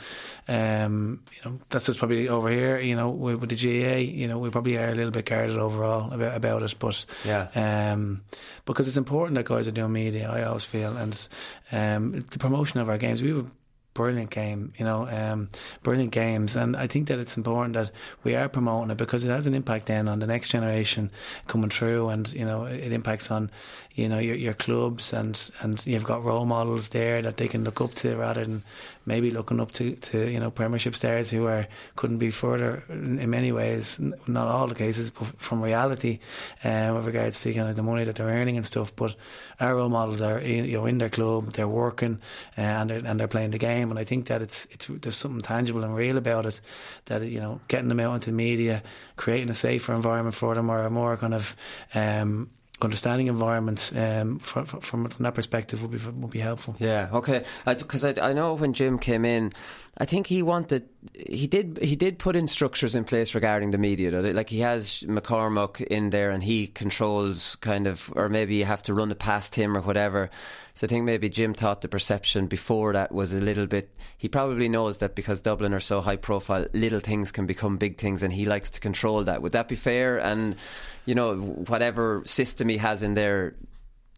um, 0.48 1.22
you 1.34 1.50
know 1.50 1.60
that's 1.70 1.86
just 1.86 2.00
probably 2.00 2.30
over 2.30 2.50
here. 2.50 2.80
You 2.80 2.96
know, 2.96 3.10
with, 3.10 3.42
with, 3.42 3.50
the 3.50 3.56
GAA, 3.56 3.98
you 3.98 4.28
know, 4.28 4.40
we 4.40 4.50
probably 4.50 4.78
are 4.78 4.90
a 4.90 4.96
little 4.96 5.12
bit 5.12 5.26
guarded 5.26 5.58
overall 5.58 6.14
about, 6.14 6.36
about 6.36 6.64
it, 6.64 6.76
but 6.80 7.06
yeah, 7.26 7.48
um, 7.56 8.22
because 8.66 8.88
it's 8.88 8.98
important 8.98 9.36
that 9.36 9.46
guys 9.46 9.68
are 9.68 9.72
doing 9.72 9.92
media. 9.92 10.30
I 10.30 10.44
always 10.44 10.66
feel, 10.66 10.96
and 10.96 11.28
um, 11.72 12.12
the 12.20 12.40
promotion 12.40 12.80
of 12.80 12.90
our 12.90 12.98
games, 12.98 13.22
we 13.22 13.30
have 13.30 13.52
brilliant 13.96 14.30
game, 14.30 14.74
you 14.78 14.86
know, 14.86 15.08
um, 15.08 15.50
brilliant 15.82 16.12
games. 16.12 16.56
And 16.56 16.76
I 16.78 16.86
think 16.86 17.08
that 17.08 17.18
it's 17.18 17.38
important 17.38 17.74
that 17.74 17.90
we 18.24 18.36
are 18.36 18.48
promoting 18.48 18.92
it 18.92 18.98
because 18.98 19.26
it 19.26 19.30
has 19.30 19.48
an 19.48 19.56
impact 19.56 19.88
then 19.88 20.08
on 20.08 20.20
the 20.20 20.28
next 20.28 20.50
generation 20.50 21.10
coming 21.48 21.70
through 21.70 22.10
and, 22.10 22.32
you 22.34 22.46
know, 22.46 22.66
it 22.66 22.92
impacts 22.92 23.32
on, 23.32 23.50
you 23.96 24.10
know, 24.10 24.20
your, 24.20 24.36
your 24.36 24.54
clubs 24.54 25.14
and, 25.14 25.50
and 25.62 25.88
you've 25.88 26.04
got 26.04 26.24
role 26.24 26.46
models 26.46 26.90
there 26.90 27.22
that 27.22 27.38
they 27.38 27.48
can 27.48 27.64
look 27.64 27.80
up 27.80 27.94
to 27.96 28.18
rather 28.18 28.44
than 28.44 28.64
maybe 29.06 29.32
looking 29.32 29.62
up 29.62 29.72
to, 29.72 29.96
to 29.96 30.30
you 30.30 30.40
know, 30.40 30.52
premiership 30.52 30.94
stars 30.94 31.30
who 31.30 31.48
are, 31.48 31.66
couldn't 31.96 32.18
be 32.18 32.32
further 32.32 32.84
in, 32.90 33.30
many 33.30 33.52
ways, 33.52 34.00
not 34.28 34.48
all 34.48 34.68
the 34.68 34.76
cases, 34.76 35.10
but 35.10 35.28
from 35.42 35.62
reality, 35.62 36.20
um, 36.66 36.96
with 36.96 37.06
regards 37.06 37.42
to 37.42 37.54
kind 37.54 37.70
of 37.70 37.78
the 37.78 37.84
money 37.84 38.04
that 38.04 38.16
they're 38.16 38.28
earning 38.28 38.58
and 38.58 38.66
stuff. 38.66 38.94
But 38.94 39.16
our 39.60 39.76
role 39.76 39.90
models 39.90 40.22
are, 40.22 40.42
you 40.42 40.74
know, 40.74 40.86
in 40.86 40.98
their 40.98 41.10
club, 41.10 41.54
they're 41.54 41.68
working 41.68 42.20
uh, 42.58 42.62
and, 42.62 42.90
they're, 42.90 43.06
and 43.06 43.20
they're 43.20 43.30
playing 43.30 43.52
the 43.52 43.58
game. 43.58 43.85
And 43.92 44.00
I 44.00 44.04
think 44.04 44.28
that 44.28 44.42
it's, 44.42 44.66
it's, 44.72 44.88
there's 44.88 45.16
something 45.16 45.42
tangible 45.42 45.84
and 45.84 45.96
real 45.96 46.18
about 46.18 46.46
it 46.46 46.62
that, 47.06 47.24
you 47.24 47.40
know, 47.40 47.62
getting 47.68 47.90
them 47.90 48.00
out 48.00 48.16
into 48.16 48.28
the 48.28 48.36
media, 48.36 48.84
creating 49.16 49.50
a 49.50 49.56
safer 49.56 49.94
environment 49.94 50.36
for 50.36 50.56
them 50.56 50.70
or 50.70 50.84
a 50.84 50.90
more 50.90 51.18
kind 51.18 51.34
of, 51.34 51.56
um, 51.94 52.50
understanding 52.82 53.28
environments 53.28 53.96
um, 53.96 54.38
from, 54.40 54.66
from, 54.66 55.10
from 55.10 55.24
that 55.24 55.34
perspective 55.34 55.82
would 55.82 55.92
be 55.92 55.98
would 55.98 56.32
be 56.32 56.40
helpful. 56.40 56.76
Yeah, 56.80 57.10
okay. 57.14 57.46
Because 57.66 58.04
I, 58.04 58.12
I, 58.12 58.32
I, 58.32 58.34
know 58.34 58.56
when 58.56 58.74
Jim 58.74 59.00
came 59.00 59.24
in, 59.24 59.54
I 59.98 60.06
think 60.06 60.28
he 60.28 60.42
wanted 60.42 60.90
he 61.14 61.48
did 61.48 61.80
he 61.82 61.96
did 61.96 62.20
put 62.20 62.36
in 62.36 62.48
structures 62.48 62.94
in 62.94 63.06
place 63.06 63.34
regarding 63.34 63.72
the 63.72 63.78
media. 63.78 64.12
Like 64.12 64.50
he 64.50 64.60
has 64.60 65.04
McCormack 65.08 65.82
in 65.82 66.10
there, 66.10 66.32
and 66.32 66.44
he 66.44 66.68
controls 66.68 67.56
kind 67.58 67.88
of, 67.88 68.12
or 68.16 68.28
maybe 68.30 68.56
you 68.56 68.66
have 68.66 68.84
to 68.84 68.94
run 68.94 69.12
it 69.12 69.20
past 69.20 69.56
him 69.56 69.78
or 69.78 69.82
whatever. 69.82 70.30
So 70.76 70.86
I 70.86 70.90
think 70.90 71.06
maybe 71.06 71.30
Jim 71.30 71.54
thought 71.54 71.82
the 71.82 71.88
perception 71.88 72.48
before 72.48 72.94
that 72.94 73.14
was 73.14 73.32
a 73.32 73.40
little 73.40 73.66
bit. 73.66 73.96
He 74.18 74.28
probably 74.28 74.68
knows 74.68 74.98
that 74.98 75.16
because 75.16 75.42
Dublin 75.42 75.74
are 75.74 75.80
so 75.80 76.02
high 76.02 76.18
profile, 76.18 76.68
little 76.74 77.00
things 77.00 77.32
can 77.32 77.46
become 77.46 77.78
big 77.78 77.98
things, 77.98 78.22
and 78.22 78.34
he 78.34 78.46
likes 78.46 78.70
to 78.72 78.82
control 78.82 79.24
that. 79.24 79.42
Would 79.42 79.54
that 79.54 79.70
be 79.70 79.76
fair? 79.76 80.18
And 80.18 80.58
you 81.06 81.16
know, 81.16 81.36
whatever 81.36 82.24
system 82.26 82.68
he 82.68 82.78
has 82.78 83.04
in 83.04 83.14
there, 83.14 83.56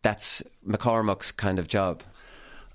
that's 0.02 0.42
McCormack's 0.68 1.32
kind 1.32 1.60
of 1.60 1.68
job. 1.68 2.02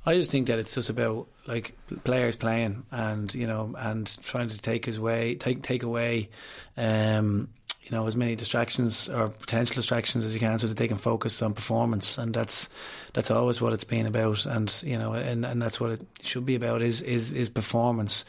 I 0.04 0.14
just 0.14 0.30
think 0.30 0.48
that 0.48 0.58
it's 0.58 0.74
just 0.74 0.90
about 0.90 1.28
like 1.46 1.76
players 2.04 2.36
playing 2.36 2.84
and 2.90 3.32
you 3.34 3.46
know 3.46 3.74
and 3.76 4.06
trying 4.22 4.48
to 4.48 4.58
take 4.58 4.84
his 4.84 4.98
way 4.98 5.36
take 5.36 5.62
take 5.62 5.82
away 5.82 6.28
um, 6.76 7.48
you 7.82 7.90
know 7.90 8.06
as 8.06 8.16
many 8.16 8.34
distractions 8.34 9.08
or 9.08 9.28
potential 9.28 9.76
distractions 9.76 10.24
as 10.24 10.34
you 10.34 10.40
can 10.40 10.58
so 10.58 10.66
that 10.66 10.76
they 10.76 10.88
can 10.88 10.96
focus 10.96 11.40
on 11.42 11.54
performance 11.54 12.18
and 12.18 12.34
that's 12.34 12.68
that's 13.12 13.30
always 13.30 13.60
what 13.60 13.72
it's 13.72 13.84
been 13.84 14.06
about. 14.06 14.46
And 14.46 14.82
you 14.84 14.98
know 14.98 15.12
and, 15.12 15.44
and 15.44 15.60
that's 15.60 15.80
what 15.80 15.90
it 15.92 16.06
should 16.22 16.46
be 16.46 16.54
about 16.54 16.82
is 16.82 17.02
is 17.02 17.32
is 17.32 17.48
performance. 17.48 18.24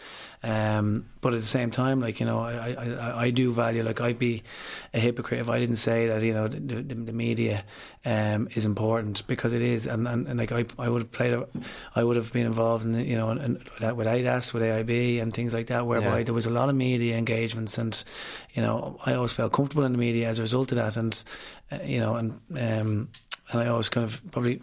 Um, 0.46 1.06
but 1.22 1.34
at 1.34 1.40
the 1.40 1.46
same 1.46 1.72
time 1.72 2.02
like 2.02 2.20
you 2.20 2.26
know 2.26 2.40
I, 2.40 2.74
I, 2.74 3.22
I 3.22 3.30
do 3.30 3.54
value 3.54 3.82
like 3.82 4.02
I'd 4.02 4.20
be 4.20 4.44
a 4.94 5.00
hypocrite 5.00 5.40
if 5.40 5.50
I 5.50 5.58
didn't 5.58 5.78
say 5.78 6.08
that 6.08 6.22
you 6.22 6.34
know 6.34 6.50
the, 6.50 6.60
the, 6.60 6.96
the 6.96 7.14
media 7.14 7.64
um, 8.04 8.50
is 8.54 8.66
important 8.66 9.26
because 9.28 9.54
it 9.54 9.62
is. 9.62 9.88
And, 9.88 10.08
and, 10.08 10.28
and 10.28 10.38
like 10.38 10.52
I, 10.52 10.66
I 10.78 10.90
would 10.90 11.04
have 11.04 11.12
played 11.12 11.34
a, 11.34 11.48
I 11.96 12.04
would 12.04 12.18
have 12.18 12.34
been 12.34 12.46
involved 12.46 12.86
in 12.86 12.94
you 12.94 13.16
know 13.16 13.32
in, 13.32 13.64
with 13.80 14.08
IDAS 14.08 14.54
with 14.54 14.64
AIB 14.64 15.22
and 15.22 15.34
things 15.34 15.54
like 15.54 15.68
that 15.68 15.86
whereby 15.86 16.20
yeah. 16.20 16.24
there 16.24 16.34
was 16.34 16.46
a 16.46 16.52
lot 16.52 16.70
of 16.70 16.76
media 16.76 17.18
engagements 17.18 17.78
and 17.78 18.04
you 18.54 18.62
know 18.62 19.00
I 19.06 19.14
always 19.14 19.32
felt 19.32 19.54
comfortable 19.54 19.86
in 19.86 19.94
the 19.94 19.98
media 19.98 20.28
as 20.28 20.40
a 20.40 20.42
result 20.42 20.72
of 20.72 20.78
that. 20.78 20.98
And 20.98 21.24
uh, 21.72 21.80
you 21.84 22.00
know 22.00 22.16
and 22.16 22.42
um, 22.58 23.10
and 23.52 23.62
I 23.62 23.68
always 23.68 23.90
kind 23.90 24.06
of 24.06 24.22
probably 24.32 24.62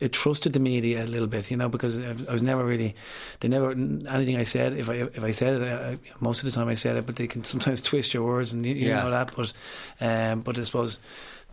it 0.00 0.12
trusted 0.12 0.52
the 0.52 0.60
media 0.60 1.04
a 1.04 1.06
little 1.06 1.26
bit, 1.26 1.50
you 1.50 1.56
know, 1.56 1.68
because 1.68 1.98
I 1.98 2.32
was 2.32 2.42
never 2.42 2.64
really, 2.64 2.94
they 3.40 3.48
never 3.48 3.70
anything 3.72 4.36
I 4.36 4.44
said. 4.44 4.74
If 4.74 4.90
I 4.90 4.94
if 4.94 5.24
I 5.24 5.30
said 5.30 5.62
it, 5.62 5.68
I, 5.68 5.98
most 6.20 6.40
of 6.40 6.44
the 6.44 6.50
time 6.50 6.68
I 6.68 6.74
said 6.74 6.96
it, 6.96 7.06
but 7.06 7.16
they 7.16 7.26
can 7.26 7.44
sometimes 7.44 7.82
twist 7.90 8.12
your 8.14 8.24
words, 8.24 8.52
and 8.52 8.64
you, 8.64 8.74
you 8.74 8.88
yeah. 8.88 9.02
know 9.02 9.10
that. 9.10 9.34
But 9.34 9.52
um, 10.00 10.42
but 10.42 10.58
I 10.58 10.64
suppose 10.64 10.98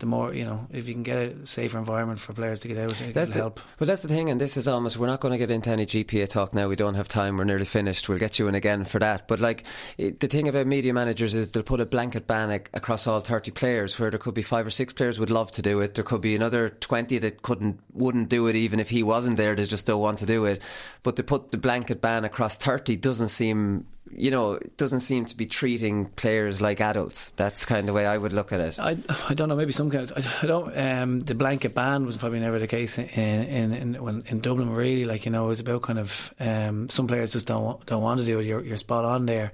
the 0.00 0.06
more 0.06 0.34
you 0.34 0.44
know, 0.44 0.66
if 0.70 0.88
you 0.88 0.94
can 0.94 1.02
get 1.02 1.18
a 1.18 1.46
safer 1.46 1.78
environment 1.78 2.18
for 2.20 2.32
players 2.32 2.60
to 2.60 2.68
get 2.68 2.78
out, 2.78 3.00
it 3.00 3.14
that's 3.14 3.30
the, 3.30 3.38
help. 3.38 3.60
But 3.78 3.88
that's 3.88 4.02
the 4.02 4.08
thing, 4.08 4.30
and 4.30 4.40
this 4.40 4.56
is 4.56 4.68
almost 4.68 4.96
we're 4.96 5.06
not 5.06 5.20
going 5.20 5.32
to 5.32 5.38
get 5.38 5.50
into 5.50 5.70
any 5.70 5.86
GPA 5.86 6.28
talk 6.28 6.54
now. 6.54 6.68
We 6.68 6.76
don't 6.76 6.94
have 6.94 7.08
time. 7.08 7.36
We're 7.36 7.44
nearly 7.44 7.64
finished. 7.64 8.08
We'll 8.08 8.18
get 8.18 8.38
you 8.38 8.48
in 8.48 8.54
again 8.54 8.84
for 8.84 8.98
that. 8.98 9.28
But 9.28 9.40
like 9.40 9.64
it, 9.96 10.20
the 10.20 10.28
thing 10.28 10.48
about 10.48 10.66
media 10.66 10.92
managers 10.92 11.34
is 11.34 11.50
they'll 11.50 11.62
put 11.62 11.80
a 11.80 11.86
blanket 11.86 12.26
ban 12.26 12.50
across 12.50 13.06
all 13.06 13.20
thirty 13.20 13.50
players, 13.50 13.98
where 13.98 14.10
there 14.10 14.18
could 14.18 14.34
be 14.34 14.42
five 14.42 14.66
or 14.66 14.70
six 14.70 14.92
players 14.92 15.18
would 15.18 15.30
love 15.30 15.50
to 15.52 15.62
do 15.62 15.80
it. 15.80 15.94
There 15.94 16.04
could 16.04 16.20
be 16.20 16.34
another 16.34 16.70
twenty 16.70 17.18
that 17.18 17.42
couldn't, 17.42 17.80
wouldn't 17.92 18.28
do 18.28 18.46
it 18.46 18.56
even 18.56 18.80
if 18.80 18.90
he 18.90 19.02
wasn't 19.02 19.36
there. 19.36 19.54
They 19.54 19.64
just 19.64 19.86
don't 19.86 20.00
want 20.00 20.18
to 20.20 20.26
do 20.26 20.44
it. 20.44 20.62
But 21.02 21.16
to 21.16 21.22
put 21.22 21.50
the 21.50 21.58
blanket 21.58 22.00
ban 22.00 22.24
across 22.24 22.56
thirty 22.56 22.96
doesn't 22.96 23.28
seem 23.28 23.86
you 24.14 24.30
know, 24.30 24.54
it 24.54 24.76
doesn't 24.76 25.00
seem 25.00 25.24
to 25.26 25.36
be 25.36 25.46
treating 25.46 26.06
players 26.06 26.60
like 26.60 26.80
adults. 26.80 27.32
That's 27.32 27.64
kind 27.64 27.80
of 27.80 27.86
the 27.86 27.92
way 27.92 28.06
I 28.06 28.16
would 28.16 28.32
look 28.32 28.52
at 28.52 28.60
it. 28.60 28.78
I, 28.78 28.96
I 29.28 29.34
don't 29.34 29.48
know. 29.48 29.56
Maybe 29.56 29.72
some 29.72 29.88
guys. 29.88 30.12
I 30.12 30.46
don't. 30.46 30.76
Um, 30.76 31.20
the 31.20 31.34
blanket 31.34 31.74
ban 31.74 32.06
was 32.06 32.16
probably 32.16 32.40
never 32.40 32.58
the 32.58 32.66
case 32.66 32.98
in 32.98 33.08
in 33.08 33.72
in, 33.72 34.02
when, 34.02 34.22
in 34.26 34.40
Dublin. 34.40 34.70
Really, 34.70 35.04
like 35.04 35.24
you 35.24 35.30
know, 35.30 35.46
it 35.46 35.48
was 35.48 35.60
about 35.60 35.82
kind 35.82 35.98
of 35.98 36.34
um, 36.40 36.88
some 36.88 37.06
players 37.06 37.32
just 37.32 37.46
don't 37.46 37.84
don't 37.86 38.02
want 38.02 38.20
to 38.20 38.26
do 38.26 38.38
it. 38.40 38.46
You're 38.46 38.64
you're 38.64 38.76
spot 38.76 39.04
on 39.04 39.26
there. 39.26 39.52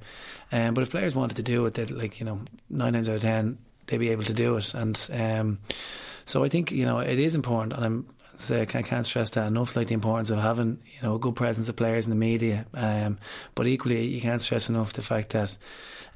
Um, 0.52 0.74
but 0.74 0.82
if 0.82 0.90
players 0.90 1.14
wanted 1.14 1.36
to 1.36 1.42
do 1.42 1.66
it, 1.66 1.74
they'd 1.74 1.90
like 1.90 2.20
you 2.20 2.26
know 2.26 2.40
nine 2.70 2.92
times 2.92 3.08
out 3.08 3.16
of 3.16 3.22
ten 3.22 3.58
they'd 3.86 3.98
be 3.98 4.10
able 4.10 4.24
to 4.24 4.34
do 4.34 4.56
it. 4.56 4.74
And 4.74 5.10
um, 5.12 5.58
so 6.24 6.44
I 6.44 6.48
think 6.48 6.70
you 6.70 6.86
know 6.86 6.98
it 7.00 7.18
is 7.18 7.34
important, 7.34 7.72
and 7.74 7.84
I'm 7.84 8.06
say 8.40 8.62
I 8.62 8.82
can't 8.82 9.06
stress 9.06 9.30
that 9.32 9.46
enough. 9.46 9.76
Like 9.76 9.88
the 9.88 9.94
importance 9.94 10.30
of 10.30 10.38
having 10.38 10.78
you 10.86 11.02
know 11.02 11.14
a 11.16 11.18
good 11.18 11.36
presence 11.36 11.68
of 11.68 11.76
players 11.76 12.06
in 12.06 12.10
the 12.10 12.16
media, 12.16 12.66
um, 12.74 13.18
but 13.54 13.66
equally 13.66 14.06
you 14.06 14.20
can't 14.20 14.40
stress 14.40 14.68
enough 14.68 14.92
the 14.92 15.02
fact 15.02 15.30
that 15.30 15.56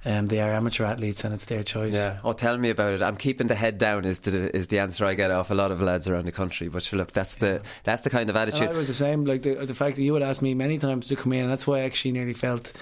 um, 0.04 0.26
they 0.26 0.40
are 0.40 0.52
amateur 0.52 0.84
athletes 0.84 1.24
and 1.24 1.34
it's 1.34 1.46
their 1.46 1.62
choice. 1.62 1.94
Yeah. 1.94 2.18
Oh, 2.22 2.32
tell 2.32 2.56
me 2.56 2.70
about 2.70 2.94
it. 2.94 3.02
I'm 3.02 3.16
keeping 3.16 3.48
the 3.48 3.54
head 3.54 3.78
down 3.78 4.04
is 4.04 4.20
the 4.20 4.54
is 4.54 4.68
the 4.68 4.78
answer 4.78 5.04
I 5.04 5.14
get 5.14 5.30
off 5.30 5.50
a 5.50 5.54
lot 5.54 5.70
of 5.72 5.82
lads 5.82 6.08
around 6.08 6.26
the 6.26 6.32
country. 6.32 6.68
But 6.68 6.90
look, 6.92 7.12
that's 7.12 7.36
the 7.36 7.46
yeah. 7.46 7.70
that's 7.84 8.02
the 8.02 8.10
kind 8.10 8.30
of 8.30 8.36
attitude. 8.36 8.68
I 8.68 8.76
was 8.76 8.88
the 8.88 8.94
same. 8.94 9.24
Like 9.24 9.42
the 9.42 9.54
the 9.54 9.74
fact 9.74 9.96
that 9.96 10.02
you 10.02 10.12
would 10.12 10.22
ask 10.22 10.40
me 10.40 10.54
many 10.54 10.78
times 10.78 11.08
to 11.08 11.16
come 11.16 11.32
in, 11.32 11.42
and 11.42 11.50
that's 11.50 11.66
why 11.66 11.78
I 11.78 11.82
actually 11.82 12.12
nearly 12.12 12.32
felt 12.32 12.72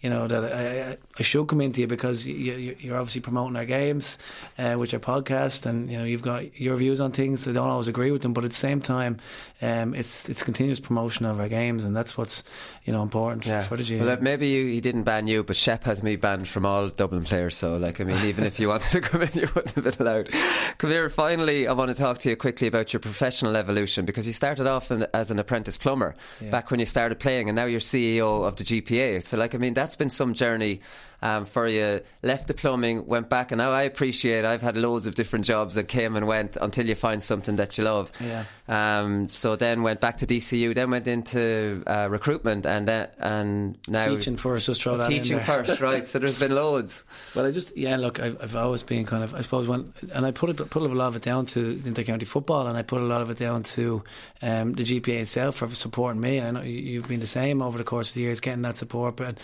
you 0.00 0.10
know 0.10 0.28
that 0.28 0.44
I, 0.44 0.96
I 1.18 1.22
should 1.22 1.48
come 1.48 1.60
into 1.60 1.80
you 1.80 1.86
because 1.86 2.26
you, 2.26 2.76
you're 2.78 2.98
obviously 2.98 3.22
promoting 3.22 3.56
our 3.56 3.64
games, 3.64 4.18
uh, 4.58 4.74
which 4.74 4.92
are 4.94 5.00
podcast, 5.00 5.66
and 5.66 5.90
you 5.90 5.98
know 5.98 6.04
you've 6.04 6.22
got 6.22 6.60
your 6.60 6.76
views 6.76 7.00
on 7.00 7.12
things. 7.12 7.48
I 7.48 7.52
don't 7.52 7.68
always 7.68 7.88
agree 7.88 8.10
with 8.10 8.22
them, 8.22 8.32
but 8.32 8.44
at 8.44 8.50
the 8.50 8.56
same 8.56 8.80
time, 8.80 9.18
um, 9.62 9.94
it's 9.94 10.28
it's 10.28 10.42
continuous 10.42 10.80
promotion 10.80 11.24
of 11.24 11.40
our 11.40 11.48
games, 11.48 11.84
and 11.84 11.96
that's 11.96 12.16
what's 12.18 12.44
you 12.84 12.92
know 12.92 13.02
important 13.02 13.46
yeah. 13.46 13.62
for 13.62 13.76
the. 13.76 14.00
Well, 14.00 14.18
maybe 14.20 14.48
you, 14.48 14.66
he 14.66 14.80
didn't 14.80 15.04
ban 15.04 15.26
you, 15.28 15.42
but 15.42 15.56
Shep 15.56 15.84
has 15.84 16.02
me 16.02 16.16
banned 16.16 16.46
from 16.46 16.66
all 16.66 16.88
Dublin 16.88 17.24
players. 17.24 17.56
So, 17.56 17.76
like, 17.76 18.00
I 18.00 18.04
mean, 18.04 18.22
even 18.26 18.44
if 18.44 18.60
you 18.60 18.68
wanted 18.76 18.90
to 18.92 19.00
come 19.00 19.22
in, 19.22 19.30
you 19.32 19.48
wouldn't 19.54 19.74
have 19.74 19.84
been 19.84 20.06
allowed. 20.06 20.26
Kavir. 20.78 21.10
Finally, 21.10 21.66
I 21.66 21.72
want 21.72 21.90
to 21.90 21.96
talk 21.96 22.18
to 22.20 22.30
you 22.30 22.36
quickly 22.36 22.68
about 22.68 22.92
your 22.92 23.00
professional 23.00 23.56
evolution 23.56 24.04
because 24.04 24.26
you 24.26 24.34
started 24.34 24.66
off 24.66 24.90
in, 24.90 25.06
as 25.14 25.30
an 25.30 25.38
apprentice 25.38 25.78
plumber 25.78 26.14
yeah. 26.40 26.50
back 26.50 26.70
when 26.70 26.80
you 26.80 26.86
started 26.86 27.18
playing, 27.18 27.48
and 27.48 27.56
now 27.56 27.64
you're 27.64 27.80
CEO 27.80 28.46
of 28.46 28.56
the 28.56 28.64
GPA. 28.64 29.22
So, 29.22 29.38
like, 29.38 29.54
I 29.54 29.58
mean, 29.58 29.74
that's 29.86 29.94
been 29.94 30.10
some 30.10 30.34
journey 30.34 30.80
um, 31.22 31.44
for 31.44 31.66
you. 31.66 32.00
Left 32.22 32.48
the 32.48 32.54
plumbing, 32.54 33.06
went 33.06 33.28
back, 33.28 33.52
and 33.52 33.58
now 33.58 33.72
I 33.72 33.82
appreciate. 33.82 34.44
I've 34.44 34.62
had 34.62 34.76
loads 34.76 35.06
of 35.06 35.14
different 35.14 35.44
jobs 35.44 35.74
that 35.76 35.88
came 35.88 36.16
and 36.16 36.26
went 36.26 36.56
until 36.60 36.86
you 36.86 36.94
find 36.94 37.22
something 37.22 37.56
that 37.56 37.78
you 37.78 37.84
love. 37.84 38.12
Yeah. 38.20 38.44
Um, 38.68 39.28
so 39.28 39.56
then 39.56 39.82
went 39.82 40.00
back 40.00 40.18
to 40.18 40.26
DCU, 40.26 40.74
then 40.74 40.90
went 40.90 41.06
into 41.06 41.82
uh, 41.86 42.08
recruitment, 42.10 42.66
and 42.66 42.88
then 42.88 43.08
and 43.18 43.78
now 43.88 44.08
teaching 44.08 44.36
first. 44.36 44.66
Just 44.66 44.82
throw 44.82 44.96
that 44.96 45.08
teaching 45.08 45.40
first, 45.40 45.80
right? 45.80 46.04
So 46.04 46.18
there's 46.18 46.38
been 46.38 46.54
loads. 46.54 47.04
Well, 47.34 47.46
I 47.46 47.52
just 47.52 47.76
yeah. 47.76 47.96
Look, 47.96 48.20
I've, 48.20 48.40
I've 48.42 48.56
always 48.56 48.82
been 48.82 49.04
kind 49.06 49.22
of 49.22 49.34
I 49.34 49.40
suppose 49.40 49.68
when 49.68 49.92
and 50.12 50.26
I 50.26 50.30
put 50.30 50.50
it 50.50 50.56
put 50.70 50.82
a 50.82 50.86
lot 50.86 51.08
of 51.08 51.16
it 51.16 51.22
down 51.22 51.46
to 51.46 51.76
intercounty 51.76 52.26
football, 52.26 52.66
and 52.66 52.76
I 52.76 52.82
put 52.82 53.00
a 53.00 53.04
lot 53.04 53.22
of 53.22 53.30
it 53.30 53.38
down 53.38 53.62
to 53.62 54.02
um, 54.42 54.72
the 54.74 54.82
GPA 54.82 55.20
itself 55.22 55.56
for 55.56 55.68
supporting 55.74 56.20
me. 56.20 56.40
I 56.40 56.50
know 56.50 56.62
you've 56.62 57.08
been 57.08 57.20
the 57.20 57.26
same 57.26 57.62
over 57.62 57.78
the 57.78 57.84
course 57.84 58.10
of 58.10 58.14
the 58.14 58.22
years, 58.22 58.40
getting 58.40 58.62
that 58.62 58.76
support, 58.76 59.16
but 59.16 59.38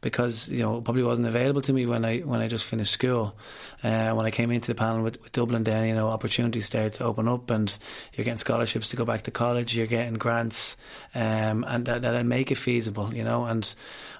because 0.00 0.48
you 0.48 0.62
know 0.62 0.80
probably 0.80 1.02
wasn't 1.16 1.34
available 1.34 1.62
to 1.62 1.72
me 1.72 1.86
when 1.86 2.04
I 2.04 2.18
when 2.18 2.42
I 2.42 2.48
just 2.48 2.64
finished 2.64 2.92
school. 2.92 3.34
Uh, 3.82 4.12
when 4.12 4.26
I 4.26 4.30
came 4.30 4.50
into 4.50 4.68
the 4.68 4.74
panel 4.74 5.02
with, 5.02 5.22
with, 5.22 5.32
Dublin, 5.32 5.62
then 5.62 5.88
you 5.88 5.94
know 5.94 6.08
opportunities 6.08 6.66
started 6.66 6.92
to 6.94 7.04
open 7.04 7.26
up, 7.26 7.48
and 7.48 7.78
you're 8.12 8.24
getting 8.26 8.36
scholarships 8.36 8.90
to 8.90 8.96
go 8.96 9.06
back 9.06 9.22
to 9.22 9.30
college. 9.30 9.74
You're 9.74 9.86
getting 9.86 10.14
grants, 10.14 10.76
um, 11.14 11.64
and 11.66 11.86
that, 11.86 12.02
that 12.02 12.26
make 12.26 12.50
it 12.50 12.58
feasible, 12.58 13.14
you 13.14 13.24
know. 13.24 13.46
And 13.46 13.74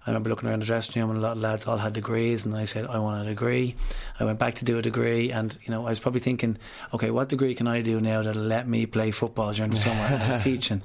I 0.07 0.11
remember 0.11 0.30
looking 0.30 0.48
around 0.48 0.62
the 0.62 0.66
dressing 0.66 1.02
room, 1.02 1.11
and 1.11 1.18
a 1.18 1.22
lot 1.22 1.32
of 1.32 1.42
lads 1.42 1.66
all 1.66 1.78
had 1.78 1.92
degrees, 1.92 2.46
and 2.46 2.54
I 2.54 2.64
said 2.64 2.86
I 2.86 2.98
want 3.00 3.26
a 3.26 3.28
degree. 3.28 3.74
I 4.20 4.24
went 4.24 4.38
back 4.38 4.54
to 4.54 4.64
do 4.64 4.78
a 4.78 4.82
degree, 4.82 5.32
and 5.32 5.57
you 5.64 5.72
know 5.72 5.84
I 5.84 5.90
was 5.90 5.98
probably 5.98 6.20
thinking, 6.20 6.59
okay, 6.94 7.11
what 7.11 7.28
degree 7.28 7.54
can 7.57 7.66
I 7.66 7.82
do 7.82 8.00
now 8.00 8.22
that'll 8.22 8.40
let 8.42 8.68
me 8.68 8.86
play 8.86 9.11
football 9.11 9.52
during 9.52 9.72
the 9.72 9.76
summer? 9.76 10.00
and 10.00 10.22
I 10.22 10.28
was 10.34 10.44
teaching, 10.44 10.82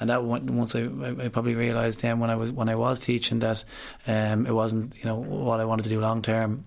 and 0.00 0.08
that 0.08 0.24
once 0.24 0.74
I, 0.74 0.84
I 1.22 1.28
probably 1.28 1.54
realised 1.54 2.00
then 2.00 2.18
when 2.18 2.30
I 2.30 2.36
was 2.36 2.50
when 2.50 2.70
I 2.70 2.74
was 2.76 2.98
teaching 2.98 3.40
that 3.40 3.62
um, 4.06 4.46
it 4.46 4.52
wasn't 4.52 4.96
you 4.96 5.04
know 5.04 5.16
what 5.16 5.60
I 5.60 5.66
wanted 5.66 5.82
to 5.82 5.90
do 5.90 6.00
long 6.00 6.22
term 6.22 6.64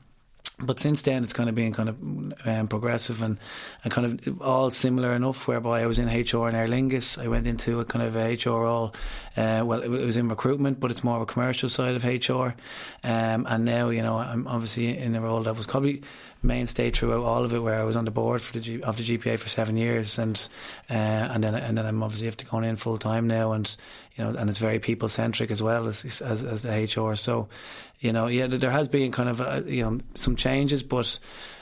but 0.60 0.80
since 0.80 1.02
then 1.02 1.24
it's 1.24 1.34
kind 1.34 1.50
of 1.50 1.56
been 1.56 1.74
kind 1.74 1.90
of 1.90 2.48
um, 2.48 2.68
progressive 2.68 3.22
and, 3.22 3.38
and 3.84 3.92
kind 3.92 4.08
of 4.26 4.42
all 4.42 4.72
similar 4.72 5.14
enough 5.14 5.48
whereby 5.48 5.82
I 5.82 5.86
was 5.86 6.00
in 6.00 6.08
HR 6.08 6.48
in 6.48 6.56
Aer 6.56 6.68
Lingus. 6.68 7.22
I 7.22 7.28
went 7.28 7.46
into 7.46 7.80
a 7.80 7.86
kind 7.86 8.06
of 8.06 8.16
HR 8.16 8.52
role 8.52 8.94
uh, 9.36 9.64
well 9.66 9.82
it, 9.82 9.90
was 9.90 10.18
in 10.18 10.30
recruitment 10.30 10.80
but 10.80 10.92
it's 10.92 11.04
more 11.04 11.18
of 11.18 11.22
a 11.22 11.26
commercial 11.26 11.68
side 11.68 11.96
of 11.96 12.04
HR 12.04 12.56
um, 13.04 13.46
and 13.50 13.66
now 13.66 13.90
you 13.90 14.02
know 14.02 14.18
I'm 14.18 14.48
obviously 14.48 14.98
in 14.98 15.16
a 15.16 15.22
role 15.22 15.42
that 15.42 15.56
was 15.56 15.68
probably 15.68 16.02
mainstay 16.46 16.90
throughout 16.90 17.24
all 17.24 17.44
of 17.44 17.54
it 17.54 17.60
where 17.60 17.80
I 17.80 17.84
was 17.84 17.96
on 17.96 18.06
the 18.06 18.12
board 18.12 18.42
for 18.42 18.54
the 18.54 18.60
G, 18.60 18.82
of 18.82 18.98
the 18.98 19.04
GPA 19.04 19.38
for 19.40 19.50
seven 19.50 19.78
years 19.78 20.20
and 20.20 20.48
uh, 20.90 20.94
and 20.94 21.44
then 21.44 21.56
and 21.56 21.78
then 21.78 21.86
I'm 21.86 22.04
obviously 22.04 22.28
have 22.28 22.38
to 22.38 22.46
go 22.46 22.60
in 22.60 22.76
full 22.76 22.98
time 22.98 23.28
now 23.28 23.52
and 23.52 23.76
you 24.16 24.24
know 24.24 24.32
and 24.32 24.50
it's 24.50 24.60
very 24.60 24.80
people 24.80 25.10
centric 25.10 25.52
as 25.52 25.62
well 25.62 25.88
as, 25.88 26.22
as, 26.22 26.44
as 26.44 26.62
the 26.62 27.02
HR 27.02 27.16
so 27.16 27.50
you 28.00 28.12
know, 28.12 28.28
yeah, 28.28 28.48
there 28.48 28.72
has 28.72 28.88
been 28.88 29.12
kind 29.12 29.30
of 29.30 29.42
uh, 29.42 29.62
you 29.66 29.84
know 29.84 30.00
some 30.14 30.36
changes, 30.36 30.84
but 30.84 31.18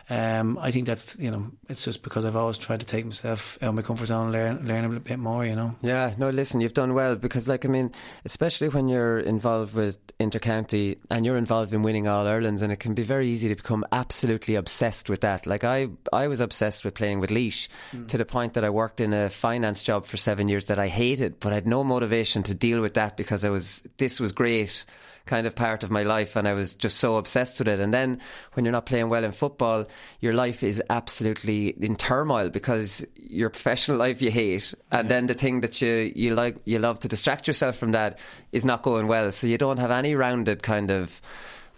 um, 0.10 0.58
I 0.58 0.72
think 0.72 0.86
that's 0.86 1.18
you 1.18 1.32
know 1.32 1.52
it's 1.70 1.86
just 1.86 2.04
because 2.04 2.26
I've 2.26 2.36
always 2.36 2.58
tried 2.58 2.82
to 2.82 2.86
take 2.86 3.06
myself 3.06 3.58
out 3.62 3.70
of 3.70 3.76
my 3.76 3.82
comfort 3.82 4.08
zone, 4.08 4.26
and 4.28 4.34
learn 4.34 4.68
learn 4.68 4.96
a 4.98 5.00
bit 5.00 5.20
more. 5.20 5.46
You 5.46 5.56
know. 5.56 5.76
Yeah. 5.82 6.14
No. 6.18 6.30
Listen, 6.30 6.62
you've 6.62 6.74
done 6.74 6.94
well 6.94 7.16
because, 7.16 7.48
like, 7.48 7.66
I 7.66 7.70
mean, 7.70 7.92
especially 8.26 8.70
when 8.70 8.90
you're 8.90 9.20
involved 9.20 9.76
with 9.76 9.98
intercounty 10.18 10.98
and 11.10 11.26
you're 11.26 11.38
involved 11.38 11.74
in 11.74 11.84
winning 11.84 12.08
all 12.08 12.26
Irelands, 12.28 12.62
and 12.62 12.72
it 12.72 12.78
can 12.80 12.94
be 12.94 13.04
very 13.04 13.28
easy 13.28 13.48
to 13.50 13.56
become 13.56 13.86
absolutely 13.92 14.56
obsessed 14.56 14.74
obsessed 14.74 15.08
with 15.10 15.22
that. 15.22 15.46
Like 15.46 15.64
I, 15.64 15.88
I 16.12 16.28
was 16.28 16.40
obsessed 16.40 16.84
with 16.84 16.96
playing 16.96 17.20
with 17.20 17.30
Laois 17.30 17.68
Mm. 17.94 18.08
to 18.08 18.18
the 18.18 18.26
point 18.26 18.54
that 18.54 18.64
I 18.64 18.70
worked 18.72 19.00
in 19.00 19.14
a 19.14 19.30
finance 19.30 19.84
job 19.84 20.06
for 20.08 20.18
seven 20.18 20.48
years 20.50 20.66
that 20.66 20.80
I 20.80 20.88
hated, 20.88 21.40
but 21.40 21.52
I 21.52 21.56
had 21.56 21.68
no 21.68 21.84
motivation 21.84 22.42
to 22.44 22.56
deal 22.56 22.82
with 22.82 22.96
that 22.96 23.16
because 23.18 23.46
I 23.46 23.50
was 23.50 23.84
this 23.98 24.20
was 24.20 24.32
great 24.32 24.84
kind 25.26 25.48
of 25.48 25.56
part 25.56 25.84
of 25.84 25.92
my 25.92 26.04
life 26.04 26.36
and 26.36 26.48
I 26.48 26.54
was 26.54 26.74
just 26.74 26.98
so 26.98 27.16
obsessed 27.16 27.60
with 27.60 27.68
it. 27.68 27.80
And 27.80 27.94
then 27.94 28.20
when 28.54 28.66
you're 28.66 28.74
not 28.74 28.86
playing 28.86 29.10
well 29.10 29.24
in 29.24 29.32
football, 29.32 29.86
your 30.20 30.34
life 30.34 30.64
is 30.64 30.82
absolutely 30.90 31.70
in 31.70 31.96
turmoil 31.96 32.50
because 32.50 33.06
your 33.16 33.50
professional 33.50 33.98
life 34.06 34.22
you 34.22 34.32
hate 34.32 34.74
and 34.92 35.10
then 35.10 35.28
the 35.28 35.34
thing 35.34 35.62
that 35.62 35.82
you, 35.82 36.12
you 36.16 36.36
like 36.36 36.58
you 36.66 36.80
love 36.80 37.00
to 37.00 37.08
distract 37.08 37.48
yourself 37.48 37.78
from 37.78 37.92
that 37.92 38.20
is 38.52 38.66
not 38.66 38.82
going 38.82 39.08
well. 39.08 39.32
So 39.32 39.48
you 39.48 39.58
don't 39.58 39.78
have 39.78 39.92
any 39.92 40.16
rounded 40.16 40.62
kind 40.62 40.92
of 40.92 41.22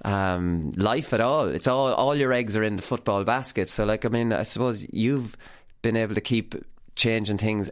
um, 0.04 0.72
life 0.72 1.14
at 1.14 1.22
all. 1.22 1.48
It's 1.48 1.68
all 1.68 1.94
all 1.94 2.16
your 2.16 2.34
eggs 2.34 2.56
are 2.56 2.64
in 2.64 2.76
the 2.76 2.82
football 2.82 3.24
basket. 3.24 3.70
So 3.70 3.86
like 3.86 4.06
I 4.06 4.10
mean, 4.10 4.34
I 4.34 4.44
suppose 4.44 4.86
you've 4.92 5.38
been 5.82 5.96
able 5.96 6.16
to 6.16 6.22
keep 6.22 6.56
changing 6.96 7.38
things 7.38 7.70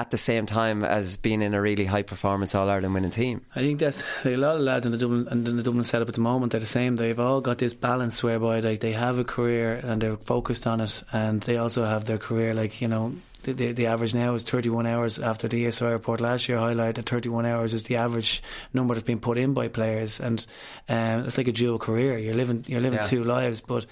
at 0.00 0.10
the 0.10 0.18
same 0.18 0.46
time 0.46 0.82
as 0.84 1.16
being 1.18 1.42
in 1.42 1.52
a 1.54 1.60
really 1.60 1.84
high 1.84 2.02
performance 2.02 2.54
All 2.54 2.70
Ireland 2.70 2.94
winning 2.94 3.10
team. 3.10 3.42
I 3.54 3.60
think 3.60 3.78
that's 3.80 4.02
like, 4.24 4.34
a 4.34 4.38
lot 4.46 4.56
of 4.56 4.62
lads 4.62 4.86
in 4.86 4.92
the 4.92 4.98
Dublin 4.98 5.28
and 5.30 5.46
in 5.46 5.56
the 5.58 5.62
Dublin 5.62 5.84
setup 5.84 6.08
at 6.08 6.14
the 6.14 6.20
moment. 6.22 6.52
They're 6.52 6.60
the 6.60 6.66
same. 6.80 6.96
They've 6.96 7.20
all 7.20 7.40
got 7.42 7.58
this 7.58 7.74
balance 7.74 8.22
whereby 8.22 8.60
like 8.60 8.80
they 8.80 8.92
have 8.92 9.18
a 9.18 9.24
career 9.24 9.74
and 9.84 10.00
they're 10.00 10.16
focused 10.16 10.66
on 10.66 10.80
it, 10.80 11.02
and 11.12 11.42
they 11.42 11.56
also 11.58 11.84
have 11.84 12.04
their 12.06 12.18
career. 12.18 12.54
Like 12.54 12.80
you 12.80 12.88
know, 12.88 13.12
the, 13.42 13.52
the, 13.52 13.72
the 13.72 13.86
average 13.86 14.14
now 14.14 14.34
is 14.34 14.42
31 14.42 14.86
hours 14.86 15.18
after 15.18 15.48
the 15.48 15.64
ESRI 15.66 15.92
report 15.92 16.20
last 16.20 16.48
year 16.48 16.58
highlighted 16.58 17.04
31 17.06 17.46
hours 17.46 17.72
is 17.74 17.82
the 17.84 17.96
average 17.96 18.42
number 18.74 18.94
that's 18.94 19.06
been 19.06 19.20
put 19.20 19.36
in 19.38 19.52
by 19.54 19.68
players, 19.68 20.20
and 20.20 20.46
um, 20.88 21.24
it's 21.26 21.36
like 21.38 21.48
a 21.48 21.52
dual 21.52 21.78
career. 21.78 22.16
You're 22.18 22.34
living 22.34 22.64
you're 22.68 22.80
living 22.80 23.00
Yeah. 23.00 23.08
two 23.08 23.24
lives, 23.24 23.60
but 23.60 23.84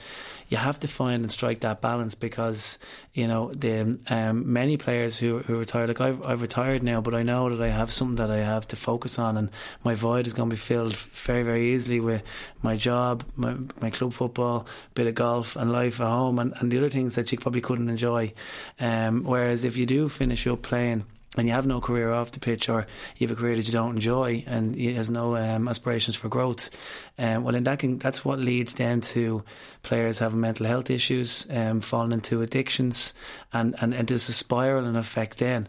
you 0.49 0.57
have 0.57 0.81
to 0.81 0.89
find 0.89 1.23
and 1.23 1.31
strike 1.31 1.61
that 1.61 1.81
balance 1.81 2.15
because 2.15 2.79
you 3.13 3.29
know 3.29 3.53
the 3.53 3.99
um, 4.09 4.53
many 4.53 4.77
players 4.77 5.19
who 5.19 5.39
who 5.41 5.59
retire. 5.59 5.87
Like 5.87 6.01
I've 6.01 6.25
I've 6.25 6.43
retired 6.43 6.83
now, 6.83 7.01
but 7.01 7.15
I 7.15 7.23
know 7.23 7.55
that 7.55 7.63
I 7.63 7.69
have 7.69 7.93
something 7.93 8.17
that 8.17 8.31
I 8.31 8.39
have 8.39 8.67
to 8.69 8.77
focus 8.77 9.19
on, 9.19 9.37
and 9.37 9.51
my 9.85 9.95
void 9.95 10.27
is 10.27 10.33
going 10.33 10.49
to 10.49 10.55
be 10.55 10.61
filled 10.61 10.97
very 10.97 11.43
very 11.43 11.75
easily 11.75 12.01
with 12.01 12.23
my 12.63 12.77
job, 12.77 13.25
my 13.37 13.57
my 13.81 13.91
club 13.91 14.13
football, 14.13 14.67
bit 14.95 15.07
of 15.07 15.15
golf, 15.15 15.57
and 15.57 15.71
life 15.71 16.01
at 16.01 16.07
home, 16.07 16.39
and, 16.39 16.55
and 16.59 16.71
the 16.71 16.79
other 16.79 16.91
things 16.91 17.15
that 17.17 17.31
you 17.31 17.39
probably 17.39 17.61
couldn't 17.61 17.89
enjoy. 17.89 18.33
Um, 18.81 19.25
whereas 19.25 19.65
if 19.65 19.77
you 19.77 19.87
do 19.87 20.09
finish 20.09 20.47
up 20.47 20.63
playing 20.63 21.05
and 21.37 21.47
you 21.47 21.55
have 21.55 21.67
no 21.67 21.81
career 21.81 22.13
off 22.13 22.33
the 22.33 22.41
pitch 22.41 22.69
or 22.69 22.87
you 23.17 23.29
have 23.29 23.37
a 23.37 23.41
career 23.41 23.55
that 23.55 23.67
you 23.67 23.73
don't 23.73 23.95
enjoy 23.95 24.43
and 24.47 24.75
you 24.77 24.95
has 24.95 25.11
no 25.11 25.37
um, 25.37 25.69
aspirations 25.69 26.17
for 26.17 26.29
growth, 26.29 26.71
um, 27.19 27.45
well, 27.45 27.53
then 27.53 27.65
that 27.65 27.79
can, 27.79 27.99
that's 27.99 28.25
what 28.25 28.39
leads 28.39 28.75
then 28.75 29.01
to 29.01 29.45
players 29.83 30.19
having 30.19 30.41
mental 30.41 30.67
health 30.67 30.91
issues, 30.91 31.47
um, 31.51 31.81
falling 31.81 32.13
into 32.13 32.43
addictions, 32.43 33.15
and, 33.53 33.75
and, 33.81 33.95
and 33.95 34.09
there's 34.09 34.29
a 34.29 34.33
spiral 34.33 34.85
and 34.85 34.97
effect 34.97 35.39
then. 35.39 35.69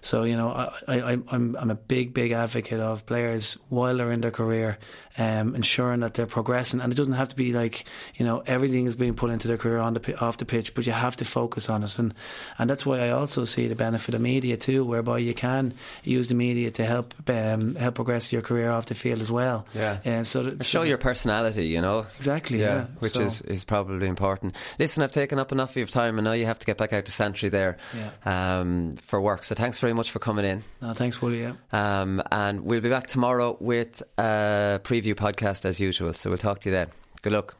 So, 0.00 0.22
you 0.22 0.36
know, 0.36 0.50
I, 0.50 1.00
I, 1.00 1.12
I'm, 1.12 1.56
I'm 1.58 1.70
a 1.70 1.74
big, 1.74 2.14
big 2.14 2.30
advocate 2.32 2.78
of 2.80 3.06
players 3.06 3.58
while 3.68 3.96
they're 3.96 4.12
in 4.12 4.20
their 4.20 4.30
career, 4.30 4.78
um, 5.18 5.56
ensuring 5.56 6.00
that 6.00 6.14
they're 6.14 6.26
progressing. 6.26 6.80
And 6.80 6.92
it 6.92 6.96
doesn't 6.96 7.14
have 7.14 7.28
to 7.30 7.36
be 7.36 7.52
like, 7.52 7.86
you 8.14 8.24
know, 8.24 8.42
everything 8.46 8.86
is 8.86 8.94
being 8.94 9.14
put 9.14 9.30
into 9.30 9.48
their 9.48 9.56
career 9.56 9.78
on 9.78 9.94
the, 9.94 10.18
off 10.20 10.36
the 10.36 10.44
pitch, 10.44 10.74
but 10.74 10.86
you 10.86 10.92
have 10.92 11.16
to 11.16 11.24
focus 11.24 11.68
on 11.68 11.82
it. 11.82 11.98
And, 11.98 12.14
and 12.58 12.70
that's 12.70 12.86
why 12.86 13.00
I 13.00 13.10
also 13.10 13.44
see 13.44 13.66
the 13.66 13.74
benefit 13.74 14.14
of 14.14 14.20
media 14.20 14.56
too, 14.56 14.84
whereby 14.84 15.18
you 15.18 15.34
can 15.34 15.74
use 16.04 16.28
the 16.28 16.34
media 16.36 16.70
to 16.72 16.84
help, 16.84 17.14
um, 17.28 17.74
help 17.74 17.96
progress 17.96 18.32
your 18.32 18.42
career 18.42 18.70
off 18.70 18.86
the 18.86 18.94
field 18.94 19.20
as 19.20 19.30
well. 19.30 19.66
Yeah. 19.74 19.98
Uh, 20.06 20.22
so 20.22 20.44
that, 20.44 20.64
Show 20.64 20.82
your 20.82 20.98
personality, 20.98 21.66
you 21.66 21.80
know. 21.80 22.06
Exactly, 22.16 22.60
yeah. 22.60 22.84
which 23.00 23.14
So- 23.14 23.22
is, 23.22 23.40
is 23.46 23.64
probably 23.64 24.06
important. 24.06 24.54
Listen, 24.78 25.02
I've 25.02 25.12
taken 25.12 25.38
up 25.38 25.52
enough 25.52 25.70
of 25.70 25.76
your 25.76 25.86
time, 25.86 26.18
and 26.18 26.24
now 26.24 26.32
you 26.32 26.46
have 26.46 26.58
to 26.58 26.66
get 26.66 26.76
back 26.78 26.92
out 26.92 27.04
to 27.06 27.12
Santry 27.12 27.48
there 27.48 27.76
um, 28.24 28.96
for 28.96 29.20
work. 29.20 29.44
So 29.44 29.54
thanks 29.54 29.78
very 29.78 29.92
much 29.92 30.10
for 30.10 30.18
coming 30.18 30.44
in. 30.44 30.62
No, 30.80 30.92
thanks, 30.92 31.20
Willie. 31.22 31.42
Yeah. 31.42 31.54
Um, 31.72 32.22
and 32.30 32.62
we'll 32.64 32.80
be 32.80 32.88
back 32.90 33.06
tomorrow 33.06 33.56
with 33.60 34.02
a 34.18 34.80
preview 34.82 35.14
podcast 35.14 35.64
as 35.64 35.80
usual. 35.80 36.12
So 36.12 36.30
we'll 36.30 36.38
talk 36.38 36.60
to 36.60 36.68
you 36.70 36.74
then. 36.74 36.88
Good 37.22 37.32
luck. 37.32 37.56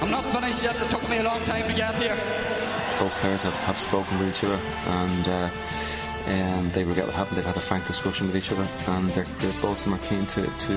I'm 0.00 0.10
not 0.10 0.24
finished 0.24 0.62
yet. 0.62 0.80
It 0.80 0.90
took 0.90 1.08
me 1.08 1.18
a 1.18 1.22
long 1.22 1.40
time 1.44 1.68
to 1.68 1.74
get 1.74 1.96
here. 1.98 2.16
Both 2.98 3.12
players 3.20 3.42
have, 3.42 3.54
have 3.54 3.78
spoken 3.78 4.18
with 4.18 4.28
each 4.28 4.44
other 4.44 4.58
and 4.86 5.28
uh, 5.28 5.50
um, 6.28 6.70
they 6.72 6.84
regret 6.84 7.06
what 7.06 7.14
happened. 7.14 7.38
They've 7.38 7.44
had 7.44 7.56
a 7.56 7.60
frank 7.60 7.86
discussion 7.86 8.26
with 8.26 8.36
each 8.36 8.52
other 8.52 8.66
and 8.88 9.08
they're, 9.10 9.24
they're, 9.38 9.52
both 9.62 9.78
of 9.78 9.84
them 9.84 9.94
are 9.94 9.98
keen 9.98 10.26
to, 10.26 10.46
to 10.46 10.74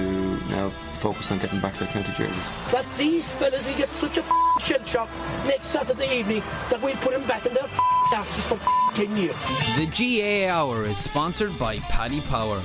now 0.49 0.69
focus 0.99 1.31
on 1.31 1.39
getting 1.39 1.59
back 1.59 1.75
their 1.75 1.87
county 1.89 2.13
jerseys. 2.13 2.49
That 2.71 2.85
these 2.97 3.27
fellas 3.31 3.67
will 3.67 3.77
get 3.77 3.89
such 3.89 4.17
a 4.17 4.23
shell 4.59 4.83
shock 4.83 5.09
next 5.45 5.67
Saturday 5.67 6.19
evening 6.19 6.41
that 6.69 6.81
we'll 6.81 6.95
put 6.97 7.13
them 7.13 7.25
back 7.27 7.45
in 7.45 7.53
their 7.53 7.67
asses 8.13 8.43
for 8.45 8.57
10 8.95 9.17
years. 9.17 9.35
The 9.77 9.87
GAA 9.87 10.47
Hour 10.51 10.85
is 10.85 10.97
sponsored 10.97 11.57
by 11.59 11.79
Paddy 11.79 12.21
Power. 12.21 12.61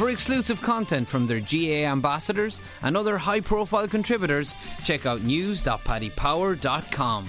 For 0.00 0.10
exclusive 0.10 0.62
content 0.62 1.08
from 1.08 1.26
their 1.26 1.40
GAA 1.40 1.90
ambassadors 1.90 2.60
and 2.82 2.96
other 2.96 3.18
high 3.18 3.40
profile 3.40 3.86
contributors, 3.86 4.54
check 4.82 5.04
out 5.04 5.20
news.paddypower.com. 5.22 7.28